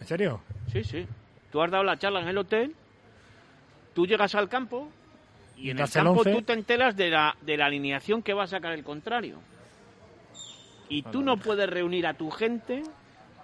¿En 0.00 0.06
serio? 0.06 0.40
sí, 0.72 0.82
sí, 0.84 1.06
tú 1.50 1.60
has 1.62 1.70
dado 1.70 1.84
la 1.84 1.98
charla 1.98 2.20
en 2.20 2.28
el 2.28 2.38
hotel, 2.38 2.74
tú 3.94 4.06
llegas 4.06 4.34
al 4.34 4.48
campo 4.48 4.88
y 5.56 5.70
en 5.70 5.78
el 5.78 5.84
el 5.84 5.90
campo 5.90 6.10
once. 6.20 6.32
tú 6.32 6.42
te 6.42 6.52
enteras 6.54 6.96
de 6.96 7.10
la, 7.10 7.36
de 7.40 7.56
la 7.56 7.66
alineación 7.66 8.22
que 8.22 8.32
va 8.34 8.44
a 8.44 8.46
sacar 8.46 8.72
el 8.72 8.82
contrario. 8.84 9.38
Y 10.88 11.02
tú 11.02 11.22
no 11.22 11.36
puedes 11.38 11.68
reunir 11.70 12.06
a 12.06 12.14
tu 12.14 12.30
gente 12.30 12.82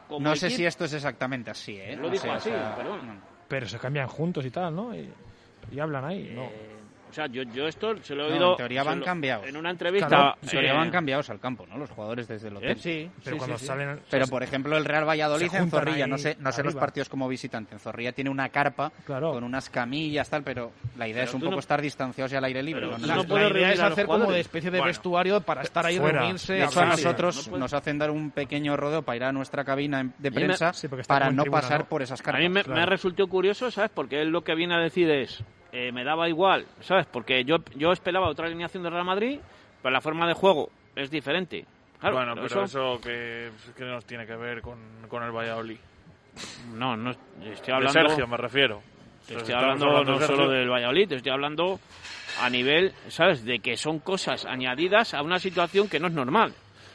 como 0.09 0.29
No 0.29 0.37
sé 0.37 0.47
equipo. 0.47 0.57
si 0.59 0.67
esto 0.67 0.85
es 0.85 0.93
exactamente 0.95 1.51
así, 1.51 1.77
¿eh? 1.77 1.97
Lo 1.97 2.03
No 2.05 2.11
dijo 2.11 2.25
sé, 2.25 2.29
o 2.31 2.33
así, 2.35 2.49
sea, 2.51 2.75
pero 2.77 2.91
bueno. 2.91 3.15
Pero 3.49 3.67
se 3.69 3.79
cambian 3.79 4.09
juntos 4.09 4.45
y 4.45 4.51
tal, 4.51 4.75
¿no? 4.75 4.95
Y, 4.95 5.09
y 5.73 5.81
hablan 5.81 6.05
ahí, 6.05 6.33
¿no? 6.35 6.43
Eh, 6.45 6.78
o 7.11 7.13
sea, 7.13 7.27
yo, 7.27 7.43
yo 7.45 7.67
esto 7.67 7.97
se 8.03 8.15
lo 8.15 8.27
he 8.27 8.29
No, 8.29 8.35
oído 8.35 8.51
en 8.53 8.57
teoría 8.57 8.83
van 8.83 8.99
lo- 9.01 9.05
cambiados. 9.05 9.47
en 9.47 9.57
una 9.57 9.71
entrevista. 9.71 10.09
Claro, 10.09 10.35
en 10.43 10.49
teoría 10.49 10.73
eh, 10.73 10.77
van 10.77 10.91
cambiados 10.91 11.31
al 11.31 11.41
campo, 11.41 11.67
¿no? 11.67 11.79
Los 11.79 11.91
jugadores 11.91 12.29
desde 12.29 12.49
el 12.49 12.57
hotel. 12.57 12.71
¿Eh? 12.71 12.77
Sí, 12.79 13.11
Pero 13.25 13.37
sí, 13.37 13.39
cuando 13.39 13.57
sí, 13.59 13.61
sí. 13.63 13.67
salen... 13.67 14.01
Pero, 14.11 14.27
por 14.27 14.43
ejemplo, 14.43 14.77
el 14.77 14.85
Real 14.85 15.09
Valladolid 15.09 15.53
en 15.55 15.71
Zorrilla, 15.71 16.07
no 16.07 16.19
sé, 16.19 16.37
no 16.41 16.53
sé 16.53 16.63
los 16.63 16.75
partidos 16.75 17.09
como 17.09 17.29
visitante. 17.29 17.75
En 17.75 17.81
Zorrilla 17.81 18.13
tiene 18.13 18.31
una 18.31 18.49
carpa 18.51 18.93
Claro. 19.07 19.33
con 19.33 19.45
unas 19.45 19.71
camillas, 19.71 20.29
tal, 20.29 20.43
pero 20.43 20.73
la 20.97 21.07
idea 21.09 21.23
Pero 21.23 21.29
es 21.31 21.35
un 21.35 21.41
poco 21.41 21.53
no- 21.53 21.59
estar 21.61 21.81
distanciados 21.81 22.33
y 22.33 22.37
al 22.37 22.45
aire 22.45 22.63
libre. 22.63 22.87
Pero 22.87 22.99
¿no? 22.99 23.07
La, 23.39 23.49
idea 23.51 23.73
es 23.73 23.81
a 23.81 23.87
hacer 23.89 24.07
como 24.07 24.31
de 24.31 24.41
especie 24.41 24.71
de 24.71 24.79
Bueno. 24.79 24.89
vestuario 24.89 25.41
para 25.41 25.63
estar 25.63 25.85
ahí 25.87 25.99
Fuera. 25.99 26.21
reunirse. 26.21 26.55
De 26.55 26.65
hecho, 26.65 26.81
a 26.81 26.87
nosotros 26.87 27.49
nos 27.51 27.73
hacen 27.73 27.99
dar 27.99 28.11
un 28.11 28.31
pequeño 28.31 28.77
rodeo 28.77 29.03
para 29.03 29.17
ir 29.17 29.25
a 29.25 29.33
nuestra 29.33 29.65
cabina 29.65 30.11
de 30.19 30.33
prensa 30.33 30.73
Sí, 30.73 30.89
porque 30.89 31.03
está 31.03 31.15
para 31.15 31.31
no 31.31 31.45
pasar 31.45 31.87
por 31.89 32.03
esas 32.03 32.21
A 32.21 32.25
carpas. 32.25 32.43
mí 32.43 32.49
me, 32.49 32.63
me 32.65 32.87
resultó 32.87 33.27
curioso, 33.29 33.71
¿sabes? 33.71 33.91
Porque 33.95 34.21
él 34.23 34.29
lo 34.29 34.43
que 34.43 34.55
viene 34.55 34.75
a 34.75 34.79
decir 34.79 35.11
es, 35.11 35.43
eh, 35.73 35.93
me 35.93 36.05
daba 36.05 36.29
igual, 36.29 36.67
¿sabes? 36.81 37.07
Porque 37.07 37.45
yo, 37.45 37.57
yo 37.77 37.93
esperaba 37.93 38.29
otra 38.29 38.47
alineación 38.47 38.83
de 38.83 38.91
Real 38.91 39.05
Madrid, 39.05 39.39
pero 39.83 39.93
la 39.93 40.01
forma 40.01 40.27
de 40.27 40.35
juego 40.35 40.71
es 40.97 41.11
diferente. 41.11 41.65
Claro, 42.01 42.17
bueno, 42.17 42.35
pero 42.35 42.47
eso- 42.47 42.63
eso, 42.63 43.01
que, 43.01 43.51
que 43.77 43.85
nos 43.85 44.05
tiene 44.05 44.27
que 44.27 44.37
ver 44.37 44.63
con, 44.63 44.79
con 45.09 45.23
el 45.23 45.33
Valladolid. 45.33 45.79
No, 46.75 46.97
no, 46.97 47.11
estoy 47.11 47.67
De 47.67 47.73
hablando... 47.73 47.93
Sergio, 48.09 48.27
me 48.29 48.37
refiero. 48.37 48.81
Te 49.27 49.35
estoy 49.37 49.55
hablando 49.55 49.87
hablando 49.87 50.13
no 50.13 50.19
de 50.21 50.27
solo 50.27 50.49
del 50.49 50.71
Valladolid, 50.71 51.09
te 51.09 51.15
estoy 51.17 51.33
hablando 51.33 51.79
a 52.41 52.49
nivel, 52.49 52.95
¿sabes? 53.09 53.45
De 53.45 53.59
que 53.59 53.77
son 53.77 53.99
cosas 53.99 54.47
añadidas 54.47 55.13
a 55.13 55.23
una 55.23 55.39
situación 55.39 55.89
que 55.89 56.01
no 56.01 56.07
es 56.07 56.15
normal. 56.15 56.55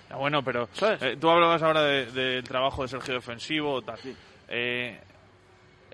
Ah, 0.09 0.15
bueno, 0.17 0.41
pero 0.43 0.67
¿Sabes? 0.73 1.01
eh, 1.03 1.17
tú 1.19 1.29
hablabas 1.29 1.61
ahora 1.61 1.83
de- 1.83 2.05
del 2.11 2.43
trabajo 2.43 2.81
de 2.83 2.87
Sergio 2.87 3.13
defensivo, 3.15 3.81
tal. 3.83 3.99
Eh, 4.47 4.99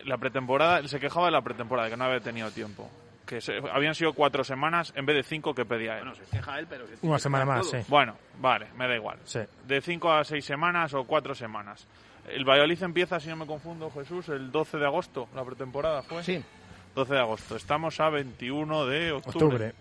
la 0.05 0.17
pretemporada, 0.17 0.79
él 0.79 0.89
se 0.89 0.99
quejaba 0.99 1.27
de 1.27 1.31
la 1.31 1.41
pretemporada, 1.41 1.89
que 1.89 1.97
no 1.97 2.05
había 2.05 2.19
tenido 2.19 2.49
tiempo. 2.51 2.89
Que 3.25 3.41
se- 3.41 3.59
habían 3.71 3.93
sido 3.93 4.13
cuatro 4.13 4.43
semanas 4.43 4.91
en 4.95 5.05
vez 5.05 5.15
de 5.15 5.23
cinco 5.23 5.53
que 5.53 5.63
pedía 5.65 5.93
él. 5.99 6.05
Bueno, 6.05 6.15
se 6.15 6.23
queja 6.35 6.57
él, 6.59 6.65
pero... 6.67 6.87
se 6.87 7.05
Una 7.05 7.19
semana 7.19 7.45
más, 7.45 7.69
todo. 7.69 7.79
sí. 7.81 7.85
Bueno, 7.87 8.15
vale, 8.39 8.67
me 8.75 8.87
da 8.87 8.95
igual. 8.95 9.19
Sí. 9.23 9.39
De 9.67 9.81
cinco 9.81 10.11
a 10.11 10.23
seis 10.23 10.43
semanas 10.45 10.93
o 10.95 11.03
cuatro 11.03 11.35
semanas. 11.35 11.87
El 12.27 12.43
Valladolid 12.43 12.81
empieza, 12.83 13.19
si 13.19 13.29
no 13.29 13.35
me 13.35 13.45
confundo, 13.45 13.89
Jesús, 13.91 14.29
el 14.29 14.51
12 14.51 14.77
de 14.77 14.85
agosto, 14.85 15.27
la 15.35 15.43
pretemporada 15.43 16.01
fue. 16.01 16.23
Sí. 16.23 16.43
12 16.95 17.13
de 17.13 17.19
agosto. 17.19 17.55
Estamos 17.55 17.99
a 17.99 18.09
21 18.09 18.85
de 18.87 19.11
octubre. 19.11 19.45
Octubre. 19.45 19.73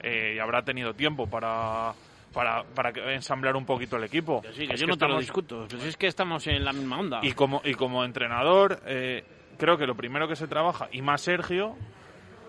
Eh, 0.00 0.34
y 0.36 0.38
habrá 0.38 0.62
tenido 0.62 0.92
tiempo 0.94 1.26
para, 1.28 1.92
para, 2.32 2.62
para 2.64 2.92
que- 2.92 3.14
ensamblar 3.14 3.56
un 3.56 3.64
poquito 3.64 3.96
el 3.96 4.04
equipo. 4.04 4.42
Que 4.42 4.52
sí, 4.52 4.66
que 4.66 4.74
Es 4.74 4.80
yo 4.80 4.86
que 4.86 4.92
no 4.92 4.96
te 4.96 5.04
lo 5.06 5.18
estamos- 5.20 5.20
discuto, 5.20 5.66
pero 5.68 5.80
si 5.82 5.88
es 5.88 5.96
que 5.96 6.06
estamos 6.08 6.46
en 6.48 6.64
la 6.64 6.72
misma 6.72 6.98
onda. 6.98 7.20
Y 7.22 7.32
como, 7.32 7.60
y 7.64 7.74
como 7.74 8.04
entrenador, 8.04 8.80
eh, 8.86 9.24
creo 9.58 9.76
que 9.76 9.86
lo 9.86 9.94
primero 9.94 10.28
que 10.28 10.36
se 10.36 10.48
trabaja, 10.48 10.88
y 10.92 11.02
más 11.02 11.20
Sergio, 11.20 11.76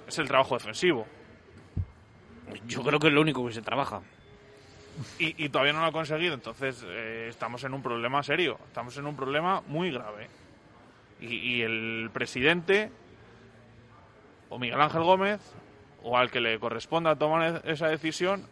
es 0.08 0.18
el 0.20 0.28
trabajo 0.28 0.56
defensivo. 0.56 1.06
Yo 2.68 2.82
creo 2.84 3.00
que 3.00 3.08
es 3.08 3.14
lo 3.14 3.22
único 3.22 3.46
que 3.46 3.54
se 3.54 3.62
trabaja. 3.62 4.02
Y, 5.18 5.46
y 5.46 5.50
todavía 5.50 5.74
no 5.74 5.82
lo 5.82 5.88
ha 5.88 5.92
conseguido, 5.92 6.34
entonces 6.34 6.84
eh, 6.86 7.28
estamos 7.30 7.64
en 7.64 7.74
un 7.74 7.82
problema 7.82 8.22
serio, 8.22 8.60
estamos 8.68 8.98
en 8.98 9.06
un 9.06 9.16
problema 9.16 9.62
muy 9.68 9.92
grave. 9.92 10.28
Y, 11.22 11.36
y 11.36 11.62
el 11.62 12.10
presidente, 12.12 12.92
o 14.50 14.60
Miguel 14.60 14.82
Ángel 14.82 15.04
Gómez, 15.04 15.40
o 16.04 16.18
al 16.18 16.32
que 16.32 16.42
le 16.42 16.60
corresponda 16.60 17.16
tomar 17.16 17.62
esa 17.66 17.88
decisión, 17.88 18.48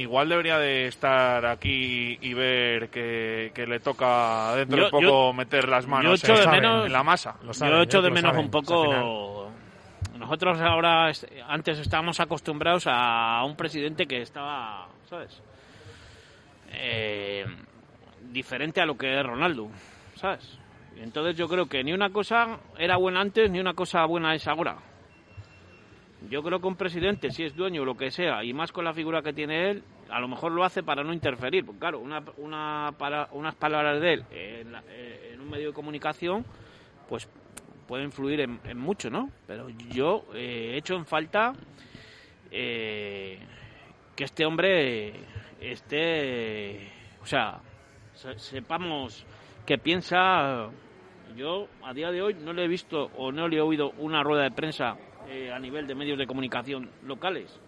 igual 0.00 0.28
debería 0.28 0.58
de 0.58 0.86
estar 0.86 1.44
aquí 1.46 2.18
y 2.20 2.34
ver 2.34 2.88
que, 2.90 3.52
que 3.54 3.66
le 3.66 3.80
toca 3.80 4.54
dentro 4.56 4.78
Yo- 4.78 4.84
de 4.84 4.90
poco 4.90 5.02
yo- 5.02 5.32
meter 5.32 5.68
las 5.68 5.84
yo 5.84 5.90
manos 5.90 6.22
echo 6.24 6.32
en, 6.32 6.38
de 6.38 6.44
saben, 6.44 6.60
menos- 6.62 6.86
en 6.86 6.92
la 6.92 7.02
masa. 7.02 7.36
Lo 7.42 7.52
saben, 7.52 7.74
Yo 7.74 7.82
echo 7.82 7.98
¿eh? 7.98 8.02
de 8.02 8.10
menos 8.10 8.30
saben, 8.32 8.44
un 8.46 8.50
poco... 8.50 9.50
Nosotros 10.16 10.60
ahora, 10.60 11.10
antes 11.48 11.78
estábamos 11.78 12.18
acostumbrados 12.20 12.84
a 12.88 13.42
un 13.44 13.54
presidente 13.56 14.06
que 14.06 14.20
estaba, 14.22 14.88
¿sabes? 15.08 15.40
Eh, 16.72 17.46
diferente 18.30 18.80
a 18.80 18.86
lo 18.86 18.96
que 18.98 19.18
es 19.18 19.24
Ronaldo, 19.24 19.68
¿sabes? 20.16 20.58
Y 20.96 21.00
entonces 21.02 21.36
yo 21.36 21.48
creo 21.48 21.66
que 21.66 21.84
ni 21.84 21.92
una 21.92 22.10
cosa 22.10 22.58
era 22.76 22.96
buena 22.96 23.20
antes 23.20 23.48
ni 23.50 23.60
una 23.60 23.74
cosa 23.74 24.04
buena 24.06 24.34
es 24.34 24.46
ahora. 24.48 24.76
Yo 26.30 26.42
creo 26.42 26.60
que 26.60 26.66
un 26.66 26.76
presidente, 26.76 27.30
si 27.30 27.44
es 27.44 27.54
dueño 27.54 27.82
o 27.82 27.84
lo 27.84 27.96
que 27.96 28.10
sea, 28.10 28.42
y 28.44 28.52
más 28.52 28.72
con 28.72 28.84
la 28.84 28.92
figura 28.92 29.22
que 29.22 29.32
tiene 29.32 29.70
él, 29.70 29.82
a 30.10 30.18
lo 30.20 30.28
mejor 30.28 30.52
lo 30.52 30.64
hace 30.64 30.82
para 30.82 31.04
no 31.04 31.12
interferir. 31.12 31.64
Porque 31.64 31.78
claro, 31.80 32.00
una, 32.00 32.22
una 32.38 32.92
para, 32.98 33.28
unas 33.32 33.54
palabras 33.54 34.00
de 34.00 34.12
él 34.14 34.24
en, 34.30 34.72
la- 34.72 34.82
eh, 34.88 35.30
en 35.34 35.40
un 35.40 35.48
medio 35.50 35.68
de 35.68 35.72
comunicación, 35.74 36.44
pues 37.08 37.28
pueden 37.86 38.06
influir 38.06 38.40
en, 38.40 38.60
en 38.64 38.78
mucho, 38.78 39.10
¿no? 39.10 39.30
Pero 39.46 39.68
yo 39.90 40.24
eh, 40.34 40.72
he 40.72 40.76
hecho 40.76 40.94
en 40.96 41.06
falta 41.06 41.52
eh, 42.50 43.38
que 44.16 44.24
este 44.24 44.44
hombre 44.44 45.12
esté, 45.60 46.90
o 47.22 47.26
sea, 47.26 47.60
se- 48.14 48.38
sepamos 48.38 49.24
que 49.66 49.78
piensa. 49.78 50.68
Yo 51.36 51.68
a 51.84 51.92
día 51.92 52.10
de 52.10 52.22
hoy 52.22 52.34
no 52.34 52.52
le 52.52 52.64
he 52.64 52.68
visto 52.68 53.10
o 53.16 53.30
no 53.30 53.46
le 53.48 53.58
he 53.58 53.60
oído 53.60 53.90
una 53.98 54.22
rueda 54.22 54.42
de 54.44 54.50
prensa 54.50 54.96
eh, 55.28 55.52
a 55.52 55.58
nivel 55.58 55.86
de 55.86 55.94
medios 55.94 56.18
de 56.18 56.26
comunicación 56.26 56.90
locales. 57.04 57.58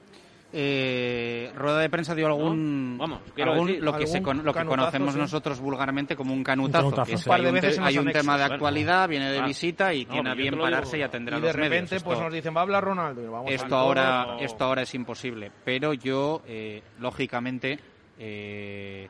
Eh, 0.52 1.52
rueda 1.54 1.78
de 1.78 1.88
prensa 1.88 2.12
dio 2.12 2.26
algún, 2.26 2.96
No, 2.96 3.02
vamos, 3.02 3.20
quiero 3.36 3.52
algún- 3.52 3.68
decir, 3.68 3.84
lo 3.84 3.96
que 3.96 4.08
se 4.08 4.20
con- 4.20 4.44
lo 4.44 4.52
que 4.52 4.64
conocemos 4.64 5.14
sí. 5.14 5.20
nosotros 5.20 5.60
vulgarmente 5.60 6.16
como 6.16 6.32
un 6.34 6.42
canutazo, 6.42 6.86
Un 6.86 6.90
canutazo, 6.90 7.06
que 7.08 7.14
es 7.14 7.20
sí. 7.20 7.24
que 7.24 7.30
Un 7.30 7.34
par 7.34 7.40
de 7.40 7.46
hay 7.46 7.48
un, 7.50 7.54
veces 7.60 7.78
hay 7.78 7.98
un 7.98 8.10
tema 8.12 8.32
de 8.36 8.42
bueno. 8.42 8.54
actualidad, 8.54 9.08
viene 9.08 9.30
de 9.30 9.38
Ah. 9.38 9.46
visita 9.46 9.94
y 9.94 10.04
No, 10.06 10.10
tiene 10.12 10.30
a 10.30 10.34
bien 10.34 10.50
lo 10.56 10.56
digo. 10.56 10.64
pararse 10.64 10.98
y 10.98 11.02
atender 11.02 11.34
Y 11.34 11.36
a 11.36 11.40
de 11.40 11.46
los 11.46 11.56
medios. 11.56 11.70
repente 11.70 12.00
pues 12.04 12.14
Esto- 12.18 12.24
nos 12.24 12.34
dicen, 12.34 12.52
va 12.56 12.58
a 12.58 12.62
hablar 12.62 12.82
Ronaldo. 12.82 13.22
y 13.22 13.26
vamos 13.28 13.50
esto 13.52 13.64
al 13.66 13.72
ahora 13.80 14.36
esto 14.40 14.64
ahora 14.64 14.82
es 14.82 14.92
imposible 14.92 15.52
pero 15.64 15.92
yo 15.94 16.42
eh, 16.48 16.82
lógicamente 16.98 17.78
eh, 18.18 19.08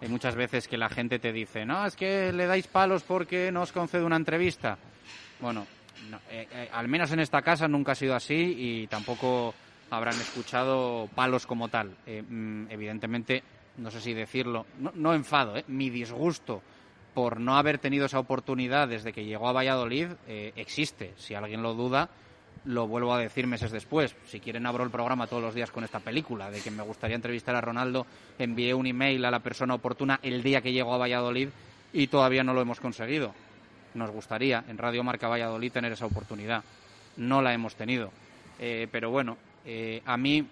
hay 0.00 0.08
muchas 0.08 0.34
veces 0.34 0.66
que 0.66 0.76
la 0.76 0.88
gente 0.88 1.20
te 1.20 1.32
dice 1.32 1.64
no 1.64 1.86
es 1.86 1.94
que 1.94 2.32
le 2.32 2.46
dais 2.46 2.66
palos 2.66 3.04
porque 3.04 3.52
no 3.52 3.62
os 3.62 3.70
concede 3.70 4.02
una 4.02 4.16
entrevista 4.16 4.78
bueno 5.40 5.64
no, 6.10 6.18
eh, 6.30 6.48
eh, 6.50 6.68
al 6.72 6.88
menos 6.88 7.10
en 7.12 7.20
esta 7.20 7.42
casa 7.42 7.68
nunca 7.68 7.92
ha 7.92 7.94
sido 7.94 8.14
así 8.14 8.54
y 8.56 8.86
tampoco 8.86 9.54
habrán 9.90 10.14
escuchado 10.14 11.08
palos 11.14 11.46
como 11.46 11.68
tal 11.68 11.96
Eh, 12.06 12.22
mm, 12.22 12.70
evidentemente 12.70 13.42
no 13.78 13.90
sé 13.90 14.00
si 14.00 14.14
decirlo 14.14 14.66
no, 14.78 14.92
no 14.94 15.14
enfado 15.14 15.56
eh, 15.56 15.64
mi 15.68 15.90
disgusto 15.90 16.62
por 17.14 17.40
no 17.40 17.56
haber 17.56 17.78
tenido 17.78 18.06
esa 18.06 18.18
oportunidad 18.18 18.88
desde 18.88 19.12
que 19.12 19.24
llegó 19.24 19.48
a 19.48 19.52
Valladolid 19.52 20.08
existe 20.26 21.12
si 21.16 21.34
alguien 21.34 21.62
lo 21.62 21.74
duda 21.74 22.08
lo 22.64 22.86
vuelvo 22.86 23.12
a 23.12 23.18
decir 23.18 23.46
meses 23.46 23.70
después. 23.70 24.14
Si 24.26 24.40
quieren 24.40 24.66
abro 24.66 24.84
el 24.84 24.90
programa 24.90 25.26
todos 25.26 25.42
los 25.42 25.54
días 25.54 25.70
con 25.70 25.84
esta 25.84 26.00
película 26.00 26.50
de 26.50 26.60
que 26.60 26.70
me 26.70 26.82
gustaría 26.82 27.16
entrevistar 27.16 27.54
a 27.56 27.60
Ronaldo, 27.60 28.06
envié 28.38 28.74
un 28.74 28.86
email 28.86 29.24
a 29.24 29.30
la 29.30 29.40
persona 29.40 29.74
oportuna 29.74 30.20
el 30.22 30.42
día 30.42 30.60
que 30.60 30.72
llegó 30.72 30.94
a 30.94 30.98
Valladolid 30.98 31.48
y 31.92 32.06
todavía 32.06 32.44
no 32.44 32.54
lo 32.54 32.62
hemos 32.62 32.80
conseguido. 32.80 33.34
Nos 33.94 34.10
gustaría 34.10 34.64
en 34.68 34.78
Radio 34.78 35.04
Marca 35.04 35.28
Valladolid 35.28 35.72
tener 35.72 35.92
esa 35.92 36.06
oportunidad. 36.06 36.64
No 37.16 37.42
la 37.42 37.52
hemos 37.52 37.74
tenido. 37.74 38.10
Eh, 38.58 38.88
pero 38.90 39.10
bueno, 39.10 39.36
eh, 39.64 40.02
a 40.04 40.16
mí 40.16 40.46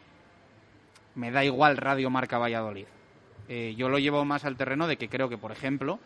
me 1.14 1.30
da 1.30 1.44
igual 1.44 1.76
Radio 1.76 2.10
Marca 2.10 2.38
Valladolid. 2.38 2.86
Eh, 3.48 3.74
yo 3.76 3.88
lo 3.88 3.98
llevo 3.98 4.24
más 4.24 4.44
al 4.44 4.56
terreno 4.56 4.86
de 4.86 4.96
que 4.96 5.08
creo 5.08 5.28
que, 5.28 5.38
por 5.38 5.52
ejemplo, 5.52 5.98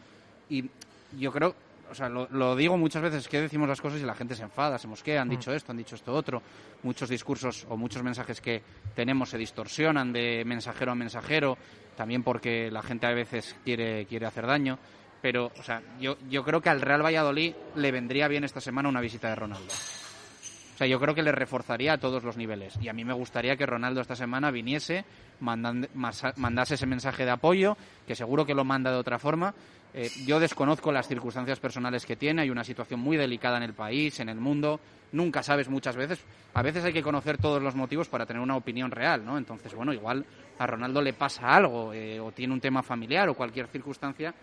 y 0.49 0.71
yo 1.19 1.31
creo, 1.31 1.55
o 1.91 1.95
sea, 1.95 2.09
lo, 2.09 2.27
lo 2.31 2.57
digo 2.57 2.79
muchas 2.79 3.03
veces 3.03 3.29
que 3.29 3.41
decimos 3.41 3.69
las 3.69 3.81
cosas 3.81 4.01
y 4.01 4.05
la 4.05 4.15
gente 4.15 4.35
se 4.35 4.43
enfada, 4.43 4.79
se 4.79 4.89
mosquea, 4.89 5.21
han 5.21 5.29
dicho 5.29 5.53
esto, 5.53 5.73
han 5.73 5.79
dicho 5.79 5.95
esto 5.95 6.15
otro. 6.15 6.41
Muchos 6.83 7.09
discursos 7.09 7.67
o 7.69 7.77
muchos 7.77 8.03
mensajes 8.03 8.41
que 8.41 8.63
tenemos 8.95 9.31
se 9.31 9.39
distorsionan 9.39 10.13
de 10.13 10.43
mensajero 10.47 10.93
a 10.93 10.95
mensajero, 10.95 11.59
también 11.97 12.23
porque 12.23 12.71
la 12.71 12.83
gente 12.83 13.07
a 13.07 13.13
veces 13.13 13.55
quiere, 13.65 14.07
quiere 14.07 14.27
hacer 14.27 14.47
daño. 14.47 14.79
Pero, 15.25 15.51
o 15.59 15.63
sea, 15.63 15.81
yo, 15.99 16.19
yo 16.29 16.45
creo 16.45 16.61
que 16.61 16.69
al 16.69 16.83
Real 16.83 17.03
Valladolid 17.03 17.55
le 17.77 17.91
vendría 17.91 18.29
bien 18.29 18.45
esta 18.45 18.61
semana 18.61 18.91
una 18.91 19.01
visita 19.01 19.31
de 19.31 19.35
Ronaldo. 19.35 19.73
O 19.73 20.77
sea, 20.77 20.87
yo 20.87 21.01
creo 21.01 21.15
que 21.15 21.23
le 21.23 21.33
reforzaría 21.33 21.95
a 21.95 21.97
todos 21.99 22.25
los 22.25 22.37
niveles. 22.37 22.77
Y 22.83 22.89
a 22.89 22.93
mí 22.93 23.07
me 23.07 23.15
gustaría 23.15 23.57
que 23.57 23.65
Ronaldo 23.65 24.03
esta 24.03 24.17
semana 24.17 24.51
viniese, 24.51 25.07
mandan- 25.41 25.89
mandase 26.37 26.75
ese 26.75 26.85
mensaje 26.85 27.25
de 27.25 27.31
apoyo, 27.31 27.75
que 28.07 28.15
seguro 28.15 28.45
que 28.45 28.53
lo 28.53 28.65
manda 28.67 28.91
de 28.91 28.99
otra 28.99 29.19
forma. 29.19 29.55
Eh, 29.95 30.11
yo 30.27 30.39
desconozco 30.41 30.93
las 30.93 31.09
circunstancias 31.09 31.59
personales 31.59 32.05
que 32.05 32.17
tiene, 32.17 32.43
hay 32.43 32.51
una 32.51 32.63
situación 32.63 33.01
muy 33.01 33.17
delicada 33.17 33.57
en 33.57 33.63
el 33.63 33.73
país, 33.73 34.21
en 34.21 34.29
el 34.29 34.37
mundo. 34.37 34.79
Nunca 35.13 35.43
sabes 35.43 35.71
muchas 35.71 35.97
veces. 35.97 36.23
A 36.53 36.61
veces 36.61 36.85
hay 36.85 36.93
que 36.93 37.03
conocer 37.03 37.39
todos 37.39 37.63
los 37.63 37.75
motivos 37.75 38.11
para 38.11 38.27
tener 38.27 38.43
una 38.43 38.57
opinión 38.57 38.91
real, 38.91 39.25
¿no? 39.25 39.39
Entonces, 39.39 39.73
bueno, 39.75 39.95
igual 39.95 40.27
a 40.59 40.67
Ronaldo 40.67 41.01
le 41.01 41.15
pasa 41.15 41.49
algo, 41.57 41.95
eh, 41.95 42.21
o 42.21 42.31
tiene 42.33 42.53
un 42.53 42.61
tema 42.61 42.83
familiar, 42.83 43.27
o 43.31 43.35
cualquier 43.35 43.69
circunstancia 43.69 44.35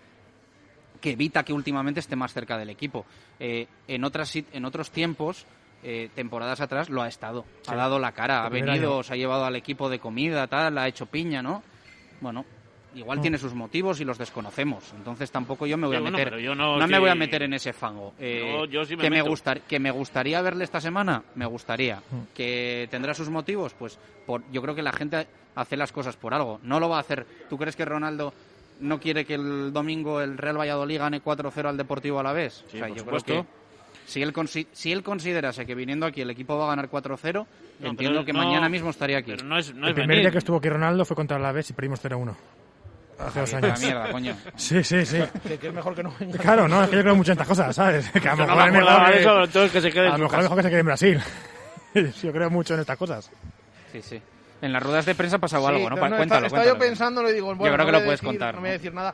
que 1.01 1.11
evita 1.11 1.43
que 1.43 1.51
últimamente 1.53 1.99
esté 1.99 2.15
más 2.15 2.33
cerca 2.33 2.57
del 2.57 2.69
equipo. 2.69 3.05
Eh, 3.39 3.67
en, 3.87 4.03
otras, 4.03 4.33
en 4.35 4.65
otros 4.65 4.91
tiempos, 4.91 5.45
eh, 5.83 6.09
temporadas 6.15 6.61
atrás, 6.61 6.89
lo 6.89 7.01
ha 7.01 7.07
estado. 7.07 7.43
Sí. 7.63 7.71
Ha 7.71 7.75
dado 7.75 7.97
la 7.99 8.11
cara, 8.11 8.43
ha 8.43 8.47
El 8.47 8.53
venido, 8.53 8.93
año. 8.93 9.03
se 9.03 9.13
ha 9.13 9.17
llevado 9.17 9.45
al 9.45 9.55
equipo 9.55 9.89
de 9.89 9.99
comida, 9.99 10.45
tal, 10.47 10.77
ha 10.77 10.87
hecho 10.87 11.07
piña, 11.07 11.41
¿no? 11.41 11.63
Bueno, 12.21 12.45
igual 12.93 13.17
Mm. 13.17 13.21
tiene 13.21 13.37
sus 13.39 13.53
motivos 13.55 13.99
y 13.99 14.05
los 14.05 14.17
desconocemos. 14.19 14.93
Entonces 14.95 15.31
tampoco 15.31 15.65
yo 15.65 15.77
me 15.77 15.87
voy 15.87 15.95
a 15.95 16.01
bueno, 16.01 16.17
meter. 16.17 16.29
pero 16.29 16.39
yo 16.41 16.53
no 16.53 16.77
me 16.77 16.83
estoy- 16.85 16.99
voy 16.99 17.09
a 17.09 17.15
meter 17.15 17.41
en 17.43 17.53
ese 17.53 17.73
fango. 17.73 18.13
Eh, 18.19 18.53
No, 18.55 18.65
yo 18.65 18.83
sí 18.85 18.95
me 18.95 19.01
que, 19.03 19.09
me 19.09 19.21
gustar, 19.23 19.61
que 19.61 19.79
me 19.79 19.89
gustaría 19.89 20.39
verle 20.41 20.65
esta 20.65 20.79
semana, 20.81 21.23
me 21.33 21.45
gustaría. 21.47 21.95
Mm. 21.97 22.33
Que 22.35 22.87
tendrá 22.91 23.13
sus 23.15 23.29
motivos, 23.29 23.73
pues 23.73 23.97
por, 24.27 24.43
yo 24.51 24.61
creo 24.61 24.75
que 24.75 24.83
la 24.83 24.91
gente 24.91 25.25
hace 25.55 25.75
las 25.77 25.91
cosas 25.91 26.15
por 26.15 26.33
algo. 26.35 26.59
No 26.63 26.79
lo 26.79 26.89
va 26.89 26.97
a 26.97 27.01
hacer. 27.01 27.25
¿Tú 27.49 27.57
crees 27.57 27.75
que 27.75 27.85
Ronaldo 27.85 28.33
no 28.81 28.99
quiere 28.99 29.25
que 29.25 29.35
el 29.35 29.71
domingo 29.71 30.21
el 30.21 30.37
Real 30.37 30.57
Valladolid 30.59 30.99
gane 30.99 31.23
4-0 31.23 31.65
al 31.69 31.77
Deportivo 31.77 32.19
a 32.19 32.23
la 32.23 32.33
vez? 32.33 32.63
Sí, 32.67 32.77
o 32.77 32.79
sea, 32.79 32.87
por 32.87 32.97
yo 32.97 33.03
supuesto. 33.03 33.25
creo 33.31 33.43
que 33.43 33.49
si 34.05 34.21
él, 34.21 34.33
consi- 34.33 34.67
si 34.73 34.91
él 34.91 35.03
considerase 35.03 35.65
que 35.65 35.73
viniendo 35.75 36.05
aquí 36.05 36.21
el 36.21 36.29
equipo 36.29 36.57
va 36.57 36.65
a 36.65 36.69
ganar 36.69 36.89
4-0, 36.89 37.47
No, 37.79 37.89
entiendo 37.89 38.25
que 38.25 38.33
no- 38.33 38.39
mañana 38.39 38.67
mismo 38.67 38.89
estaría 38.89 39.19
aquí. 39.19 39.31
Pero 39.35 39.45
no 39.47 39.57
es, 39.57 39.73
no 39.73 39.83
el 39.85 39.89
es 39.89 39.93
primer 39.93 40.09
venir. 40.09 40.23
día 40.25 40.31
que 40.31 40.37
estuvo 40.39 40.57
aquí 40.57 40.67
Ronaldo 40.69 41.05
fue 41.05 41.15
contra 41.15 41.39
la 41.39 41.51
Vez 41.51 41.69
y 41.69 41.73
perdimos 41.73 41.99
0-1. 42.03 42.35
Hace 43.19 43.39
dos 43.39 43.51
la 43.53 43.57
años. 43.59 43.79
mierda, 43.81 44.11
coño. 44.11 44.35
Sí, 44.55 44.83
sí, 44.83 45.05
sí. 45.05 45.17
Que, 45.47 45.57
que 45.59 45.67
es 45.67 45.73
mejor 45.73 45.93
que 45.95 46.01
no 46.03 46.11
venga. 46.19 46.39
Claro, 46.39 46.67
no, 46.67 46.83
es 46.83 46.89
que 46.89 46.95
yo 46.95 47.01
creo 47.03 47.15
mucho 47.15 47.31
en 47.31 47.33
estas 47.33 47.47
cosas, 47.47 47.75
¿sabes? 47.75 48.09
Que 48.11 48.27
a 48.27 48.35
lo 48.35 48.47
mejor 48.47 48.57
me 48.71 48.79
es 48.79 48.85
mejor 48.85 49.11
que- 49.11 49.19
eso, 49.19 49.43
entonces 49.43 49.71
que 49.71 49.81
se 49.81 49.91
quede 49.91 50.07
en 50.07 50.13
a 50.13 50.17
mejor 50.17 50.41
mejor 50.41 50.57
que 50.57 50.63
se 50.63 50.69
quede 50.69 50.79
en 50.79 50.85
Brasil. 50.87 51.21
yo 52.23 52.31
creo 52.31 52.49
mucho 52.49 52.73
en 52.73 52.79
estas 52.79 52.97
cosas. 52.97 53.31
Sí, 53.91 54.01
sí. 54.01 54.21
En 54.61 54.71
las 54.73 54.83
ruedas 54.83 55.05
de 55.05 55.15
prensa 55.15 55.37
ha 55.37 55.39
pasado 55.39 55.67
Sí, 55.67 55.73
algo, 55.73 55.89
¿no? 55.89 55.95
no, 55.95 56.09
no, 56.09 56.17
cuéntalo, 56.17 56.45
está- 56.47 56.57
estaba 56.61 56.65
yo 56.65 56.79
pensando, 56.79 57.23
le 57.23 57.33
digo, 57.33 57.47
bueno, 57.47 57.65
Yo 57.65 57.73
creo 57.73 57.77
no 57.77 57.85
que 57.85 57.85
voy 57.85 57.91
lo 57.91 57.97
a 57.97 58.03
puedes 58.05 58.21
decir- 58.21 58.27
contar. 58.29 58.55
No 58.55 58.61
voy 58.61 58.69
a 58.69 58.73
decir 58.73 58.93
nada. 58.93 59.13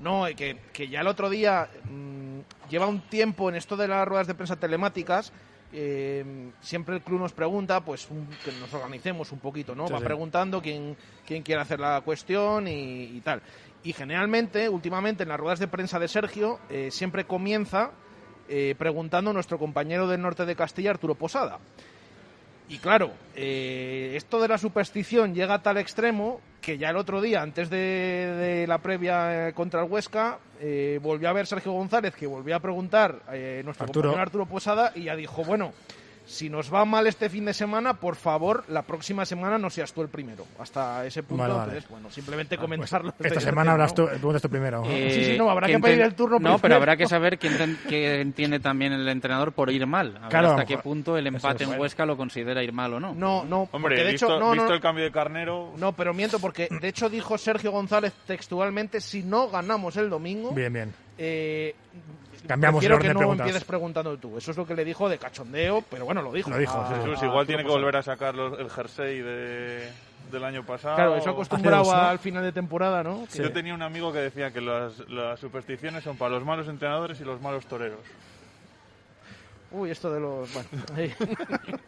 No, 0.00 0.24
que, 0.36 0.56
que 0.72 0.88
ya 0.88 1.00
el 1.02 1.06
otro 1.06 1.28
día 1.30 1.68
mm, 1.84 2.38
lleva 2.70 2.86
un 2.86 3.00
tiempo 3.02 3.48
en 3.48 3.54
esto 3.56 3.76
de 3.76 3.86
las 3.86 4.06
ruedas 4.08 4.26
de 4.26 4.34
prensa 4.34 4.56
telemáticas. 4.56 5.32
eh, 5.72 6.50
siempre 6.60 6.96
el 6.96 7.02
club 7.02 7.20
nos 7.20 7.32
pregunta, 7.32 7.80
pues 7.84 8.08
un- 8.10 8.26
que 8.44 8.50
nos 8.58 8.74
organicemos 8.74 9.30
un 9.30 9.38
poquito, 9.38 9.72
¿no? 9.76 9.86
Sí, 9.86 9.92
Va 9.92 10.00
sí. 10.00 10.04
preguntando 10.04 10.60
quién, 10.60 10.96
quién 11.24 11.44
quiere 11.44 11.60
hacer 11.60 11.78
la 11.78 12.00
cuestión 12.00 12.66
y, 12.66 13.04
y 13.04 13.20
tal. 13.20 13.40
Y 13.84 13.92
generalmente, 13.92 14.68
últimamente, 14.68 15.22
en 15.22 15.28
las 15.28 15.38
ruedas 15.38 15.60
de 15.60 15.68
prensa 15.68 16.00
de 16.00 16.08
Sergio, 16.08 16.58
eh, 16.70 16.88
siempre 16.90 17.24
comienza 17.24 17.92
eh, 18.48 18.74
preguntando 18.76 19.32
nuestro 19.32 19.60
compañero 19.60 20.08
del 20.08 20.20
norte 20.20 20.44
de 20.44 20.56
Castilla, 20.56 20.90
Arturo 20.90 21.14
Posada. 21.14 21.60
Y 22.70 22.78
claro, 22.78 23.10
eh, 23.34 24.12
esto 24.14 24.40
de 24.40 24.46
la 24.46 24.56
superstición 24.56 25.34
llega 25.34 25.54
a 25.54 25.62
tal 25.62 25.76
extremo 25.76 26.40
que 26.60 26.78
ya 26.78 26.90
el 26.90 26.96
otro 26.96 27.20
día, 27.20 27.42
antes 27.42 27.68
de, 27.68 27.76
de 27.76 28.66
la 28.68 28.78
previa 28.78 29.48
eh, 29.48 29.52
contra 29.54 29.82
el 29.82 29.90
Huesca, 29.90 30.38
eh, 30.60 31.00
volvió 31.02 31.28
a 31.28 31.32
ver 31.32 31.48
Sergio 31.48 31.72
González, 31.72 32.14
que 32.14 32.28
volvió 32.28 32.54
a 32.54 32.60
preguntar 32.60 33.22
eh, 33.32 33.62
nuestro 33.64 33.86
Arturo. 33.86 34.02
compañero 34.02 34.22
Arturo 34.22 34.46
Posada, 34.46 34.92
y 34.94 35.04
ya 35.04 35.16
dijo, 35.16 35.42
bueno, 35.42 35.72
si 36.30 36.48
nos 36.48 36.72
va 36.72 36.84
mal 36.84 37.08
este 37.08 37.28
fin 37.28 37.44
de 37.44 37.52
semana, 37.52 37.94
por 37.94 38.14
favor, 38.14 38.62
la 38.68 38.82
próxima 38.82 39.26
semana 39.26 39.58
no 39.58 39.68
seas 39.68 39.92
tú 39.92 40.00
el 40.00 40.08
primero. 40.08 40.46
Hasta 40.60 41.04
ese 41.04 41.24
punto, 41.24 41.42
Vale, 41.42 41.54
vale. 41.54 41.64
entonces, 41.72 41.90
bueno, 41.90 42.08
simplemente 42.08 42.54
Ah, 42.54 42.58
pues 42.58 42.68
comentarlo. 42.68 43.12
esta 43.18 43.40
semana 43.40 43.72
hablas 43.72 43.92
tú, 43.94 44.06
preguntas 44.06 44.40
tú 44.40 44.48
primero. 44.48 44.84
Eh, 44.86 45.10
Sí, 45.12 45.24
sí, 45.32 45.36
no, 45.38 45.50
habrá 45.50 45.66
que 45.66 45.78
pedir 45.80 46.02
el 46.02 46.14
turno 46.14 46.38
No, 46.38 46.58
pero 46.60 46.76
habrá 46.76 46.96
que 46.96 47.08
saber 47.08 47.36
qué, 47.36 47.50
enten- 47.50 47.76
qué 47.88 48.20
entiende 48.20 48.60
también 48.60 48.92
el 48.92 49.08
entrenador 49.08 49.50
por 49.52 49.70
ir 49.72 49.84
mal. 49.88 50.16
A 50.18 50.20
ver 50.20 50.28
Claro, 50.30 50.48
a 50.50 50.50
hasta 50.52 50.64
qué 50.66 50.78
punto 50.78 51.16
el 51.18 51.26
empate 51.26 51.64
es. 51.64 51.70
en 51.70 51.80
Huesca 51.80 52.06
lo 52.06 52.16
considera 52.16 52.62
ir 52.62 52.72
mal 52.72 52.94
o 52.94 53.00
no. 53.00 53.12
No, 53.12 53.44
no, 53.44 53.68
Hombre, 53.72 53.96
de 53.96 54.12
visto, 54.12 54.26
hecho, 54.26 54.38
no, 54.38 54.52
visto 54.52 54.68
no, 54.68 54.74
el 54.74 54.80
cambio 54.80 55.02
de 55.04 55.10
carnero, 55.10 55.72
no, 55.78 55.92
pero 55.94 56.14
miento 56.14 56.38
porque 56.38 56.68
de 56.70 56.88
hecho 56.88 57.08
dijo 57.10 57.36
Sergio 57.38 57.72
González 57.72 58.12
textualmente, 58.26 59.00
si 59.00 59.24
no 59.24 59.48
ganamos 59.50 59.96
el 59.96 60.08
domingo, 60.08 60.52
Bien, 60.52 60.72
bien. 60.72 60.94
eh, 61.18 61.74
Cambiamos 62.46 62.84
orden 62.84 62.98
que 63.00 63.08
de 63.08 63.14
no 63.14 63.18
preguntas. 63.20 63.46
empieces 63.46 63.64
preguntando 63.68 64.16
tú. 64.16 64.38
Eso 64.38 64.50
es 64.50 64.56
lo 64.56 64.66
que 64.66 64.74
le 64.74 64.84
dijo 64.84 65.08
de 65.08 65.18
cachondeo, 65.18 65.82
pero 65.90 66.04
bueno, 66.04 66.22
lo 66.22 66.32
dijo. 66.32 66.50
Lo 66.50 66.58
dijo, 66.58 66.78
Ah. 66.78 66.94
Jesús 66.96 67.18
ah, 67.22 67.26
igual 67.26 67.46
¿qué 67.46 67.52
tiene 67.52 67.64
que 67.64 67.70
volver 67.70 67.96
a 67.96 68.02
sacar 68.02 68.34
los- 68.34 68.58
el 68.58 68.70
jersey 68.70 69.20
de, 69.20 69.90
del 70.30 70.44
año 70.44 70.64
pasado. 70.64 70.96
Claro, 70.96 71.16
eso 71.16 71.30
acostumbrado 71.30 71.84
dos, 71.84 71.92
¿no? 71.94 72.00
al 72.00 72.18
final 72.18 72.42
de 72.42 72.52
temporada, 72.52 73.02
¿no? 73.02 73.24
Sí. 73.28 73.42
Yo 73.42 73.52
tenía 73.52 73.74
un 73.74 73.82
amigo 73.82 74.12
que 74.12 74.20
decía 74.20 74.50
que 74.52 74.60
las, 74.60 74.98
las 75.08 75.38
supersticiones 75.40 76.02
son 76.04 76.16
para 76.16 76.30
los 76.30 76.44
malos 76.44 76.68
entrenadores 76.68 77.20
y 77.20 77.24
los 77.24 77.40
malos 77.40 77.66
toreros. 77.66 78.00
Uy, 79.72 79.90
esto 79.92 80.12
de 80.12 80.18
los... 80.18 80.48
Bueno. 80.52 80.68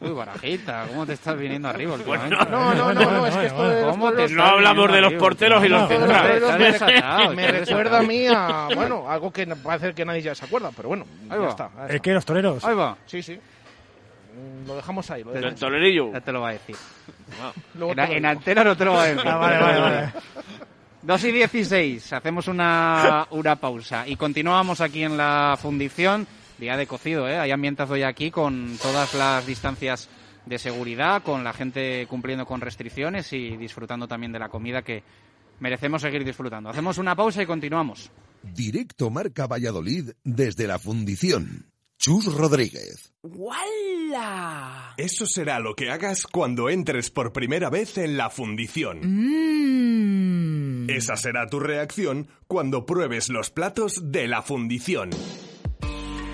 Uy, 0.00 0.10
barajita, 0.10 0.86
¿cómo 0.88 1.04
te 1.04 1.14
estás 1.14 1.36
viniendo 1.36 1.68
arriba 1.68 1.96
Bueno, 2.06 2.22
últimamente? 2.24 2.50
no, 2.52 2.74
no, 2.74 2.92
no, 2.94 3.10
no, 3.10 3.26
es 3.26 3.36
que 3.36 3.46
esto 3.46 3.68
de 3.68 3.80
los 3.82 3.90
¿Cómo 3.90 4.10
te 4.10 4.14
toreros- 4.18 4.30
estás 4.30 4.36
No 4.36 4.44
hablamos 4.44 4.92
de 4.92 5.00
los 5.00 5.12
porteros 5.14 5.64
y 5.64 5.68
los 5.68 5.88
centrales. 5.88 7.34
me 7.34 7.46
recuerda 7.48 7.98
a 7.98 8.02
mí 8.02 8.26
a, 8.28 8.68
bueno, 8.74 9.10
algo 9.10 9.32
que 9.32 9.46
parece 9.48 9.94
que 9.94 10.04
nadie 10.04 10.22
ya 10.22 10.34
se 10.34 10.44
acuerda, 10.44 10.70
pero 10.76 10.88
bueno, 10.90 11.04
Ahí 11.28 11.38
ya 11.38 11.38
va. 11.38 11.48
está. 11.50 11.70
¿El 11.88 12.00
qué? 12.00 12.12
¿Los 12.12 12.24
toreros? 12.24 12.64
Ahí 12.64 12.74
va. 12.76 12.96
Sí, 13.06 13.20
sí. 13.20 13.34
Mm, 13.34 14.66
Lo 14.68 14.76
dejamos 14.76 15.10
ahí. 15.10 15.24
Lo 15.24 15.30
El 15.30 15.36
dejamos. 15.40 15.60
tolerillo. 15.60 16.12
Ya 16.12 16.20
te 16.20 16.30
lo 16.32 16.40
va 16.40 16.50
a 16.50 16.52
decir. 16.52 16.76
En, 17.80 17.98
en 17.98 18.26
antena 18.26 18.62
no 18.64 18.76
te 18.76 18.84
lo 18.84 18.92
va 18.92 19.02
a 19.02 19.06
decir. 19.06 19.22
Ah, 19.26 19.36
vale, 19.38 19.58
vale, 19.58 19.80
vale. 19.80 20.12
2 21.02 21.24
y 21.24 21.32
16, 21.32 22.12
hacemos 22.12 22.46
una, 22.46 23.26
una 23.30 23.56
pausa 23.56 24.06
y 24.06 24.14
continuamos 24.14 24.80
aquí 24.80 25.02
en 25.02 25.16
la 25.16 25.58
fundición. 25.60 26.28
Día 26.62 26.76
de 26.76 26.86
cocido, 26.86 27.28
¿eh? 27.28 27.40
Hay 27.40 27.50
ambientazo 27.50 27.96
ya 27.96 28.06
aquí 28.06 28.30
con 28.30 28.78
todas 28.80 29.14
las 29.14 29.44
distancias 29.44 30.08
de 30.46 30.60
seguridad, 30.60 31.24
con 31.24 31.42
la 31.42 31.52
gente 31.52 32.06
cumpliendo 32.06 32.46
con 32.46 32.60
restricciones 32.60 33.32
y 33.32 33.56
disfrutando 33.56 34.06
también 34.06 34.30
de 34.30 34.38
la 34.38 34.48
comida 34.48 34.82
que 34.82 35.02
merecemos 35.58 36.02
seguir 36.02 36.24
disfrutando. 36.24 36.70
Hacemos 36.70 36.98
una 36.98 37.16
pausa 37.16 37.42
y 37.42 37.46
continuamos. 37.46 38.12
Directo 38.44 39.10
Marca 39.10 39.48
Valladolid 39.48 40.10
desde 40.22 40.68
la 40.68 40.78
fundición. 40.78 41.66
Chus 41.98 42.32
Rodríguez. 42.32 43.12
¡Wala! 43.22 44.94
Eso 44.96 45.26
será 45.26 45.58
lo 45.58 45.74
que 45.74 45.90
hagas 45.90 46.28
cuando 46.28 46.70
entres 46.70 47.10
por 47.10 47.32
primera 47.32 47.70
vez 47.70 47.98
en 47.98 48.16
la 48.16 48.30
fundición. 48.30 49.00
Esa 50.88 51.16
será 51.16 51.48
tu 51.48 51.58
reacción 51.58 52.28
cuando 52.46 52.86
pruebes 52.86 53.30
los 53.30 53.50
platos 53.50 54.12
de 54.12 54.28
la 54.28 54.42
fundición. 54.42 55.10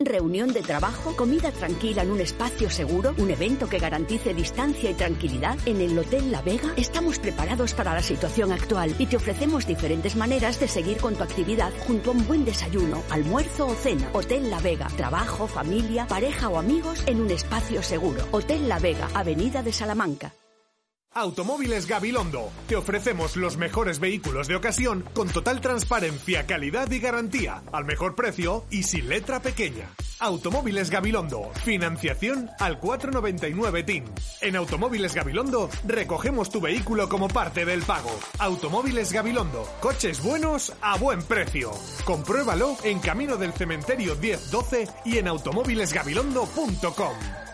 Reunión 0.00 0.52
de 0.52 0.60
trabajo, 0.60 1.14
comida 1.14 1.52
tranquila 1.52 2.02
en 2.02 2.10
un 2.10 2.20
espacio 2.20 2.68
seguro, 2.68 3.14
un 3.16 3.30
evento 3.30 3.68
que 3.68 3.78
garantice 3.78 4.34
distancia 4.34 4.90
y 4.90 4.94
tranquilidad. 4.94 5.56
En 5.66 5.80
el 5.80 5.96
Hotel 5.96 6.32
La 6.32 6.42
Vega 6.42 6.74
estamos 6.76 7.20
preparados 7.20 7.74
para 7.74 7.94
la 7.94 8.02
situación 8.02 8.50
actual 8.50 8.92
y 8.98 9.06
te 9.06 9.16
ofrecemos 9.16 9.68
diferentes 9.68 10.16
maneras 10.16 10.58
de 10.58 10.66
seguir 10.66 10.96
con 10.96 11.14
tu 11.14 11.22
actividad 11.22 11.72
junto 11.86 12.10
a 12.10 12.14
un 12.14 12.26
buen 12.26 12.44
desayuno, 12.44 13.04
almuerzo 13.08 13.68
o 13.68 13.74
cena. 13.74 14.10
Hotel 14.12 14.50
La 14.50 14.58
Vega, 14.58 14.88
trabajo, 14.96 15.46
familia, 15.46 16.08
pareja 16.08 16.48
o 16.48 16.58
amigos 16.58 17.00
en 17.06 17.20
un 17.20 17.30
espacio 17.30 17.80
seguro. 17.80 18.26
Hotel 18.32 18.68
La 18.68 18.80
Vega, 18.80 19.08
Avenida 19.14 19.62
de 19.62 19.72
Salamanca. 19.72 20.32
Automóviles 21.16 21.86
Gabilondo. 21.86 22.50
Te 22.66 22.74
ofrecemos 22.74 23.36
los 23.36 23.56
mejores 23.56 24.00
vehículos 24.00 24.48
de 24.48 24.56
ocasión 24.56 25.04
con 25.14 25.28
total 25.28 25.60
transparencia, 25.60 26.44
calidad 26.44 26.90
y 26.90 26.98
garantía, 26.98 27.62
al 27.72 27.84
mejor 27.84 28.16
precio 28.16 28.64
y 28.68 28.82
sin 28.82 29.08
letra 29.08 29.40
pequeña. 29.40 29.88
Automóviles 30.18 30.90
Gabilondo. 30.90 31.52
Financiación 31.64 32.50
al 32.58 32.80
499 32.80 33.84
TIN. 33.84 34.04
En 34.40 34.56
Automóviles 34.56 35.14
Gabilondo 35.14 35.70
recogemos 35.86 36.50
tu 36.50 36.60
vehículo 36.60 37.08
como 37.08 37.28
parte 37.28 37.64
del 37.64 37.82
pago. 37.82 38.10
Automóviles 38.40 39.12
Gabilondo. 39.12 39.68
Coches 39.80 40.20
buenos 40.20 40.72
a 40.80 40.98
buen 40.98 41.22
precio. 41.22 41.70
Compruébalo 42.04 42.76
en 42.82 42.98
Camino 42.98 43.36
del 43.36 43.52
Cementerio 43.52 44.16
1012 44.16 44.88
y 45.04 45.18
en 45.18 45.28
automóvilesgabilondo.com. 45.28 47.53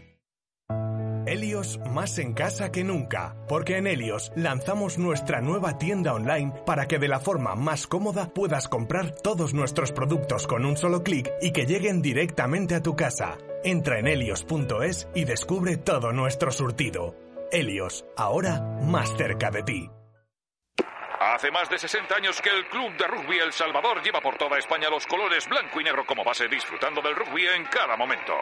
Helios 1.25 1.79
más 1.89 2.17
en 2.17 2.33
casa 2.33 2.71
que 2.71 2.83
nunca, 2.83 3.35
porque 3.47 3.77
en 3.77 3.87
Helios 3.87 4.31
lanzamos 4.35 4.97
nuestra 4.97 5.41
nueva 5.41 5.77
tienda 5.77 6.13
online 6.13 6.51
para 6.65 6.87
que 6.87 6.99
de 6.99 7.07
la 7.07 7.19
forma 7.19 7.55
más 7.55 7.87
cómoda 7.87 8.33
puedas 8.33 8.67
comprar 8.67 9.11
todos 9.11 9.53
nuestros 9.53 9.91
productos 9.91 10.47
con 10.47 10.65
un 10.65 10.77
solo 10.77 11.03
clic 11.03 11.31
y 11.41 11.51
que 11.51 11.65
lleguen 11.65 12.01
directamente 12.01 12.75
a 12.75 12.81
tu 12.81 12.95
casa. 12.95 13.37
Entra 13.63 13.99
en 13.99 14.07
helios.es 14.07 15.07
y 15.13 15.25
descubre 15.25 15.77
todo 15.77 16.11
nuestro 16.11 16.51
surtido. 16.51 17.15
Helios, 17.51 18.05
ahora 18.17 18.61
más 18.81 19.15
cerca 19.15 19.51
de 19.51 19.63
ti. 19.63 19.89
Hace 21.19 21.51
más 21.51 21.69
de 21.69 21.77
60 21.77 22.15
años 22.15 22.41
que 22.41 22.49
el 22.49 22.65
Club 22.67 22.97
de 22.97 23.05
Rugby 23.05 23.37
El 23.37 23.53
Salvador 23.53 24.01
lleva 24.01 24.21
por 24.21 24.37
toda 24.37 24.57
España 24.57 24.89
los 24.89 25.05
colores 25.05 25.47
blanco 25.47 25.79
y 25.79 25.83
negro 25.83 26.03
como 26.03 26.23
base, 26.23 26.47
disfrutando 26.47 26.99
del 26.99 27.15
rugby 27.15 27.45
en 27.45 27.65
cada 27.65 27.95
momento. 27.95 28.33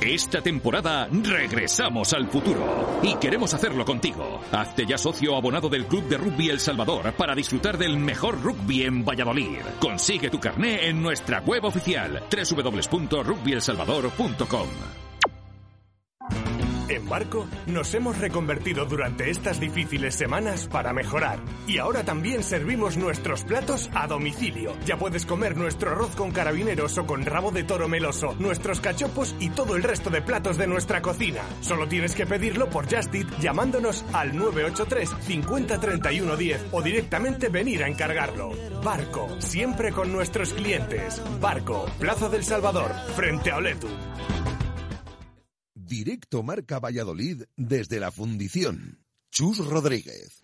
Esta 0.00 0.40
temporada 0.42 1.08
regresamos 1.10 2.12
al 2.12 2.28
futuro 2.28 3.00
y 3.02 3.16
queremos 3.16 3.52
hacerlo 3.54 3.84
contigo. 3.84 4.40
Hazte 4.52 4.86
ya 4.86 4.98
socio 4.98 5.34
abonado 5.36 5.68
del 5.68 5.86
Club 5.86 6.04
de 6.08 6.18
Rugby 6.18 6.50
El 6.50 6.60
Salvador 6.60 7.12
para 7.14 7.34
disfrutar 7.34 7.76
del 7.78 7.98
mejor 7.98 8.40
rugby 8.42 8.82
en 8.82 9.04
Valladolid. 9.04 9.58
Consigue 9.80 10.30
tu 10.30 10.38
carné 10.38 10.86
en 10.88 11.02
nuestra 11.02 11.40
web 11.40 11.64
oficial 11.64 12.22
www.rugbyelsalvador.com. 12.30 14.68
En 16.88 17.08
Barco 17.08 17.48
nos 17.66 17.92
hemos 17.94 18.18
reconvertido 18.18 18.84
durante 18.84 19.28
estas 19.28 19.58
difíciles 19.58 20.14
semanas 20.14 20.68
para 20.68 20.92
mejorar. 20.92 21.40
Y 21.66 21.78
ahora 21.78 22.04
también 22.04 22.44
servimos 22.44 22.96
nuestros 22.96 23.42
platos 23.42 23.90
a 23.92 24.06
domicilio. 24.06 24.72
Ya 24.84 24.96
puedes 24.96 25.26
comer 25.26 25.56
nuestro 25.56 25.90
arroz 25.90 26.14
con 26.14 26.30
carabineros 26.30 26.96
o 26.98 27.06
con 27.06 27.24
rabo 27.24 27.50
de 27.50 27.64
toro 27.64 27.88
meloso, 27.88 28.36
nuestros 28.38 28.80
cachopos 28.80 29.34
y 29.40 29.50
todo 29.50 29.74
el 29.74 29.82
resto 29.82 30.10
de 30.10 30.22
platos 30.22 30.58
de 30.58 30.68
nuestra 30.68 31.02
cocina. 31.02 31.42
Solo 31.60 31.88
tienes 31.88 32.14
que 32.14 32.26
pedirlo 32.26 32.70
por 32.70 32.86
Just 32.86 33.12
llamándonos 33.40 34.04
al 34.12 34.36
983 34.36 35.10
50 35.26 35.80
31 35.80 36.36
10 36.36 36.66
o 36.70 36.82
directamente 36.82 37.48
venir 37.48 37.82
a 37.82 37.88
encargarlo. 37.88 38.50
Barco, 38.84 39.28
siempre 39.40 39.90
con 39.90 40.12
nuestros 40.12 40.52
clientes. 40.52 41.20
Barco, 41.40 41.86
Plaza 41.98 42.28
del 42.28 42.44
Salvador, 42.44 42.92
frente 43.16 43.50
a 43.50 43.56
Oletu. 43.56 43.88
Directo 45.86 46.42
Marca 46.42 46.80
Valladolid 46.80 47.44
desde 47.56 48.00
la 48.00 48.10
fundición. 48.10 48.98
Chus 49.30 49.64
Rodríguez. 49.64 50.42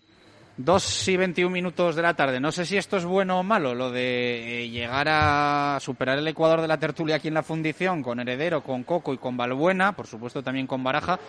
2 0.55 1.07
y 1.09 1.17
21 1.17 1.51
minutos 1.51 1.97
de 1.97 2.01
la 2.01 2.13
tarde. 2.13 2.39
No 2.39 2.53
sé 2.53 2.65
si 2.65 2.77
esto 2.77 2.95
es 2.95 3.03
bueno 3.03 3.39
o 3.39 3.43
malo, 3.43 3.75
lo 3.75 3.91
de 3.91 4.63
eh, 4.63 4.69
llegar 4.69 5.07
a 5.09 5.79
superar 5.81 6.17
el 6.17 6.27
ecuador 6.27 6.61
de 6.61 6.69
la 6.69 6.79
tertulia 6.79 7.17
aquí 7.17 7.27
en 7.27 7.33
la 7.33 7.43
fundición, 7.43 8.01
con 8.03 8.21
Heredero, 8.21 8.63
con 8.63 8.83
Coco 8.83 9.13
y 9.13 9.17
con 9.17 9.35
Balbuena, 9.35 9.93
por 9.93 10.07
supuesto 10.07 10.43
también 10.43 10.67
con 10.67 10.81
Baraja, 10.81 11.19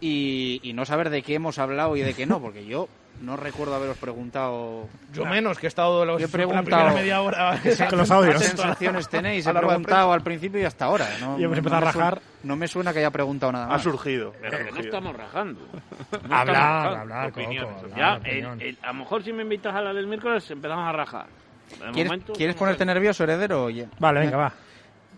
y, 0.00 0.60
y 0.62 0.72
no 0.72 0.84
saber 0.84 1.10
de 1.10 1.22
qué 1.22 1.34
hemos 1.34 1.58
hablado 1.58 1.96
y 1.96 2.02
de 2.02 2.14
qué 2.14 2.26
no, 2.26 2.40
porque 2.40 2.66
yo 2.66 2.88
No 3.20 3.36
recuerdo 3.36 3.74
haberos 3.74 3.96
preguntado. 3.96 4.86
Yo 5.12 5.24
menos, 5.24 5.58
que 5.58 5.66
he 5.66 5.68
estado 5.68 6.04
los, 6.04 6.20
Yo 6.20 6.26
he 6.26 6.28
la 6.28 6.32
preguntado 6.32 6.64
primera 6.64 6.92
media 6.92 7.22
hora 7.22 7.58
qué 7.62 7.74
Con 7.88 7.98
los 7.98 8.10
audios. 8.10 8.38
qué 8.40 8.48
sensaciones 8.48 9.08
tenéis. 9.08 9.46
He 9.46 9.52
la 9.52 9.60
preguntado 9.60 10.12
al 10.12 10.22
principio 10.22 10.60
y 10.60 10.64
hasta 10.64 10.84
ahora. 10.86 11.08
No, 11.20 11.38
Y 11.38 11.44
hemos 11.44 11.52
no 11.56 11.58
empezado 11.58 11.82
me 11.82 11.88
a 11.88 11.92
suena- 11.92 12.10
rajar. 12.10 12.22
no 12.42 12.56
me 12.56 12.68
suena 12.68 12.92
que 12.92 12.98
haya 12.98 13.10
preguntado 13.10 13.52
nada 13.52 13.64
Ha 13.66 13.68
más. 13.68 13.82
surgido. 13.82 14.34
Pero 14.42 14.58
que 14.58 14.72
no 14.72 14.80
estamos 14.80 15.16
rajando. 15.16 15.60
No 16.28 16.36
Hablar, 16.36 16.46
estamos 16.86 16.98
hablar, 17.00 17.30
Opiniones, 17.30 17.72
Coco, 17.82 17.92
hablar, 17.94 18.22
Ya, 18.22 18.30
el- 18.30 18.60
el- 18.62 18.78
a 18.82 18.86
lo 18.88 18.94
mejor 18.94 19.22
si 19.24 19.32
me 19.32 19.42
invitas 19.42 19.74
a 19.74 19.80
la 19.80 19.92
del 19.94 20.06
miércoles 20.06 20.50
empezamos 20.50 20.86
a 20.86 20.92
rajar. 20.92 21.26
De 21.70 21.76
¿Quieres, 21.92 22.06
momento, 22.06 22.32
¿quieres 22.34 22.56
ponerte 22.56 22.84
nervioso, 22.84 23.24
heredero? 23.24 23.64
Oye. 23.64 23.88
Vale, 23.98 24.20
venga, 24.20 24.36
va. 24.36 24.52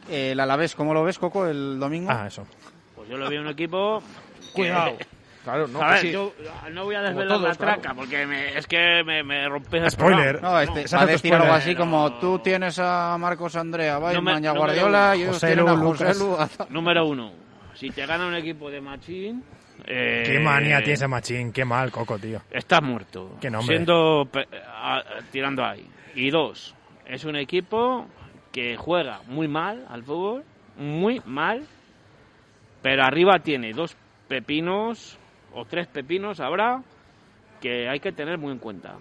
El 0.09 0.39
Alavés, 0.39 0.75
¿cómo 0.77 0.95
lo 0.95 1.03
ves, 1.03 1.19
Coco, 1.19 1.47
el 1.47 1.79
domingo? 1.81 2.11
Ah, 2.13 2.27
eso. 2.29 2.47
Pues 2.95 3.09
yo 3.09 3.17
lo 3.17 3.29
veo 3.29 3.41
un 3.43 3.49
equipo... 3.49 4.01
que- 4.41 4.53
Cuidado. 4.53 4.93
Claro, 5.47 5.69
no, 5.69 5.81
a 5.81 5.85
que 5.87 5.91
ver, 5.93 6.01
sí. 6.01 6.11
yo 6.11 6.33
no 6.73 6.85
voy 6.87 6.97
a 6.97 7.03
desvelar 7.03 7.39
todos, 7.39 7.49
la 7.51 7.55
claro. 7.55 7.81
traca 7.81 7.95
porque 7.95 8.27
me- 8.27 8.59
es 8.59 8.67
que 8.67 9.05
me, 9.07 9.23
me 9.23 9.49
rompes 9.49 9.81
el 9.85 9.91
Spoiler. 9.93 10.43
No, 10.43 10.59
este, 10.61 10.85
va 10.97 11.03
a 11.03 11.07
decir 11.07 11.33
algo 11.33 11.53
así 11.53 11.77
como 11.77 12.19
tú 12.19 12.41
tienes 12.41 12.81
a 12.81 13.17
Marcos 13.17 13.55
Andrea, 13.55 14.01
Weissman 14.01 14.43
y 14.43 14.47
a 14.49 14.51
no 14.51 14.55
me 14.55 14.59
Guardiola 14.59 15.15
y 15.15 15.23
ellos 15.23 15.35
José 15.37 15.47
tienen 15.55 15.69
a 15.69 15.75
Lu, 15.75 15.87
José 15.87 16.15
Lucas. 16.19 16.59
Lu. 16.59 16.67
Número 16.71 17.07
uno, 17.07 17.33
si 17.75 17.91
te 17.91 18.05
gana 18.07 18.27
un 18.27 18.35
equipo 18.35 18.69
de 18.73 18.81
machín... 18.81 19.45
eh, 19.87 20.25
Qué 20.27 20.41
manía 20.41 20.79
tiene 20.79 20.95
ese 20.95 21.07
machín, 21.07 21.53
qué 21.53 21.65
mal, 21.65 21.93
Coco, 21.93 22.19
tío. 22.19 22.41
Estás 22.51 22.83
muerto. 22.83 23.37
Qué 23.41 23.49
nombre. 23.49 23.77
Siendo 23.77 24.29
pe- 24.29 24.49
a- 24.69 25.05
tirando 25.31 25.65
ahí. 25.65 25.89
Y 26.17 26.31
dos, 26.31 26.75
es 27.07 27.25
un 27.25 27.37
equipo 27.37 28.09
que 28.51 28.77
juega 28.77 29.21
muy 29.29 29.47
mal 29.47 29.87
al 29.89 30.03
fútbol, 30.03 30.43
muy 30.77 31.23
mal, 31.25 31.63
pero 32.83 33.05
arriba 33.05 33.39
tiene 33.39 33.73
dos 33.73 33.97
pepinos 34.29 35.19
o 35.53 35.65
tres 35.65 35.87
pepinos 35.87 36.41
habrá 36.41 36.83
que 37.61 37.89
hay 37.89 38.01
que 38.01 38.13
tener 38.13 38.39
muy 38.39 38.53
en 38.53 38.59
cuenta. 38.59 38.95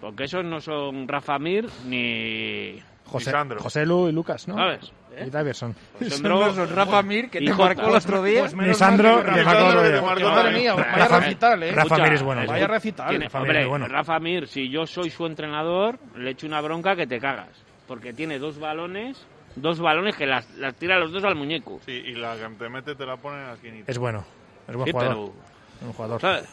Porque 0.00 0.24
esos 0.24 0.44
no 0.44 0.60
son 0.60 1.06
Rafa 1.06 1.38
Mir 1.38 1.68
ni 1.86 2.82
José. 3.04 3.32
José 3.58 3.86
Lu 3.86 4.08
y 4.08 4.12
Lucas, 4.12 4.48
¿no? 4.48 4.54
¿Sabes? 4.56 4.92
Y 5.24 5.30
Davidson. 5.30 5.74
Sandro- 6.00 6.54
Son 6.54 6.68
Rafa 6.74 7.02
Mir, 7.02 7.28
que 7.30 7.38
y 7.40 7.44
te 7.46 7.52
Jota. 7.52 7.64
marcó 7.74 7.90
el 7.90 7.96
otro 7.96 8.22
día. 8.22 8.40
Pues 8.40 8.54
que 8.54 8.64
que 8.64 8.70
otro 8.72 9.82
día. 9.82 10.00
Porque, 10.00 10.24
Madre 10.24 10.52
mía, 10.58 10.74
vaya 10.74 10.92
Rafa- 10.96 11.20
recital, 11.20 11.62
¿eh? 11.62 11.72
Rafa 11.72 11.98
Mir 11.98 12.12
es 12.14 12.22
bueno. 12.22 12.42
Vaya 12.46 12.66
sí. 12.66 12.72
recital. 12.72 13.08
Tiene- 13.10 13.24
Rafa 13.26 13.38
Mir 13.40 13.48
hombre, 13.48 13.62
es 13.62 13.68
bueno. 13.68 13.88
Rafa 13.88 14.18
Mir, 14.18 14.48
si 14.48 14.68
yo 14.70 14.86
soy 14.86 15.10
su 15.10 15.26
entrenador, 15.26 15.98
le 16.16 16.30
echo 16.30 16.46
una 16.46 16.60
bronca 16.62 16.96
que 16.96 17.06
te 17.06 17.20
cagas. 17.20 17.50
Porque 17.86 18.12
tiene 18.14 18.38
dos 18.38 18.58
balones, 18.58 19.24
dos 19.54 19.78
balones 19.80 20.16
que 20.16 20.26
las, 20.26 20.50
las 20.56 20.74
tira 20.76 20.98
los 20.98 21.12
dos 21.12 21.22
al 21.24 21.34
muñeco. 21.36 21.78
Sí, 21.84 21.92
y 21.92 22.14
la 22.14 22.34
que 22.36 22.48
te 22.56 22.68
mete 22.70 22.94
te 22.94 23.04
la 23.06 23.16
pone 23.18 23.38
en 23.42 23.46
la 23.48 23.52
esquinita. 23.52 23.92
Es 23.92 23.98
bueno. 23.98 24.24
Es 24.66 24.74
buen 24.74 24.86
Sí, 24.86 24.92
jugador. 24.92 25.14
pero, 25.32 25.51
un 25.86 25.92
jugador. 25.92 26.20
¿sabes? 26.20 26.48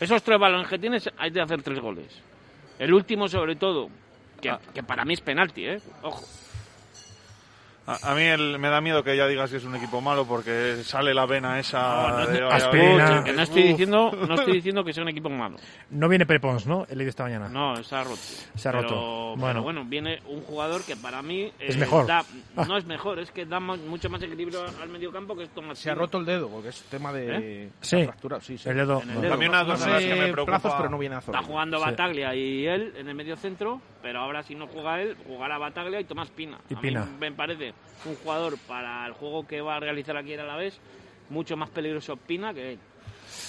Esos 0.00 0.22
tres 0.22 0.38
balones 0.38 0.68
que 0.68 0.78
tienes, 0.78 1.08
hay 1.18 1.30
de 1.30 1.42
hacer 1.42 1.62
tres 1.62 1.78
goles. 1.78 2.06
El 2.78 2.94
último, 2.94 3.28
sobre 3.28 3.56
todo, 3.56 3.88
que, 4.40 4.56
que 4.72 4.82
para 4.82 5.04
mí 5.04 5.14
es 5.14 5.20
penalti, 5.20 5.66
¿eh? 5.66 5.80
Ojo. 6.02 6.24
A, 8.02 8.12
a 8.12 8.14
mí 8.14 8.22
el- 8.22 8.58
me 8.58 8.68
da 8.68 8.80
miedo 8.80 9.02
que 9.02 9.16
ya 9.16 9.26
digas 9.26 9.50
que 9.50 9.56
es 9.56 9.64
un 9.64 9.74
equipo 9.76 10.00
malo 10.00 10.26
porque 10.26 10.82
sale 10.84 11.12
la 11.14 11.26
vena 11.26 11.58
esa 11.58 11.80
No, 12.10 12.18
no, 12.20 12.26
de. 12.26 12.44
Aspirina. 12.46 13.24
que 13.24 13.30
estoy 13.42 13.62
diciendo, 13.64 14.10
no 14.12 14.34
estoy 14.34 14.52
diciendo 14.56 14.84
que 14.84 14.92
sea 14.92 15.02
un 15.02 15.08
equipo 15.08 15.28
malo. 15.28 15.56
No 15.90 16.08
viene 16.08 16.26
Pepons, 16.26 16.66
¿no? 16.66 16.86
He 16.88 16.94
leído 16.96 17.10
esta 17.10 17.24
mañana. 17.24 17.48
No, 17.48 17.76
se 17.82 17.94
ha 17.96 18.04
roto. 18.04 18.16
Se 18.16 18.68
ha 18.68 18.72
Pero- 18.72 18.82
roto. 18.82 18.94
pero 18.94 19.36
Bueno. 19.36 19.62
bueno. 19.62 19.84
viene 19.84 20.20
un 20.28 20.40
jugador 20.42 20.84
que 20.84 20.96
para 20.96 21.22
mí 21.22 21.42
eh, 21.42 21.52
Es 21.58 21.76
mejor. 21.76 22.06
da- 22.06 22.24
Ah. 22.56 22.64
no 22.66 22.76
es 22.76 22.84
mejor, 22.86 23.18
es 23.18 23.30
que 23.30 23.44
da 23.46 23.60
mucho 23.60 24.08
más 24.10 24.22
equilibrio 24.22 24.64
al 24.80 24.88
medio 24.88 25.10
campo 25.12 25.36
que 25.36 25.44
esto 25.44 25.62
más. 25.62 25.78
Se 25.78 25.90
ha 25.90 25.94
roto 25.94 26.18
el 26.18 26.24
dedo, 26.26 26.48
porque 26.48 26.68
es 26.68 26.82
tema 26.84 27.12
de 27.12 27.64
¿Eh? 27.64 27.70
Sí. 27.80 28.04
fractura. 28.04 28.40
Sí, 28.40 28.56
sí. 28.58 28.68
El 28.68 28.76
dedo. 28.76 29.00
El 29.02 29.08
una 29.48 29.64
de 29.64 29.68
las 29.70 29.84
que 30.04 30.14
me 30.14 30.32
preocupa... 30.32 30.58
plazos, 30.60 30.74
pero 30.76 30.88
no 30.90 30.98
viene 30.98 31.16
a 31.16 31.18
Está 31.18 31.42
jugando 31.42 31.78
Sí. 31.78 31.84
Bataglia 31.84 32.34
y 32.34 32.66
él 32.66 32.92
en 32.96 33.08
el 33.08 33.14
medio 33.14 33.36
centro, 33.36 33.80
pero 34.02 34.20
ahora 34.20 34.42
si 34.42 34.54
no 34.54 34.66
juega 34.66 35.00
él, 35.00 35.16
jugará 35.26 35.58
Bataglia 35.58 36.00
y 36.00 36.04
Tomás 36.04 36.30
Pina. 36.30 36.58
Y 36.68 36.74
a 36.74 36.80
Pina. 36.80 37.04
mí 37.04 37.16
me 37.20 37.32
parece 37.32 37.72
un 38.06 38.16
jugador 38.16 38.56
para 38.66 39.06
el 39.06 39.12
juego 39.12 39.46
que 39.46 39.60
va 39.60 39.76
a 39.76 39.80
realizar 39.80 40.16
aquí 40.16 40.32
en 40.32 40.40
Alavés 40.40 40.80
mucho 41.28 41.56
más 41.56 41.68
peligroso 41.70 42.16
Pina 42.16 42.52
que 42.54 42.72
él. 42.72 42.78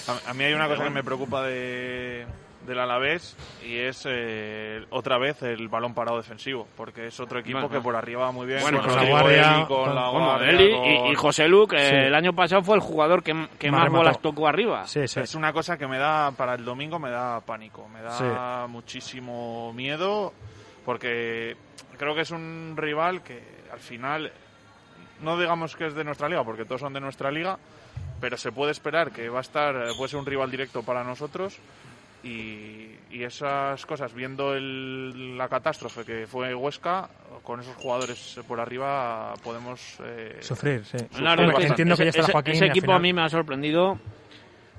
A, 0.08 0.32
a 0.32 0.34
mí 0.34 0.44
hay 0.44 0.54
una 0.54 0.68
cosa 0.68 0.84
que 0.84 0.90
me 0.92 1.04
preocupa 1.04 1.44
de, 1.44 2.26
del 2.68 2.80
Alavés 2.80 3.36
y 3.66 3.78
es 3.78 4.06
eh, 4.08 4.86
otra 4.92 5.18
vez 5.18 5.42
el 5.42 5.68
balón 5.70 5.94
parado 5.96 6.18
defensivo, 6.18 6.68
porque 6.78 7.08
es 7.08 7.20
otro 7.20 7.40
equipo 7.40 7.60
Bueno, 7.60 7.70
que 7.74 7.82
por 7.82 7.96
arriba 7.96 8.26
va 8.26 8.32
muy 8.32 8.46
bien. 8.46 8.62
Bueno, 8.62 8.82
con, 8.82 8.96
la 8.96 9.06
Guardia, 9.06 9.66
con 9.68 9.96
la 9.96 10.10
Guardia, 10.10 10.62
y, 10.62 10.72
con- 10.76 10.86
y- 11.08 11.12
y 11.12 11.16
José 11.16 11.48
Lu, 11.48 11.66
que 11.68 11.80
Sí. 11.80 11.96
el 11.96 12.14
año 12.14 12.34
pasado 12.34 12.62
fue 12.62 12.76
el 12.76 12.82
jugador 12.82 13.24
que, 13.24 13.32
que 13.58 13.72
Más 13.72 13.80
más, 13.80 13.84
remató. 13.86 14.04
bolas 14.04 14.22
tocó 14.22 14.48
arriba. 14.48 14.86
Sí, 14.86 15.08
sí. 15.08 15.20
Es 15.22 15.34
una 15.34 15.52
cosa 15.54 15.78
que 15.78 15.88
me 15.88 15.98
da, 15.98 16.32
para 16.34 16.54
el 16.56 16.64
domingo 16.66 17.00
me 17.00 17.10
da 17.10 17.40
pánico, 17.42 17.88
me 17.90 18.02
da 18.04 18.66
Sí. 18.66 18.72
muchísimo 18.72 19.74
miedo, 19.74 20.34
porque 20.86 21.56
creo 21.98 22.14
que 22.14 22.22
es 22.22 22.32
un 22.32 22.74
rival 22.78 23.24
que 23.24 23.61
al 23.72 23.80
final, 23.80 24.32
no 25.22 25.40
digamos 25.40 25.76
que 25.76 25.88
es 25.88 25.94
de 25.96 26.04
nuestra 26.04 26.28
liga, 26.30 26.44
porque 26.44 26.66
todos 26.66 26.82
son 26.82 26.94
de 26.94 27.00
nuestra 27.00 27.32
liga, 27.32 27.58
pero 28.20 28.38
se 28.38 28.52
puede 28.52 28.72
esperar 28.72 29.12
que 29.12 29.30
va 29.30 29.40
a 29.40 29.42
estar, 29.42 29.76
eh, 29.76 29.92
puede 29.98 30.10
ser 30.10 30.20
un 30.20 30.26
rival 30.26 30.50
directo 30.52 30.84
para 30.84 31.04
nosotros. 31.04 31.58
Y, 32.24 32.92
y 33.10 33.24
esas 33.24 33.84
cosas, 33.88 34.14
viendo 34.14 34.54
el- 34.54 35.36
la 35.36 35.50
catástrofe 35.50 36.06
que 36.06 36.28
fue 36.28 36.54
Huesca, 36.54 37.10
con 37.42 37.60
esos 37.62 37.76
jugadores 37.78 38.40
por 38.48 38.60
arriba 38.60 39.34
podemos 39.44 39.98
eh, 40.04 40.38
Sufrir, 40.40 40.86
sí. 40.86 40.98
Entiendo 41.00 41.96
que 41.98 42.04
ya 42.04 42.10
ese- 42.10 42.20
está 42.20 42.22
ese- 42.22 42.32
Joaquín. 42.32 42.64
Equipo 42.64 42.82
final- 42.86 42.98
a 42.98 43.00
mí 43.00 43.12
me 43.14 43.22
ha 43.24 43.30
sorprendido. 43.30 44.00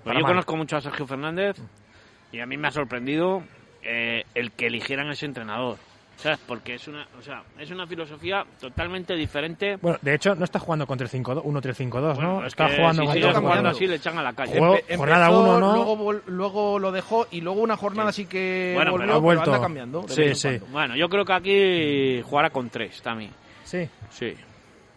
Pues 0.04 0.14
yo 0.16 0.22
mal. 0.22 0.30
conozco 0.30 0.56
mucho 0.56 0.76
a 0.76 0.80
Sergio 0.80 1.04
Fernández 1.04 1.56
y 2.30 2.38
a 2.38 2.46
mí 2.46 2.56
me 2.56 2.68
ha 2.68 2.70
sorprendido 2.70 3.42
eh, 3.82 4.22
el 4.36 4.52
que 4.52 4.66
eligieran 4.68 5.10
ese 5.10 5.26
entrenador. 5.26 5.78
¿Sabes? 6.22 6.38
Porque 6.46 6.74
es 6.74 6.86
una, 6.86 7.06
o 7.18 7.22
sea, 7.22 7.42
es 7.58 7.68
una 7.72 7.84
filosofía 7.86 8.44
totalmente 8.60 9.14
diferente. 9.16 9.76
Bueno, 9.82 9.98
de 10.02 10.14
hecho, 10.14 10.34
no 10.36 10.44
está 10.44 10.60
jugando 10.60 10.86
contra 10.86 11.04
el 11.06 11.10
5-2, 11.10 11.42
1-3-5-2, 11.42 12.14
Bueno, 12.14 12.34
¿no? 12.34 12.40
es 12.42 12.46
Está 12.52 12.68
que 12.68 12.76
jugando 12.76 13.02
si 13.12 13.20
jugando 13.20 13.40
5-2. 13.40 13.66
así 13.70 13.86
le 13.88 13.94
echan 13.96 14.18
a 14.18 14.22
la 14.22 14.32
calle. 14.32 14.58
Juego- 14.58 14.76
Empe- 14.76 14.96
jornada 14.96 15.26
empezó, 15.26 15.42
uno, 15.42 15.58
¿no? 15.60 15.74
Luego, 15.74 15.96
vol- 15.98 16.22
luego 16.26 16.78
lo 16.78 16.92
dejó 16.92 17.26
y 17.32 17.40
luego 17.40 17.60
una 17.60 17.76
jornada 17.76 18.12
sí 18.12 18.26
que 18.26 18.72
Bueno, 18.76 18.92
volvió, 18.92 19.06
pero 19.06 19.12
ha 19.12 19.16
pero 19.16 19.20
vuelto. 19.24 19.50
anda 19.50 19.60
cambiando. 19.60 20.08
Sí, 20.08 20.34
sí. 20.36 20.58
Bueno, 20.70 20.94
yo 20.94 21.08
creo 21.08 21.24
que 21.24 21.32
aquí 21.32 22.22
jugará 22.22 22.50
con 22.50 22.70
tres 22.70 23.02
también. 23.02 23.32
Sí. 23.64 23.88
Sí. 24.10 24.34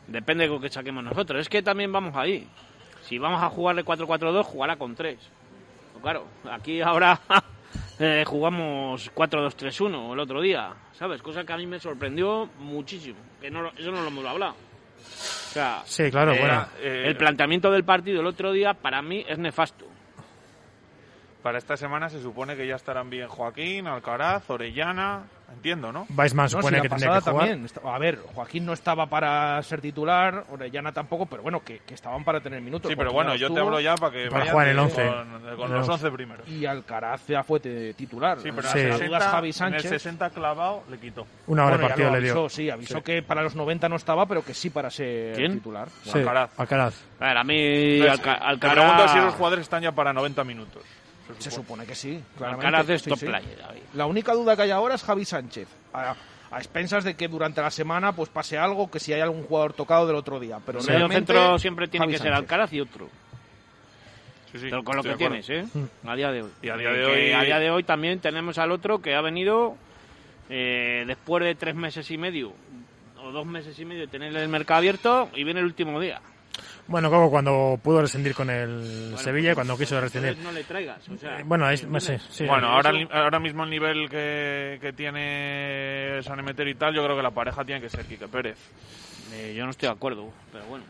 Depende 0.07 0.43
de 0.43 0.52
lo 0.53 0.60
que 0.61 0.69
saquemos 0.69 1.03
nosotros. 1.03 1.41
Es 1.41 1.49
que 1.49 1.64
también 1.64 1.91
vamos 1.91 2.15
ahí. 2.15 2.47
Si 3.02 3.18
vamos 3.18 3.41
a 3.41 3.49
jugarle 3.49 3.84
4-4-2, 3.84 4.43
jugará 4.43 4.76
con 4.76 4.93
tres. 4.93 5.18
Pues 5.93 6.03
claro, 6.03 6.26
aquí 6.52 6.81
ahora 6.81 7.19
eh, 8.00 8.24
jugamos 8.26 9.12
4-2-3-1 9.14 10.14
el 10.14 10.20
otro 10.20 10.42
día, 10.42 10.74
¿sabes? 10.94 11.22
Cosa 11.22 11.44
que 11.44 11.54
a 11.54 11.58
mí 11.58 11.66
me 11.66 11.80
sorprendió 11.80 12.48
muchísimo. 12.60 13.18
Que 13.42 13.50
no, 13.50 13.62
lo- 13.62 13.72
eso 13.78 13.92
no 13.92 14.02
lo 14.02 14.08
hemos 14.08 14.26
hablado. 14.26 14.54
O 14.54 15.54
sea, 15.54 15.82
Sí, 15.86 16.10
claro, 16.12 16.34
eh, 16.34 16.40
bueno. 16.40 16.68
el 16.84 17.16
planteamiento 17.16 17.72
del 17.72 17.84
partido 17.86 18.20
el 18.22 18.28
otro 18.28 18.52
día 18.52 18.74
para 18.74 19.02
mí 19.02 19.24
es 19.28 19.38
nefasto. 19.38 19.86
Para 21.42 21.58
esta 21.60 21.78
semana 21.78 22.10
se 22.10 22.22
supone 22.22 22.56
que 22.56 22.66
ya 22.68 22.76
estarán 22.76 23.10
bien 23.10 23.28
Joaquín, 23.28 23.88
Alcaraz, 23.88 24.50
Orellana, 24.50 25.24
entiendo, 25.54 25.92
¿no? 25.92 26.06
Weissman 26.16 26.46
No, 26.46 26.50
supone 26.50 26.68
si 26.70 26.76
la 26.76 26.82
que 26.82 26.90
tendría 26.90 27.14
que 27.22 27.32
jugar. 27.32 27.48
también. 27.48 27.68
A 27.86 27.98
ver, 28.00 28.20
Joaquín 28.34 28.66
no 28.66 28.74
estaba 28.74 29.08
para 29.08 29.62
ser 29.64 29.82
titular, 29.82 30.46
Orellana 30.52 30.92
tampoco, 30.92 31.26
pero 31.26 31.44
bueno, 31.44 31.64
que, 31.64 31.80
que 31.80 31.94
estaban 31.94 32.24
para 32.24 32.40
tener 32.42 32.62
minutos. 32.62 32.90
Sí, 32.90 32.96
pero 32.96 33.12
bueno, 33.14 33.36
yo 33.36 33.52
te 33.52 33.60
hablo 33.60 33.80
ya 33.80 33.96
para 33.96 34.12
que 34.12 34.30
Para 34.30 34.52
jugar 34.52 34.68
el 34.68 34.76
de- 34.76 34.82
11. 34.82 34.96
con, 35.06 35.42
con 35.58 35.72
El 35.72 35.78
los 35.78 35.90
11 35.90 35.92
11 36.06 36.12
primeros. 36.12 36.48
Y 36.50 36.66
Alcaraz 36.66 37.26
ya 37.28 37.44
fue 37.44 37.60
de 37.60 37.94
titular. 37.94 38.40
Sí, 38.40 38.50
pero 38.56 38.68
Sí. 38.70 38.80
en, 38.80 38.86
el 38.86 38.92
Dudas 38.92 39.24
60, 39.24 39.30
Javi 39.30 39.46
en 39.46 39.50
el 39.50 39.54
Sánchez. 39.54 39.90
60 39.90 40.30
clavado 40.32 40.84
le 40.90 40.98
quitó. 40.98 41.26
Una 41.48 41.66
hora 41.66 41.76
Bueno, 41.78 41.84
de 41.84 41.90
partido 41.90 42.12
le 42.12 42.22
dio. 42.22 42.32
avisó, 42.34 42.50
sí, 42.50 42.70
avisó 42.70 42.98
Sí. 42.98 43.04
que 43.04 43.22
para 43.24 43.42
los 43.44 43.56
90 43.56 43.88
no 43.90 43.96
estaba, 43.96 44.26
pero 44.26 44.44
que 44.44 44.54
sí 44.54 44.70
para 44.70 44.90
ser 44.90 45.36
¿Quién? 45.36 45.54
titular. 45.54 45.88
Sí, 46.04 46.18
Alcaraz. 46.20 46.52
Alcaraz. 46.60 47.02
A 47.20 47.26
ver, 47.28 47.38
a 47.38 47.44
mí 47.44 47.56
Entonces, 48.00 48.20
Alca- 48.20 48.34
Alcaraz... 48.46 48.76
pregunto 48.76 49.08
si 49.08 49.20
los 49.20 49.34
jugadores 49.36 49.64
están 49.64 49.82
ya 49.84 49.92
para 49.92 50.12
90 50.14 50.44
minutos. 50.44 50.84
Se 51.39 51.49
supone 51.52 51.85
que 51.85 51.95
sí, 51.95 52.22
claramente. 52.38 52.65
Alcaraz 52.68 52.89
es 52.89 53.02
Sí, 53.02 53.10
top 53.10 53.19
sí. 53.19 53.27
La 53.93 54.06
única 54.06 54.34
duda 54.34 54.56
que 54.56 54.64
hay 54.64 54.72
ahora 54.72 54.95
es 54.95 55.03
Javi 55.03 55.26
Sánchez. 55.26 55.68
A, 55.93 56.15
a 56.52 56.57
expensas 56.57 57.03
de 57.03 57.15
que 57.15 57.27
durante 57.27 57.61
la 57.61 57.72
semana 57.72 58.11
pues 58.14 58.30
pase 58.30 58.57
algo, 58.57 58.89
que 58.91 58.99
si 58.99 59.11
hay 59.14 59.22
algún 59.22 59.43
jugador 59.43 59.73
tocado 59.73 60.06
del 60.07 60.15
otro 60.15 60.39
día. 60.39 60.60
Pero 60.65 60.80
El 60.80 60.85
medio 60.85 60.99
realmente, 60.99 61.34
centro 61.34 61.60
siempre 61.60 61.88
tiene 61.88 62.06
Javi 62.06 62.14
que 62.14 62.18
ser 62.19 62.27
Sánchez. 62.27 62.39
Alcaraz 62.43 62.73
y 62.73 62.81
otro. 62.81 63.10
Sí, 64.52 64.60
sí, 64.60 64.68
Pero 64.69 64.84
con 64.84 64.95
lo 64.95 65.03
que 65.03 65.10
de 65.10 65.15
tienes, 65.15 65.49
¿eh? 65.49 65.65
A 66.07 66.15
día 66.15 66.31
de 66.31 66.43
hoy. 66.43 66.52
Y 66.61 66.69
a 66.69 66.77
día 66.77 66.89
de 66.89 66.95
que 66.99 67.06
hoy- 67.06 67.31
a 67.34 67.41
día 67.41 67.60
de 67.60 67.72
hoy 67.72 67.84
también 67.84 68.19
tenemos 68.19 68.57
al 68.57 68.72
otro 68.72 69.02
que 69.02 69.15
ha 69.15 69.22
venido 69.22 69.76
eh, 70.49 71.03
después 71.07 71.43
de 71.43 71.56
tres 71.56 71.76
meses 71.76 72.10
y 72.11 72.18
medio 72.18 72.53
o 73.22 73.31
dos 73.31 73.45
meses 73.47 73.77
y 73.80 73.84
medio 73.85 74.02
de 74.02 74.07
tener 74.07 74.35
el 74.35 74.47
mercado 74.47 74.77
abierto 74.77 75.30
y 75.35 75.43
viene 75.43 75.60
el 75.60 75.65
último 75.65 75.99
día. 75.99 76.22
Bueno, 76.88 77.10
como 77.10 77.30
cuando 77.30 77.80
pudo 77.82 78.02
rescindir 78.02 78.34
con 78.36 78.49
el 78.49 79.15
Sevilla 79.18 79.52
y 79.52 79.53
pues, 79.53 79.56
cuando 79.56 79.77
quiso 79.77 79.95
pues, 79.99 80.03
rescindir. 80.14 80.38
no 80.44 80.52
le 80.52 80.64
traigas. 80.64 81.07
O 81.10 81.18
sea, 81.18 81.40
Eh, 81.40 81.44
bueno, 81.45 81.69
es- 81.69 81.84
¿entiendes? 81.84 82.22
sí, 82.30 82.44
sí. 82.44 82.45
Bueno, 82.45 82.68
ahora, 82.68 82.91
ahora 83.11 83.40
mismo 83.40 83.64
el 83.64 83.69
nivel 83.69 84.10
que, 84.10 84.77
que 84.82 84.94
tiene 84.94 86.22
San 86.23 86.40
Emeterio 86.40 86.73
y 86.73 86.76
tal, 86.77 86.94
yo 86.94 87.03
creo 87.03 87.15
que 87.15 87.23
la 87.23 87.32
pareja 87.32 87.64
tiene 87.65 87.82
que 87.82 87.90
ser 87.90 88.06
Quique 88.06 88.27
Pérez. 88.27 88.57
eh, 89.34 89.53
yo 89.57 89.65
no 89.65 89.72
estoy 89.72 89.90
de 89.90 89.94
acuerdo, 89.95 90.32
pero 90.52 90.65
bueno. 90.65 90.86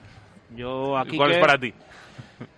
Yo 0.55 0.97
aquí 0.97 1.17
¿Cuál 1.17 1.31
es 1.31 1.37
para 1.39 1.57
ti? 1.57 1.73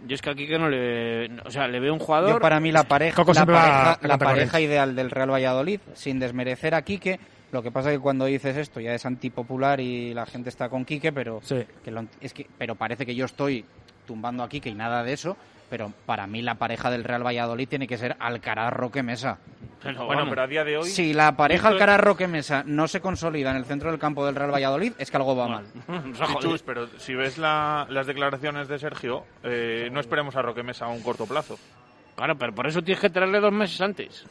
Yo 0.06 0.16
es 0.16 0.22
que 0.22 0.30
aquí 0.32 0.48
que 0.48 0.58
no 0.58 0.70
le... 0.70 1.30
O 1.46 1.52
sea, 1.52 1.68
le 1.68 1.80
veo 1.80 1.94
un 1.94 2.00
jugador... 2.00 2.32
Yo 2.32 2.40
para 2.40 2.60
mí 2.60 2.72
la 2.72 2.84
pareja, 2.84 3.24
la 3.24 3.46
pareja, 3.46 4.00
la 4.02 4.18
pareja 4.18 4.60
ideal 4.60 4.96
del 4.96 5.12
Real 5.12 5.32
Valladolid, 5.32 5.80
sin 5.94 6.20
desmerecer 6.20 6.74
a 6.76 6.82
Quique, 6.82 7.20
lo 7.52 7.64
que 7.64 7.72
pasa 7.72 7.92
es 7.92 7.98
que 7.98 8.02
cuando 8.02 8.26
dices 8.26 8.58
esto 8.58 8.80
ya 8.80 8.94
es 8.94 9.06
antipopular 9.06 9.80
y 9.80 10.14
la 10.14 10.26
gente 10.26 10.50
está 10.50 10.70
con 10.70 10.84
Quique, 10.86 11.12
pero 11.14 11.42
que 11.84 11.92
lo- 11.92 12.06
es 12.22 12.34
que 12.34 12.48
pero 12.58 12.76
parece 12.76 13.06
que 13.06 13.16
yo 13.16 13.26
estoy 13.26 13.64
tumbando 14.06 14.44
a 14.44 14.50
Quique 14.50 14.70
y 14.70 14.74
nada 14.76 15.04
de 15.04 15.14
eso, 15.14 15.38
pero 15.70 15.92
para 16.06 16.28
mí 16.28 16.42
la 16.42 16.56
pareja 16.56 16.90
del 16.90 17.04
Real 17.04 17.26
Valladolid 17.26 17.68
tiene 17.68 17.88
que 17.88 17.98
ser 17.98 18.16
Alcaraz 18.20 18.72
Roque 18.74 19.04
Mesa. 19.04 19.38
bueno, 20.06 20.26
pero 20.30 20.42
a 20.44 20.48
día 20.48 20.64
de 20.64 20.78
hoy... 20.78 20.90
Si 20.90 21.14
la 21.14 21.36
pareja 21.36 21.68
Alcaraz 21.68 22.00
Roque 22.00 22.28
Mesa 22.28 22.64
no 22.66 22.88
se 22.88 23.02
consolida 23.02 23.52
en 23.52 23.58
el 23.58 23.66
centro 23.66 23.92
del 23.92 24.00
campo 24.00 24.26
del 24.26 24.36
Real 24.36 24.52
Valladolid, 24.54 24.94
es 24.98 25.12
que 25.12 25.18
algo 25.18 25.36
va 25.36 25.48
mal. 25.48 25.66
Sí, 26.16 26.36
Chus, 26.40 26.64
pero 26.64 26.88
si 26.98 27.16
ves 27.16 27.38
la- 27.38 27.86
las 27.90 28.08
declaraciones 28.08 28.68
de 28.70 28.80
Sergio, 28.80 29.26
eh, 29.44 29.90
no 29.92 30.00
esperemos 30.00 30.36
a 30.38 30.42
Roque 30.42 30.64
Mesa 30.64 30.86
a 30.86 30.90
un 30.90 31.02
corto 31.02 31.26
plazo. 31.26 31.58
Claro, 32.16 32.38
pero 32.38 32.54
por 32.56 32.66
eso 32.68 32.82
tienes 32.82 33.02
que 33.02 33.10
traerle 33.10 33.40
dos 33.40 33.52
meses 33.54 33.80
antes. 33.82 34.26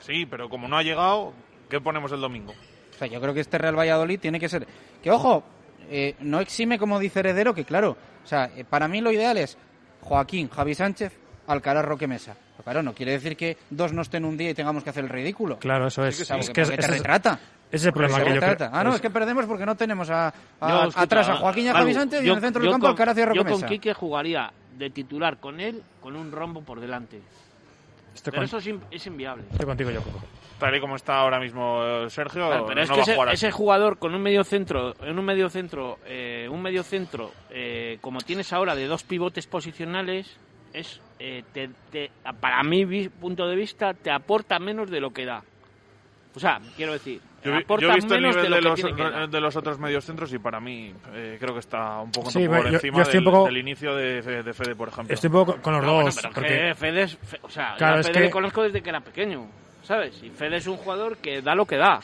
Sí, 0.00 0.26
pero 0.26 0.48
como 0.48 0.66
no 0.66 0.76
ha 0.78 0.82
llegado, 0.82 1.32
¿qué 1.68 1.80
ponemos 1.80 2.10
el 2.12 2.20
domingo? 2.20 2.52
O 2.52 2.98
sea, 2.98 3.06
yo 3.08 3.20
creo 3.20 3.34
que 3.34 3.40
este 3.40 3.58
Real 3.58 3.76
Valladolid 3.78 4.20
tiene 4.20 4.38
que 4.38 4.48
ser... 4.48 4.66
Que 5.02 5.10
ojo, 5.10 5.42
eh, 5.90 6.14
no 6.20 6.40
exime 6.40 6.78
como 6.78 6.98
dice 6.98 7.20
Heredero, 7.20 7.54
que 7.54 7.64
claro, 7.64 7.96
o 8.24 8.26
sea, 8.26 8.50
eh, 8.56 8.64
para 8.64 8.88
mí 8.88 9.00
lo 9.00 9.10
ideal 9.12 9.36
es 9.38 9.58
Joaquín, 10.00 10.48
Javi 10.48 10.74
Sánchez, 10.74 11.12
Alcaraz 11.46 11.84
Roque 11.84 12.06
Mesa. 12.06 12.36
Pero 12.52 12.64
claro, 12.64 12.82
no 12.82 12.94
quiere 12.94 13.12
decir 13.12 13.36
que 13.36 13.56
dos 13.70 13.92
no 13.92 14.02
estén 14.02 14.24
un 14.24 14.36
día 14.36 14.50
y 14.50 14.54
tengamos 14.54 14.84
que 14.84 14.90
hacer 14.90 15.02
el 15.04 15.10
ridículo. 15.10 15.58
Claro, 15.58 15.88
eso 15.88 16.04
es. 16.06 16.20
O 16.20 16.24
sea, 16.24 16.36
Es 16.36 16.46
porque- 16.46 16.62
que 16.62 16.74
es- 16.74 16.80
te 16.80 16.86
retrata. 16.86 17.32
ese 17.68 17.76
es 17.76 17.84
el 17.86 17.92
problema 17.92 18.22
que 18.22 18.34
yo 18.34 18.40
creo-. 18.40 18.70
Ah, 18.72 18.84
no, 18.84 18.94
es- 18.94 19.00
que 19.00 19.10
perdemos 19.10 19.44
porque 19.46 19.66
no 19.66 19.74
tenemos 19.76 20.08
a, 20.08 20.28
a- 20.60 20.68
Yo, 20.68 20.78
escucha, 20.84 21.00
atrás 21.02 21.28
a 21.30 21.36
Joaquín 21.36 21.64
y 21.64 21.68
a 21.68 21.72
Javi 21.72 21.94
Sánchez 21.94 22.22
y 22.22 22.28
en 22.28 22.34
el 22.36 22.40
centro 22.40 22.62
del 22.62 22.70
campo 22.70 22.84
con- 22.86 22.90
Alcaraz 22.92 23.18
y 23.18 23.20
a 23.22 23.26
Roque 23.26 23.38
Yo 23.38 23.44
con. 23.58 23.62
Quique 23.68 23.92
jugaría 23.92 24.52
de 24.78 24.90
titular 24.90 25.38
con 25.40 25.58
él 25.60 25.82
con 26.00 26.14
un 26.16 26.30
rombo 26.30 26.62
por 26.62 26.78
delante. 26.80 27.20
Estoy 28.14 28.30
pero 28.30 28.36
con- 28.42 28.44
eso 28.44 28.58
es, 28.58 28.66
in- 28.68 28.80
es 28.90 29.06
inviable. 29.06 29.44
Estoy 29.50 29.66
contigo, 29.66 29.90
yo, 29.90 30.00
Coco. 30.02 30.20
Tal 30.58 30.76
y 30.76 30.80
como 30.80 30.96
está 30.96 31.16
ahora 31.18 31.40
mismo 31.40 32.08
Sergio, 32.08 32.46
Claro, 32.46 32.66
pero 32.66 32.80
es 32.82 32.88
no 32.88 32.94
que 32.94 33.00
va 33.00 33.02
ese, 33.02 33.12
a 33.12 33.14
jugar 33.16 33.28
así. 33.28 33.34
ese 33.46 33.50
jugador 33.52 33.98
con 33.98 34.14
un 34.14 34.22
medio 34.22 34.44
centro, 34.44 34.94
en 35.02 35.18
un 35.18 35.24
medio 35.24 35.48
centro, 35.50 35.98
eh, 36.06 36.48
un 36.50 36.62
medio 36.62 36.82
centro, 36.82 37.32
eh, 37.50 37.98
como 38.00 38.20
tienes 38.20 38.52
ahora 38.52 38.74
de 38.74 38.86
dos 38.86 39.02
pivotes 39.02 39.46
posicionales, 39.46 40.36
es 40.72 41.00
eh, 41.18 41.42
te- 41.52 41.70
te- 41.90 42.10
para 42.40 42.62
mi 42.62 43.08
punto 43.08 43.46
de 43.48 43.56
vista 43.56 43.94
te 43.94 44.10
aporta 44.10 44.58
menos 44.58 44.90
de 44.90 45.00
lo 45.00 45.10
que 45.10 45.24
da. 45.24 45.42
O 46.36 46.40
sea, 46.40 46.60
quiero 46.76 46.92
decir, 46.92 47.20
Yo, 47.44 47.52
yo 47.78 47.90
he 47.90 47.94
visto 47.94 48.14
el 48.16 48.20
menos 48.22 48.36
nivel 48.36 48.50
de 48.50 48.56
de, 48.56 48.62
lo 48.62 48.70
los, 48.70 48.80
que 48.82 48.92
que 48.94 49.26
de 49.28 49.40
los 49.40 49.54
otros 49.56 49.78
medios 49.78 50.04
centros 50.04 50.32
y 50.32 50.38
para 50.38 50.58
mí 50.58 50.92
eh, 51.14 51.36
creo 51.38 51.52
que 51.54 51.60
está 51.60 52.00
un 52.00 52.10
poco 52.10 52.30
Sí, 52.30 52.46
por 52.48 52.56
yo- 52.64 52.70
yo 52.70 52.74
encima 52.76 52.98
un 52.98 53.04
del, 53.04 53.24
poco- 53.24 53.44
del 53.44 53.56
inicio 53.58 53.94
de, 53.94 54.20
de 54.42 54.52
Fede, 54.52 54.74
por 54.74 54.88
ejemplo. 54.88 55.14
Estoy 55.14 55.28
un 55.28 55.32
poco 55.34 55.56
con 55.62 55.74
los 55.74 55.84
bueno, 55.84 56.04
dos. 56.06 56.16
pero 56.16 56.30
porque... 56.34 56.48
que 56.48 56.74
Fede 56.74 57.02
es- 57.02 57.16
Fe- 57.18 57.38
o 57.42 57.48
sea, 57.50 57.74
Claro, 57.76 58.00
es 58.00 58.06
Fede 58.06 58.14
que- 58.18 58.24
le 58.24 58.30
conozco 58.30 58.62
desde 58.62 58.82
que 58.82 58.88
era 58.90 59.00
pequeño, 59.00 59.46
¿sabes? 59.84 60.22
Y 60.22 60.30
Fede 60.30 60.56
es 60.56 60.66
un 60.66 60.76
jugador 60.76 61.18
que 61.18 61.40
da 61.42 61.54
lo 61.54 61.66
que 61.66 61.76
da. 61.76 62.00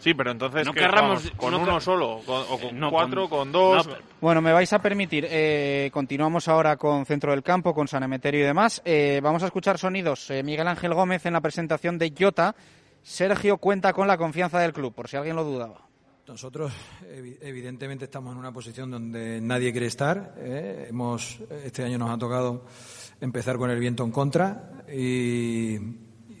Sí, 0.00 0.14
pero 0.14 0.30
entonces 0.30 0.64
No 0.64 0.72
¿qué 0.72 0.80
querramos- 0.80 1.24
vamos? 1.24 1.36
con 1.36 1.50
no 1.50 1.58
uno 1.58 1.74
que- 1.78 1.80
solo, 1.84 2.20
con- 2.24 2.44
o 2.48 2.58
con 2.60 2.78
no, 2.78 2.88
cuatro, 2.90 3.28
con- 3.28 3.38
con, 3.40 3.52
dos. 3.52 3.86
no, 3.88 3.94
Bueno, 4.20 4.40
me 4.40 4.52
vais 4.52 4.72
a 4.72 4.80
permitir, 4.80 5.26
eh, 5.28 5.90
continuamos 5.92 6.46
ahora 6.46 6.76
con 6.76 7.04
Centro 7.04 7.32
del 7.32 7.42
Campo, 7.42 7.74
con 7.74 7.88
San 7.88 8.04
Emeterio 8.04 8.40
y 8.42 8.44
demás. 8.44 8.80
Eh, 8.84 9.18
vamos 9.22 9.42
a 9.42 9.46
escuchar 9.46 9.76
sonidos. 9.76 10.30
Eh, 10.30 10.44
Miguel 10.44 10.68
Ángel 10.68 10.94
Gómez 10.94 11.26
en 11.26 11.32
la 11.32 11.40
presentación 11.40 11.98
de 11.98 12.12
Jota. 12.16 12.54
Sergio 13.02 13.56
cuenta 13.58 13.92
con 13.92 14.06
la 14.06 14.16
confianza 14.16 14.60
del 14.60 14.72
club, 14.72 14.94
por 14.94 15.08
si 15.08 15.16
alguien 15.16 15.34
lo 15.34 15.42
dudaba. 15.42 15.80
Nosotros, 16.28 16.72
evi- 17.10 17.38
evidentemente, 17.40 18.04
estamos 18.04 18.32
en 18.34 18.38
una 18.38 18.52
posición 18.52 18.90
donde 18.90 19.40
nadie 19.40 19.72
quiere 19.72 19.86
estar. 19.86 20.34
¿eh? 20.36 20.86
Hemos, 20.90 21.40
este 21.64 21.82
año 21.84 21.96
nos 21.98 22.10
ha 22.10 22.18
tocado 22.18 22.66
empezar 23.20 23.56
con 23.56 23.70
el 23.70 23.78
viento 23.80 24.04
en 24.04 24.10
contra 24.12 24.84
y, 24.94 25.76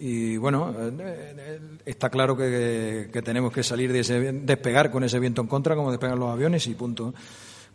y, 0.00 0.36
bueno, 0.36 0.74
eh, 0.78 0.90
eh, 1.00 1.60
está 1.86 2.08
claro 2.10 2.36
que, 2.36 3.10
tenemos 3.24 3.52
que 3.52 3.62
salir 3.62 3.92
de 3.92 4.00
ese, 4.00 4.32
despegar 4.32 4.90
con 4.90 5.04
ese 5.04 5.18
viento 5.18 5.42
en 5.42 5.48
contra, 5.48 5.74
como 5.74 5.90
despegan 5.90 6.18
los 6.18 6.30
aviones 6.32 6.66
y 6.66 6.74
punto. 6.74 7.12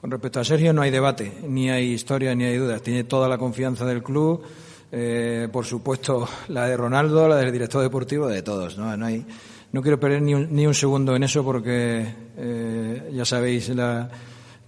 Con 0.02 0.12
respecto 0.12 0.40
a 0.40 0.44
Sergio, 0.44 0.74
no 0.74 0.82
hay 0.82 0.92
debate, 0.92 1.32
ni 1.48 1.70
hay 1.70 1.92
historia, 1.94 2.36
ni 2.36 2.44
hay 2.44 2.58
dudas. 2.58 2.82
Tiene 2.82 3.06
toda 3.06 3.28
la 3.30 3.38
confianza 3.38 3.86
del 3.86 4.04
club. 4.04 4.44
eh, 4.92 5.48
por 5.52 5.66
supuesto, 5.66 6.28
la 6.50 6.68
de 6.68 6.78
Ronaldo, 6.78 7.28
la 7.28 7.38
del 7.38 7.52
director 7.52 7.82
deportivo, 7.82 8.28
de 8.28 8.42
todos. 8.44 8.78
No, 8.78 8.96
no 8.96 9.06
hay, 9.06 9.26
no 9.72 9.82
quiero 9.82 10.00
perder 10.00 10.22
ni 10.22 10.36
un, 10.36 10.54
ni 10.54 10.68
un 10.68 10.74
segundo 10.76 11.16
en 11.16 11.24
eso 11.24 11.44
porque 11.44 12.06
eh, 12.38 13.10
ya 13.12 13.26
sabéis 13.26 13.70
la- 13.70 14.10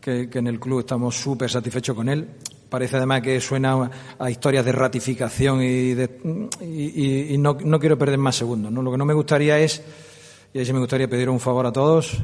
que, 0.02 0.30
que 0.30 0.40
en 0.40 0.48
el 0.48 0.60
club 0.60 0.80
estamos 0.80 1.16
súper 1.16 1.50
satisfechos 1.50 1.96
con 1.96 2.10
él. 2.10 2.28
Parece 2.70 2.98
además 2.98 3.22
que 3.22 3.40
suena 3.40 3.90
a 4.18 4.30
historias 4.30 4.66
de 4.66 4.72
ratificación 4.72 5.62
y, 5.62 5.94
de- 5.94 6.50
y- 6.62 7.38
no, 7.38 7.58
quiero 7.80 7.98
perder 7.98 8.18
más 8.18 8.36
segundos. 8.36 8.72
Lo 8.72 8.92
que 8.92 8.98
no 8.98 9.06
me 9.06 9.14
gustaría 9.14 9.60
es, 9.60 9.84
y 10.54 10.60
ahí 10.60 10.66
sí 10.66 10.74
me 10.74 10.80
gustaría 10.80 11.08
pedir 11.08 11.30
un 11.30 11.40
favor 11.40 11.66
a 11.66 11.72
todos, 11.72 12.18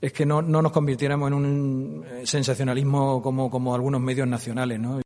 es 0.00 0.12
que 0.12 0.26
no, 0.26 0.42
no 0.42 0.60
nos 0.62 0.72
convirtiéramos 0.72 1.28
en 1.28 1.34
un 1.34 2.04
sensacionalismo 2.24 3.22
como, 3.22 3.74
algunos 3.74 4.00
medios 4.00 4.26
nacionales. 4.26 4.78
¿no? 4.80 5.00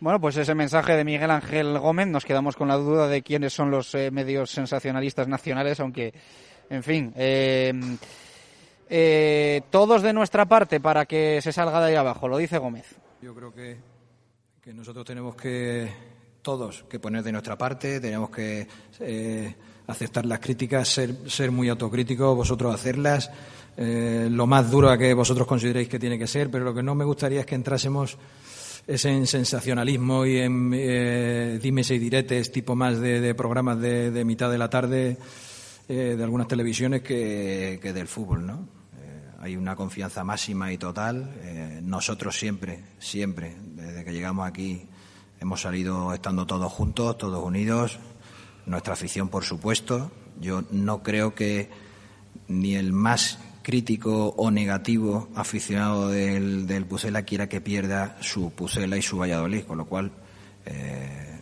Bueno, 0.00 0.20
pues 0.20 0.36
ese 0.38 0.54
mensaje 0.54 0.96
de 0.96 1.04
Miguel 1.04 1.30
Ángel 1.30 1.78
Gómez, 1.78 2.06
nos 2.08 2.24
quedamos 2.24 2.56
con 2.56 2.68
la 2.68 2.76
duda 2.76 3.06
de 3.06 3.22
quiénes 3.22 3.52
son 3.52 3.70
los 3.70 3.94
eh, 3.94 4.10
medios 4.10 4.50
sensacionalistas 4.50 5.28
nacionales, 5.28 5.78
aunque, 5.78 6.14
en 6.70 6.82
fin, 6.82 7.12
eh, 7.16 7.72
eh, 8.92 9.62
todos 9.70 10.02
de 10.02 10.12
nuestra 10.12 10.46
parte 10.46 10.80
para 10.80 11.06
que 11.06 11.40
se 11.40 11.52
salga 11.52 11.80
de 11.80 11.86
ahí 11.86 11.94
abajo, 11.94 12.26
lo 12.26 12.36
dice 12.38 12.58
Gómez. 12.58 12.96
Yo 13.22 13.32
creo 13.34 13.54
que, 13.54 13.76
nosotros 14.74 15.04
tenemos 15.04 15.36
que, 15.36 15.88
todos, 16.42 16.84
que 16.88 16.98
poner 16.98 17.22
de 17.22 17.30
nuestra 17.30 17.56
parte, 17.56 18.00
tenemos 18.00 18.30
que 18.30 18.66
eh, 18.98 19.54
aceptar 19.86 20.26
las 20.26 20.40
críticas, 20.40 20.88
ser, 20.88 21.50
muy 21.52 21.68
autocríticos, 21.68 22.36
vosotros 22.36 22.74
hacerlas, 22.74 23.30
eh, 23.76 24.26
lo 24.28 24.48
más 24.48 24.68
duro 24.68 24.96
que 24.98 25.14
vosotros 25.14 25.46
consideréis 25.46 25.88
que 25.88 26.00
tiene 26.00 26.18
que 26.18 26.26
ser, 26.26 26.50
pero 26.50 26.64
lo 26.64 26.74
que 26.74 26.82
no 26.82 26.96
me 26.96 27.04
gustaría 27.04 27.40
es 27.40 27.46
que 27.46 27.54
entrásemos 27.54 28.18
es 28.88 29.04
en 29.04 29.26
sensacionalismo 29.28 30.26
y 30.26 30.38
en 30.38 30.72
eh, 30.74 31.60
dimes 31.62 31.92
y 31.92 31.98
diretes, 31.98 32.50
tipo 32.50 32.74
más 32.74 32.98
de, 32.98 33.20
de 33.20 33.34
programas 33.36 33.78
de, 33.80 34.10
de 34.10 34.24
mitad 34.24 34.50
de 34.50 34.58
la 34.58 34.68
tarde 34.68 35.16
de 35.86 36.22
algunas 36.22 36.46
televisiones 36.46 37.02
que 37.02 37.80
del 37.82 38.06
fútbol, 38.06 38.46
¿no? 38.46 38.79
Hay 39.42 39.56
una 39.56 39.74
confianza 39.74 40.22
máxima 40.22 40.70
y 40.70 40.76
total. 40.76 41.34
Eh, 41.40 41.80
nosotros 41.82 42.38
siempre, 42.38 42.84
siempre, 42.98 43.56
desde 43.74 44.04
que 44.04 44.12
llegamos 44.12 44.46
aquí, 44.46 44.86
hemos 45.40 45.62
salido 45.62 46.12
estando 46.12 46.46
todos 46.46 46.70
juntos, 46.70 47.16
todos 47.16 47.42
unidos. 47.42 47.98
Nuestra 48.66 48.92
afición, 48.92 49.30
por 49.30 49.44
supuesto. 49.44 50.12
Yo 50.38 50.64
no 50.70 51.02
creo 51.02 51.34
que 51.34 51.70
ni 52.48 52.74
el 52.76 52.92
más 52.92 53.38
crítico 53.62 54.34
o 54.36 54.50
negativo 54.50 55.30
aficionado 55.34 56.10
del, 56.10 56.66
del 56.66 56.84
Pucela 56.84 57.22
quiera 57.22 57.48
que 57.48 57.62
pierda 57.62 58.18
su 58.20 58.52
Pucela 58.52 58.98
y 58.98 59.02
su 59.02 59.16
Valladolid, 59.16 59.64
con 59.64 59.78
lo 59.78 59.86
cual 59.86 60.12
eh, 60.66 61.40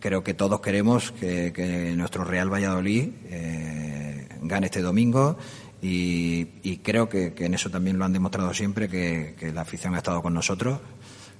creo 0.00 0.24
que 0.24 0.32
todos 0.32 0.60
queremos 0.60 1.12
que, 1.12 1.52
que 1.52 1.94
nuestro 1.94 2.24
Real 2.24 2.50
Valladolid 2.50 3.10
eh, 3.26 4.28
gane 4.40 4.66
este 4.66 4.80
domingo 4.80 5.36
y, 5.80 6.78
creo 6.78 7.08
que, 7.08 7.34
que 7.34 7.46
en 7.46 7.54
eso 7.54 7.70
también 7.70 7.98
lo 7.98 8.04
han 8.04 8.12
demostrado 8.12 8.52
siempre, 8.52 8.88
que, 8.88 9.34
que 9.38 9.52
la 9.52 9.62
afición 9.62 9.94
ha 9.94 9.98
estado 9.98 10.22
con 10.22 10.34
nosotros 10.34 10.80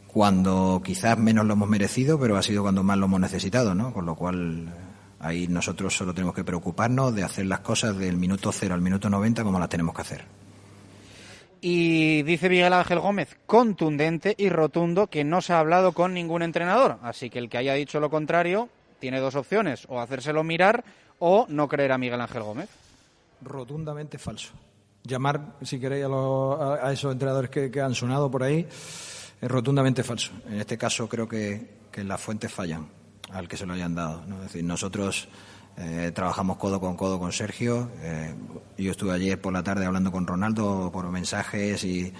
cuando 0.08 0.82
quizás 0.84 1.18
menos 1.18 1.44
lo 1.46 1.52
hemos 1.52 1.68
merecido, 1.68 2.18
pero 2.18 2.36
ha 2.36 2.42
sido 2.42 2.62
cuando 2.62 2.82
más 2.82 2.98
lo 2.98 3.06
hemos 3.06 3.20
necesitado, 3.20 3.74
¿no? 3.74 3.92
Con 3.92 4.06
lo 4.06 4.14
cual 4.14 4.66
ahí 5.20 5.46
nosotros 5.48 5.94
solo 5.94 6.14
tenemos 6.14 6.34
que 6.34 6.44
preocuparnos 6.44 7.14
de 7.14 7.22
hacer 7.22 7.46
las 7.46 7.60
cosas 7.60 7.96
del 7.96 8.16
minuto 8.16 8.50
cero 8.50 8.74
al 8.74 8.80
minuto 8.80 9.10
90 9.10 9.44
como 9.44 9.60
las 9.60 9.68
tenemos 9.68 9.94
que 9.94 10.02
hacer. 10.02 10.24
Y 11.60 12.22
dice 12.22 12.48
Miguel 12.48 12.72
Ángel 12.72 13.00
Gómez, 13.00 13.36
contundente 13.46 14.34
y 14.38 14.48
rotundo, 14.48 15.08
que 15.08 15.24
no 15.24 15.42
se 15.42 15.52
ha 15.52 15.58
hablado 15.58 15.92
con 15.92 16.14
ningún 16.14 16.42
entrenador. 16.42 16.98
Así 17.02 17.30
que 17.30 17.40
el 17.40 17.48
que 17.48 17.58
haya 17.58 17.74
dicho 17.74 18.00
lo 18.00 18.10
contrario 18.10 18.68
tiene 19.00 19.20
dos 19.20 19.34
opciones, 19.34 19.86
o 19.88 20.00
hacérselo 20.00 20.42
mirar 20.42 20.84
o 21.18 21.46
no 21.48 21.68
creer 21.68 21.92
a 21.92 21.98
Miguel 21.98 22.20
Ángel 22.20 22.42
Gómez. 22.42 22.68
Rotundamente 23.42 24.18
falso. 24.18 24.52
Llamar, 25.04 25.56
si 25.62 25.78
queréis, 25.78 26.04
a, 26.04 26.08
los- 26.08 26.60
a- 26.60 26.92
esos 26.92 27.12
entrenadores 27.12 27.50
que, 27.50 27.80
han 27.80 27.94
sonado 27.94 28.30
por 28.30 28.42
ahí, 28.42 28.66
es 29.40 29.48
rotundamente 29.50 30.02
falso. 30.02 30.32
En 30.48 30.60
este 30.60 30.76
caso 30.76 31.08
creo 31.08 31.28
que, 31.28 31.78
las 32.04 32.20
fuentes 32.20 32.52
fallan 32.52 32.86
al 33.32 33.48
que 33.48 33.56
se 33.56 33.66
lo 33.66 33.72
hayan 33.72 33.94
dado. 33.94 34.22
¿no? 34.26 34.36
Es 34.36 34.42
decir, 34.52 34.62
nosotros 34.64 35.28
eh, 35.76 36.12
trabajamos 36.14 36.56
codo 36.58 36.78
con 36.80 36.96
codo 36.96 37.18
con 37.18 37.32
Sergio. 37.32 37.90
eh, 38.00 38.34
yo 38.76 38.90
estuve 38.92 39.12
ayer 39.12 39.40
por 39.40 39.52
la 39.52 39.62
tarde 39.64 39.84
hablando 39.86 40.12
con 40.12 40.26
Ronaldo 40.26 40.90
por 40.92 41.08
mensajes 41.10 41.82
y, 41.84 42.12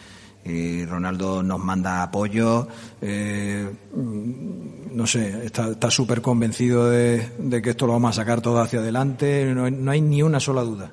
Ronaldo 0.86 1.42
nos 1.42 1.58
manda 1.58 2.02
apoyo. 2.02 2.66
eh, 3.02 3.70
no 3.94 5.06
sé, 5.06 5.44
está 5.44 5.90
súper 5.90 6.22
convencido 6.22 6.88
de, 6.88 7.60
que 7.62 7.70
esto 7.70 7.86
lo 7.86 7.92
vamos 7.92 8.10
a 8.16 8.22
sacar 8.22 8.40
todo 8.40 8.58
hacia 8.60 8.78
adelante. 8.78 9.44
No 9.54 9.90
hay 9.90 10.00
ni 10.00 10.22
una 10.22 10.40
sola 10.40 10.62
duda. 10.62 10.90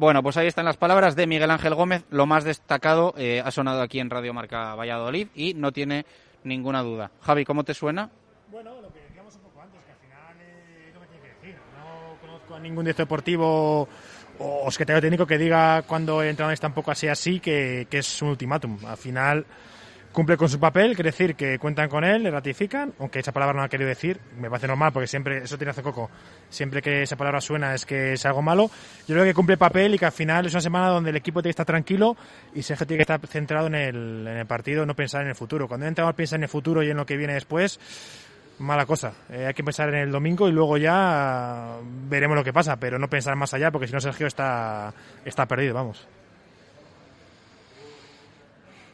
Bueno, 0.00 0.22
pues 0.22 0.38
ahí 0.38 0.46
están 0.46 0.64
las 0.64 0.78
palabras 0.78 1.14
de 1.14 1.26
Miguel 1.26 1.50
Ángel 1.50 1.74
Gómez. 1.74 2.04
Lo 2.08 2.24
más 2.24 2.42
destacado 2.42 3.12
eh, 3.18 3.42
ha 3.44 3.50
sonado 3.50 3.82
aquí 3.82 4.00
en 4.00 4.08
Radio 4.08 4.32
Marca 4.32 4.74
Valladolid 4.74 5.28
y 5.34 5.52
no 5.52 5.72
tiene 5.72 6.06
ninguna 6.42 6.82
duda. 6.82 7.10
Javi, 7.20 7.44
¿cómo 7.44 7.64
te 7.64 7.74
suena? 7.74 8.08
Bueno, 8.50 8.80
lo 8.80 8.90
que 8.94 9.00
decíamos 9.00 9.34
un 9.34 9.42
poco 9.42 9.60
antes, 9.60 9.78
que 9.84 9.92
al 9.92 9.98
final 9.98 10.36
eh, 10.40 10.90
no 10.94 11.00
me 11.00 11.06
tiene 11.06 11.22
que 11.22 11.28
decir. 11.34 11.60
No 11.76 12.16
conozco 12.18 12.54
a 12.54 12.60
ningún 12.60 12.86
director 12.86 13.04
deportivo 13.04 13.86
o 14.38 14.70
secretario 14.70 15.02
técnico 15.02 15.26
que 15.26 15.36
diga 15.36 15.82
cuando 15.82 16.22
el 16.22 16.30
entrenador 16.30 16.54
está 16.54 16.68
un 16.68 16.72
poco 16.72 16.92
así 16.92 17.06
así 17.06 17.38
que, 17.38 17.86
que 17.90 17.98
es 17.98 18.22
un 18.22 18.30
ultimátum. 18.30 18.78
Al 18.86 18.96
final 18.96 19.44
cumple 20.12 20.36
con 20.36 20.48
su 20.48 20.58
papel, 20.58 20.94
quiere 20.94 21.10
decir 21.10 21.34
que 21.34 21.58
cuentan 21.58 21.88
con 21.88 22.04
él, 22.04 22.22
le 22.22 22.30
ratifican, 22.30 22.92
aunque 22.98 23.20
esa 23.20 23.32
palabra 23.32 23.54
no 23.54 23.62
ha 23.62 23.68
querido 23.68 23.88
decir, 23.88 24.20
me 24.36 24.48
parece 24.48 24.66
normal 24.66 24.92
porque 24.92 25.06
siempre, 25.06 25.44
eso 25.44 25.56
tiene 25.56 25.70
hace 25.70 25.82
coco, 25.82 26.10
siempre 26.48 26.82
que 26.82 27.02
esa 27.02 27.16
palabra 27.16 27.40
suena 27.40 27.74
es 27.74 27.86
que 27.86 28.14
es 28.14 28.26
algo 28.26 28.42
malo. 28.42 28.70
Yo 29.06 29.14
creo 29.14 29.24
que 29.24 29.34
cumple 29.34 29.56
papel 29.56 29.94
y 29.94 29.98
que 29.98 30.06
al 30.06 30.12
final 30.12 30.46
es 30.46 30.52
una 30.52 30.60
semana 30.60 30.88
donde 30.88 31.10
el 31.10 31.16
equipo 31.16 31.40
tiene 31.40 31.50
que 31.50 31.62
estar 31.62 31.66
tranquilo 31.66 32.16
y 32.54 32.62
Sergio 32.62 32.86
tiene 32.86 32.98
que 32.98 33.12
estar 33.12 33.26
centrado 33.26 33.68
en 33.68 33.74
el, 33.74 34.26
el 34.26 34.46
partido, 34.46 34.84
no 34.84 34.94
pensar 34.94 35.22
en 35.22 35.28
el 35.28 35.34
futuro. 35.34 35.68
Cuando 35.68 35.86
el 35.86 35.90
entrenador 35.90 36.14
piensa 36.14 36.36
en 36.36 36.42
el 36.42 36.48
futuro 36.48 36.82
y 36.82 36.90
en 36.90 36.96
lo 36.96 37.06
que 37.06 37.16
viene 37.16 37.34
después, 37.34 37.78
mala 38.60 38.86
cosa. 38.86 39.14
Eh, 39.30 39.46
hay 39.46 39.54
que 39.54 39.64
pensar 39.64 39.88
en 39.88 39.96
el 39.96 40.10
domingo 40.10 40.48
y 40.48 40.52
luego 40.52 40.76
ya 40.76 41.76
veremos 42.08 42.36
lo 42.36 42.44
que 42.44 42.52
pasa, 42.52 42.76
pero 42.76 42.98
no 42.98 43.08
pensar 43.08 43.34
más 43.36 43.54
allá 43.54 43.70
porque 43.70 43.86
si 43.86 43.92
no 43.92 44.00
Sergio 44.00 44.26
está, 44.26 44.92
está 45.24 45.46
perdido, 45.46 45.74
vamos. 45.74 46.06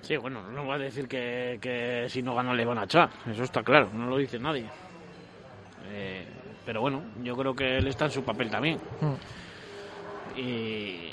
Sí, 0.06 0.16
bueno, 0.16 0.40
no 0.52 0.64
voy 0.64 0.76
a 0.76 0.78
decir 0.78 1.08
que, 1.08 1.58
que 1.60 2.06
si 2.08 2.22
no 2.22 2.34
gana 2.36 2.54
le 2.54 2.64
van 2.64 2.78
a 2.78 2.84
echar, 2.84 3.08
eso 3.28 3.42
está 3.42 3.62
claro, 3.64 3.90
no 3.92 4.06
lo 4.06 4.18
dice 4.18 4.38
nadie. 4.38 4.64
Eh, 5.88 6.24
pero 6.64 6.80
bueno, 6.80 7.02
yo 7.24 7.36
creo 7.36 7.54
que 7.54 7.78
él 7.78 7.88
está 7.88 8.04
en 8.04 8.12
su 8.12 8.22
papel 8.22 8.48
también. 8.48 8.78
Y, 10.36 11.12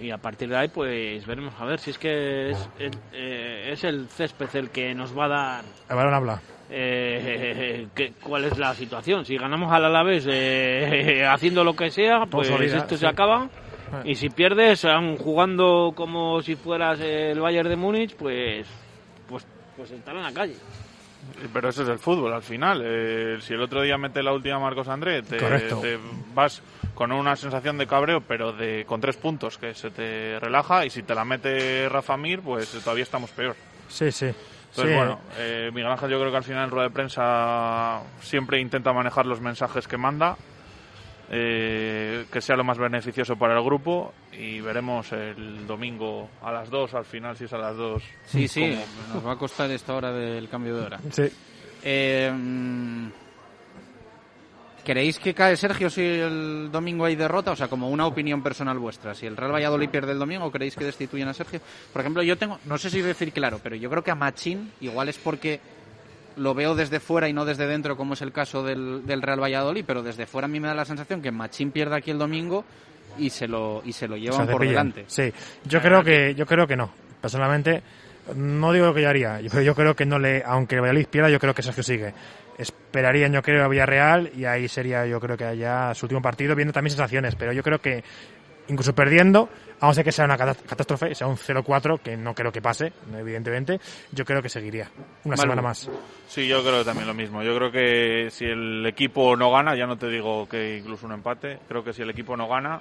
y 0.00 0.10
a 0.12 0.18
partir 0.18 0.48
de 0.48 0.56
ahí, 0.56 0.68
pues 0.68 1.26
veremos 1.26 1.54
a 1.58 1.64
ver 1.64 1.80
si 1.80 1.90
es 1.90 1.98
que 1.98 2.50
es, 2.50 2.68
el, 2.78 2.92
eh, 3.12 3.70
es 3.72 3.82
el 3.82 4.08
césped 4.08 4.54
el 4.54 4.70
que 4.70 4.94
nos 4.94 5.16
va 5.16 5.24
a 5.24 5.28
dar. 5.28 5.64
El 5.88 5.96
balón 5.96 6.14
habla. 6.14 6.40
Eh, 6.70 7.88
que- 7.96 8.12
cuál 8.22 8.44
es 8.44 8.56
la 8.58 8.74
situación. 8.74 9.24
Si 9.24 9.36
ganamos 9.36 9.72
al 9.72 9.84
Alavés 9.86 10.24
eh, 10.28 11.26
haciendo 11.30 11.64
lo 11.64 11.74
que 11.74 11.90
sea, 11.90 12.26
pues 12.26 12.48
esto 12.48 12.94
sí. 12.94 12.98
se 12.98 13.06
acaba. 13.08 13.48
Y 14.04 14.14
si 14.14 14.30
pierdes, 14.30 14.84
aun 14.84 15.16
jugando 15.16 15.92
como 15.94 16.40
si 16.42 16.56
fueras 16.56 17.00
el 17.00 17.40
Bayern 17.40 17.68
de 17.68 17.76
Múnich, 17.76 18.16
pues, 18.16 18.66
pues, 19.28 19.46
pues 19.76 19.90
estar 19.90 20.14
en 20.16 20.22
la 20.22 20.32
calle. 20.32 20.56
Pero 21.52 21.68
eso 21.68 21.82
es 21.82 21.88
el 21.88 21.98
fútbol 21.98 22.32
al 22.32 22.42
final. 22.42 22.82
Eh, 22.84 23.38
si 23.40 23.54
el 23.54 23.60
otro 23.60 23.82
día 23.82 23.98
mete 23.98 24.22
la 24.22 24.32
última 24.32 24.58
Marcos 24.58 24.88
André, 24.88 25.22
te, 25.22 25.38
vas 26.34 26.62
con 26.94 27.12
una 27.12 27.36
sensación 27.36 27.78
de 27.78 27.86
cabreo, 27.86 28.20
pero 28.20 28.52
de 28.52 28.84
con 28.86 29.00
tres 29.00 29.16
puntos 29.16 29.58
que 29.58 29.74
se 29.74 29.90
te 29.90 30.38
relaja. 30.40 30.86
Y 30.86 30.90
si 30.90 31.02
te 31.02 31.14
la 31.14 31.24
mete 31.24 31.88
Rafa 31.88 32.16
Mir, 32.16 32.40
pues 32.40 32.70
todavía 32.82 33.04
estamos 33.04 33.30
peor. 33.30 33.56
Sí, 33.88 34.10
sí. 34.10 34.26
Entonces, 34.26 34.92
Sí, 34.92 34.96
bueno, 34.96 35.20
eh, 35.38 35.70
Miguel 35.72 35.90
Ángel 35.90 36.10
yo 36.10 36.18
creo 36.20 36.30
que 36.30 36.36
al 36.36 36.44
final 36.44 36.64
en 36.64 36.70
rueda 36.70 36.88
de 36.88 36.94
prensa 36.94 38.02
siempre 38.20 38.60
intenta 38.60 38.92
manejar 38.92 39.26
los 39.26 39.40
mensajes 39.40 39.88
que 39.88 39.96
manda, 39.96 40.36
eh, 41.30 42.24
que 42.32 42.40
sea 42.40 42.56
lo 42.56 42.64
más 42.64 42.78
beneficioso 42.78 43.36
para 43.36 43.56
el 43.56 43.62
grupo 43.64 44.12
y 44.32 44.60
veremos 44.60 45.12
el 45.12 45.66
domingo 45.66 46.28
a 46.42 46.50
las 46.52 46.70
2, 46.70 46.94
al 46.94 47.04
final 47.04 47.36
si 47.36 47.44
es 47.44 47.52
a 47.52 47.58
las 47.58 47.76
2. 47.76 48.02
Sí, 48.26 48.48
sí, 48.48 48.60
cómo- 49.06 49.14
nos 49.14 49.26
va 49.26 49.32
a 49.32 49.36
costar 49.38 49.70
esta 49.70 49.94
hora 49.94 50.12
del 50.12 50.48
cambio 50.48 50.76
de 50.76 50.82
hora. 50.86 51.00
Sí. 51.10 51.24
Eh, 51.82 52.32
¿Creéis 54.84 55.18
que 55.18 55.34
cae 55.34 55.54
Sergio 55.56 55.90
si 55.90 56.00
el 56.00 56.70
domingo 56.72 57.04
hay 57.04 57.14
derrota? 57.14 57.50
O 57.50 57.56
sea, 57.56 57.68
como 57.68 57.90
una 57.90 58.06
opinión 58.06 58.42
personal 58.42 58.78
vuestra. 58.78 59.14
Si 59.14 59.26
el 59.26 59.36
Real 59.36 59.52
Valladolid 59.52 59.90
pierde 59.90 60.12
el 60.12 60.18
domingo, 60.18 60.50
¿creéis 60.50 60.76
que 60.76 60.84
destituyen 60.86 61.28
a 61.28 61.34
Sergio? 61.34 61.60
Por 61.92 62.00
ejemplo, 62.00 62.22
yo 62.22 62.38
tengo, 62.38 62.58
no 62.64 62.78
sé 62.78 62.88
si 62.88 63.02
decir 63.02 63.32
claro, 63.32 63.60
pero 63.62 63.76
yo 63.76 63.90
creo 63.90 64.02
que 64.02 64.10
a 64.10 64.14
Machín, 64.14 64.72
igual 64.80 65.10
es 65.10 65.18
porque 65.18 65.60
lo 66.38 66.54
veo 66.54 66.74
desde 66.74 67.00
fuera 67.00 67.28
y 67.28 67.32
no 67.32 67.44
desde 67.44 67.66
dentro, 67.66 67.96
como 67.96 68.14
es 68.14 68.22
el 68.22 68.32
caso 68.32 68.62
del, 68.62 69.04
del 69.06 69.22
Real 69.22 69.42
Valladolid, 69.42 69.84
pero 69.86 70.02
desde 70.02 70.26
fuera 70.26 70.46
a 70.46 70.48
mí 70.48 70.60
me 70.60 70.68
da 70.68 70.74
la 70.74 70.84
sensación 70.84 71.20
que 71.20 71.30
Machín 71.30 71.70
pierde 71.70 71.96
aquí 71.96 72.10
el 72.10 72.18
domingo 72.18 72.64
y 73.18 73.30
se 73.30 73.48
lo, 73.48 73.82
y 73.84 73.92
se 73.92 74.08
lo 74.08 74.14
Se 74.14 74.20
llevan 74.22 74.46
por 74.48 74.66
delante. 74.66 75.04
Sí, 75.06 75.32
yo 75.64 75.80
creo 75.80 76.02
que 76.02 76.34
yo 76.34 76.46
creo 76.46 76.66
que 76.66 76.76
no. 76.76 76.90
Personalmente 77.20 77.82
no 78.34 78.72
digo 78.72 78.86
lo 78.86 78.94
que 78.94 79.02
yo 79.02 79.08
haría, 79.08 79.40
pero 79.50 79.62
yo 79.62 79.74
creo 79.74 79.94
que 79.94 80.06
no 80.06 80.18
le, 80.18 80.42
aunque 80.44 80.76
el 80.76 80.82
Valladolid 80.82 81.06
pierda, 81.06 81.30
yo 81.30 81.38
creo 81.38 81.54
que 81.54 81.62
Sergio 81.62 81.82
sigue. 81.82 82.14
Esperarían, 82.58 83.32
yo 83.32 83.42
creo, 83.42 83.64
a 83.64 83.68
Villarreal 83.68 84.32
y 84.36 84.44
ahí 84.44 84.68
sería, 84.68 85.06
yo 85.06 85.20
creo 85.20 85.36
que 85.36 85.44
allá 85.44 85.94
su 85.94 86.06
último 86.06 86.20
partido, 86.20 86.54
viendo 86.54 86.72
también 86.72 86.90
sensaciones, 86.90 87.34
pero 87.36 87.52
yo 87.52 87.62
creo 87.62 87.80
que 87.80 88.02
incluso 88.68 88.94
perdiendo, 88.94 89.48
a 89.80 89.86
no 89.86 89.94
ser 89.94 90.04
que 90.04 90.12
sea 90.12 90.24
una 90.24 90.36
catá- 90.36 90.56
catástrofe, 90.66 91.14
sea 91.14 91.26
un 91.26 91.36
0-4, 91.36 91.98
que 91.98 92.16
no 92.16 92.34
creo 92.34 92.50
que 92.52 92.60
pase, 92.60 92.92
evidentemente, 93.12 93.80
yo 94.12 94.24
creo 94.24 94.42
que 94.42 94.48
seguiría 94.48 94.90
una 95.24 95.36
semana 95.36 95.62
más. 95.62 95.90
Sí, 96.26 96.46
yo 96.46 96.62
creo 96.62 96.84
también 96.84 97.06
lo 97.08 97.14
mismo. 97.14 97.42
Yo 97.42 97.54
creo 97.56 97.70
que 97.72 98.28
si 98.30 98.44
el 98.44 98.84
equipo 98.86 99.34
no 99.36 99.50
gana, 99.50 99.74
ya 99.76 99.86
no 99.86 99.96
te 99.96 100.08
digo 100.08 100.46
que 100.46 100.76
incluso 100.78 101.06
un 101.06 101.12
empate, 101.12 101.58
creo 101.68 101.82
que 101.82 101.92
si 101.92 102.02
el 102.02 102.10
equipo 102.10 102.36
no 102.36 102.48
gana, 102.48 102.80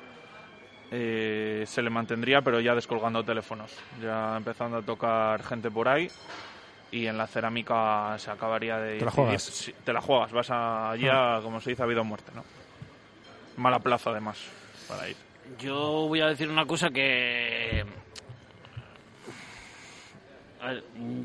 eh, 0.92 1.64
se 1.66 1.82
le 1.82 1.90
mantendría, 1.90 2.42
pero 2.42 2.60
ya 2.60 2.74
descolgando 2.76 3.24
teléfonos, 3.24 3.74
ya 4.02 4.38
empezando 4.38 4.78
a 4.78 4.82
tocar 4.82 5.44
gente 5.44 5.70
por 5.70 5.88
ahí 5.88 6.10
y 6.92 7.08
en 7.08 7.18
la 7.18 7.28
cerámica 7.28 8.16
se 8.18 8.32
acabaría 8.32 8.78
de... 8.78 9.00
Te 9.00 9.06
la 9.06 9.12
juegas. 9.12 9.72
Te 9.84 9.94
la 9.94 10.02
juegas, 10.02 10.32
vas 10.32 10.50
allá, 10.52 11.40
como 11.42 11.60
se 11.60 11.72
dice, 11.72 11.84
a 11.84 11.86
vida 11.86 12.02
o 12.02 12.06
muerte, 12.06 12.32
¿no? 12.34 12.44
Mala 13.58 13.80
plaza, 13.80 14.12
además, 14.12 14.38
para 14.88 15.10
ir. 15.10 15.27
Yo 15.60 16.08
voy 16.08 16.22
a 16.22 16.28
decir 16.28 16.50
una 16.50 16.66
cosa 16.66 16.90
que... 16.90 17.84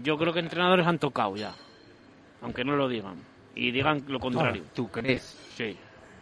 Yo 0.02 0.16
creo 0.18 0.32
que 0.32 0.40
entrenadores 0.40 0.86
han 0.86 0.98
tocado 0.98 1.36
ya, 1.36 1.54
aunque 2.42 2.64
no 2.64 2.76
lo 2.76 2.88
digan. 2.88 3.16
Y 3.54 3.70
digan 3.70 4.04
lo 4.06 4.18
contrario. 4.20 4.62
¿Tú 4.74 4.88
crees? 4.88 5.22
Sí, 5.54 5.76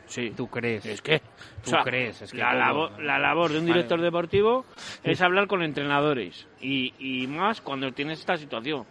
sí. 0.07 0.33
¿Tú 0.37 0.49
crees? 0.49 0.87
Es 0.87 1.03
que... 1.03 1.21
¿Tú 1.65 1.73
crees? 1.85 2.23
Es 2.23 2.33
que 2.33 2.39
la, 2.39 2.55
labor, 2.55 3.01
la 3.03 3.19
labor 3.19 3.51
de 3.51 3.59
un 3.59 3.65
Vale. 3.65 3.75
director 3.75 4.01
deportivo 4.01 4.65
es 5.03 5.21
hablar 5.21 5.47
con 5.47 5.63
entrenadores. 5.63 6.47
Y, 6.61 6.95
y 6.99 7.27
más 7.27 7.61
cuando 7.61 7.93
tienes 7.93 8.21
esta 8.21 8.37
situación. 8.37 8.85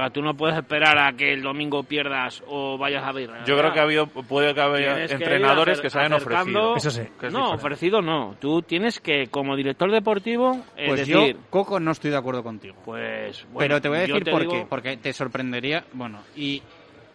O 0.00 0.02
sea, 0.02 0.10
tú 0.10 0.22
no 0.22 0.34
puedes 0.34 0.56
esperar 0.56 0.98
a 0.98 1.12
que 1.12 1.32
el 1.32 1.42
domingo 1.42 1.82
pierdas 1.84 2.42
o 2.48 2.76
vayas 2.76 3.04
a 3.04 3.12
ver. 3.12 3.30
Yo 3.46 3.56
creo 3.56 3.72
que 3.72 3.78
ha 3.78 3.84
habido, 3.84 4.06
puede 4.06 4.52
que 4.54 4.60
haya 4.60 5.04
entrenadores 5.04 5.80
que 5.80 5.88
se 5.88 5.98
hayan 5.98 6.14
ofrecido. 6.14 6.74
que 6.74 6.78
es 6.78 6.86
no, 6.96 7.02
diferente. 7.02 7.54
ofrecido 7.54 8.02
no. 8.02 8.36
Tú 8.40 8.62
tienes 8.62 8.98
que, 9.00 9.28
como 9.28 9.54
director 9.56 9.90
deportivo, 9.90 10.58
eh, 10.76 10.86
Pues 10.88 11.00
decir... 11.00 11.14
yo, 11.14 11.40
Coco, 11.50 11.78
no 11.78 11.92
estoy 11.92 12.10
de 12.10 12.16
acuerdo 12.16 12.42
contigo. 12.42 12.74
Pues, 12.84 13.44
bueno, 13.52 13.58
Pero 13.58 13.80
te 13.80 13.88
voy 13.88 13.98
a 13.98 14.00
decir 14.02 14.24
por 14.30 14.40
digo- 14.42 14.52
qué. 14.52 14.66
Porque 14.68 14.96
te 14.96 15.12
sorprendería. 15.12 15.84
Bueno, 15.92 16.20
y 16.34 16.60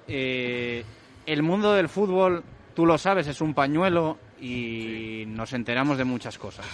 eh, 0.08 0.84
el 1.26 1.44
mundo 1.44 1.74
del 1.74 1.90
fútbol, 1.90 2.44
tú 2.76 2.86
lo 2.86 2.98
sabes, 2.98 3.28
es 3.28 3.42
un 3.42 3.54
pañuelo 3.54 4.18
y 4.42 5.26
nos 5.28 5.54
enteramos 5.54 5.98
de 5.98 6.06
muchas 6.06 6.38
cosas. 6.38 6.66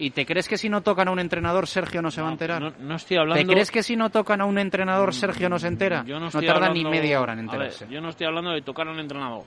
¿Y 0.00 0.10
te 0.10 0.24
crees 0.24 0.48
que 0.48 0.56
si 0.56 0.70
no 0.70 0.80
tocan 0.80 1.08
a 1.08 1.10
un 1.10 1.20
entrenador, 1.20 1.66
Sergio 1.66 2.00
no 2.00 2.10
se 2.10 2.22
va 2.22 2.28
a 2.28 2.32
enterar? 2.32 2.62
No, 2.62 2.72
no 2.78 2.96
estoy 2.96 3.18
hablando... 3.18 3.42
¿Te 3.46 3.52
crees 3.52 3.70
que 3.70 3.82
si 3.82 3.96
no 3.96 4.08
tocan 4.08 4.40
a 4.40 4.46
un 4.46 4.58
entrenador, 4.58 5.12
Sergio 5.14 5.50
no 5.50 5.58
se 5.58 5.68
entera? 5.68 6.04
Yo 6.06 6.14
no, 6.14 6.20
no 6.20 6.26
estoy 6.28 6.46
tarda 6.46 6.70
ni 6.70 6.84
media 6.84 7.20
hora 7.20 7.34
en 7.34 7.40
ver, 7.40 7.44
enterarse. 7.44 7.86
yo 7.90 8.00
no 8.00 8.08
estoy 8.08 8.26
hablando 8.26 8.50
de 8.50 8.62
tocar 8.62 8.88
a 8.88 8.92
un 8.92 8.98
entrenador. 8.98 9.44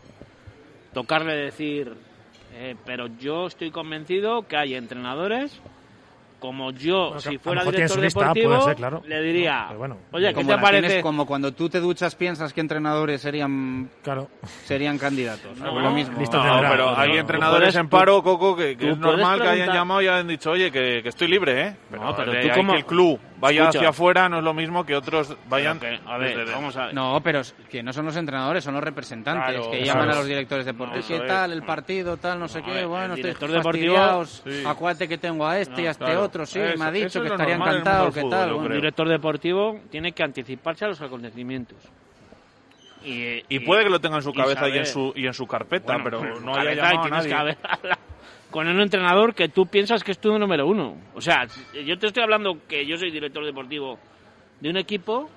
Tocarle 0.93 1.35
decir... 1.35 1.91
eh, 2.53 2.75
pero 2.85 3.07
yo 3.07 3.47
estoy 3.47 3.71
convencido 3.71 4.47
que 4.47 4.55
hay 4.55 4.75
entrenadores 4.75 5.59
como 6.43 6.71
yo, 6.71 7.05
Bueno, 7.05 7.21
si 7.21 7.37
fuera 7.37 7.63
director 7.63 7.99
lista, 8.01 8.19
deportivo, 8.19 8.61
ser, 8.63 8.75
claro. 8.75 9.01
le 9.07 9.21
diría, 9.21 9.69
bueno, 9.77 9.95
oye, 10.11 10.27
¿qué 10.27 10.33
Como 10.33 10.49
te 10.49 10.57
parece? 10.61 10.87
tienes- 10.87 11.01
como 11.01 11.25
cuando 11.25 11.53
tú 11.53 11.69
te 11.69 11.79
duchas 11.79 12.15
piensas 12.15 12.51
que 12.51 12.59
entrenadores 12.59 13.21
serían 13.21 13.89
claro. 14.01 14.27
serían 14.65 14.97
candidatos. 14.97 15.57
No, 15.57 15.79
lo 15.79 15.91
mismo. 15.91 16.19
No, 16.19 16.61
pero 16.69 16.97
hay 16.97 17.17
entrenadores 17.17 17.73
en 17.77 17.87
paro, 17.87 18.21
Coco, 18.21 18.57
que, 18.57 18.71
es 18.77 18.97
normal 18.97 19.41
que 19.41 19.47
hayan 19.47 19.73
llamado 19.73 20.01
y 20.01 20.07
hayan 20.09 20.27
dicho, 20.27 20.51
oye, 20.51 20.69
que, 20.69 20.99
que 21.01 21.07
estoy 21.07 21.29
libre, 21.29 21.61
¿eh? 21.61 21.75
Pero, 21.89 22.03
No, 22.03 22.13
pero 22.13 22.33
tú 22.33 22.47
como- 22.53 22.73
que 22.73 22.79
el 22.79 22.85
club 22.85 23.19
vaya 23.39 23.61
Escucha. 23.63 23.79
hacia 23.79 23.89
afuera 23.89 24.29
no 24.29 24.37
es 24.39 24.43
lo 24.43 24.53
mismo 24.53 24.85
que 24.85 24.95
otros 24.95 25.35
vayan... 25.49 25.79
Que, 25.79 25.99
a 26.05 26.17
ver, 26.17 26.37
desde 26.37 26.51
vamos 26.53 26.75
a 26.77 26.85
ver. 26.85 26.93
No, 26.93 27.19
pero 27.23 27.39
es 27.41 27.53
que 27.69 27.83
no 27.83 27.91
son 27.93 28.05
los 28.05 28.15
entrenadores, 28.15 28.63
son 28.63 28.73
los 28.73 28.83
representantes 28.83 29.55
Claro, 29.55 29.71
que 29.71 29.83
llaman 29.85 30.09
a 30.09 30.15
los 30.15 30.25
directores 30.25 30.65
deportivos. 30.65 31.09
No, 31.09 31.21
¿Qué 31.21 31.27
tal? 31.27 31.51
El 31.53 31.63
partido, 31.63 32.17
tal, 32.17 32.39
no 32.39 32.47
sé 32.47 32.59
No, 32.59 32.65
a 32.65 32.67
qué. 32.69 32.73
ver, 32.75 32.87
bueno, 32.87 33.05
el 33.05 33.11
estoy 33.11 33.23
director 33.23 33.51
deportivo-. 33.51 34.25
Sí. 34.25 34.63
Acuérdate 34.65 35.07
que 35.07 35.17
tengo 35.17 35.45
a 35.47 35.59
este 35.59 35.81
y 35.81 35.87
a 35.87 35.91
este 35.91 36.05
claro. 36.05 36.21
otro. 36.23 36.45
Sí, 36.45 36.59
Eso- 36.59 36.77
me 36.79 36.85
ha 36.85 36.91
dicho 36.91 37.21
que 37.21 37.27
estaría 37.27 37.55
en 37.55 37.61
el 37.61 37.67
encantado. 37.69 38.11
¿Qué 38.11 38.21
fútbol, 38.21 38.29
tal? 38.31 38.49
Bueno, 38.49 38.57
Un 38.59 38.65
creo. 38.65 38.75
director 38.77 39.09
deportivo 39.09 39.79
tiene 39.89 40.11
que 40.13 40.23
anticiparse 40.23 40.85
a 40.85 40.87
los 40.89 41.01
acontecimientos. 41.01 41.77
Y, 43.05 43.43
Y 43.49 43.59
puede 43.59 43.83
que 43.83 43.89
lo 43.89 43.99
tenga 43.99 44.15
en 44.15 44.21
su 44.23 44.29
y 44.29 44.33
cabeza 44.33 44.69
y 44.69 44.77
en 44.77 44.85
saber- 44.85 44.87
su, 44.87 45.13
y 45.17 45.27
en 45.27 45.33
su 45.33 45.45
carpeta, 45.45 45.97
Bueno, 45.97 46.03
pero 46.21 46.39
no 46.39 46.55
haya 46.55 46.71
y 46.71 46.75
llamado 46.77 47.03
a 47.03 47.09
nadie. 47.09 47.27
que 47.27 47.33
haber- 47.35 47.57
con 48.53 48.67
un 48.67 48.79
entrenador 48.79 49.33
que 49.33 49.49
tú 49.49 49.65
piensas 49.65 50.03
que 50.03 50.11
es 50.11 50.19
tu 50.19 50.37
número 50.37 50.67
uno. 50.67 50.95
O 51.15 51.21
sea, 51.21 51.47
yo 51.85 51.97
te 51.97 52.05
estoy 52.05 52.21
hablando 52.21 52.59
que 52.67 52.85
yo 52.85 52.97
soy 52.97 53.09
director 53.09 53.43
deportivo 53.43 53.97
de 54.59 54.69
un 54.69 54.77
equipo 54.77 55.27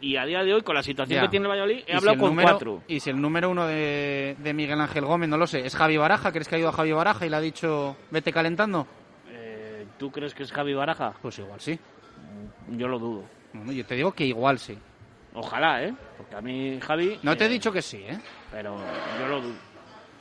y 0.00 0.16
a 0.16 0.24
día 0.24 0.42
de 0.42 0.54
hoy, 0.54 0.62
con 0.62 0.74
la 0.74 0.82
situación 0.82 1.16
Ya. 1.16 1.22
que 1.22 1.28
tiene 1.28 1.44
el 1.44 1.50
Valladolid, 1.50 1.76
¿Y 1.80 1.82
he 1.82 1.84
si 1.84 1.92
hablado 1.92 2.14
el 2.14 2.18
con 2.20 2.30
número- 2.30 2.48
cuatro. 2.48 2.82
Y 2.88 3.00
si 3.00 3.10
el 3.10 3.20
número 3.20 3.50
uno 3.50 3.66
de, 3.66 4.36
de 4.38 4.54
Miguel 4.54 4.80
Ángel 4.80 5.04
Gómez, 5.04 5.28
no 5.28 5.36
lo 5.36 5.46
sé, 5.46 5.66
es 5.66 5.76
Javi 5.76 5.98
Baraja, 5.98 6.32
¿crees 6.32 6.48
que 6.48 6.54
ha 6.54 6.58
ido 6.58 6.70
a 6.70 6.72
Javi 6.72 6.92
Baraja 6.92 7.26
y 7.26 7.28
le 7.28 7.36
ha 7.36 7.40
dicho 7.40 7.94
vete 8.10 8.32
calentando? 8.32 8.86
¿Tú 9.98 10.10
crees 10.10 10.34
que 10.34 10.42
es 10.42 10.50
Javi 10.50 10.72
Baraja? 10.72 11.12
Pues 11.20 11.38
igual 11.38 11.60
sí. 11.60 11.78
Yo 12.70 12.88
lo 12.88 12.98
dudo. 12.98 13.24
Yo 13.66 13.84
te 13.84 13.94
digo 13.96 14.12
que 14.12 14.24
igual 14.24 14.58
sí. 14.58 14.76
Ojalá, 15.34 15.84
¿eh? 15.84 15.94
Porque 16.16 16.34
a 16.36 16.40
mí 16.40 16.80
Javi... 16.80 17.18
No 17.22 17.36
te 17.36 17.44
he 17.44 17.46
eh, 17.48 17.50
dicho 17.50 17.70
que 17.70 17.82
sí, 17.82 17.98
¿eh? 17.98 18.18
Pero 18.50 18.76
yo 19.20 19.28
lo 19.28 19.40
dudo. 19.42 19.54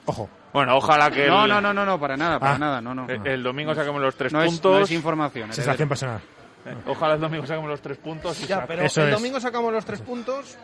Ojo. 0.05 0.29
Bueno, 0.53 0.75
ojalá 0.77 1.09
que. 1.11 1.27
No, 1.27 1.43
el- 1.45 1.49
no, 1.49 1.61
no, 1.61 1.73
no, 1.73 1.85
no, 1.85 1.99
para 1.99 2.17
nada, 2.17 2.39
para 2.39 2.55
Ah. 2.55 2.57
nada, 2.59 2.81
no, 2.81 2.93
no. 2.93 3.07
El, 3.09 3.25
el 3.25 3.43
domingo 3.43 3.73
saquemos 3.73 4.01
los 4.01 4.15
tres 4.15 4.33
No 4.33 4.41
es- 4.43 4.49
puntos. 4.51 4.77
no 4.79 4.83
es 4.85 4.91
información, 4.91 5.53
Sensación 5.53 5.87
personal. 5.89 6.19
Eh, 6.65 6.75
Ojalá 6.87 7.15
el 7.15 7.21
domingo 7.21 7.45
saquemos 7.47 7.69
los 7.69 7.81
tres 7.81 7.97
puntos. 7.97 8.39
Y 8.43 8.47
Ya, 8.47 8.65
pero 8.67 8.83
el 8.83 9.11
domingo 9.11 9.39
sacamos 9.39 9.71
los 9.73 9.85
tres 9.85 10.01
puntos. 10.01 10.57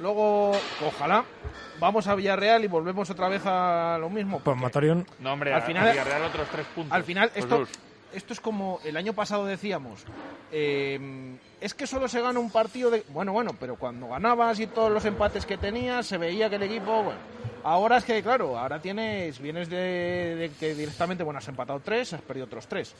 Luego, 0.00 0.50
ojalá, 0.84 1.24
vamos 1.78 2.08
a 2.08 2.14
Villarreal 2.16 2.64
y 2.64 2.66
volvemos 2.66 3.08
otra 3.10 3.28
vez 3.28 3.42
a 3.46 3.96
lo 4.00 4.10
mismo. 4.10 4.40
Pues 4.40 4.56
Matorion. 4.56 5.06
No, 5.20 5.32
hombre, 5.32 5.54
al 5.54 5.62
final, 5.62 5.86
a 5.86 5.92
Villarreal 5.92 6.22
otros 6.24 6.48
tres 6.50 6.66
puntos. 6.74 6.92
Al 6.92 7.04
final, 7.04 7.30
esto, 7.36 7.64
esto 8.12 8.32
es 8.32 8.40
como 8.40 8.80
el 8.84 8.96
año 8.96 9.12
pasado 9.12 9.46
decíamos. 9.46 10.04
eh, 10.50 11.36
es 11.64 11.74
que 11.74 11.86
solo 11.86 12.08
se 12.08 12.20
gana 12.20 12.38
un 12.38 12.50
partido 12.50 12.90
de. 12.90 13.04
Bueno, 13.08 13.32
bueno, 13.32 13.52
pero 13.58 13.76
cuando 13.76 14.08
ganabas 14.08 14.60
y 14.60 14.66
todos 14.66 14.90
los 14.92 15.04
empates 15.04 15.46
que 15.46 15.56
tenías, 15.56 16.06
se 16.06 16.18
veía 16.18 16.48
que 16.50 16.56
el 16.56 16.62
equipo. 16.64 17.02
Bueno, 17.02 17.18
ahora 17.62 17.96
es 17.98 18.04
que, 18.04 18.22
claro, 18.22 18.58
ahora 18.58 18.78
tienes. 18.80 19.38
Vienes 19.40 19.68
de, 19.70 20.36
de 20.36 20.50
que 20.58 20.74
directamente, 20.74 21.22
bueno, 21.24 21.38
has 21.38 21.48
empatado 21.48 21.80
tres, 21.80 22.12
has 22.12 22.22
perdido 22.22 22.46
otros 22.46 22.66
tres. 22.66 22.94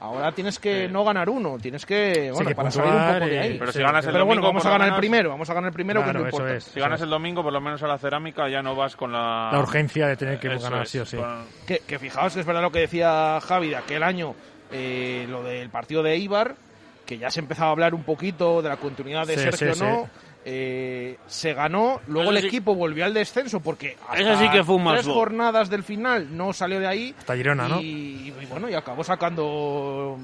Ahora 0.00 0.32
tienes 0.32 0.58
que 0.58 0.88
no 0.88 1.04
ganar 1.04 1.28
uno, 1.30 1.56
tienes 1.60 1.86
que. 1.86 2.30
Bueno, 2.32 2.48
que 2.48 2.54
para 2.56 2.70
salir 2.70 2.92
un 2.92 3.14
poco 3.14 3.26
de 3.26 3.34
y- 3.34 3.38
ahí. 3.38 3.58
Pero 3.58 3.72
si 3.72 3.78
ganas 3.80 4.04
el 4.04 4.12
Pero 4.12 4.26
bueno, 4.26 4.42
vamos 4.42 4.66
a 4.66 4.70
ganar 4.70 4.88
el 4.88 4.94
primero, 4.96 5.30
vamos 5.30 5.48
a 5.48 5.54
ganar 5.54 5.68
el 5.68 5.74
primero, 5.74 6.00
que 6.04 6.10
Claro, 6.10 6.26
es 6.28 6.38
lo 6.38 6.48
es. 6.48 6.64
Si 6.64 6.80
ganas 6.80 7.00
el 7.00 7.10
domingo, 7.10 7.42
por 7.44 7.52
lo 7.52 7.60
menos 7.60 7.80
a 7.82 7.86
la 7.86 7.96
cerámica 7.96 8.48
ya 8.48 8.60
no 8.60 8.74
vas 8.74 8.96
con 8.96 9.12
la. 9.12 9.50
La 9.52 9.58
urgencia 9.60 10.08
de 10.08 10.16
tener 10.16 10.40
que 10.40 10.48
Eso 10.52 10.64
ganar 10.64 10.82
es, 10.82 10.90
sí 10.90 10.98
o 10.98 11.06
sí. 11.06 11.16
con- 11.16 11.44
Que, 11.66 11.78
que 11.78 11.98
fijaos 12.00 12.34
que 12.34 12.40
es 12.40 12.46
verdad 12.46 12.62
lo 12.62 12.72
que 12.72 12.80
decía 12.80 13.38
Javi 13.40 13.68
de 13.70 13.76
aquel 13.76 14.02
año, 14.02 14.34
eh, 14.72 15.26
lo 15.28 15.44
del 15.44 15.70
partido 15.70 16.02
de 16.02 16.14
Eibar, 16.14 16.56
que 17.06 17.18
ya 17.18 17.30
se 17.30 17.40
empezaba 17.40 17.68
a 17.68 17.72
hablar 17.72 17.94
un 17.94 18.02
poquito 18.04 18.62
de 18.62 18.68
la 18.68 18.76
continuidad 18.76 19.26
de 19.26 19.34
Sí, 19.36 19.40
Sergio 19.42 19.74
sí, 19.74 19.82
no. 19.82 20.04
sí. 20.04 20.10
Eh, 20.46 21.16
se 21.26 21.54
ganó, 21.54 22.00
luego 22.06 22.30
Eso 22.30 22.36
el 22.36 22.42
sí- 22.42 22.48
equipo 22.48 22.74
volvió 22.74 23.04
al 23.06 23.14
descenso 23.14 23.60
porque 23.60 23.96
hasta 24.08 24.50
que 24.52 24.62
fue 24.62 24.74
un 24.74 24.84
tres 24.92 25.06
jornadas 25.06 25.70
del 25.70 25.82
final 25.82 26.36
no 26.36 26.52
salió 26.52 26.78
de 26.80 26.86
ahí. 26.86 27.14
Hasta 27.18 27.34
Girona, 27.34 27.66
¿no? 27.66 27.80
Y, 27.80 28.34
y 28.40 28.46
bueno, 28.50 28.68
y 28.68 28.74
acabó 28.74 29.02
sacando 29.04 30.18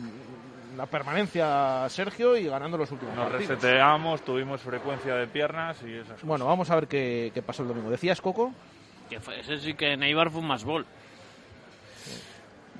la 0.76 0.84
permanencia 0.86 1.86
Sergio 1.88 2.36
y 2.36 2.44
ganando 2.46 2.76
los 2.76 2.90
últimos 2.92 3.14
Nos 3.14 3.30
partidos. 3.30 3.48
reseteamos, 3.50 4.22
tuvimos 4.22 4.60
frecuencia 4.60 5.14
de 5.14 5.26
piernas 5.26 5.78
y 5.86 5.92
esas 5.94 6.08
cosas. 6.12 6.24
Bueno, 6.24 6.44
vamos 6.46 6.70
a 6.70 6.74
ver 6.74 6.86
qué, 6.86 7.30
qué 7.32 7.40
pasó 7.42 7.62
el 7.62 7.68
domingo. 7.68 7.90
¿Decías, 7.90 8.20
Coco? 8.20 8.52
Que 9.08 9.20
fue, 9.20 9.40
ese 9.40 9.58
sí 9.58 9.72
que 9.74 9.96
Neibar 9.96 10.30
fue 10.30 10.40
un 10.42 10.46
más 10.48 10.64
gol. 10.64 10.84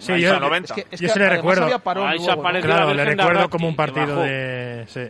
Sí, 0.00 0.20
yo, 0.20 0.28
está, 0.34 0.40
90. 0.40 0.74
Es 0.74 0.84
que- 0.84 0.94
es 0.94 1.00
yo 1.00 1.06
que 1.08 1.12
se 1.12 1.18
le 1.20 1.28
recuerdo. 1.30 1.78
parón 1.80 2.08
Ahí 2.08 2.18
se 2.18 2.26
luego, 2.26 2.42
¿no? 2.42 2.60
Claro, 2.60 2.94
le 2.94 3.04
recuerdo 3.04 3.48
como 3.50 3.68
un 3.68 3.76
partido 3.76 4.20
de. 4.22 4.84
Sí. 4.88 5.02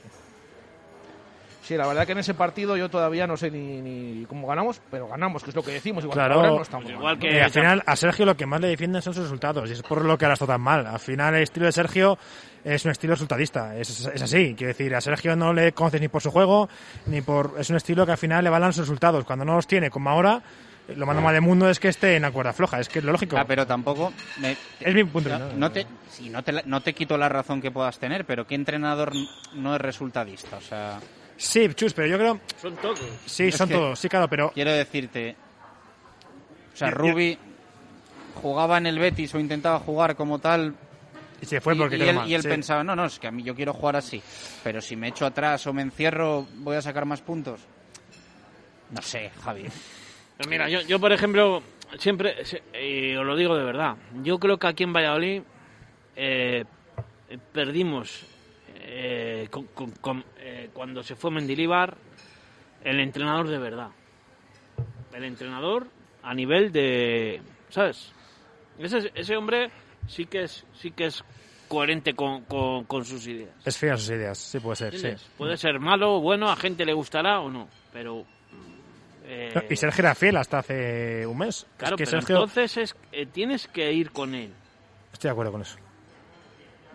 Sí, 1.62 1.77
la 1.77 1.87
verdad 1.87 2.05
que 2.05 2.12
en 2.12 2.19
ese 2.19 2.35
partido 2.35 2.77
yo 2.77 2.89
todavía 2.89 3.29
no 3.29 3.37
sé 3.37 3.49
ni, 3.49 3.81
ni 3.81 4.25
cómo 4.27 4.49
ganamos, 4.49 4.81
pero 4.91 5.07
ganamos, 5.07 5.45
que 5.45 5.51
es 5.51 5.57
lo 5.57 5.62
que 5.62 5.71
decimos. 5.71 6.03
Igual 6.03 6.17
Claro. 6.17 6.35
que 6.35 6.41
ahora 6.41 6.57
no 6.57 6.62
estamos 6.62 6.85
Pues 6.87 6.97
igual 6.97 7.19
que- 7.21 7.33
Y 7.33 7.39
al 7.39 7.51
final, 7.53 7.83
a 7.87 7.95
Sergio 7.95 8.27
lo 8.27 8.37
que 8.37 8.45
más 8.45 8.61
le 8.61 8.67
defienden 8.69 9.01
son 9.03 9.15
sus 9.15 9.23
resultados. 9.25 9.71
Y 9.71 9.75
es 9.75 9.83
por 9.83 10.05
lo 10.05 10.19
que 10.19 10.25
ahora 10.25 10.33
está 10.35 10.47
tan 10.47 10.61
mal. 10.61 10.85
Al 10.85 10.99
final, 10.99 11.33
el 11.37 11.45
estilo 11.45 11.67
de 11.67 11.73
Sergio 11.73 12.19
es 12.65 12.85
un 12.85 12.91
estilo 12.91 13.12
resultadista. 13.15 13.77
Es, 13.77 13.89
es 14.05 14.21
así. 14.23 14.55
Quiero 14.57 14.69
decir, 14.73 14.93
a 14.97 15.01
Sergio 15.01 15.37
no 15.37 15.53
le 15.53 15.71
conoces 15.73 16.01
ni 16.01 16.09
por 16.09 16.21
su 16.21 16.33
juego, 16.33 16.69
ni 17.07 17.21
por. 17.21 17.55
Es 17.57 17.71
un 17.71 17.77
estilo 17.77 18.05
que 18.05 18.12
al 18.12 18.19
final 18.19 18.43
le 18.43 18.51
valan 18.51 18.73
sus 18.73 18.89
resultados. 18.89 19.25
Cuando 19.25 19.45
no 19.45 19.55
los 19.55 19.69
tiene, 19.69 19.91
como 19.91 20.11
ahora, 20.11 20.43
lo 20.97 21.07
más 21.07 21.15
normal 21.15 21.35
del 21.35 21.43
mundo 21.43 21.69
es 21.71 21.79
que 21.81 21.89
esté 21.89 22.17
en 22.17 22.23
la 22.23 22.31
cuerda 22.31 22.53
floja. 22.53 22.81
Es 22.81 22.89
que 22.89 22.99
es 23.01 23.05
lo 23.05 23.12
lógico. 23.12 23.37
Ah, 23.39 23.45
pero 23.47 23.67
tampoco... 23.67 24.12
me- 24.39 24.57
Es 24.81 24.95
mi 24.95 25.05
punto 25.05 25.29
de 25.29 25.39
no, 25.39 25.45
vista. 25.47 25.59
no 25.59 25.73
te, 25.73 25.87
sí, 26.11 26.29
no, 26.31 26.43
te, 26.43 26.53
la- 26.53 26.62
no 26.67 26.81
te 26.83 26.93
quito 26.95 27.17
la 27.19 27.29
razón 27.29 27.61
que 27.61 27.71
puedas 27.71 27.99
tener, 27.99 28.25
pero 28.25 28.47
¿qué 28.47 28.55
entrenador 28.55 29.12
no 29.55 29.75
es 29.75 29.81
resultadista? 29.81 30.57
O 30.57 30.61
sea, 30.61 31.01
Sí, 31.37 31.69
chus, 31.75 31.95
pero 31.95 32.07
yo 32.09 32.19
creo. 32.19 32.41
Son 32.61 32.77
todos. 32.77 33.01
Sí, 33.27 33.45
Es 33.49 33.57
son 33.57 33.69
que- 33.69 33.75
todos. 33.75 33.99
Sí, 33.99 34.09
claro, 34.09 34.29
pero. 34.29 34.51
quiero 34.53 34.73
decirte... 34.73 35.37
O 36.73 36.77
sea, 36.77 36.89
Yo- 36.91 36.97
yo- 36.97 36.99
Rubi 37.12 37.39
jugaba 38.43 38.79
en 38.79 38.87
el 38.87 38.99
Betis 38.99 39.35
o 39.35 39.39
intentaba 39.41 39.79
jugar 39.81 40.17
como 40.17 40.39
tal 40.39 40.75
Y 41.43 41.47
se 41.47 41.61
fue 41.61 41.75
porque 41.77 41.97
y 41.97 42.03
él, 42.03 42.15
mal, 42.15 42.29
y 42.29 42.35
él 42.35 42.43
sí. 42.43 42.49
pensaba, 42.49 42.85
no, 42.85 42.95
no, 42.97 43.05
es 43.07 43.19
que 43.19 43.27
a 43.27 43.31
mí 43.31 43.43
yo 43.43 43.55
quiero 43.55 43.73
jugar 43.75 43.97
así, 43.97 44.23
pero 44.62 44.81
si 44.81 44.97
me 44.97 45.09
echo 45.09 45.27
atrás 45.27 45.67
o 45.67 45.73
me 45.73 45.83
encierro 45.83 46.47
voy 46.57 46.77
a 46.77 46.83
sacar 46.83 47.05
más 47.07 47.21
puntos. 47.23 47.61
No 48.91 49.03
sé, 49.03 49.31
Javi. 49.45 49.67
Pues 50.41 50.49
mira, 50.49 50.71
yo, 50.71 50.81
yo 50.81 50.99
por 50.99 51.12
ejemplo, 51.12 51.62
siempre, 51.99 52.35
y 52.83 53.15
os 53.15 53.27
lo 53.27 53.37
digo 53.37 53.55
de 53.59 53.62
verdad, 53.62 53.97
yo 54.23 54.39
creo 54.39 54.57
que 54.59 54.69
aquí 54.69 54.85
en 54.85 54.93
Valladolid 54.95 55.43
eh, 56.17 56.65
perdimos 57.53 58.23
eh, 58.75 59.49
con- 59.51 59.67
con- 59.67 59.91
con- 59.91 60.25
eh, 60.39 60.71
cuando 60.73 61.03
se 61.03 61.15
fue 61.15 61.31
Mendilibar 61.31 61.95
el 62.83 63.01
entrenador 63.01 63.49
de 63.49 63.59
verdad. 63.59 63.89
El 65.12 65.25
entrenador 65.25 65.89
a 66.23 66.33
nivel 66.33 66.73
de, 66.73 67.43
¿sabes? 67.69 68.11
Ese, 68.79 69.12
ese 69.15 69.37
hombre 69.37 69.71
sí 70.09 70.25
que 70.25 70.45
es, 70.45 70.65
sí 70.73 70.93
que 70.93 71.05
es 71.05 71.23
coherente 71.69 72.15
con, 72.15 72.45
con- 72.47 72.85
con 72.87 73.05
sus 73.05 73.27
ideas. 73.27 73.53
Es 73.62 73.77
fea 73.77 73.95
sus 73.99 74.09
ideas. 74.09 74.39
Sí, 74.39 74.59
puede 74.59 74.77
ser, 74.77 74.99
sí. 74.99 75.27
Puede 75.37 75.59
ser 75.59 75.79
malo 75.81 76.15
o 76.15 76.21
bueno, 76.23 76.49
a 76.49 76.57
gente 76.57 76.87
le 76.87 76.95
gustará 76.95 77.41
o 77.41 77.51
no, 77.51 77.69
pero... 77.93 78.25
eh, 79.31 79.66
Y 79.70 79.77
Sergio 79.77 80.02
era 80.02 80.15
fiel 80.15 80.36
hasta 80.36 80.59
hace 80.59 81.27
un 81.27 81.39
mes. 81.39 81.66
Claro, 81.77 81.94
es 81.94 81.98
que 81.98 82.05
pero 82.05 82.20
Sergio. 82.20 82.36
entonces 82.36 82.77
es, 82.77 82.97
eh, 83.12 83.27
tienes 83.27 83.69
que 83.69 83.93
ir 83.93 84.11
con 84.11 84.35
él, 84.35 84.52
Estoy 85.12 85.28
de 85.28 85.32
acuerdo 85.32 85.52
con 85.52 85.62
eso. 85.62 85.77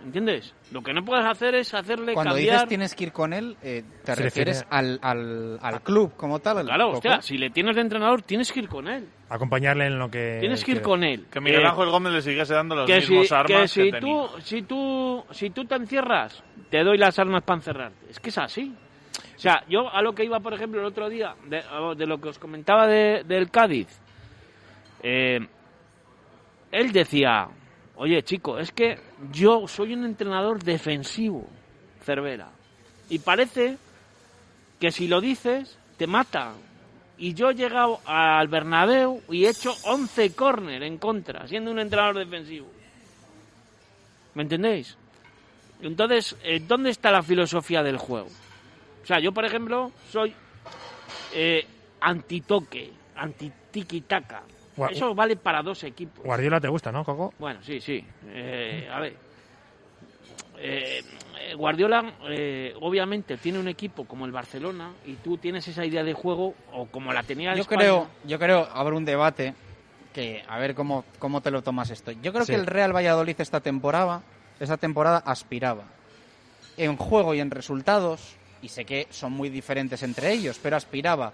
¿entiendes? 0.03 0.53
Lo 0.71 0.83
que 0.83 0.93
no 0.93 1.03
puedes 1.03 1.25
hacer 1.25 1.55
es 1.55 1.73
hacerle 1.73 2.13
Cuando 2.13 2.33
cambiar... 2.35 2.53
dices 2.57 2.69
tienes 2.69 2.93
que 2.95 3.05
ir 3.05 3.11
con 3.11 3.33
él, 3.33 3.57
eh, 3.63 3.83
te 4.03 4.15
Se 4.15 4.21
refieres 4.23 4.59
refiere- 4.61 4.67
al, 4.69 4.99
al, 5.01 5.59
al 5.61 5.81
club 5.81 6.13
como 6.15 6.37
tal. 6.39 6.59
al 6.59 6.65
Claro, 6.65 6.89
hostia, 6.91 7.21
si 7.21 7.37
le 7.39 7.49
tienes 7.49 7.75
de 7.75 7.81
entrenador, 7.81 8.21
tienes 8.21 8.51
que 8.51 8.59
ir 8.59 8.69
con 8.69 8.87
él. 8.87 9.07
Acompañarle 9.29 9.87
en 9.87 9.97
lo 9.97 10.09
que. 10.11 10.37
Tienes 10.39 10.63
que 10.63 10.73
ir 10.73 10.81
con 10.83 11.03
él. 11.03 11.25
Que 11.31 11.41
Miguel 11.41 11.63
Eh, 11.63 11.67
Ángel 11.67 11.89
Gómez 11.89 12.13
le 12.13 12.21
siguiese 12.21 12.53
dando 12.53 12.75
los 12.75 12.85
que 12.85 13.01
si, 13.01 13.11
mismos 13.13 13.31
armas 13.31 13.47
que 13.49 13.61
que, 13.61 13.67
si 13.67 13.91
tenía. 13.91 13.99
tú, 13.99 14.29
si 14.41 14.61
tú, 14.61 15.23
si 15.31 15.49
tú 15.49 15.65
te 15.65 15.75
encierras, 15.75 16.43
te 16.69 16.83
doy 16.83 16.97
las 16.99 17.17
armas 17.17 17.41
para 17.43 17.57
encerrarte. 17.57 18.05
Es 18.11 18.19
que 18.19 18.29
es 18.29 18.37
así. 18.37 18.75
O 19.35 19.39
sea, 19.39 19.63
yo 19.67 19.89
a 19.93 20.01
lo 20.01 20.13
que 20.15 20.23
iba, 20.23 20.39
por 20.39 20.53
ejemplo, 20.53 20.79
el 20.79 20.85
otro 20.85 21.09
día, 21.09 21.35
de, 21.47 21.61
de 21.97 22.05
lo 22.05 22.19
que 22.21 22.29
os 22.29 22.39
comentaba 22.39 22.87
de- 22.87 23.23
del 23.25 23.51
Cádiz, 23.51 23.87
eh, 25.03 25.39
él 26.71 26.91
decía, 26.91 27.47
oye 27.95 28.23
chico, 28.23 28.57
es 28.59 28.71
que 28.71 28.97
yo 29.31 29.67
soy 29.67 29.93
un 29.93 30.05
entrenador 30.05 30.63
defensivo, 30.63 31.47
Cervera, 32.03 32.49
y 33.09 33.19
parece 33.19 33.77
que 34.79 34.91
si 34.91 35.07
lo 35.07 35.19
dices, 35.21 35.77
te 35.97 36.07
mata. 36.07 36.53
Y 37.17 37.33
yo 37.33 37.49
he 37.49 37.55
llegado 37.55 38.01
al 38.05 38.47
Bernabéu 38.49 39.21
y 39.29 39.45
he 39.45 39.49
hecho 39.49 39.73
11 39.83 40.33
córner 40.35 40.83
en 40.83 40.97
contra, 40.97 41.47
siendo 41.47 41.71
un 41.71 41.79
entrenador 41.79 42.17
defensivo. 42.17 42.67
¿Me 44.33 44.43
entendéis? 44.43 44.97
Entonces, 45.81 46.35
eh, 46.43 46.59
¿dónde 46.65 46.89
está 46.89 47.11
la 47.11 47.23
filosofía 47.23 47.83
del 47.83 47.97
juego? 47.97 48.27
O 49.05 49.07
sea, 49.07 49.19
yo, 49.19 49.31
por 49.31 49.45
ejemplo, 49.45 49.91
soy 50.11 50.33
eh, 51.31 51.63
antitoque, 52.01 52.91
anti-tiki-taka. 53.15 54.41
Eso 54.89 55.13
vale 55.13 55.35
para 55.35 55.61
dos 55.61 55.83
equipos. 55.83 56.25
Guardiola 56.25 56.59
te 56.59 56.67
gusta, 56.69 56.91
¿no, 56.91 57.03
Coco? 57.05 57.31
Bueno, 57.37 57.61
sí, 57.61 57.79
sí. 57.79 58.03
Eh, 58.25 58.89
a 58.91 58.99
ver. 58.99 59.15
Eh, 60.57 61.03
eh, 61.39 61.53
Guardiola, 61.53 62.15
eh, 62.29 62.73
obviamente, 62.81 63.37
tiene 63.37 63.59
un 63.59 63.67
equipo 63.67 64.05
como 64.05 64.25
el 64.25 64.31
Barcelona 64.31 64.91
y 65.05 65.13
tú 65.17 65.37
tienes 65.37 65.67
esa 65.67 65.85
idea 65.85 66.03
de 66.03 66.13
juego 66.13 66.55
o 66.73 66.87
como 66.87 67.13
la 67.13 67.21
tenía 67.21 67.51
el 67.51 67.57
Yo 67.57 67.61
España. 67.61 67.79
creo, 67.81 68.09
yo 68.23 68.39
creo, 68.39 68.67
habrá 68.73 68.95
un 68.95 69.05
debate 69.05 69.53
que 70.13 70.43
a 70.47 70.57
ver 70.57 70.73
cómo, 70.73 71.05
cómo 71.19 71.41
te 71.41 71.51
lo 71.51 71.61
tomas 71.61 71.91
esto. 71.91 72.11
Yo 72.11 72.33
creo 72.33 72.45
Sí. 72.45 72.53
que 72.53 72.57
el 72.57 72.65
Real 72.65 72.91
Valladolid 72.95 73.35
esta 73.39 73.59
temporada, 73.59 74.23
esta 74.59 74.77
temporada 74.77 75.19
aspiraba 75.19 75.83
en 76.77 76.97
juego 76.97 77.33
y 77.35 77.39
en 77.39 77.51
resultados, 77.51 78.35
y 78.65 78.69
sé 78.69 78.83
que 78.83 79.05
son 79.11 79.31
muy 79.31 79.49
diferentes 79.49 80.01
entre 80.01 80.31
ellos, 80.31 80.59
pero 80.61 80.75
aspiraba 80.75 81.31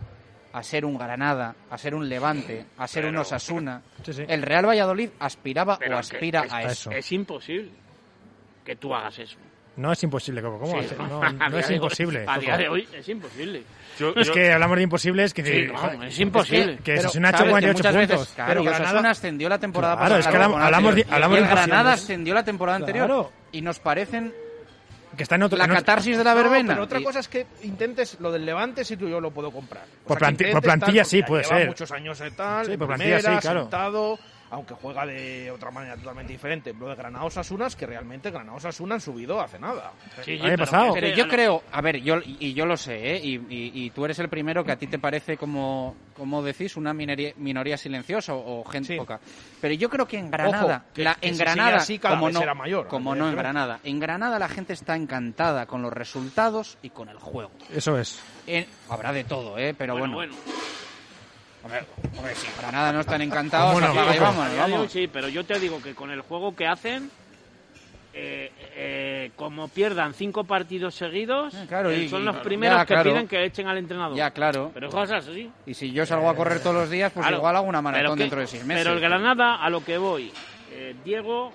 a 0.53 0.63
ser 0.63 0.83
un 0.83 0.97
Granada, 0.97 1.55
a 1.69 1.77
ser 1.77 1.95
un 1.95 2.09
Levante, 2.09 2.65
a 2.77 2.85
ser 2.87 3.05
un 3.05 3.15
Osasuna. 3.17 3.81
Sí, 4.03 4.11
sí. 4.13 4.23
El 4.27 4.41
Real 4.41 4.65
Valladolid 4.67 5.09
aspiraba 5.19 5.77
Pero 5.79 5.95
o 5.95 5.99
es 6.01 6.11
aspira 6.11 6.41
es, 6.45 6.51
a 6.53 6.63
es- 6.63 6.71
eso. 6.73 6.91
Es 6.91 7.09
imposible 7.13 7.71
que 8.65 8.75
tú 8.75 8.93
hagas 8.93 9.17
eso. 9.19 9.37
No 9.77 9.93
es 9.93 10.03
imposible, 10.03 10.41
Coco. 10.41 10.59
¿Cómo? 10.59 10.73
Sí, 10.73 10.77
va 10.79 10.83
a 10.83 10.87
ser? 10.89 10.97
No, 10.99 11.49
no 11.49 11.57
es 11.57 11.71
imposible. 11.71 12.25
a 12.27 12.37
día 12.37 12.57
de 12.57 12.67
hoy 12.67 12.85
es 12.93 13.07
imposible. 13.07 13.63
Yo- 13.97 14.13
Es 14.13 14.27
yo- 14.27 14.33
que 14.33 14.51
hablamos 14.51 14.75
de 14.75 14.83
imposibles 14.83 15.33
que, 15.33 15.43
Sí, 15.45 15.71
es 16.07 16.19
imposible. 16.19 16.79
Que, 16.83 16.95
Osasuna 16.99 17.29
ha 17.29 17.31
hecho 17.31 17.37
¿sabes? 17.37 17.47
Que 17.47 17.51
48 17.51 17.77
muchas 17.77 17.95
veces- 17.95 18.15
puntos. 18.17 18.33
claro, 18.35 18.49
pero 18.49 18.63
Granada- 18.65 18.89
Osasuna 18.89 19.09
ascendió 19.11 19.47
la 19.47 19.57
temporada 19.59 19.95
Claro, 19.95 20.15
pasada. 20.15 20.19
es 20.19 20.27
que 20.27 20.35
hablamos- 20.35 20.61
hablamos 20.65 20.95
de- 20.95 21.01
anterior. 21.03 21.15
hablamos 21.15 21.35
y 21.37 21.41
el 21.41 21.47
de 21.47 21.49
Granada 21.55 21.93
ascendió 21.93 22.33
la 22.33 22.43
temporada 22.43 22.77
anterior. 22.77 23.05
Claro. 23.07 23.31
Y 23.53 23.61
nos 23.61 23.79
parecen 23.79 24.33
que 25.15 25.23
está 25.23 25.35
en 25.35 25.43
otro, 25.43 25.57
la 25.57 25.65
en 25.65 25.71
otro- 25.71 25.81
catarsis 25.81 26.17
de 26.17 26.23
la 26.23 26.31
No, 26.33 26.41
verbena. 26.41 26.73
pero 26.73 26.83
otra 26.83 26.99
Y- 26.99 27.03
cosa 27.03 27.19
es 27.19 27.27
que 27.27 27.45
intentes 27.63 28.17
lo 28.19 28.31
del 28.31 28.45
Levante 28.45 28.83
si 28.85 28.95
tú 28.97 29.07
yo 29.09 29.19
lo 29.19 29.31
puedo 29.31 29.51
comprar. 29.51 29.83
O 30.05 30.07
Por 30.07 30.19
sea, 30.19 30.29
planti- 30.29 30.51
por 30.51 30.61
plantilla 30.61 31.01
tal, 31.01 31.05
sí, 31.09 31.23
puede 31.23 31.43
ser. 31.43 31.67
muchos 31.67 31.91
años 31.91 32.19
de 32.19 32.31
tal, 32.31 32.65
Sí, 32.65 32.77
por 32.77 32.88
plantilla 32.88 33.17
primera, 33.17 33.35
sí, 33.35 33.41
claro. 33.41 33.61
sentado, 33.61 34.19
aunque 34.51 34.73
juega 34.75 35.05
de 35.05 35.49
otra 35.49 35.71
manera 35.71 35.95
totalmente 35.95 36.33
diferente. 36.33 36.73
Lo 36.77 36.89
de 36.89 36.95
Granada 36.95 37.25
Osasuna 37.25 37.67
es 37.67 37.75
que 37.75 37.85
realmente 37.85 38.29
Granada 38.29 38.57
Osasuna 38.57 38.95
han 38.95 39.01
subido 39.01 39.41
hace 39.41 39.57
nada. 39.57 39.91
Sí, 40.23 40.39
Año 40.41 40.57
pasado. 40.57 40.93
Pero 40.93 41.07
yo 41.15 41.27
creo, 41.27 41.63
a 41.71 41.81
ver, 41.81 42.01
yo 42.01 42.17
y 42.25 42.53
yo 42.53 42.65
lo 42.65 42.75
sé, 42.77 43.15
¿eh? 43.15 43.19
y, 43.23 43.35
y- 43.37 43.71
y 43.73 43.89
tú 43.91 44.05
eres 44.05 44.19
el 44.19 44.29
primero 44.29 44.63
que 44.63 44.71
a 44.73 44.75
ti 44.75 44.87
te 44.87 44.99
parece 44.99 45.37
como, 45.37 45.95
como 46.15 46.43
decís, 46.43 46.75
una 46.77 46.93
minoría, 46.93 47.31
minoría 47.37 47.77
silenciosa 47.77 48.33
o, 48.33 48.59
o 48.59 48.63
gente 48.65 48.97
poca. 48.97 49.19
Pero 49.61 49.73
yo 49.75 49.89
creo 49.89 50.05
que 50.07 50.17
en 50.19 50.29
Granada, 50.29 50.75
Ojo, 50.77 50.85
que- 50.93 51.03
la- 51.03 51.15
que 51.15 51.27
en 51.29 51.37
Granada, 51.37 51.77
así, 51.77 51.97
cada 51.97 52.15
como 52.15 52.25
vez 52.27 52.33
no, 52.33 52.39
será 52.41 52.53
mayor, 52.53 52.87
como 52.87 53.15
no 53.15 53.29
en. 53.29 53.35
Granada, 53.35 53.79
en 53.83 53.99
Granada 53.99 54.37
la 54.37 54.49
gente 54.49 54.73
está 54.73 54.95
encantada 54.95 55.65
con 55.65 55.81
los 55.81 55.93
resultados 55.93 56.77
y 56.81 56.89
con 56.89 57.07
el 57.09 57.17
juego. 57.17 57.51
Eso 57.73 57.97
es. 57.97 58.21
En- 58.47 58.67
habrá 58.89 59.13
de 59.13 59.23
todo, 59.23 59.57
¿eh? 59.57 59.73
Pero 59.77 59.97
bueno. 59.97 60.13
bueno. 60.15 60.33
Hombre, 61.63 61.83
hombre, 62.17 62.35
si 62.35 62.47
en 62.47 62.53
Granada 62.57 62.91
no 62.91 62.99
están 63.01 63.21
encantados, 63.21 63.73
¿Cómo 63.73 63.85
no? 63.85 63.91
apaga 63.93 64.15
y 64.15 64.17
Coco? 64.17 64.31
vámonos, 64.31 64.55
Ya 64.55 64.65
digo, 64.65 64.77
vamos. 64.77 64.91
sí, 64.91 65.07
pero 65.07 65.27
yo 65.29 65.43
te 65.45 65.59
digo 65.59 65.81
que 65.81 65.93
con 65.93 66.09
el 66.11 66.21
juego 66.21 66.55
que 66.55 66.65
hacen, 66.67 67.11
eh, 68.13 68.51
eh, 68.75 69.31
como 69.35 69.67
pierdan 69.67 70.13
cinco 70.13 70.43
partidos 70.43 70.95
seguidos, 70.95 71.55
claro, 71.69 71.91
eh, 71.91 71.99
y- 72.03 72.09
son 72.09 72.23
y- 72.23 72.25
los 72.25 72.35
ya, 72.38 72.41
primeros 72.41 72.79
que 72.81 72.85
claro. 72.88 73.11
piden 73.11 73.27
que 73.27 73.45
echen 73.45 73.67
al 73.67 73.77
entrenador. 73.77 74.17
Ya, 74.17 74.31
claro. 74.31 74.71
Pero 74.73 74.89
cosas 74.89 75.27
así. 75.27 75.51
Y 75.65 75.73
si 75.75 75.91
yo 75.91 76.05
salgo 76.05 76.29
a 76.29 76.35
correr 76.35 76.61
todos 76.61 76.75
los 76.75 76.89
días, 76.89 77.11
pues 77.13 77.23
Claro. 77.25 77.38
igual 77.38 77.55
hago 77.55 77.67
una 77.67 77.81
maratón 77.81 78.15
que- 78.17 78.23
dentro 78.23 78.39
de 78.41 78.47
seis 78.47 78.65
meses. 78.65 78.83
Pero 78.83 78.95
el 78.95 79.01
Granada, 79.01 79.55
a 79.63 79.69
lo 79.69 79.85
que 79.85 79.97
voy, 79.97 80.31
eh, 80.71 80.95
Diego, 81.05 81.53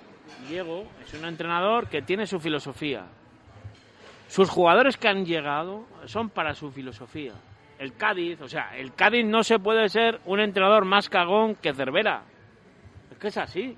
Diego 0.48 0.86
es 1.04 1.12
un 1.14 1.24
entrenador 1.26 1.88
que 1.88 2.00
tiene 2.02 2.26
su 2.26 2.38
filosofía. 2.38 3.04
Sus 4.28 4.48
jugadores 4.48 4.96
que 4.96 5.08
han 5.08 5.24
llegado 5.26 5.84
son 6.06 6.30
para 6.30 6.54
su 6.54 6.70
filosofía. 6.70 7.32
El 7.78 7.94
Cádiz, 7.94 8.40
o 8.40 8.48
sea, 8.48 8.76
el 8.76 8.94
Cádiz 8.94 9.24
no 9.24 9.42
se 9.44 9.58
puede 9.58 9.88
ser 9.88 10.20
un 10.24 10.40
entrenador 10.40 10.84
más 10.84 11.08
cagón 11.08 11.56
que 11.56 11.74
Cervera. 11.74 12.22
Es 13.12 13.18
que 13.18 13.28
es 13.28 13.36
así. 13.36 13.76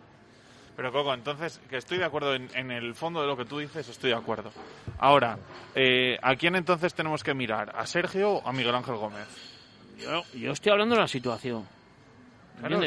Pero 0.77 0.93
Coco, 0.93 1.13
entonces, 1.13 1.61
que 1.69 1.77
estoy 1.77 1.99
de 1.99 2.05
acuerdo 2.05 2.35
en, 2.35 2.49
en 2.55 2.71
el 2.71 2.95
fondo 2.95 3.21
de 3.21 3.27
lo 3.27 3.37
que 3.37 3.45
tú 3.45 3.59
dices, 3.59 3.89
estoy 3.89 4.11
de 4.11 4.17
acuerdo. 4.17 4.53
Ahora, 5.01 5.37
eh, 5.75 6.17
¿a 6.23 6.37
quién 6.37 6.55
entonces 6.55 6.95
tenemos 6.95 7.25
que 7.25 7.35
mirar? 7.35 7.73
¿A 7.77 7.85
Sergio 7.87 8.35
o 8.35 8.49
a 8.49 8.53
Miguel 8.53 8.75
Ángel 8.77 8.95
Gómez? 8.95 9.27
Yo, 9.99 10.23
yo 10.39 10.53
estoy 10.53 10.71
hablando 10.71 10.95
de 10.95 11.01
la 11.01 11.09
situación. 11.09 11.67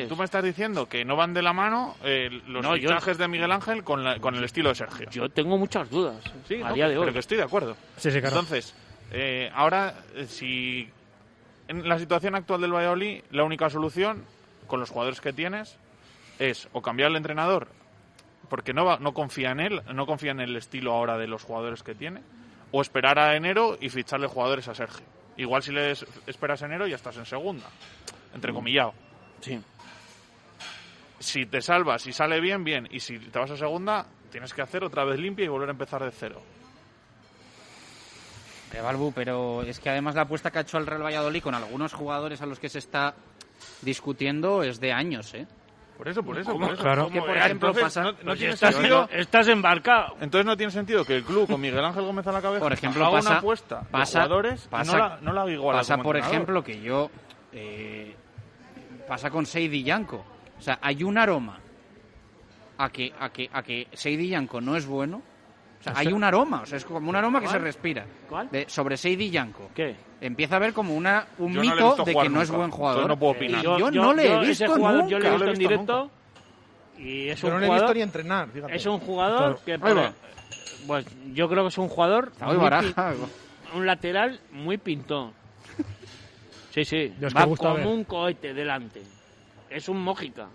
Tú 0.09 0.15
me 0.17 0.25
estás 0.25 0.43
diciendo 0.43 0.87
que 0.89 1.05
no 1.05 1.15
van 1.15 1.33
de 1.33 1.41
la 1.41 1.53
mano 1.53 1.95
eh, 2.03 2.29
los 2.47 2.61
No, 2.61 2.75
yo- 2.75 2.89
de 2.89 3.27
Miguel 3.29 3.51
Ángel 3.51 3.83
con, 3.85 4.03
la- 4.03 4.19
con 4.19 4.35
el 4.35 4.43
estilo 4.43 4.69
de 4.69 4.75
Sergio. 4.75 5.09
Yo 5.09 5.29
tengo 5.29 5.57
muchas 5.57 5.89
dudas 5.89 6.17
Sí, 6.47 6.61
a 6.61 6.69
no, 6.69 6.73
día 6.73 6.87
de 6.89 6.95
pero 6.95 7.07
hoy. 7.07 7.13
que 7.13 7.19
estoy 7.19 7.37
de 7.37 7.43
acuerdo. 7.43 7.75
Sí, 7.97 8.11
sí, 8.11 8.19
claro. 8.19 8.35
Entonces, 8.39 8.73
eh, 9.11 9.49
ahora, 9.53 9.93
si 10.27 10.89
en 11.71 11.87
la 11.87 11.97
situación 11.97 12.35
actual 12.35 12.61
del 12.61 12.73
Valladolid, 12.73 13.23
la 13.31 13.43
única 13.43 13.69
solución, 13.69 14.23
con 14.67 14.79
los 14.79 14.89
jugadores 14.89 15.21
que 15.21 15.33
tienes, 15.33 15.77
es 16.37 16.67
o 16.73 16.81
cambiar 16.81 17.09
el 17.11 17.17
entrenador, 17.17 17.67
porque 18.49 18.73
no, 18.73 18.85
va- 18.85 18.99
no 18.99 19.13
confía 19.13 19.51
en 19.51 19.59
él, 19.59 19.81
no 19.93 20.05
confía 20.05 20.31
en 20.31 20.39
el 20.41 20.55
estilo 20.57 20.91
ahora 20.93 21.17
de 21.17 21.27
los 21.27 21.43
jugadores 21.43 21.81
que 21.83 21.95
tiene, 21.95 22.21
o 22.71 22.81
esperar 22.81 23.17
a 23.19 23.35
enero 23.35 23.77
y 23.79 23.89
ficharle 23.89 24.27
jugadores 24.27 24.67
a 24.67 24.75
Sergio. 24.75 25.05
Igual 25.37 25.63
si 25.63 25.71
le 25.71 25.91
es- 25.91 26.05
esperas 26.27 26.61
enero 26.61 26.87
ya 26.87 26.95
estás 26.95 27.17
en 27.17 27.25
segunda, 27.25 27.65
entrecomillado. 28.33 28.93
Sí. 29.39 29.59
Si 31.19 31.45
te 31.45 31.61
salvas 31.61 32.05
y 32.07 32.13
sale 32.13 32.39
bien, 32.39 32.63
bien. 32.63 32.87
Y 32.91 32.99
si 32.99 33.19
te 33.19 33.37
vas 33.39 33.51
a 33.51 33.57
segunda, 33.57 34.05
tienes 34.31 34.53
que 34.53 34.61
hacer 34.61 34.83
otra 34.83 35.03
vez 35.05 35.19
limpia 35.19 35.45
y 35.45 35.47
volver 35.47 35.69
a 35.69 35.71
empezar 35.71 36.03
de 36.03 36.11
cero. 36.11 36.41
Eh, 38.73 38.81
Balbu, 38.81 39.11
pero 39.13 39.63
es 39.63 39.79
que 39.79 39.89
además 39.89 40.15
la 40.15 40.21
apuesta 40.23 40.49
que 40.51 40.59
ha 40.59 40.61
hecho 40.61 40.77
el 40.77 40.87
Real 40.87 41.03
Valladolid 41.03 41.41
con 41.43 41.53
algunos 41.55 41.93
jugadores 41.93 42.41
a 42.41 42.45
los 42.45 42.59
que 42.59 42.69
se 42.69 42.79
está 42.79 43.13
discutiendo 43.81 44.63
es 44.63 44.79
de 44.79 44.93
años, 44.93 45.33
¿eh? 45.33 45.45
Por 45.97 46.07
eso, 46.07 46.23
por 46.23 46.39
eso, 46.39 46.51
¿Cómo? 46.53 46.65
por 46.65 46.73
eso. 46.73 46.81
Claro. 46.83 47.03
¿Cómo? 47.03 47.13
Que, 47.13 47.19
por 47.19 47.37
Eh, 47.37 47.39
ejemplo, 47.41 47.69
entonces, 47.69 47.83
pasa- 47.83 48.01
no, 48.03 48.11
no 48.13 48.17
pues 48.23 48.39
tiene 48.39 48.53
estás- 48.55 48.73
sentido. 48.73 49.09
estás 49.11 49.47
embarcado. 49.49 50.15
Entonces 50.19 50.45
no 50.47 50.57
tiene 50.57 50.71
sentido 50.71 51.05
que 51.05 51.17
el 51.17 51.23
club 51.23 51.47
con 51.47 51.61
Miguel 51.61 51.83
Ángel 51.85 52.03
Gómez 52.05 52.25
a 52.25 52.31
la 52.31 52.41
cabeza 52.41 52.63
Por 52.63 52.73
ejemplo, 52.73 53.05
haga 53.05 53.17
pasa, 53.17 53.29
una 53.29 53.37
apuesta 53.39 53.81
pasa, 53.91 54.19
de 54.19 54.25
jugadores 54.25 54.67
pasa, 54.67 54.91
y 54.91 54.95
no 54.95 54.99
la, 54.99 55.17
no 55.21 55.33
la 55.33 55.41
haga 55.43 55.51
igual 55.51 55.75
pasa 55.77 55.93
como 55.93 56.03
por 56.03 56.17
ejemplo, 56.17 56.63
que 56.63 56.81
yo... 56.81 57.11
eh, 57.51 58.15
pasa 59.07 59.29
con 59.29 59.45
Seidi 59.45 59.83
Yanko. 59.83 60.25
O 60.57 60.61
sea, 60.61 60.79
hay 60.81 61.03
un 61.03 61.17
aroma 61.19 61.59
a 62.79 62.89
que, 62.89 63.13
a 63.19 63.29
que, 63.29 63.49
a 63.53 63.61
que 63.61 63.87
Seidi 63.93 64.29
Yanko 64.29 64.59
no 64.61 64.75
es 64.75 64.85
bueno. 64.87 65.21
O 65.81 65.83
sea, 65.83 65.93
O 65.93 65.97
hay 65.97 66.13
un 66.13 66.23
aroma, 66.23 66.61
o 66.61 66.65
sea, 66.65 66.77
es 66.77 66.85
como 66.85 67.09
un 67.09 67.15
aroma 67.15 67.39
que 67.39 67.45
¿Cuál? 67.47 67.57
se 67.57 67.63
respira. 67.63 68.05
¿Cuál? 68.29 68.49
De, 68.51 68.69
sobre 68.69 68.95
Seidi 68.97 69.29
Yanko. 69.31 69.71
¿Qué? 69.73 69.95
Empieza 70.21 70.55
a 70.57 70.59
ver 70.59 70.73
como 70.73 70.95
una, 70.95 71.25
un 71.39 71.53
Yo 71.53 71.61
mito 71.61 71.95
de 72.05 72.13
que 72.13 72.29
no 72.29 72.41
es 72.41 72.51
buen 72.51 72.69
jugador. 72.69 73.01
entonces 73.01 73.07
no 73.09 73.19
puedo 73.19 73.31
opinar. 73.33 73.63
Yo, 73.63 73.91
no 73.91 74.13
le 74.13 74.31
he 74.33 74.39
visto 74.45 74.67
jugador, 74.67 74.99
nunca. 75.01 75.09
Yo 75.09 75.19
le 75.19 75.27
he 75.27 75.31
visto 75.31 75.49
en 75.49 75.57
directo 75.59 76.11
y 76.99 77.29
es 77.29 77.41
Yo 77.41 77.47
un 77.47 77.53
no 77.55 77.59
le 77.59 77.65
he 77.65 77.67
jugador, 77.67 77.87
visto 77.87 77.93
ni 77.95 78.01
entrenar, 78.03 78.49
fíjate. 78.49 78.75
Es 78.75 78.85
un 78.85 78.99
jugador 78.99 79.59
que... 79.65 79.77
Va. 79.77 80.13
pues 80.85 81.05
yo 81.33 81.49
creo 81.49 81.63
que 81.63 81.69
es 81.69 81.77
un 81.79 81.89
jugador... 81.89 82.29
Está 82.31 82.45
muy 82.45 82.55
muy 82.55 82.63
baraja. 82.63 83.13
un 83.73 83.85
lateral 83.85 84.39
muy 84.51 84.77
pintón. 84.77 85.33
Sí, 86.71 86.85
sí. 86.85 87.13
Que 87.19 87.27
Va 87.27 87.47
como 87.47 87.73
ver. 87.73 87.85
un 87.87 88.03
cohete 88.05 88.53
delante. 88.53 89.01
Es 89.69 89.89
un 89.89 90.01
mójica. 90.01 90.47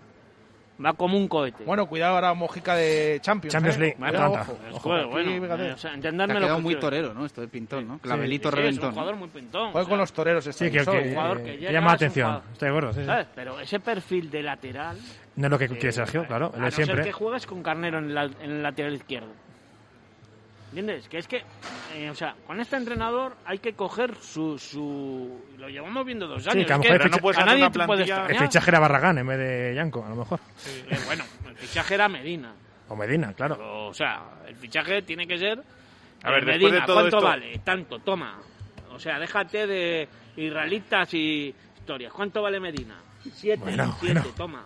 Va 0.83 0.93
como 0.93 1.17
un 1.17 1.27
cohete. 1.27 1.63
Bueno, 1.63 1.87
cuidado 1.87 2.13
ahora, 2.15 2.33
Mojica 2.35 2.75
de 2.75 3.17
Champions. 3.21 3.51
Champions 3.51 3.77
¿eh? 3.77 3.79
League, 3.79 3.95
Atlanta. 3.99 4.41
ojo. 4.41 4.57
Es 4.69 4.75
Ojo, 4.75 4.89
bueno, 4.89 5.03
aquí, 5.05 5.11
bueno, 5.39 5.41
fíjate. 5.41 5.67
eh, 5.69 5.71
o 5.73 5.77
sea, 5.77 5.89
Te 5.89 5.95
entendedme 5.95 6.33
ha 6.35 6.39
lo 6.39 6.55
que 6.55 6.61
muy 6.61 6.73
quiero. 6.75 6.79
torero, 6.81 7.13
¿no? 7.15 7.25
Esto 7.25 7.41
de 7.41 7.47
pintón, 7.47 7.87
¿no? 7.87 7.97
Clavelito 7.99 8.49
Sí, 8.49 8.53
sí, 8.55 8.59
Es 8.59 8.63
reventón. 8.63 8.87
un 8.89 8.93
jugador 8.93 9.15
muy 9.15 9.27
pintón. 9.29 9.71
Juega 9.71 9.89
con 9.89 9.97
los 9.97 10.13
toreros 10.13 10.43
Sí, 10.43 10.49
este 10.51 10.71
que, 10.71 10.79
año, 10.79 10.91
que- 10.91 11.09
jugador 11.09 11.43
que 11.43 11.57
llega, 11.57 11.71
llama 11.71 11.87
la 11.87 11.93
es 11.93 11.95
atención. 11.95 12.41
Estoy 12.53 12.65
de 12.67 12.69
acuerdo, 12.69 12.93
sí, 12.93 12.99
sí. 12.99 13.05
¿Sabes? 13.07 13.27
Pero 13.33 13.59
ese 13.59 13.79
perfil 13.79 14.29
de 14.29 14.43
lateral... 14.43 14.97
No 15.35 15.45
es 15.47 15.51
lo 15.51 15.57
que 15.59 15.65
eh, 15.65 15.69
quiere 15.69 15.91
Sergio, 15.91 16.25
claro, 16.27 16.51
a 16.53 16.57
el 16.57 16.61
no 16.63 16.71
siempre. 16.71 16.95
ser 16.97 17.05
que 17.05 17.11
juegues 17.11 17.45
con 17.47 17.63
Carnero 17.63 17.97
en, 17.97 18.13
la- 18.13 18.25
en 18.25 18.51
el 18.51 18.61
lateral 18.63 18.93
izquierdo. 18.93 19.29
¿Entiendes? 20.69 21.07
Que 21.07 21.17
es 21.19 21.27
que, 21.27 21.43
eh, 21.95 22.09
o 22.09 22.15
sea, 22.15 22.35
con 22.45 22.59
este 22.59 22.75
entrenador 22.75 23.35
hay 23.45 23.59
que 23.59 23.73
coger 23.73 24.15
su... 24.15 24.59
su 24.59 25.41
lo 25.57 25.69
llevamos 25.69 26.05
viendo 26.05 26.27
dos 26.27 26.43
Sí, 26.43 26.49
años. 26.49 26.65
que 26.65 26.73
a 26.73 26.75
es 26.75 27.11
no 27.11 27.17
puedes 27.19 27.45
nadie 27.45 27.69
te 27.69 27.79
te 27.79 27.85
puede 27.85 28.03
El 28.03 28.37
fichaje 28.37 28.69
era 28.71 28.79
Barragán 28.79 29.17
en 29.17 29.27
vez 29.27 29.37
de 29.39 29.73
Yanko, 29.75 30.05
a 30.05 30.09
lo 30.09 30.15
mejor. 30.17 30.39
Eh, 30.89 30.97
bueno, 31.05 31.23
el 31.47 31.55
fichaje 31.55 31.93
era 31.95 32.09
Medina. 32.09 32.53
O 32.89 32.95
Medina, 32.95 33.33
claro. 33.33 33.87
O 33.87 33.93
sea, 33.93 34.23
el 34.47 34.55
fichaje 34.55 35.01
tiene 35.03 35.25
que 35.25 35.37
ser. 35.37 35.61
A 36.23 36.31
ver, 36.31 36.43
eh, 36.43 36.45
después 36.47 36.59
de 36.59 36.79
Medina, 36.79 36.85
todo 36.85 36.95
¿cuánto 36.97 37.17
esto- 37.17 37.27
vale? 37.27 37.59
Tanto, 37.63 37.99
toma. 37.99 38.39
O 38.91 38.99
sea, 38.99 39.19
déjate 39.19 39.67
de 39.67 40.09
israelitas 40.35 41.13
y 41.13 41.53
historias. 41.77 42.11
¿Cuánto 42.11 42.41
vale 42.41 42.59
Medina? 42.59 42.95
Siete, 43.33 43.61
Bueno, 43.63 43.95
siete, 43.99 44.19
bueno. 44.19 44.35
toma. 44.35 44.65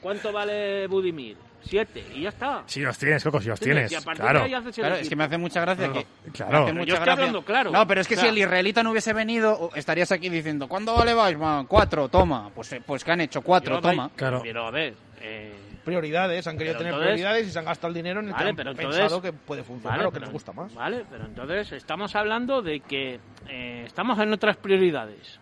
¿Cuánto 0.00 0.32
vale 0.32 0.86
Budimir? 0.86 1.36
Siete, 1.62 2.04
y 2.14 2.22
ya 2.22 2.28
está. 2.28 2.62
Si 2.66 2.80
los 2.80 2.96
tienes, 2.96 3.22
Coco, 3.24 3.40
si 3.40 3.48
los 3.48 3.58
tienes. 3.58 3.90
Y 3.90 3.96
Claro. 3.96 4.38
de 4.40 4.44
ahí 4.46 4.54
haces 4.54 4.78
el 4.78 4.82
Claro, 4.84 4.94
es 4.96 5.08
que 5.08 5.16
me 5.16 5.24
hace 5.24 5.36
mucha 5.38 5.60
gracia 5.60 5.88
No, 5.88 5.92
que... 5.94 6.06
claro. 6.32 6.52
me 6.52 6.56
hace 6.58 6.64
Pero 6.66 6.74
mucha 6.78 6.88
yo 6.88 6.94
estoy 6.94 7.08
hablando 7.12 7.42
claro. 7.44 7.70
No, 7.72 7.86
pero 7.86 8.00
es 8.00 8.08
que 8.08 8.14
O 8.16 8.20
si 8.20 8.26
el 8.26 8.38
israelita 8.38 8.82
no 8.82 8.90
hubiese 8.92 9.12
venido, 9.12 9.70
estarías 9.74 10.12
aquí 10.12 10.28
diciendo, 10.28 10.68
¿cuándo 10.68 10.94
vale 10.94 11.14
Weissman? 11.14 11.66
Cuatro, 11.66 12.08
toma. 12.08 12.50
Pues, 12.54 12.72
eh, 12.72 12.82
pues 12.86 13.02
que 13.04 13.10
han 13.12 13.20
hecho 13.20 13.42
cuatro, 13.42 13.80
Pero, 13.80 13.90
toma. 13.90 14.10
Claro. 14.14 14.40
Pero 14.42 14.66
a 14.66 14.70
ver, 14.70 14.94
eh, 15.20 15.52
Prioridades, 15.84 16.44
han 16.48 16.58
querido 16.58 16.72
Pero 16.74 16.78
tener 16.78 16.92
entonces- 16.94 17.12
prioridades 17.14 17.46
y 17.46 17.50
se 17.52 17.58
han 17.60 17.64
gastado 17.64 17.88
el 17.88 17.94
dinero 17.94 18.18
en 18.18 18.26
el 18.26 18.32
Vale, 18.32 18.44
que 18.44 18.50
han 18.50 18.56
pero 18.56 18.70
entonces- 18.72 19.00
pensado 19.00 19.22
que 19.22 19.32
puede 19.32 19.62
funcionar 19.62 19.98
Vale, 19.98 20.08
o 20.08 20.10
que 20.10 20.14
pero- 20.14 20.26
les 20.26 20.32
gusta 20.32 20.52
más. 20.52 20.74
Vale, 20.74 21.04
pero 21.08 21.24
entonces 21.26 21.70
estamos 21.72 22.16
hablando 22.16 22.60
de 22.60 22.80
que 22.80 23.20
eh, 23.48 23.84
estamos 23.86 24.18
en 24.18 24.32
otras 24.32 24.56
prioridades. 24.56 25.38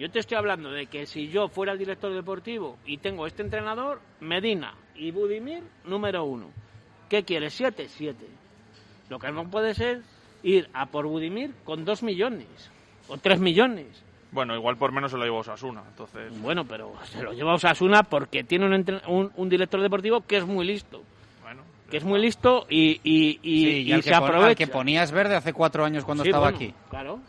Yo 0.00 0.10
te 0.10 0.18
estoy 0.18 0.38
hablando 0.38 0.70
de 0.70 0.86
que 0.86 1.04
si 1.04 1.28
yo 1.28 1.48
fuera 1.48 1.72
el 1.72 1.78
director 1.78 2.10
deportivo 2.14 2.78
y 2.86 2.96
tengo 2.96 3.26
este 3.26 3.42
entrenador, 3.42 4.00
Medina 4.20 4.72
y 4.94 5.10
Budimir, 5.10 5.62
número 5.84 6.24
uno. 6.24 6.46
¿Qué 7.10 7.22
quieres? 7.22 7.52
Siete, 7.52 7.86
siete. 7.86 8.24
Lo 9.10 9.18
que 9.18 9.30
no 9.30 9.44
puede 9.50 9.74
ser 9.74 10.00
ir 10.42 10.70
a 10.72 10.86
por 10.86 11.06
Budimir 11.06 11.52
con 11.64 11.84
dos 11.84 12.02
millones 12.02 12.46
o 13.08 13.18
tres 13.18 13.40
millones. 13.40 14.02
Bueno, 14.32 14.54
igual 14.56 14.78
por 14.78 14.90
menos 14.90 15.10
se 15.10 15.18
lo 15.18 15.24
llevó 15.24 15.40
Osasuna, 15.40 15.82
entonces... 15.86 16.32
Bueno, 16.40 16.64
pero 16.64 16.94
se 17.04 17.22
lo 17.22 17.34
lleva 17.34 17.52
Osasuna 17.52 18.02
porque 18.04 18.42
tiene 18.42 18.64
un, 18.64 18.72
entre- 18.72 19.02
un, 19.06 19.30
un 19.36 19.48
director 19.50 19.82
deportivo 19.82 20.22
que 20.22 20.38
es 20.38 20.46
muy 20.46 20.64
listo. 20.64 21.02
Bueno, 21.42 21.60
Que 21.90 21.98
es 21.98 22.04
muy 22.04 22.20
listo 22.22 22.64
y, 22.70 23.00
y, 23.04 23.38
y, 23.42 23.64
Sí, 23.64 23.82
y 23.82 23.92
al 23.92 24.02
se 24.02 24.08
que 24.08 24.14
al 24.16 24.24
aprovecha. 24.24 24.54
que 24.54 24.66
ponías 24.66 25.12
verde 25.12 25.34
hace 25.36 25.52
cuatro 25.52 25.84
años 25.84 26.04
cuando 26.06 26.22
Sí, 26.22 26.30
estaba 26.30 26.44
bueno, 26.52 26.56
aquí. 26.56 26.74
Claro. 26.88 27.20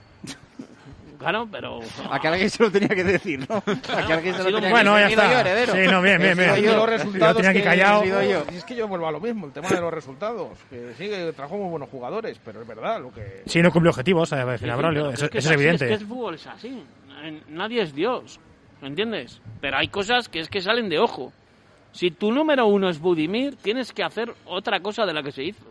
Claro, 1.21 1.47
pero. 1.51 1.79
A 2.09 2.19
que 2.19 2.27
alguien 2.27 2.49
se 2.49 2.63
lo 2.63 2.71
tenía 2.71 2.89
que 2.89 3.03
decir, 3.03 3.39
¿no? 3.47 3.57
A 3.57 4.05
que 4.05 4.13
alguien 4.13 4.33
se 4.35 4.39
lo 4.43 4.45
tenía 4.45 4.61
que 4.61 4.69
Bueno, 4.71 4.99
ya 4.99 5.07
está. 5.07 5.65
Sí, 5.73 5.87
no, 5.89 6.01
bien, 6.01 6.19
bien, 6.21 6.37
bien. 6.37 6.57
Y 6.57 6.61
yo. 6.63 6.75
los 6.75 6.89
resultados 6.89 7.35
Lo 7.35 7.41
tenía 7.41 7.53
que- 7.53 7.63
callado. 7.63 8.03
es 8.03 8.63
que 8.65 8.75
yo 8.75 8.87
vuelvo 8.87 9.07
a 9.07 9.11
lo 9.11 9.19
mismo, 9.19 9.45
el 9.45 9.53
tema 9.53 9.69
de 9.69 9.79
los 9.79 9.93
resultados. 9.93 10.57
Que 10.69 10.93
sí, 10.97 11.07
que 11.07 11.31
trajo 11.33 11.55
muy 11.57 11.69
buenos 11.69 11.89
jugadores, 11.89 12.39
pero 12.43 12.61
es 12.61 12.67
verdad 12.67 12.99
lo 13.01 13.11
que... 13.13 13.43
Si 13.45 13.61
no 13.61 13.71
cumple 13.71 13.89
objetivos, 13.91 14.33
a 14.33 14.41
Sí, 14.41 14.45
ver, 14.47 14.59
sí, 14.59 14.65
Braulio, 14.65 15.01
pero 15.03 15.13
eso, 15.13 15.25
es 15.31 15.45
es 15.45 15.51
evidente. 15.51 15.85
Es 15.85 15.89
que 15.97 16.03
el 16.03 16.07
fútbol 16.07 16.35
es 16.35 16.47
así. 16.47 16.83
Nadie 17.49 17.83
es 17.83 17.93
Dios. 17.93 18.39
¿Me 18.81 18.87
entiendes? 18.87 19.39
Pero 19.61 19.77
hay 19.77 19.89
cosas 19.89 20.27
que 20.27 20.39
es 20.39 20.49
que 20.49 20.59
salen 20.59 20.89
de 20.89 20.97
ojo. 20.97 21.31
Si 21.91 22.09
tu 22.09 22.31
número 22.31 22.65
uno 22.65 22.89
es 22.89 22.99
Budimir, 22.99 23.55
tienes 23.57 23.91
que 23.93 24.03
hacer 24.03 24.33
otra 24.45 24.79
cosa 24.79 25.05
de 25.05 25.13
la 25.13 25.21
que 25.21 25.31
se 25.31 25.43
hizo. 25.43 25.65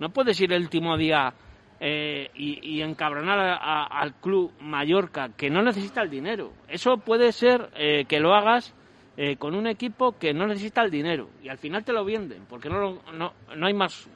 No 0.00 0.08
puedes 0.10 0.40
ir 0.40 0.52
el 0.52 0.62
último 0.62 0.96
día 0.96 1.32
eh, 1.80 2.30
y, 2.34 2.76
y 2.76 2.82
encabronar 2.82 3.38
a- 3.38 3.56
a- 3.56 3.84
al 3.86 4.14
club 4.14 4.52
Mallorca, 4.60 5.30
que 5.36 5.48
no 5.50 5.62
necesita 5.62 6.02
el 6.02 6.10
dinero. 6.10 6.52
Eso 6.68 6.98
puede 6.98 7.32
ser 7.32 7.70
eh, 7.74 8.04
que 8.06 8.20
lo 8.20 8.34
hagas 8.34 8.74
eh, 9.16 9.36
con 9.36 9.54
un 9.54 9.66
equipo 9.66 10.12
que 10.18 10.32
no 10.34 10.46
necesita 10.46 10.82
el 10.82 10.90
dinero 10.90 11.30
y 11.42 11.48
al 11.48 11.58
final 11.58 11.84
te 11.84 11.92
lo 11.92 12.04
venden 12.04 12.44
porque 12.48 12.68
no, 12.68 12.78
lo- 12.78 13.02
no, 13.12 13.32
no 13.56 13.66
hay 13.66 13.74
más. 13.74 14.08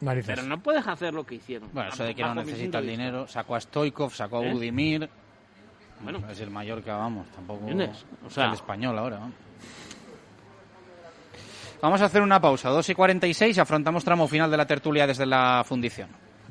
Narices. 0.00 0.34
Pero 0.34 0.46
no 0.46 0.58
puedes 0.62 0.86
hacer 0.86 1.14
lo 1.14 1.24
que 1.24 1.36
hicieron. 1.36 1.70
Bueno, 1.72 1.88
eso 1.90 2.04
de 2.04 2.14
que 2.14 2.22
no 2.22 2.34
necesita 2.34 2.78
el 2.80 2.86
dinero, 2.86 3.26
sacó 3.26 3.54
a 3.54 3.60
Stoikov, 3.60 4.12
sacó 4.12 4.38
a 4.38 4.44
¿Eh? 4.46 4.52
Budimir. 4.52 5.08
Bueno. 6.00 6.18
Es 6.30 6.38
el 6.40 6.50
Mallorca, 6.50 6.96
vamos, 6.96 7.26
tampoco 7.30 7.60
¿Entiendes? 7.60 8.04
O 8.22 8.26
es 8.26 8.32
sea- 8.34 8.46
el 8.46 8.52
español 8.52 8.98
ahora. 8.98 9.18
vamos. 9.18 9.34
Vamos 11.80 12.00
a 12.00 12.06
hacer 12.06 12.22
una 12.22 12.40
pausa, 12.40 12.70
2 12.70 12.88
y 12.88 12.94
46, 12.94 13.58
afrontamos 13.58 14.02
tramo 14.04 14.26
final 14.26 14.50
de 14.50 14.56
la 14.56 14.66
tertulia 14.66 15.06
desde 15.06 15.26
la 15.26 15.62
fundición. 15.64 16.08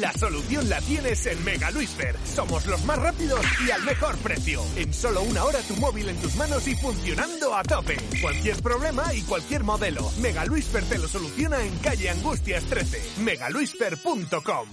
La 0.00 0.12
solución 0.12 0.68
la 0.68 0.80
tienes 0.80 1.26
en 1.26 1.42
Mega 1.44 1.70
Luisfer. 1.70 2.16
Somos 2.24 2.66
los 2.66 2.84
más 2.84 2.98
rápidos 2.98 3.40
y 3.66 3.70
al 3.70 3.82
mejor 3.84 4.16
precio. 4.18 4.62
En 4.76 4.92
solo 4.92 5.22
una 5.22 5.44
hora 5.44 5.60
tu 5.60 5.74
móvil 5.76 6.08
en 6.08 6.16
tus 6.16 6.34
manos 6.36 6.68
y 6.68 6.74
funcionando 6.76 7.54
a 7.54 7.62
tope. 7.62 7.96
Cualquier 8.20 8.56
problema 8.62 9.14
y 9.14 9.22
cualquier 9.22 9.64
modelo. 9.64 10.10
Mega 10.20 10.44
Luisfer 10.44 10.84
te 10.84 10.98
lo 10.98 11.08
soluciona 11.08 11.62
en 11.62 11.76
calle 11.78 12.10
Angustias 12.10 12.64
13. 12.64 13.22
megaluisfer.com. 13.22 14.68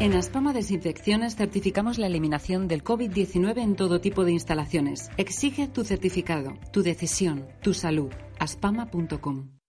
En 0.00 0.14
Aspama 0.14 0.54
Desinfecciones 0.54 1.36
certificamos 1.36 1.98
la 1.98 2.06
eliminación 2.06 2.68
del 2.68 2.82
COVID-19 2.82 3.58
en 3.58 3.76
todo 3.76 4.00
tipo 4.00 4.24
de 4.24 4.32
instalaciones. 4.32 5.10
Exige 5.18 5.68
tu 5.68 5.84
certificado, 5.84 6.54
tu 6.72 6.82
decisión, 6.82 7.46
tu 7.60 7.74
salud. 7.74 8.10
aspama.com. 8.38 9.59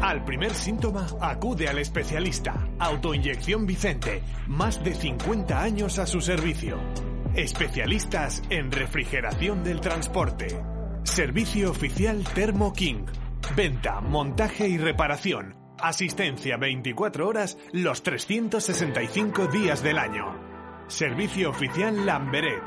Al 0.00 0.24
primer 0.24 0.54
síntoma, 0.54 1.08
acude 1.20 1.68
al 1.68 1.78
especialista. 1.78 2.68
Autoinyección 2.78 3.66
Vicente. 3.66 4.22
Más 4.46 4.82
de 4.84 4.94
50 4.94 5.60
años 5.60 5.98
a 5.98 6.06
su 6.06 6.20
servicio. 6.20 6.78
Especialistas 7.34 8.42
en 8.48 8.70
refrigeración 8.70 9.64
del 9.64 9.80
transporte. 9.80 10.62
Servicio 11.02 11.72
oficial 11.72 12.22
Thermo 12.32 12.72
King. 12.72 13.06
Venta, 13.56 14.00
montaje 14.00 14.68
y 14.68 14.78
reparación. 14.78 15.56
Asistencia 15.80 16.56
24 16.56 17.26
horas 17.26 17.58
los 17.72 18.02
365 18.04 19.48
días 19.48 19.82
del 19.82 19.98
año. 19.98 20.84
Servicio 20.86 21.50
oficial 21.50 22.06
Lamberet. 22.06 22.62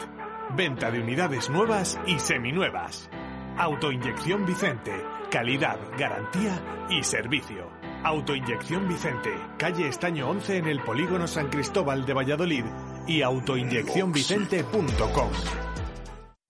Venta 0.57 0.91
de 0.91 0.99
unidades 0.99 1.49
nuevas 1.49 1.97
y 2.05 2.19
seminuevas. 2.19 3.09
Autoinyección 3.57 4.45
Vicente. 4.45 4.91
Calidad, 5.31 5.79
garantía 5.97 6.61
y 6.89 7.01
servicio. 7.03 7.69
Autoinyección 8.03 8.89
Vicente. 8.89 9.29
Calle 9.57 9.87
Estaño 9.87 10.29
11 10.29 10.57
en 10.57 10.67
el 10.67 10.81
Polígono 10.81 11.25
San 11.25 11.47
Cristóbal 11.47 12.05
de 12.05 12.13
Valladolid 12.13 12.65
y 13.07 13.21
autoinyeccionvicente.com. 13.21 15.70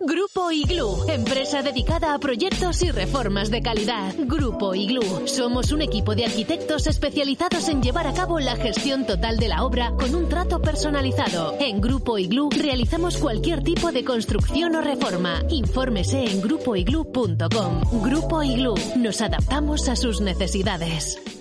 Grupo 0.03 0.51
Iglú, 0.51 1.05
empresa 1.09 1.61
dedicada 1.61 2.15
a 2.15 2.19
proyectos 2.19 2.81
y 2.81 2.89
reformas 2.89 3.51
de 3.51 3.61
calidad. 3.61 4.15
Grupo 4.17 4.73
Iglú, 4.73 5.27
somos 5.27 5.71
un 5.71 5.83
equipo 5.83 6.15
de 6.15 6.25
arquitectos 6.25 6.87
especializados 6.87 7.69
en 7.69 7.83
llevar 7.83 8.07
a 8.07 8.13
cabo 8.13 8.39
la 8.39 8.55
gestión 8.55 9.05
total 9.05 9.37
de 9.37 9.47
la 9.47 9.63
obra 9.63 9.91
con 9.91 10.15
un 10.15 10.27
trato 10.27 10.59
personalizado. 10.59 11.55
En 11.59 11.81
Grupo 11.81 12.17
Iglú 12.17 12.49
realizamos 12.49 13.17
cualquier 13.17 13.63
tipo 13.63 13.91
de 13.91 14.03
construcción 14.03 14.75
o 14.75 14.81
reforma. 14.81 15.43
Infórmese 15.49 16.25
en 16.25 16.41
grupoiglú.com. 16.41 18.01
Grupo 18.01 18.41
Iglú, 18.41 18.73
nos 18.97 19.21
adaptamos 19.21 19.87
a 19.87 19.95
sus 19.95 20.19
necesidades. 20.19 21.40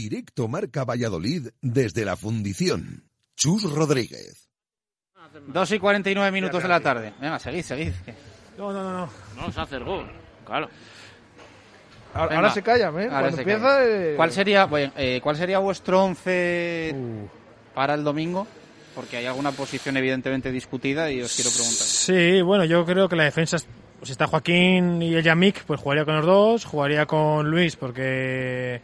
Directo 0.00 0.46
Marca 0.46 0.84
Valladolid 0.84 1.48
desde 1.62 2.04
la 2.04 2.16
fundición. 2.18 3.08
Chus 3.34 3.62
Rodríguez. 3.62 4.50
2 5.48 5.72
y 5.72 5.78
49 5.78 6.30
minutos 6.30 6.62
de 6.62 6.68
la 6.68 6.80
tarde. 6.80 7.14
Venga, 7.18 7.38
seguid, 7.38 7.62
seguid. 7.62 7.92
No, 8.58 8.74
no, 8.74 8.82
no, 8.82 8.92
no. 8.92 9.10
No, 9.40 9.50
se 9.50 9.58
hace 9.58 9.76
el 9.76 9.84
gol. 9.84 10.06
Claro. 10.44 10.68
Ahora, 12.12 12.26
Venga. 12.28 12.36
ahora 12.36 12.50
se 12.54 12.62
callan, 12.62 12.94
¿eh? 13.00 13.04
Ahora 13.04 13.08
Cuando 13.20 13.36
se 13.36 13.42
empieza... 13.42 13.62
calla. 13.62 13.84
eh, 13.86 14.14
¿Cuál 14.16 14.32
sería, 14.32 14.64
bueno, 14.66 14.92
eh, 14.98 15.20
¿Cuál 15.22 15.36
sería 15.36 15.58
vuestro 15.60 16.04
once 16.04 16.94
para 17.74 17.94
el 17.94 18.04
domingo? 18.04 18.46
Porque 18.94 19.16
hay 19.16 19.24
alguna 19.26 19.52
posición 19.52 19.96
evidentemente 19.96 20.52
discutida 20.52 21.10
y 21.10 21.22
os 21.22 21.34
quiero 21.34 21.50
preguntar. 21.52 21.86
Sí, 21.86 22.42
bueno, 22.42 22.66
yo 22.66 22.84
creo 22.84 23.08
que 23.08 23.16
la 23.16 23.24
defensa, 23.24 23.56
es- 23.56 23.66
si 24.02 24.12
está 24.12 24.26
Joaquín 24.26 25.00
y 25.00 25.14
el 25.14 25.22
Yamik, 25.22 25.64
pues 25.64 25.80
jugaría 25.80 26.04
con 26.04 26.16
los 26.16 26.26
dos, 26.26 26.64
jugaría 26.66 27.06
con 27.06 27.50
Luis 27.50 27.76
porque 27.76 28.80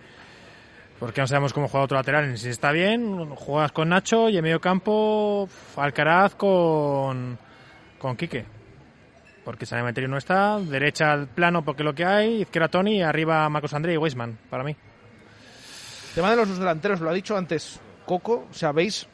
porque 1.03 1.21
no 1.21 1.27
sabemos 1.27 1.53
cómo 1.53 1.67
juega 1.67 1.85
otro 1.85 1.97
lateral, 1.97 2.39
si 2.39 2.49
está 2.49 2.71
bien, 2.71 3.35
juegas 3.35 3.73
con 3.73 3.89
Nacho 3.89 4.29
y 4.29 4.37
en 4.37 4.45
medio 4.45 4.61
campo 4.61 5.49
Alcaraz 5.75 6.37
con 6.37 7.37
con 7.99 8.15
Quique. 8.15 8.45
Porque 9.45 9.67
San 9.67 9.81
Emeterio 9.81 10.09
no 10.09 10.17
está, 10.17 10.61
derecha 10.61 11.11
al 11.13 11.27
plano 11.27 11.65
porque 11.65 11.83
lo 11.83 11.93
que 11.93 12.05
hay, 12.05 12.43
izquierda 12.43 12.69
Tony 12.69 13.03
arriba 13.03 13.49
Marcos 13.49 13.75
André 13.75 13.95
y 13.95 13.97
Weisman, 13.97 14.39
para 14.49 14.63
mí. 14.63 14.77
tema 16.15 16.31
de 16.31 16.37
los 16.37 16.57
delanteros, 16.57 17.01
lo 17.01 17.11
ha 17.11 17.15
dicho 17.15 17.37
antes 17.37 17.81
Coco, 18.07 18.47
o 18.49 18.55
sea, 18.55 18.71
veis 18.71 19.09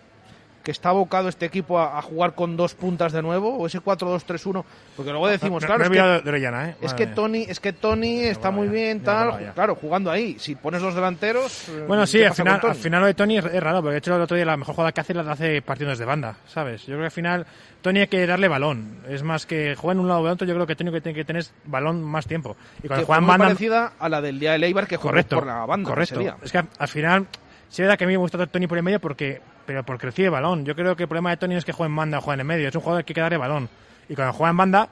que 0.69 0.73
está 0.73 0.91
abocado 0.91 1.31
este 1.31 1.47
equipo 1.47 1.79
a, 1.79 1.99
a 1.99 2.03
jugar 2.03 2.35
con 2.35 2.55
dos 2.55 2.75
puntas 2.75 3.11
de 3.11 3.23
nuevo 3.23 3.57
o 3.57 3.67
ese 3.67 3.81
4-2-3-1, 3.81 4.63
porque 4.95 5.11
luego 5.13 5.27
decimos, 5.27 5.63
No- 5.63 5.67
claro, 5.67 5.85
es 5.85 5.89
que- 5.91 6.29
Orellana, 6.29 6.69
¿eh? 6.69 6.77
Es 6.83 6.93
que. 6.93 7.07
Tony, 7.07 7.47
es 7.49 7.59
que 7.59 7.73
Tony 7.73 8.21
está 8.25 8.51
muy 8.51 8.69
bien, 8.69 9.03
tal, 9.03 9.53
claro, 9.55 9.77
jugando 9.77 10.11
ahí. 10.11 10.37
Si 10.39 10.57
pones 10.57 10.83
dos 10.83 10.95
delanteros. 10.95 11.71
eh, 11.71 11.85
Bueno, 11.89 12.07
sí, 12.07 12.19
¿qué 12.19 12.27
al 12.27 12.35
final, 12.35 12.61
al 12.63 12.75
final 12.75 13.01
lo 13.01 13.07
de 13.07 13.15
Tony 13.15 13.39
es, 13.39 13.47
es 13.47 13.63
raro, 13.63 13.79
porque 13.81 13.93
de 13.93 13.99
hecho 14.01 14.15
el 14.15 14.21
otro 14.21 14.37
día 14.37 14.45
la 14.45 14.59
mejor 14.59 14.75
jugada 14.75 14.93
que 14.93 15.01
hace 15.01 15.15
la 15.15 15.23
hace 15.33 15.63
partiendo 15.63 15.93
desde 15.93 16.05
banda, 16.05 16.37
¿sabes? 16.47 16.83
Yo 16.83 16.89
creo 16.89 16.99
que 17.01 17.05
al 17.07 17.11
final 17.13 17.47
Tony 17.81 18.01
hay 18.01 18.09
que 18.09 18.27
darle 18.27 18.49
balón. 18.49 18.99
Es 19.09 19.23
más 19.23 19.47
que 19.47 19.75
juega 19.75 19.93
en 19.95 20.01
un 20.01 20.09
lado 20.09 20.21
o 20.21 20.27
en 20.27 20.33
otro, 20.33 20.47
yo 20.47 20.53
creo 20.53 20.67
que 20.67 20.77
Tony 20.77 20.91
que 20.93 21.01
tiene 21.01 21.17
que 21.17 21.25
tener 21.25 21.45
balón 21.65 22.03
más 22.03 22.27
tiempo. 22.27 22.59
Y 22.83 22.89
cuando 22.89 23.05
Que 23.05 23.07
juega 23.07 23.07
fue 23.07 23.17
en 23.17 23.23
muy 23.25 23.29
banda... 23.31 23.45
parecida 23.47 23.93
a 23.99 24.09
la 24.11 24.21
del 24.21 24.39
día 24.39 24.53
de 24.53 24.59
Leibar 24.59 24.87
que 24.87 24.99
Correcto, 24.99 25.37
por 25.37 25.47
la 25.47 25.65
banda. 25.65 25.89
correcto. 25.89 26.21
Es 26.43 26.53
que 26.53 26.63
al 26.79 26.89
final, 26.89 27.27
sí 27.69 27.83
es 27.83 27.87
verdad 27.87 27.99
que 27.99 28.05
a 28.05 28.07
mí 28.07 28.15
me 28.15 28.19
gusta 28.19 28.47
Tony 28.47 28.67
por 28.67 28.79
el 28.79 28.85
medio 28.85 29.01
porque, 29.01 29.41
pero 29.67 29.85
porque 29.85 30.07
recibe 30.07 30.29
balón. 30.29 30.65
Yo 30.65 30.75
creo 30.75 30.97
que 30.97 31.05
el 31.05 31.09
problema 31.09 31.31
de 31.31 31.37
Tony 31.37 31.57
es 31.57 31.65
que 31.65 31.73
juegue 31.73 31.91
en 31.91 31.97
banda 31.97 32.19
o 32.19 32.21
juegue 32.21 32.35
en 32.35 32.41
el 32.41 32.47
medio, 32.47 32.69
es 32.69 32.75
un 32.75 32.81
jugador 32.81 33.05
que 33.05 33.13
hay 33.13 33.15
que 33.15 33.21
darle 33.21 33.39
balón. 33.39 33.69
Y 34.09 34.15
cuando 34.15 34.33
juega 34.33 34.51
en 34.51 34.57
banda, 34.57 34.89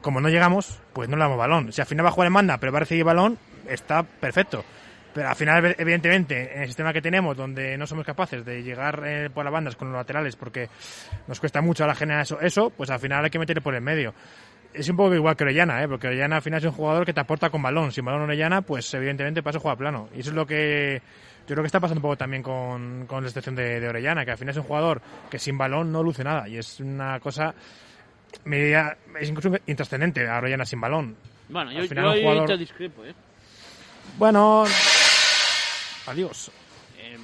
como 0.00 0.20
no 0.20 0.28
llegamos, 0.28 0.80
pues 0.92 1.08
no 1.08 1.16
le 1.16 1.22
damos 1.22 1.38
balón. 1.38 1.72
Si 1.72 1.80
al 1.80 1.86
final 1.86 2.04
va 2.04 2.10
a 2.10 2.12
jugar 2.12 2.26
en 2.28 2.34
banda, 2.34 2.58
pero 2.58 2.72
va 2.72 2.78
a 2.78 2.80
recibir 2.80 3.04
balón, 3.04 3.38
está 3.68 4.02
perfecto. 4.02 4.64
Pero 5.14 5.28
al 5.28 5.36
final, 5.36 5.74
evidentemente, 5.78 6.54
en 6.54 6.62
el 6.62 6.68
sistema 6.68 6.92
que 6.92 7.00
tenemos, 7.00 7.36
donde 7.36 7.76
no 7.78 7.86
somos 7.86 8.04
capaces 8.04 8.44
de 8.44 8.62
llegar 8.62 9.02
eh, 9.06 9.30
por 9.30 9.44
las 9.44 9.52
bandas 9.52 9.74
con 9.74 9.88
los 9.88 9.96
laterales, 9.96 10.36
porque 10.36 10.68
nos 11.26 11.40
cuesta 11.40 11.60
mucho 11.60 11.82
ahora 11.82 11.94
generar 11.94 12.22
eso, 12.22 12.40
eso, 12.40 12.70
pues 12.70 12.90
al 12.90 13.00
final 13.00 13.24
hay 13.24 13.30
que 13.30 13.38
meterle 13.38 13.62
por 13.62 13.74
el 13.74 13.80
medio. 13.80 14.14
Es 14.72 14.88
un 14.88 14.96
poco 14.96 15.14
igual 15.14 15.34
que 15.34 15.44
Orellana, 15.44 15.82
¿eh? 15.82 15.88
porque 15.88 16.08
Orellana 16.08 16.36
al 16.36 16.42
final 16.42 16.60
es 16.60 16.66
un 16.66 16.72
jugador 16.72 17.06
que 17.06 17.14
te 17.14 17.20
aporta 17.20 17.48
con 17.48 17.62
balón. 17.62 17.90
Sin 17.90 18.04
balón 18.04 18.22
Orellana, 18.22 18.60
pues 18.62 18.92
evidentemente 18.94 19.42
pasa 19.42 19.58
a 19.58 19.60
jugar 19.60 19.78
plano. 19.78 20.08
Y 20.14 20.20
eso 20.20 20.30
es 20.30 20.36
lo 20.36 20.46
que 20.46 21.00
yo 21.48 21.54
creo 21.54 21.62
que 21.62 21.66
está 21.66 21.80
pasando 21.80 21.98
un 21.98 22.02
poco 22.02 22.16
también 22.16 22.42
con, 22.42 23.06
con 23.06 23.22
la 23.24 23.28
excepción 23.28 23.54
de, 23.56 23.80
de 23.80 23.88
Orellana, 23.88 24.24
que 24.24 24.30
al 24.32 24.38
final 24.38 24.52
es 24.52 24.58
un 24.58 24.64
jugador 24.64 25.00
que 25.30 25.38
sin 25.38 25.56
balón 25.58 25.90
no 25.90 26.02
luce 26.02 26.22
nada. 26.22 26.46
Y 26.48 26.58
es 26.58 26.78
una 26.80 27.18
cosa 27.20 27.54
media, 28.44 28.96
es 29.18 29.28
incluso 29.28 29.50
intrascendente 29.66 30.28
a 30.28 30.38
Orellana 30.38 30.64
sin 30.66 30.80
balón. 30.80 31.16
Bueno, 31.48 31.72
yo, 31.72 31.80
Al 31.80 31.88
final 31.88 32.14
yo 32.16 32.20
jugador- 32.22 32.46
te 32.46 32.56
discrepo, 32.58 33.04
¿eh? 33.04 33.14
Bueno, 34.18 34.64
adiós. 36.06 36.50
Eh, 36.98 37.16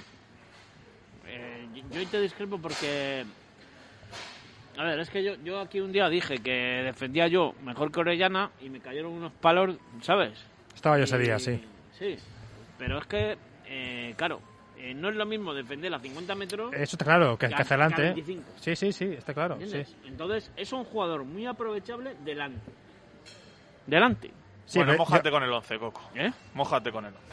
eh, 1.27 1.67
yo 1.93 2.07
te 2.09 2.21
discrepo 2.21 2.59
porque... 2.59 3.25
A 4.77 4.83
ver, 4.83 4.99
es 4.99 5.09
que 5.09 5.23
yo, 5.23 5.35
yo 5.45 5.61
aquí 5.61 5.81
un 5.81 5.93
día 5.93 6.09
dije 6.09 6.39
que 6.39 6.83
defendía 6.85 7.29
yo 7.29 7.55
mejor 7.63 7.93
que 7.93 8.01
Orellana 8.01 8.51
y 8.61 8.71
me 8.71 8.81
cayeron 8.81 9.13
unos 9.13 9.33
palos, 9.33 9.77
¿sabes? 10.03 10.33
Estaba 10.75 10.97
yo 10.97 11.03
Y- 11.03 11.05
ese 11.05 11.19
día, 11.19 11.39
sí. 11.39 11.63
Sí, 11.97 12.17
pero 12.77 12.99
es 12.99 13.07
que, 13.07 13.37
eh, 13.77 14.15
claro, 14.17 14.41
eh, 14.79 14.95
no 14.95 15.09
es 15.09 15.17
lo 15.17 15.27
mismo 15.27 15.53
defender 15.53 15.93
a 15.95 15.99
50 15.99 16.35
metros. 16.35 16.73
Eso 16.75 16.95
está 16.97 17.05
claro, 17.05 17.37
que, 17.37 17.47
a- 17.47 17.49
que 17.51 17.55
hacia 17.63 17.75
adelante. 17.77 18.03
a 18.03 18.05
¿eh? 18.11 18.15
25. 18.15 18.43
Sí, 18.61 18.77
sí, 18.77 18.93
sí, 18.93 19.05
está 19.07 19.35
claro. 19.35 19.59
Entonces, 20.05 20.51
es 20.57 20.73
un 20.73 20.85
jugador 20.85 21.25
muy 21.25 21.47
aprovechable 21.47 22.15
delante. 22.25 22.71
Delante. 23.87 24.31
Sí, 24.67 24.79
bueno, 24.79 24.95
mójate 24.97 25.29
yo- 25.29 25.33
con 25.33 25.43
el 25.43 25.53
11, 25.53 25.79
Coco. 25.79 26.01
¿Eh? 26.15 26.31
Mójate 26.55 26.91
con 26.93 27.05
el 27.05 27.15
11. 27.15 27.27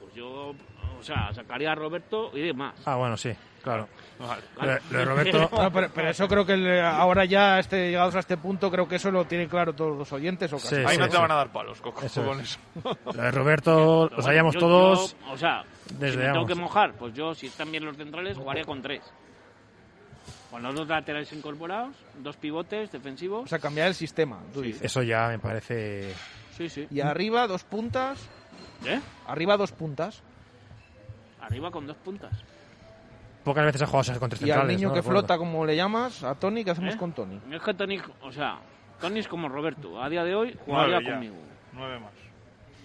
Pues 0.00 0.14
yo, 0.14 0.54
o 0.98 1.02
sea, 1.02 1.32
sacaría 1.32 1.72
a 1.72 1.74
Roberto 1.74 2.30
y 2.34 2.40
demás. 2.42 2.74
Ah, 2.84 2.96
bueno, 2.96 3.16
sí, 3.16 3.30
claro. 3.62 3.88
Vale. 4.18 4.42
Lo 4.60 4.66
de- 4.66 4.80
lo 4.90 4.98
de 4.98 5.04
Roberto. 5.04 5.50
No, 5.62 5.72
pero, 5.72 5.90
pero 5.94 6.10
eso 6.10 6.26
creo 6.28 6.44
que 6.44 6.54
el- 6.54 6.80
ahora 6.80 7.24
ya 7.24 7.58
este, 7.58 7.90
llegados 7.90 8.14
a 8.16 8.18
este 8.20 8.36
punto, 8.36 8.70
creo 8.70 8.88
que 8.88 8.96
eso 8.96 9.10
lo 9.10 9.24
tienen 9.26 9.48
claro 9.48 9.72
todos 9.74 9.96
los 9.96 10.12
oyentes. 10.12 10.52
O 10.52 10.56
casi. 10.56 10.68
Sí, 10.68 10.82
Ahí 10.86 10.94
sí, 10.94 10.98
no 10.98 11.06
te 11.06 11.12
sí. 11.16 11.18
van 11.22 11.30
a 11.30 11.34
dar 11.36 11.52
palos, 11.52 11.80
Coco, 11.80 12.02
Eso 12.04 12.24
con 12.24 12.40
es. 12.40 12.58
eso. 12.76 12.98
Lo 13.04 13.12
de 13.22 13.30
Roberto 13.30 14.04
lo 14.04 14.08
Pero 14.10 14.22
sabíamos 14.22 14.54
bueno, 14.54 14.68
yo- 14.68 14.72
todos. 14.72 15.16
yo, 15.20 15.32
o 15.32 15.36
sea, 15.38 15.64
desde, 15.98 16.12
si 16.12 16.18
me 16.26 16.32
tengo 16.32 16.46
que 16.46 16.54
mojar, 16.54 16.94
pues 16.94 17.14
yo, 17.14 17.34
si 17.34 17.46
están 17.46 17.70
bien 17.70 17.84
los 17.84 17.96
centrales, 17.96 18.36
jugaría 18.36 18.64
con 18.64 18.82
tres. 18.82 19.02
Con 20.50 20.62
los 20.62 20.74
dos 20.74 20.88
laterales 20.88 21.30
incorporados, 21.34 21.94
dos 22.18 22.36
pivotes 22.36 22.90
defensivos. 22.90 23.44
O 23.44 23.46
sea, 23.46 23.58
cambiar 23.58 23.88
el 23.88 23.94
sistema, 23.94 24.40
tú 24.54 24.62
dices. 24.62 24.82
Eso 24.82 25.02
ya 25.02 25.28
me 25.28 25.38
parece. 25.38 26.14
Sí, 26.56 26.68
sí. 26.70 26.86
Y 26.90 27.00
arriba 27.00 27.46
dos 27.46 27.64
puntas. 27.64 28.18
¿Eh? 28.86 28.98
Arriba 29.26 29.56
dos 29.58 29.72
puntas. 29.72 30.22
Arriba 31.40 31.70
con 31.70 31.86
dos 31.86 31.96
puntas. 31.98 32.32
Pocas 33.48 33.64
veces 33.64 33.80
ha 33.82 33.86
jugado 33.86 34.00
así 34.10 34.18
con 34.20 34.28
tres 34.28 34.42
Y 34.42 34.50
al 34.50 34.66
niño 34.68 34.88
¿no? 34.88 34.94
que 34.94 35.00
Recuerdo. 35.00 35.20
flota, 35.20 35.38
como 35.38 35.64
le 35.64 35.74
llamas, 35.74 36.22
a 36.22 36.34
Tony, 36.34 36.64
¿qué 36.64 36.72
hacemos 36.72 36.94
¿Eh? 36.94 36.98
con 36.98 37.12
Tony? 37.12 37.40
Es 37.50 37.62
que 37.62 37.72
Tony, 37.72 37.98
o 38.20 38.30
sea, 38.30 38.58
Tony 39.00 39.20
es 39.20 39.28
como 39.28 39.48
Roberto. 39.48 40.02
A 40.02 40.08
día 40.10 40.22
de 40.22 40.34
hoy 40.34 40.54
jugaría 40.66 41.00
Nueve 41.00 41.10
conmigo. 41.12 41.36
Nueve 41.72 41.98
más. 41.98 42.12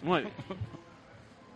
Nueve. 0.01 0.29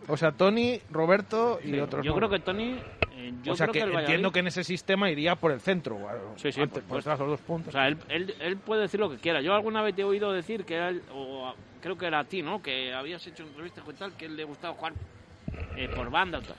O 0.08 0.16
sea, 0.16 0.32
Tony, 0.32 0.80
Roberto 0.90 1.58
y 1.64 1.68
Sí, 1.72 1.80
otros 1.80 2.04
yo 2.04 2.12
nueve. 2.12 2.26
creo 2.28 2.38
que 2.38 2.44
Tony. 2.44 2.78
eh, 3.16 3.32
yo 3.42 3.52
o 3.52 3.56
sea, 3.56 3.66
creo 3.66 3.72
que, 3.72 3.78
que, 3.80 3.84
el 3.84 3.90
entiendo 4.00 4.28
Valladolid- 4.28 4.32
que 4.32 4.38
en 4.40 4.46
ese 4.46 4.64
sistema 4.64 5.10
iría 5.10 5.34
por 5.36 5.52
el 5.52 5.60
centro. 5.60 5.96
bueno, 5.96 6.18
Sí, 6.36 6.52
sí, 6.52 6.60
antes, 6.60 6.82
por 6.82 6.88
por 6.88 6.96
detrás, 6.98 7.18
los 7.18 7.28
dos 7.28 7.40
puntos. 7.40 7.68
O 7.68 7.72
sea, 7.72 7.88
él, 7.88 7.96
él, 8.08 8.34
él 8.40 8.56
puede 8.58 8.82
decir 8.82 9.00
lo 9.00 9.08
que 9.10 9.16
quiera. 9.16 9.40
Yo 9.40 9.54
alguna 9.54 9.82
vez 9.82 9.94
te 9.94 10.02
he 10.02 10.04
oído 10.04 10.32
decir 10.32 10.64
que 10.64 10.74
era 10.76 10.90
él, 10.90 11.02
o 11.14 11.52
creo 11.80 11.96
que 11.96 12.06
era 12.06 12.20
a 12.20 12.24
ti, 12.24 12.42
¿no? 12.42 12.62
Que 12.62 12.92
habías 12.94 13.26
hecho 13.26 13.42
entrevistas 13.42 13.84
con 13.84 13.94
tal, 13.96 14.12
que 14.12 14.26
él 14.26 14.36
le 14.36 14.44
gustaba 14.44 14.74
jugar 14.74 14.92
eh, 15.76 15.88
por 15.94 16.10
banda 16.10 16.38
o 16.38 16.42
tal. 16.42 16.56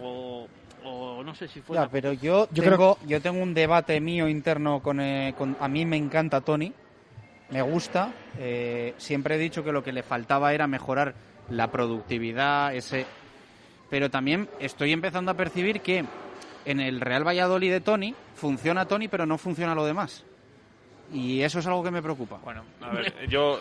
O, 0.00 0.48
o 0.84 1.22
no 1.22 1.34
sé 1.34 1.48
si 1.48 1.60
fue. 1.60 1.76
Ya, 1.76 1.82
la- 1.82 1.88
pero 1.88 2.12
yo, 2.12 2.48
Yo 2.52 2.62
tengo, 2.62 2.98
yo 3.06 3.20
tengo 3.20 3.42
un 3.42 3.54
debate 3.54 4.00
mío 4.00 4.28
interno 4.28 4.80
con, 4.80 5.00
eh, 5.00 5.34
con- 5.36 5.56
A 5.60 5.68
mí 5.68 5.84
me 5.86 5.96
encanta 5.96 6.40
Tony, 6.40 6.72
me 7.50 7.62
gusta. 7.62 8.12
eh, 8.38 8.94
siempre 8.98 9.36
he 9.36 9.38
dicho 9.38 9.62
que 9.64 9.72
lo 9.72 9.82
que 9.84 9.92
le 9.92 10.02
faltaba 10.02 10.52
era 10.52 10.66
mejorar 10.66 11.14
la 11.50 11.70
productividad, 11.70 12.74
ese... 12.74 13.06
Pero 13.90 14.10
también 14.10 14.48
estoy 14.60 14.92
empezando 14.92 15.30
a 15.30 15.34
percibir 15.34 15.80
que 15.80 16.04
en 16.64 16.80
el 16.80 17.00
Real 17.00 17.26
Valladolid 17.26 17.70
de 17.70 17.80
Tony 17.80 18.14
funciona 18.34 18.86
Tony, 18.86 19.08
pero 19.08 19.24
no 19.26 19.38
funciona 19.38 19.74
lo 19.74 19.84
demás. 19.84 20.24
Y 21.12 21.42
eso 21.42 21.58
es 21.60 21.66
algo 21.66 21.84
que 21.84 21.90
me 21.90 22.02
preocupa. 22.02 22.38
Bueno, 22.42 22.62
a 22.80 22.90
ver, 22.90 23.14
yo... 23.28 23.60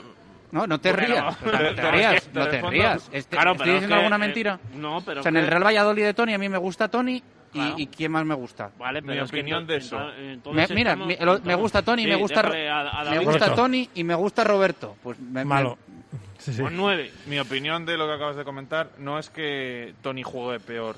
No, 0.54 0.68
no 0.68 0.80
te 0.80 0.92
Bueno, 0.94 1.08
rías, 1.08 1.42
no 1.42 1.52
te- 1.52 1.92
rías, 1.92 2.30
no 2.32 2.48
te 2.48 2.62
rías. 2.62 3.10
Este- 3.12 3.36
Claro, 3.36 3.54
¿Estoy 3.54 3.70
es 3.70 3.74
diciendo 3.74 3.96
que, 3.96 4.00
alguna 4.02 4.16
eh, 4.18 4.20
mentira? 4.20 4.60
no, 4.76 5.02
pero 5.04 5.20
O 5.22 5.24
sea, 5.24 5.30
en 5.32 5.38
el 5.38 5.48
Real 5.48 5.66
Valladolid 5.66 6.04
de 6.04 6.14
Tony 6.14 6.34
a 6.36 6.38
mí 6.38 6.48
me 6.48 6.60
gusta 6.60 6.88
Tony 6.90 7.16
y, 7.16 7.22
Claro. 7.52 7.76
y 7.80 7.88
¿quién 7.88 8.12
más 8.12 8.24
me 8.24 8.36
gusta? 8.36 8.70
Vale, 8.78 9.02
Mi 9.02 9.08
pero 9.08 9.26
opinión 9.26 9.66
de 9.66 9.78
eso. 9.78 9.98
Me- 9.98 10.68
mira, 10.70 10.92
estamos- 10.92 11.08
mi- 11.08 11.16
lo- 11.20 11.40
me 11.40 11.56
gusta 11.56 11.82
Tony, 11.82 12.04
Sí, 12.04 12.08
me 12.10 12.16
gusta 12.18 12.42
déjale 12.44 12.70
a- 12.70 12.82
a 12.82 13.04
me 13.10 13.18
gusta 13.18 13.40
Roberto. 13.40 13.56
Tony 13.56 13.90
y 13.96 14.04
me 14.04 14.14
gusta 14.14 14.44
Roberto. 14.44 14.96
Pues 15.02 15.20
me- 15.20 15.44
Malo. 15.44 15.78
me- 15.88 15.94
Sí, 16.38 16.54
sí. 16.54 16.62
Con 16.62 16.78
nueve. 16.78 17.10
Mi 17.26 17.40
opinión 17.40 17.86
de 17.88 17.98
lo 17.98 18.06
que 18.06 18.14
acabas 18.14 18.36
de 18.36 18.44
comentar 18.44 18.90
no 19.00 19.18
es 19.18 19.32
que 19.32 19.96
Tony 20.04 20.22
juegue 20.22 20.60
peor 20.60 20.98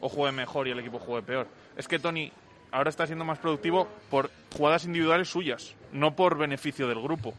o 0.00 0.08
juegue 0.08 0.32
mejor 0.32 0.66
y 0.66 0.70
el 0.70 0.78
equipo 0.78 0.98
juegue 0.98 1.26
peor. 1.26 1.46
Es 1.76 1.88
que 1.88 1.98
Tony 1.98 2.32
ahora 2.72 2.88
está 2.88 3.06
siendo 3.06 3.24
más 3.26 3.38
productivo 3.38 3.86
por 4.08 4.30
jugadas 4.56 4.84
individuales 4.86 5.28
suyas, 5.28 5.74
no 5.92 6.14
por 6.16 6.38
beneficio 6.38 6.88
del 6.88 7.02
grupo. 7.02 7.34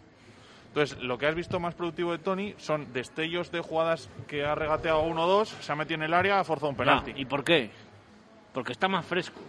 Entonces, 0.76 1.02
lo 1.02 1.18
que 1.18 1.26
has 1.26 1.36
visto 1.36 1.58
más 1.58 1.74
productivo 1.74 2.12
de 2.12 2.18
Tony 2.18 2.54
son 2.58 2.92
destellos 2.92 3.50
de 3.50 3.62
jugadas 3.62 4.10
que 4.28 4.44
ha 4.44 4.56
regateado 4.56 5.06
1-2, 5.06 5.46
se 5.46 5.72
ha 5.72 5.76
metido 5.76 5.96
en 5.96 6.04
el 6.04 6.14
área, 6.14 6.38
ha 6.42 6.44
forzado 6.44 6.70
un 6.70 6.76
penalti. 6.76 7.14
Ya, 7.14 7.20
¿Y 7.20 7.24
por 7.24 7.46
qué? 7.46 7.70
Porque 8.54 8.74
está 8.74 8.90
más 8.90 9.06
fresco. 9.06 9.40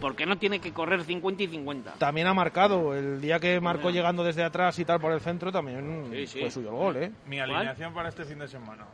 Porque 0.00 0.26
no 0.26 0.36
tiene 0.36 0.58
que 0.58 0.72
correr 0.72 1.04
50 1.04 1.44
y 1.44 1.46
50. 1.46 1.92
También 1.92 2.26
ha 2.26 2.34
marcado. 2.34 2.92
El 2.92 3.20
día 3.20 3.38
que 3.38 3.60
marcó 3.60 3.90
llegando 3.90 4.24
desde 4.24 4.42
atrás 4.42 4.76
y 4.80 4.84
tal 4.84 4.98
por 4.98 5.12
el 5.12 5.20
centro, 5.20 5.52
también 5.52 6.08
Sí, 6.10 6.26
sí. 6.26 6.40
fue 6.40 6.50
suyo 6.50 6.70
el 6.70 6.74
gol, 6.74 6.96
¿eh? 6.96 7.12
Mi 7.28 7.38
alineación 7.38 7.94
para 7.94 8.08
este 8.08 8.24
fin 8.24 8.40
de 8.40 8.48
semana, 8.48 8.84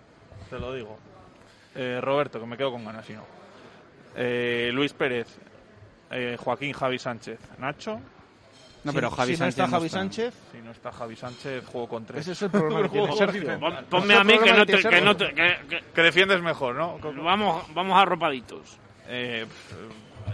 te 0.51 0.59
lo 0.59 0.75
digo. 0.75 0.99
Eh, 1.75 1.99
Roberto, 2.03 2.39
que 2.39 2.47
me 2.47 2.59
quedo 2.59 2.73
con 2.73 2.85
ganas 2.85 3.07
si 3.07 3.15
no. 3.15 3.25
Eh, 4.17 4.69
Luis 4.75 4.93
Pérez, 4.93 5.39
eh, 6.11 6.37
Joaquín 6.39 6.75
Javi 6.75 6.99
Sánchez, 6.99 7.41
Nacho. 7.59 7.99
No, 8.85 8.93
pero 8.93 9.11
Javi 9.11 9.35
si 9.37 9.41
no 9.43 9.45
Sánchez 9.51 9.59
está 9.59 9.67
no 9.67 9.71
Javi 9.73 9.87
está. 9.87 9.99
Sánchez, 9.99 10.35
Si 10.53 10.59
no 10.59 10.71
está 10.71 10.93
Javi 10.93 11.17
Sánchez, 11.17 11.67
juego 11.67 11.89
con 11.89 12.05
tres. 12.07 12.21
ese 12.23 12.33
es 12.33 12.43
el 12.43 12.51
problema 12.51 12.83
que 12.83 12.89
tiene 12.99 13.13
Sergio. 13.17 13.61
Ponme 13.91 14.15
a 14.15 14.25
mí 14.25 14.39
que 14.39 14.53
no 14.53 14.65
que 14.67 14.77
te, 14.77 14.89
que 14.89 15.01
no 15.03 15.17
te- 15.17 15.35
que- 15.35 15.83
Que 15.95 16.03
defiendes 16.03 16.41
mejor, 16.43 16.75
¿no? 16.77 16.99
que- 17.01 17.11
vamos, 17.21 17.65
vamos 17.75 17.99
arropaditos. 18.01 18.79
Eh, 19.09 19.45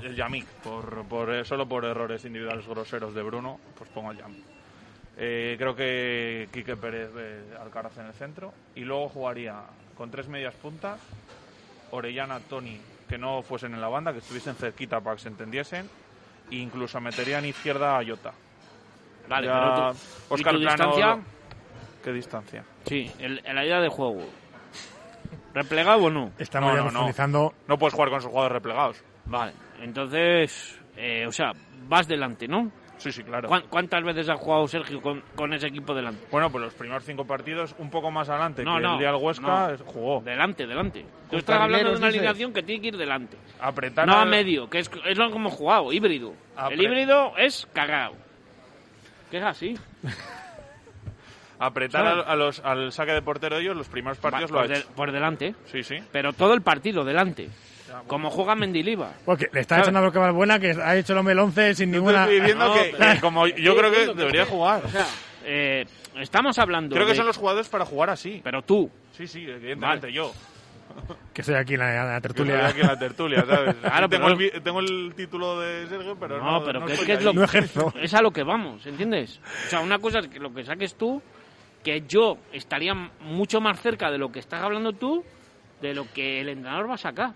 el 0.03 0.15
Yamik, 0.15 0.47
por, 0.63 1.05
por, 1.07 1.35
eh, 1.35 1.45
solo 1.45 1.67
por 1.67 1.85
errores 1.85 2.25
individuales 2.25 2.67
groseros 2.69 3.15
de 3.15 3.23
Bruno, 3.23 3.59
pues 3.77 3.91
pongo 3.91 4.13
el 4.13 4.19
Yamik. 4.19 4.45
Eh, 5.19 5.57
creo 5.59 5.75
que 5.75 6.49
Quique 6.53 6.77
Pérez 6.77 7.11
eh, 7.17 7.57
Alcaraz 7.61 7.97
en 7.99 8.07
el 8.07 8.13
centro. 8.13 8.53
Y 8.75 8.81
luego 8.83 9.09
jugaría 9.09 9.63
con 9.97 10.11
tres 10.11 10.29
medias 10.29 10.55
puntas. 10.55 11.01
Orellana, 11.91 12.39
Tony, 12.41 12.79
que 13.09 13.17
no 13.17 13.43
fuesen 13.43 13.73
en 13.75 13.81
la 13.81 13.89
banda, 13.89 14.13
que 14.13 14.19
estuviesen 14.19 14.55
cerquita 14.57 15.01
para 15.01 15.17
que 15.17 15.23
se 15.23 15.29
entendiesen. 15.29 15.89
Incluso 16.51 17.01
metería 17.01 17.39
en 17.39 17.47
izquierda 17.47 17.99
a 17.99 18.05
Jota. 18.07 18.33
Vale, 19.29 19.47
Ya 19.47 19.53
pero 19.53 19.75
tú, 19.75 19.99
¿y 20.31 20.35
Óscar 20.35 20.55
tu 20.55 20.61
Plano- 20.61 20.85
distancia? 20.95 21.19
¿Qué 22.05 22.13
distancia? 22.13 22.65
Sí, 22.85 23.11
el, 23.19 23.43
en 23.45 23.55
la 23.57 23.65
idea 23.65 23.81
de 23.81 23.89
juego. 23.89 24.23
¿Replegado 25.55 26.05
o 26.05 26.11
no? 26.11 26.33
Estamos 26.39 26.71
No, 26.71 26.77
ya 27.11 27.27
no. 27.27 27.53
No 27.67 27.79
puedes 27.79 27.95
jugar 27.95 28.11
con 28.11 28.21
sus 28.21 28.31
jugadores 28.31 28.53
replegados. 28.55 29.03
Vale, 29.25 29.53
entonces, 29.81 30.79
eh, 30.97 31.27
o 31.27 31.33
sea, 31.33 31.53
vas 31.89 32.07
delante, 32.07 32.47
¿no? 32.47 32.71
Sí, 32.99 33.13
sí, 33.13 33.23
claro. 33.23 33.49
¿Cuán- 33.49 33.65
¿Cuántas 33.69 34.03
veces 34.05 34.29
ha 34.31 34.37
jugado 34.37 34.67
Sergio 34.69 35.03
con, 35.03 35.23
con 35.35 35.53
ese 35.53 35.67
equipo 35.67 35.95
delante? 35.95 36.27
Bueno, 36.31 36.51
pues 36.51 36.65
los 36.65 36.75
primeros 36.75 37.05
cinco 37.05 37.27
partidos, 37.27 37.75
un 37.79 37.91
poco 37.91 38.11
más 38.11 38.29
adelante 38.29 38.65
No, 38.65 38.77
que 38.77 38.81
no, 38.83 38.93
el 38.95 38.99
día 39.01 39.13
del 39.13 39.23
Huesca, 39.23 39.73
no. 39.73 39.85
jugó. 39.85 40.21
Delante, 40.23 40.67
delante. 40.67 41.05
Tú 41.31 41.37
estás 41.37 41.61
hablando 41.61 41.91
de 41.91 41.97
una 41.97 42.07
alineación 42.07 42.53
que 42.55 42.63
tiene 42.63 42.81
que 42.81 42.89
ir 42.89 42.97
delante. 42.97 43.37
Apretar 43.61 44.07
No 44.07 44.15
a 44.17 44.25
medio, 44.25 44.71
que 44.71 44.79
es, 44.79 44.91
es 45.05 45.19
lo 45.19 45.29
que 45.31 45.37
hemos 45.37 45.53
jugado, 45.53 45.93
híbrido. 45.93 46.33
Apre- 46.57 46.73
El 46.73 46.83
híbrido 46.83 47.33
es 47.37 47.69
cagado. 47.73 48.15
Que 49.31 49.39
es 49.39 49.45
así. 49.45 49.75
apretar 51.59 52.07
a, 52.07 52.21
a 52.21 52.37
los, 52.37 52.61
al 52.61 52.93
saque 52.93 53.13
de 53.13 53.23
portero 53.23 53.57
de 53.57 53.63
ellos 53.63 53.77
los 53.77 53.89
primeros 53.89 54.19
partidos 54.19 54.51
Va, 54.51 54.55
lo 54.57 54.61
ha 54.61 54.63
por, 54.65 54.71
de- 54.73 54.79
hecho. 54.81 54.89
por 54.95 55.13
delante. 55.13 55.55
Sí, 55.67 55.83
sí. 55.83 55.97
Pero 56.13 56.33
todo 56.33 56.55
el 56.55 56.63
partido 56.63 57.05
delante. 57.05 57.49
Como 58.07 58.31
juega 58.31 58.55
Mendiliva. 58.55 59.13
Porque 59.25 59.49
le 59.53 59.61
está 59.61 59.81
echando 59.81 60.01
a 60.05 60.13
que 60.13 60.19
buena 60.33 60.59
que 60.59 60.71
ha 60.73 60.97
hecho 60.97 61.13
el 61.13 61.19
hombre 61.19 61.33
el 61.33 61.39
11 61.41 61.75
sin 61.75 61.91
Yo 61.93 61.99
ninguna. 62.01 62.23
estoy 62.25 62.41
diciendo 62.41 62.69
No, 62.69 62.75
que, 62.75 62.95
pero- 62.99 63.13
que 63.15 63.21
como 63.21 63.47
yo 63.47 63.77
creo 63.77 63.91
que 63.93 64.07
debería 64.15 64.47
jugar. 64.47 64.83
O 64.85 64.89
sea, 64.89 65.07
eh, 65.45 65.85
estamos 66.21 66.59
hablando. 66.59 66.95
creo 66.95 67.07
que 67.07 67.13
de- 67.13 67.17
son 67.17 67.27
los 67.27 67.37
jugadores 67.37 67.69
para 67.69 67.85
jugar 67.85 68.11
así. 68.11 68.41
Pero 68.43 68.63
tú. 68.63 68.91
Sí, 69.13 69.27
sí, 69.27 69.43
evidentemente 69.43 70.07
Vale. 70.07 70.13
yo. 70.13 70.33
Que 71.35 71.43
estoy 71.43 71.57
aquí 71.57 71.75
en 71.75 71.81
la, 71.81 72.05
la 72.05 72.21
tertulia. 72.21 72.67
aquí 72.69 72.81
en 72.81 72.87
la 72.87 72.99
tertulia, 72.99 73.45
¿sabes? 73.47 73.75
Claro, 73.83 74.09
tengo, 74.09 74.27
pero- 74.27 74.39
el, 74.41 74.51
vi- 74.53 74.61
tengo 74.63 74.81
el 74.81 75.13
título 75.15 75.61
de 75.61 75.87
Sergio, 75.89 76.17
pero 76.19 76.39
no. 76.43 76.53
No, 76.61 76.65
pero 76.65 76.81
no 76.81 76.87
que 76.87 76.95
es 76.95 77.01
que 77.05 77.13
es, 77.15 77.23
lo, 77.25 77.33
No 77.35 77.45
ejerzo. 77.45 77.93
es 78.01 78.15
a 78.15 78.23
lo 78.23 78.31
que 78.31 78.43
vamos, 78.43 78.87
¿entiendes? 78.87 79.41
O 79.67 79.69
sea, 79.71 79.81
una 79.81 79.99
cosa 79.99 80.21
es 80.21 80.29
que 80.29 80.39
lo 80.39 80.55
que 80.55 80.65
saques 80.65 80.95
tú, 80.95 81.21
que 81.85 82.03
yo 82.09 82.39
estaría 82.53 82.95
mucho 82.95 83.61
más 83.61 83.81
cerca 83.81 84.11
de 84.11 84.17
lo 84.19 84.33
que 84.33 84.39
estás 84.39 84.63
hablando 84.63 84.93
tú, 84.93 85.23
de 85.83 85.93
lo 85.93 86.07
que 86.15 86.41
el 86.41 86.49
entrenador 86.49 86.89
va 86.89 86.95
a 86.95 86.99
sacar. 86.99 87.33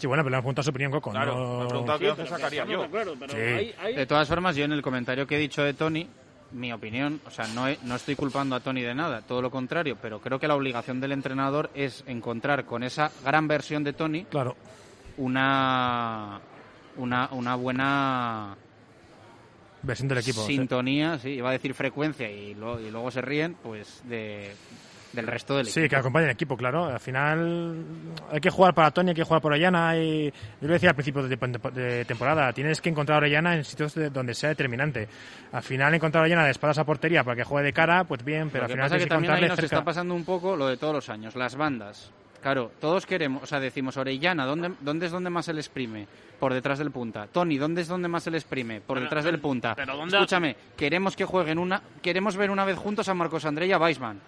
Sí, 0.00 0.06
bueno, 0.06 0.22
pero 0.22 0.30
le 0.30 0.36
han 0.38 0.42
preguntado 0.42 0.62
su 0.64 0.70
opinión, 0.70 0.90
Coco. 0.90 1.10
Claro, 1.10 1.34
no- 1.36 1.56
me 1.58 1.62
han 1.62 1.68
preguntado 1.68 1.98
Sí, 1.98 2.04
qué 2.04 2.10
once 2.10 2.22
pero 2.22 2.34
que 2.36 2.40
sacaría 2.42 2.64
yo. 2.64 2.78
está 2.80 2.90
claro, 2.90 3.14
pero 3.20 3.32
Sí. 3.34 3.38
hay- 3.38 3.74
hay- 3.78 3.94
De 3.96 4.06
todas 4.06 4.26
formas, 4.28 4.56
yo 4.56 4.64
en 4.64 4.72
el 4.72 4.80
comentario 4.82 5.26
que 5.26 5.36
he 5.36 5.38
dicho 5.38 5.62
de 5.62 5.74
Tony, 5.74 6.08
mi 6.52 6.72
opinión, 6.72 7.20
o 7.26 7.30
sea, 7.30 7.46
no, 7.48 7.68
he- 7.68 7.78
no 7.84 7.94
estoy 7.96 8.16
culpando 8.16 8.56
a 8.56 8.60
Tony 8.60 8.80
de 8.80 8.94
nada, 8.94 9.20
todo 9.20 9.42
lo 9.42 9.50
contrario, 9.50 9.96
pero 10.00 10.18
creo 10.20 10.40
que 10.40 10.48
la 10.48 10.56
obligación 10.56 11.00
del 11.00 11.12
entrenador 11.12 11.70
es 11.74 12.02
encontrar 12.06 12.64
con 12.64 12.82
esa 12.82 13.12
gran 13.24 13.46
versión 13.46 13.84
de 13.84 13.92
Tony 13.92 14.24
Claro. 14.24 14.56
una, 15.18 16.40
una, 16.96 17.28
una 17.32 17.54
buena 17.56 18.56
Versión 19.82 20.08
del 20.08 20.18
equipo. 20.18 20.42
sintonía, 20.46 21.18
sí, 21.18 21.30
iba 21.30 21.50
a 21.50 21.52
decir 21.52 21.74
frecuencia 21.74 22.30
y, 22.30 22.54
lo- 22.54 22.80
y 22.80 22.90
luego 22.90 23.10
se 23.10 23.20
ríen, 23.20 23.54
pues 23.62 24.02
de 24.08 24.52
del 25.12 25.26
resto 25.26 25.56
del 25.56 25.66
Sí, 25.66 25.80
equipo. 25.80 25.90
que 25.90 25.96
acompañe 25.96 26.24
el 26.26 26.30
equipo, 26.32 26.56
claro. 26.56 26.84
Al 26.86 27.00
final 27.00 27.84
hay 28.30 28.40
que 28.40 28.50
jugar 28.50 28.74
para 28.74 28.90
Tony, 28.90 29.08
hay 29.10 29.14
que 29.14 29.24
jugar 29.24 29.40
por 29.42 29.52
Orellana. 29.52 29.96
Y 29.96 30.30
yo 30.60 30.66
lo 30.68 30.72
decía 30.72 30.90
al 30.90 30.94
principio 30.94 31.22
de, 31.26 31.36
de 31.36 32.04
temporada, 32.04 32.52
tienes 32.52 32.80
que 32.80 32.88
encontrar 32.90 33.16
a 33.16 33.18
Orellana 33.18 33.56
en 33.56 33.64
sitios 33.64 33.94
de- 33.94 34.10
donde 34.10 34.34
sea 34.34 34.50
determinante. 34.50 35.08
Al 35.52 35.62
final 35.62 35.94
encontrar 35.94 36.20
a 36.20 36.24
Orellana 36.24 36.44
de 36.44 36.52
espaldas 36.52 36.78
a 36.78 36.84
portería 36.84 37.24
para 37.24 37.36
que 37.36 37.44
juegue 37.44 37.66
de 37.66 37.72
cara, 37.72 38.04
pues 38.04 38.24
bien, 38.24 38.50
pero 38.50 38.62
Lo 38.62 38.64
al 38.66 38.70
final 38.70 38.84
pasa 38.86 38.98
que 38.98 39.04
que 39.04 39.08
también 39.08 39.32
ahí 39.34 39.40
nos 39.42 39.50
cerca. 39.56 39.64
está 39.64 39.84
pasando 39.84 40.14
un 40.14 40.24
poco 40.24 40.56
lo 40.56 40.68
de 40.68 40.76
todos 40.76 40.94
los 40.94 41.08
años, 41.08 41.34
las 41.36 41.56
bandas. 41.56 42.10
Claro, 42.40 42.70
todos 42.80 43.04
queremos, 43.04 43.42
o 43.42 43.46
sea, 43.46 43.60
decimos 43.60 43.98
Orellana, 43.98 44.46
¿dónde, 44.46 44.72
¿dónde 44.80 45.06
es 45.06 45.12
donde 45.12 45.28
más 45.28 45.44
se 45.44 45.52
le 45.52 45.60
exprime? 45.60 46.06
Por 46.38 46.54
detrás 46.54 46.78
del 46.78 46.90
punta. 46.90 47.26
Tony, 47.26 47.58
¿dónde 47.58 47.82
es 47.82 47.88
donde 47.88 48.08
más 48.08 48.22
se 48.22 48.30
le 48.30 48.38
exprime? 48.38 48.80
Por 48.80 48.94
Pero- 48.96 49.00
detrás 49.04 49.24
pero- 49.24 49.32
del 49.32 49.40
punta. 49.42 49.74
pero 49.74 49.94
¿dónde- 49.94 50.16
Escúchame, 50.16 50.56
queremos 50.74 51.14
que 51.16 51.26
jueguen 51.26 51.58
una, 51.58 51.82
queremos 52.00 52.36
ver 52.36 52.50
una 52.50 52.64
vez 52.64 52.78
juntos 52.78 53.06
a 53.10 53.14
Marcos 53.14 53.44
André 53.44 53.66
y 53.66 53.72
a 53.72 53.78
Weisman. 53.78 54.18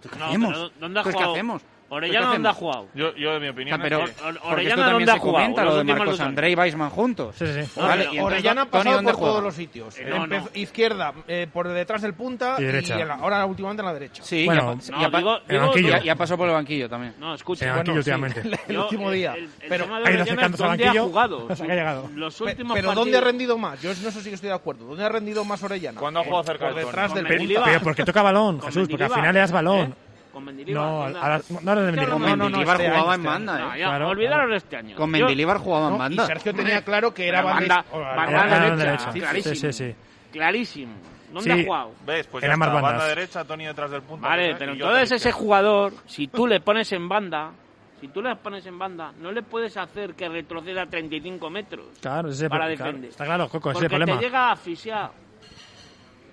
¿Qué 0.00 0.08
No, 0.18 0.24
hacemos? 0.26 0.72
¿dónde 0.80 1.00
ha 1.00 1.02
Pues, 1.02 1.14
¿qué 1.14 1.18
jugado? 1.18 1.34
hacemos? 1.34 1.62
Orellana, 1.92 2.18
Pues, 2.20 2.28
¿qué 2.28 2.34
¿dónde 2.34 2.48
ha 2.48 2.52
jugado? 2.52 2.86
Yo, 2.94 3.14
yo, 3.16 3.34
en 3.34 3.42
mi 3.42 3.48
O 3.48 3.50
opinión, 3.50 3.78
sea, 3.80 3.82
pero 3.82 4.04
es 4.04 4.10
que- 4.10 4.22
porque 4.22 4.38
Orellana, 4.46 4.60
esto 4.60 4.80
también 4.80 4.92
¿dónde 4.92 5.04
se 5.06 5.10
ha 5.10 5.18
jugado? 5.18 5.32
comenta, 5.44 5.64
Los 5.64 5.74
lo 5.74 5.78
de 5.78 5.84
Marcos. 5.84 6.20
André 6.20 6.50
y 6.50 6.54
Weisman 6.54 6.90
juntos. 6.90 7.36
Sí, 7.36 7.46
sí, 7.46 7.80
Vale, 7.80 8.02
y 8.04 8.06
entonces, 8.06 8.22
Orellana 8.24 8.62
ha 8.62 8.66
pasado 8.66 8.94
¿dónde 8.96 9.10
por 9.12 9.18
juega? 9.18 9.32
todos 9.32 9.44
los 9.44 9.54
sitios. 9.54 9.98
Eh, 9.98 10.06
no, 10.08 10.24
Empezó- 10.24 10.44
no. 10.54 10.60
Izquierda, 10.60 11.12
eh, 11.26 11.46
por 11.52 11.68
detrás 11.68 12.02
del 12.02 12.14
punta 12.14 12.56
Y 12.58 12.62
derecha. 12.64 12.98
en 13.00 13.08
la- 13.08 13.14
ahora 13.14 13.44
últimamente 13.44 13.80
en 13.82 13.86
la 13.86 13.92
derecha. 13.92 14.22
Sí, 14.22 14.46
Bueno, 14.46 14.76
no, 14.76 15.00
ya 15.00 15.10
digo- 15.18 15.38
el 15.48 15.58
banquillo. 15.58 15.88
ya- 15.88 16.02
ya 16.02 16.14
pasó 16.14 16.36
por 16.36 16.48
el 16.48 16.54
banquillo 16.54 16.88
también. 16.88 17.14
No, 17.18 17.34
escucha. 17.34 17.64
El 17.66 17.72
banquillo 17.72 17.92
Bueno, 17.94 18.02
sí, 18.04 18.10
últimamente. 18.10 18.58
el 18.68 18.78
último 18.78 19.10
día. 19.10 19.34
El, 19.34 19.44
el 19.44 19.50
pero 19.68 19.86
de 19.86 19.92
Orellana 19.92 20.22
acercándose 20.22 20.62
al 20.62 20.68
dónde 20.70 20.84
ha 20.84 20.86
banquillo 20.86 21.04
jugado. 21.06 21.48
ha 21.50 21.66
llegado. 21.74 22.08
Los 22.14 22.40
últimos 22.40 22.74
pero. 22.76 22.94
¿dónde 22.94 23.18
ha 23.18 23.20
rendido 23.20 23.58
más? 23.58 23.82
Yo 23.82 23.90
en 23.90 23.96
eso 24.06 24.12
sí 24.20 24.28
que 24.28 24.34
estoy 24.36 24.48
de 24.50 24.54
acuerdo. 24.54 24.84
¿Dónde 24.86 25.04
ha 25.04 25.08
rendido 25.08 25.44
más 25.44 25.60
Orellana? 25.64 25.98
¿Cuándo 25.98 26.20
ha 26.20 26.24
jugado 26.24 26.44
Por- 26.44 26.52
cerca 26.52 26.66
por 26.66 26.74
del 26.76 26.84
detrás 26.86 27.14
del 27.14 27.26
pero 27.26 27.80
porque 27.82 28.04
toca 28.04 28.22
balón, 28.22 28.60
Jesús, 28.62 28.86
porque 28.88 29.04
al 29.04 29.10
final 29.10 29.34
le 29.34 29.40
das 29.40 29.50
balón. 29.50 29.94
Con 30.40 30.44
Mendilibar. 30.46 30.82
No, 30.84 30.98
¿dónde 31.02 31.18
ha- 31.18 31.22
ahora, 31.22 31.40
no 31.62 31.68
ahora 31.70 31.80
de 31.82 31.86
Mendilibar. 31.92 32.12
Con 32.12 32.22
no, 32.22 32.28
no, 32.28 32.36
no, 32.36 32.44
Mendilibar 32.44 32.76
este 32.80 32.90
jugaba 32.90 33.14
en 33.14 33.20
este 33.20 33.28
banda, 33.28 33.58
No, 33.58 33.74
¿eh? 33.74 33.78
ya, 33.78 33.86
Claro, 33.86 34.08
olvidaros 34.08 34.50
de 34.50 34.56
este 34.56 34.76
año. 34.76 34.96
Con 34.96 35.10
Mendilibar 35.10 35.58
jugaba 35.58 35.84
en 35.86 35.90
No, 35.90 35.96
y 35.96 35.98
banda. 36.00 36.26
Sergio 36.26 36.54
tenía 36.54 36.82
claro 36.82 37.14
que 37.14 37.28
era 37.28 37.42
banda, 37.42 37.76
banda- 37.76 37.84
o- 37.92 38.00
banda 38.00 38.46
Era 38.46 38.68
la 38.70 38.76
derecha, 38.76 39.10
clarísimo. 39.12 39.54
Sí, 39.54 39.60
sí, 39.60 39.72
sí. 39.72 39.94
Clarísimo. 40.32 40.92
¿Dónde 41.32 41.54
Sí. 41.54 41.60
ha 41.60 41.64
jugado? 41.64 41.92
¿Ves? 42.04 42.26
Pues 42.26 42.42
Eran 42.44 42.54
ya 42.54 42.58
más 42.58 42.68
está, 42.68 42.80
banda 42.80 43.06
derecha, 43.06 43.44
Tony 43.44 43.64
detrás 43.66 43.90
del 43.90 44.02
punto. 44.02 44.26
Vale, 44.26 44.48
¿ves? 44.48 44.56
pero 44.58 44.72
entonces 44.72 45.12
ese 45.12 45.30
jugador, 45.32 45.92
si 46.06 46.26
tú 46.26 46.46
le 46.46 46.60
pones 46.60 46.90
en 46.92 47.08
banda, 47.08 47.52
si 48.00 48.08
tú 48.08 48.20
le 48.22 48.34
pones 48.36 48.66
en 48.66 48.76
banda, 48.78 49.12
no 49.20 49.30
le 49.30 49.42
puedes 49.42 49.76
hacer 49.76 50.14
que 50.14 50.28
retroceda 50.28 50.86
35 50.86 51.48
metros 51.50 51.86
Claro, 52.00 52.30
ese 52.30 52.48
para 52.48 52.64
claro, 52.66 52.84
defender. 52.84 53.10
Está 53.10 53.24
claro, 53.26 53.48
Coco, 53.48 53.70
ese 53.70 53.78
es 53.78 53.82
el 53.84 53.88
problema. 53.90 54.18
te 54.18 54.24
llega 54.24 54.50
asfixiado. 54.50 55.12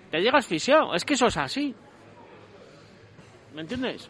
Te 0.10 0.20
llega 0.22 0.38
asfixiado. 0.40 0.96
Es 0.96 1.04
que 1.06 1.14
eso 1.16 1.28
es 1.28 1.38
así. 1.38 1.76
¿Me 3.58 3.64
entiendes? 3.64 4.08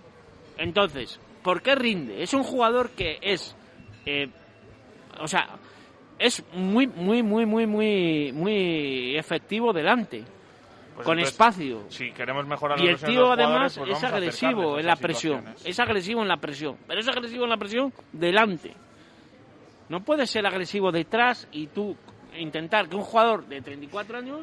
Entonces, 0.58 1.22
¿por 1.42 1.62
qué 1.62 1.74
rinde? 1.74 2.22
Es 2.22 2.34
un 2.34 2.44
jugador 2.44 2.90
que 2.90 3.18
es... 3.22 3.56
eh, 4.06 4.28
o 5.22 5.28
sea, 5.30 5.48
es 6.20 6.44
muy, 6.52 6.86
muy, 6.86 7.24
muy, 7.24 7.46
muy, 7.46 7.66
muy, 7.66 8.34
muy 8.34 9.16
efectivo 9.16 9.72
delante. 9.72 10.26
Pues 10.96 11.06
con 11.06 11.18
entonces, 11.18 11.32
espacio. 11.32 11.86
Si 11.88 12.12
queremos 12.12 12.46
mejorar 12.46 12.78
Y 12.82 12.88
el 12.90 12.98
tío 12.98 13.32
además 13.32 13.78
pues 13.78 13.92
es 13.92 14.04
agresivo 14.04 14.80
en 14.80 14.86
la 14.86 14.98
presión. 14.98 15.46
Es 15.64 15.80
agresivo 15.80 16.24
en 16.24 16.28
la 16.28 16.38
presión. 16.38 16.76
Pero 16.86 17.00
es 17.00 17.08
agresivo 17.08 17.46
en 17.46 17.50
la 17.50 17.58
presión 17.58 17.94
delante. 18.12 18.74
No 19.88 20.04
puedes 20.04 20.30
ser 20.30 20.46
agresivo 20.46 20.92
detrás 20.92 21.48
y 21.54 21.68
tú 21.68 21.96
intentar 22.38 22.90
que 22.90 22.98
un 22.98 23.04
jugador 23.04 23.46
de 23.48 23.62
34 23.62 24.18
años 24.18 24.40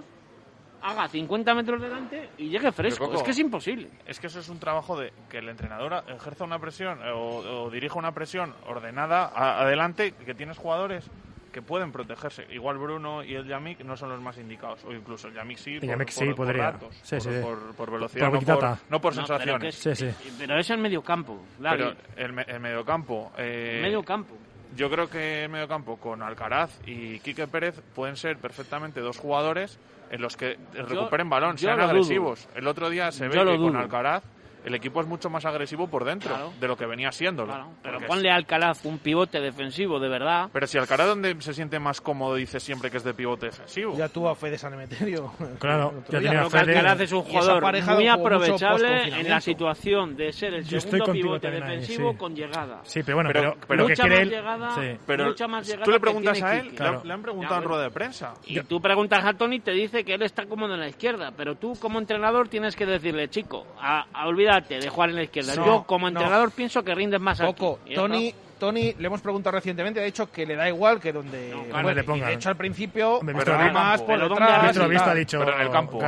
haga 0.84 1.08
50 1.08 1.54
metros 1.54 1.80
delante 1.80 2.30
y 2.38 2.48
llegue 2.48 2.70
fresco. 2.70 3.06
Coco, 3.06 3.16
es 3.18 3.22
que 3.24 3.30
es 3.32 3.38
imposible. 3.38 3.88
Es 4.06 4.20
que 4.20 4.26
eso 4.28 4.38
es 4.40 4.48
un 4.48 4.58
trabajo 4.60 4.98
de 4.98 5.12
que 5.28 5.38
el 5.38 5.48
entrenador 5.48 6.04
ejerza 6.08 6.44
una 6.44 6.58
presión 6.58 7.00
eh, 7.02 7.10
o, 7.10 7.64
o 7.64 7.70
dirija 7.70 7.98
una 7.98 8.12
presión 8.12 8.54
ordenada 8.66 9.24
a- 9.34 9.60
adelante, 9.62 10.12
que 10.12 10.34
tienes 10.34 10.58
jugadores 10.58 11.10
que 11.52 11.62
pueden 11.62 11.92
protegerse. 11.92 12.46
Igual 12.52 12.78
Bruno 12.78 13.22
y 13.22 13.34
el 13.34 13.46
Yamik 13.46 13.80
no 13.84 13.96
son 13.96 14.08
los 14.10 14.20
más 14.20 14.36
indicados, 14.38 14.84
o 14.84 14.92
incluso 14.92 15.28
el 15.28 15.34
Yamik 15.34 15.56
sí, 15.56 15.74
El 15.74 15.80
por, 15.80 15.88
Yamik 15.88 16.08
sí, 16.10 16.24
por- 16.26 16.34
por 16.34 16.46
podría. 16.46 16.72
Sí, 17.02 17.16
por, 17.16 17.20
sí. 17.22 17.30
por- 17.40 17.74
por 17.76 17.90
velocidad, 17.92 18.30
Por 18.30 18.34
no, 18.46 18.58
por, 18.58 18.64
no 18.90 19.00
por 19.00 19.14
No, 19.16 19.24
pero 19.26 19.26
sensaciones. 19.26 19.86
es- 19.86 19.98
Sí, 19.98 20.10
sí. 20.12 20.32
Pero 20.38 20.58
es 20.58 20.68
el 20.70 20.78
medio 20.78 21.00
campo. 21.02 21.40
David. 21.58 21.84
Pero 22.16 22.32
el, 22.40 22.44
el 22.48 22.60
mediocampo... 22.60 23.32
eh, 23.38 23.78
medio 23.82 24.02
campo. 24.02 24.34
Yo 24.76 24.90
creo 24.90 25.08
que 25.08 25.44
el 25.44 25.48
mediocampo 25.50 25.96
con 25.98 26.20
Alcaraz 26.22 26.80
y 26.84 27.20
Quique 27.20 27.46
Pérez 27.46 27.80
pueden 27.94 28.16
ser 28.16 28.36
perfectamente 28.38 28.98
dos 29.00 29.16
jugadores 29.18 29.78
en 30.10 30.22
los 30.22 30.36
que 30.36 30.58
recuperen 30.72 31.28
balón, 31.28 31.58
sean 31.58 31.78
dudo. 31.78 31.86
agresivos. 31.88 32.48
El 32.54 32.66
otro 32.66 32.90
día 32.90 33.12
se 33.12 33.28
ve 33.28 33.36
Yo 33.36 33.44
que 33.44 33.56
con. 33.56 33.76
Alcaraz 33.76 34.22
el 34.64 34.74
equipo 34.74 35.00
es 35.00 35.06
mucho 35.06 35.28
más 35.30 35.44
agresivo 35.44 35.88
por 35.88 36.04
dentro 36.04 36.30
Claro. 36.30 36.52
de 36.58 36.68
lo 36.68 36.76
que 36.76 36.86
venía 36.86 37.12
siendo. 37.12 37.46
Pero 37.82 38.00
ponle 38.06 38.30
a 38.30 38.36
Alcalaz 38.36 38.84
un 38.84 38.98
pivote 38.98 39.40
defensivo 39.40 39.98
de 40.00 40.08
verdad. 40.08 40.48
Pero 40.52 40.66
si 40.66 40.78
Alcaraz 40.78 41.06
donde 41.08 41.40
se 41.40 41.52
siente 41.54 41.78
más 41.78 42.00
cómodo 42.00 42.34
dice 42.34 42.60
siempre 42.60 42.90
que 42.90 42.96
es 42.96 43.04
de 43.04 43.14
pivote 43.14 43.46
defensivo. 43.46 43.96
Ya 43.96 44.08
tuvo 44.08 44.28
a 44.30 44.34
Fede 44.34 44.58
San 44.58 44.72
Emeterio. 44.74 45.32
Claro, 45.58 45.92
ya 46.08 46.18
tenía 46.18 46.30
Creo 46.30 46.50
que 46.50 46.58
Alcaraz 46.58 47.00
es 47.00 47.12
un 47.12 47.22
jugador 47.22 47.62
pareja 47.62 47.94
muy 47.94 48.08
aprovechable 48.08 49.20
en 49.20 49.28
la 49.28 49.40
situación 49.40 50.16
de 50.16 50.32
ser 50.32 50.54
el 50.54 50.64
Yo 50.64 50.80
segundo 50.80 51.12
pivote 51.12 51.48
ahí, 51.48 51.54
defensivo 51.54 52.12
sí. 52.12 52.18
con 52.18 52.34
llegada. 52.34 52.80
Sí, 52.84 53.02
pero 53.04 53.16
bueno, 53.18 53.30
Pero- 53.32 53.54
pero, 53.54 53.54
pero 53.54 53.66
pero 53.68 53.86
que 53.86 53.92
mucha 53.92 54.02
quiere 54.02 54.16
más 54.16 54.22
él. 54.24 54.30
llegada, 54.30 54.74
Sí. 54.74 54.98
Pero 55.06 55.24
mucha 55.26 55.48
más 55.48 55.66
llegada 55.66 55.84
tú 55.84 55.90
le 55.90 55.96
que 55.96 56.00
preguntas 56.00 56.42
a 56.42 56.56
él, 56.56 56.64
le 56.64 56.70
han- 56.70 56.76
Claro. 56.76 57.02
le 57.04 57.12
han 57.12 57.22
preguntado 57.22 57.54
Ya, 57.54 57.58
en 57.62 57.68
rueda 57.68 57.82
de 57.84 57.90
prensa. 57.90 58.34
Y 58.46 58.60
tú 58.62 58.80
preguntas 58.80 59.24
a 59.24 59.34
Tony 59.34 59.56
y 59.56 59.60
te 59.60 59.72
dice 59.72 60.04
que 60.04 60.14
él 60.14 60.22
está 60.22 60.46
cómodo 60.46 60.74
en 60.74 60.80
la 60.80 60.88
izquierda, 60.88 61.32
pero 61.36 61.54
tú 61.56 61.74
como 61.80 61.98
entrenador 61.98 62.48
tienes 62.48 62.76
que 62.76 62.86
decirle, 62.86 63.28
chico, 63.28 63.66
a, 63.80 64.06
a- 64.12 64.26
olvídate 64.56 64.80
de 64.80 64.88
jugar 64.88 65.10
en 65.10 65.16
la 65.16 65.22
izquierda. 65.24 65.54
No, 65.56 65.66
Yo 65.66 65.84
como 65.84 66.10
no. 66.10 66.18
entrenador 66.18 66.50
pienso 66.50 66.82
que 66.82 66.94
rindes 66.94 67.20
más 67.20 67.40
Poco. 67.40 67.80
aquí. 67.84 67.94
Tony. 67.94 68.34
Tony, 68.58 68.94
le 68.98 69.06
hemos 69.08 69.20
preguntado 69.20 69.56
recientemente, 69.56 70.00
ha 70.00 70.04
dicho 70.04 70.30
que 70.30 70.46
le 70.46 70.54
da 70.54 70.68
igual 70.68 71.00
que 71.00 71.12
donde. 71.12 71.52
claro. 71.70 71.92
le 71.92 72.04
pongan. 72.04 72.28
de 72.28 72.34
hecho, 72.34 72.48
al 72.48 72.56
principio, 72.56 73.14
Hombre, 73.18 73.34
pues, 73.34 73.46
más 73.72 74.00
por 74.00 74.06
pero 74.14 74.28
¿dónde 74.28 74.44
detrás. 74.44 75.08
ha 75.08 75.14
dicho. 75.14 75.38
Pero 75.40 75.54
en 75.56 75.60
el 75.60 75.70
campo. 75.70 76.00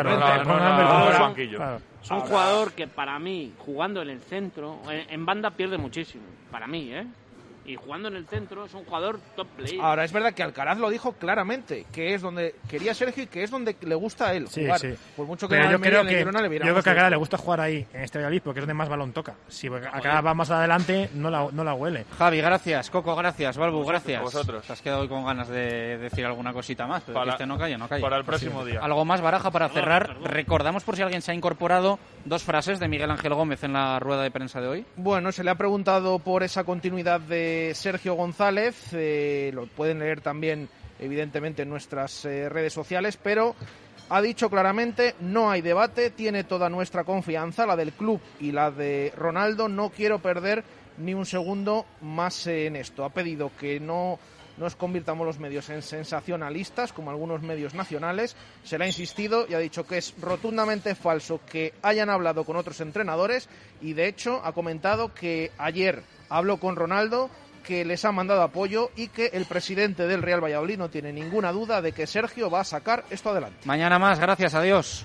Es 2.02 2.10
un 2.10 2.20
jugador 2.20 2.72
que 2.72 2.86
para 2.86 3.18
mí, 3.18 3.52
jugando 3.58 4.00
en 4.00 4.10
el 4.10 4.20
centro, 4.20 4.80
en, 4.88 5.10
en 5.10 5.26
banda 5.26 5.50
pierde 5.50 5.76
muchísimo. 5.76 6.22
Para 6.50 6.66
mí, 6.68 6.88
¿eh? 6.92 7.04
Y 7.66 7.74
jugando 7.76 8.08
en 8.08 8.16
el 8.16 8.26
centro 8.26 8.64
es 8.64 8.74
un 8.74 8.84
jugador 8.84 9.18
top 9.34 9.46
player. 9.56 9.80
Ahora, 9.80 10.04
es 10.04 10.12
verdad 10.12 10.32
que 10.32 10.42
Alcaraz 10.42 10.78
lo 10.78 10.88
dijo 10.88 11.12
claramente, 11.12 11.84
que 11.92 12.14
es 12.14 12.22
donde 12.22 12.54
quería 12.68 12.94
Sergio 12.94 13.24
y 13.24 13.26
que 13.26 13.42
es 13.42 13.50
donde 13.50 13.76
le 13.80 13.94
gusta 13.94 14.28
a 14.28 14.34
él 14.34 14.46
Sí, 14.48 14.62
jugar. 14.62 14.78
sí. 14.80 14.94
Por 15.16 15.26
mucho 15.26 15.48
que 15.48 15.56
Pero 15.56 15.70
yo 15.72 15.80
creo 15.80 16.04
que, 16.04 16.18
Girona 16.18 16.40
le 16.40 16.48
yo 16.54 16.60
creo 16.60 16.82
que 16.82 16.90
a 16.90 16.92
de- 16.92 16.96
Gara 16.96 17.10
le 17.10 17.16
gusta 17.16 17.36
jugar 17.38 17.60
ahí, 17.60 17.86
en 17.92 18.02
este 18.02 18.18
Valladolid, 18.18 18.42
porque 18.42 18.60
es 18.60 18.62
donde 18.62 18.74
más 18.74 18.88
balón 18.88 19.12
toca. 19.12 19.34
Si 19.48 19.66
acá 19.68 20.20
va 20.20 20.34
más 20.34 20.50
adelante, 20.50 21.10
no 21.14 21.30
la, 21.30 21.48
no 21.50 21.64
la 21.64 21.74
huele. 21.74 22.04
Javi, 22.18 22.40
gracias. 22.40 22.90
Coco, 22.90 23.14
gracias. 23.16 23.56
Balbu, 23.56 23.84
gracias. 23.84 24.22
vosotros. 24.22 24.64
Te 24.66 24.72
has 24.72 24.80
quedado 24.82 25.02
hoy 25.02 25.08
con 25.08 25.24
ganas 25.24 25.48
de 25.48 25.98
decir 25.98 26.24
alguna 26.24 26.52
cosita 26.52 26.86
más, 26.86 27.02
pero 27.04 27.14
Para- 27.18 27.32
que 27.32 27.42
este 27.42 27.46
no 27.46 27.58
calla, 27.58 27.76
no 27.78 27.88
calla. 27.88 28.02
para 28.02 28.16
el 28.18 28.24
próximo 28.24 28.64
día. 28.64 28.80
Algo 28.80 29.04
más, 29.04 29.20
Baraja, 29.20 29.50
para 29.50 29.68
cerrar. 29.68 30.06
perdón. 30.06 30.24
Recordamos 30.24 30.84
por 30.84 30.94
si 30.96 31.02
alguien 31.02 31.20
se 31.22 31.32
ha 31.32 31.34
incorporado 31.34 31.98
dos 32.24 32.42
frases 32.44 32.78
de 32.78 32.86
Miguel 32.88 33.10
Ángel 33.10 33.34
Gómez 33.34 33.64
en 33.64 33.72
la 33.72 33.98
rueda 33.98 34.22
de 34.22 34.30
prensa 34.30 34.60
de 34.60 34.68
hoy. 34.68 34.86
Bueno, 34.96 35.32
se 35.32 35.42
le 35.42 35.50
ha 35.50 35.54
preguntado 35.56 36.18
por 36.20 36.42
esa 36.42 36.64
continuidad 36.64 37.20
Sergio 37.74 38.14
González. 38.14 38.74
eh, 38.92 39.50
lo 39.54 39.66
pueden 39.66 39.98
leer 39.98 40.20
también, 40.20 40.68
evidentemente, 40.98 41.62
en 41.62 41.68
nuestras 41.68 42.24
eh, 42.24 42.48
redes 42.48 42.72
sociales, 42.72 43.18
pero 43.22 43.54
ha 44.08 44.22
dicho 44.22 44.48
claramente, 44.48 45.14
no 45.20 45.50
hay 45.50 45.62
debate, 45.62 46.10
tiene 46.10 46.44
toda 46.44 46.68
nuestra 46.68 47.04
confianza, 47.04 47.66
la 47.66 47.76
del 47.76 47.92
club 47.92 48.20
y 48.38 48.52
la 48.52 48.70
de 48.70 49.12
Ronaldo. 49.16 49.68
No 49.68 49.90
quiero 49.90 50.20
perder 50.20 50.62
ni 50.98 51.12
un 51.14 51.26
segundo 51.26 51.86
más 52.02 52.46
en 52.46 52.76
esto. 52.76 53.04
Ha 53.04 53.10
pedido 53.10 53.50
que 53.58 53.80
no 53.80 54.18
nos 54.56 54.76
convirtamos 54.76 55.26
los 55.26 55.38
medios 55.38 55.68
en 55.70 55.82
sensacionalistas, 55.82 56.92
como 56.92 57.10
algunos 57.10 57.42
medios 57.42 57.74
nacionales. 57.74 58.36
Se 58.64 58.78
le 58.78 58.84
ha 58.84 58.88
insistido 58.88 59.46
y 59.48 59.54
ha 59.54 59.58
dicho 59.58 59.86
que 59.86 59.98
es 59.98 60.14
rotundamente 60.20 60.94
falso 60.94 61.40
que 61.44 61.74
hayan 61.82 62.08
hablado 62.08 62.44
con 62.44 62.56
otros 62.56 62.80
entrenadores 62.80 63.48
y, 63.80 63.92
de 63.92 64.08
hecho, 64.08 64.40
ha 64.44 64.52
comentado 64.52 65.12
que 65.12 65.50
ayer 65.58 66.02
habló 66.28 66.58
con 66.58 66.76
Ronaldo 66.76 67.30
que 67.66 67.84
les 67.84 68.04
ha 68.04 68.12
mandado 68.12 68.42
apoyo 68.42 68.90
y 68.96 69.08
que 69.08 69.26
el 69.32 69.44
presidente 69.44 70.06
del 70.06 70.22
Real 70.22 70.42
Valladolid 70.42 70.78
no 70.78 70.88
tiene 70.88 71.12
ninguna 71.12 71.52
duda 71.52 71.82
de 71.82 71.92
que 71.92 72.06
Sergio 72.06 72.48
va 72.48 72.60
a 72.60 72.64
sacar 72.64 73.04
esto 73.10 73.30
adelante. 73.30 73.58
Mañana 73.64 73.98
más, 73.98 74.20
gracias, 74.20 74.54
adiós. 74.54 75.04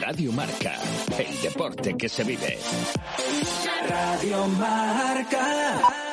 Radio 0.00 0.32
Marca, 0.32 0.74
el 1.18 1.42
deporte 1.42 1.96
que 1.96 2.08
se 2.08 2.24
vive. 2.24 2.58
Radio 3.88 4.46
Marca. 4.48 6.11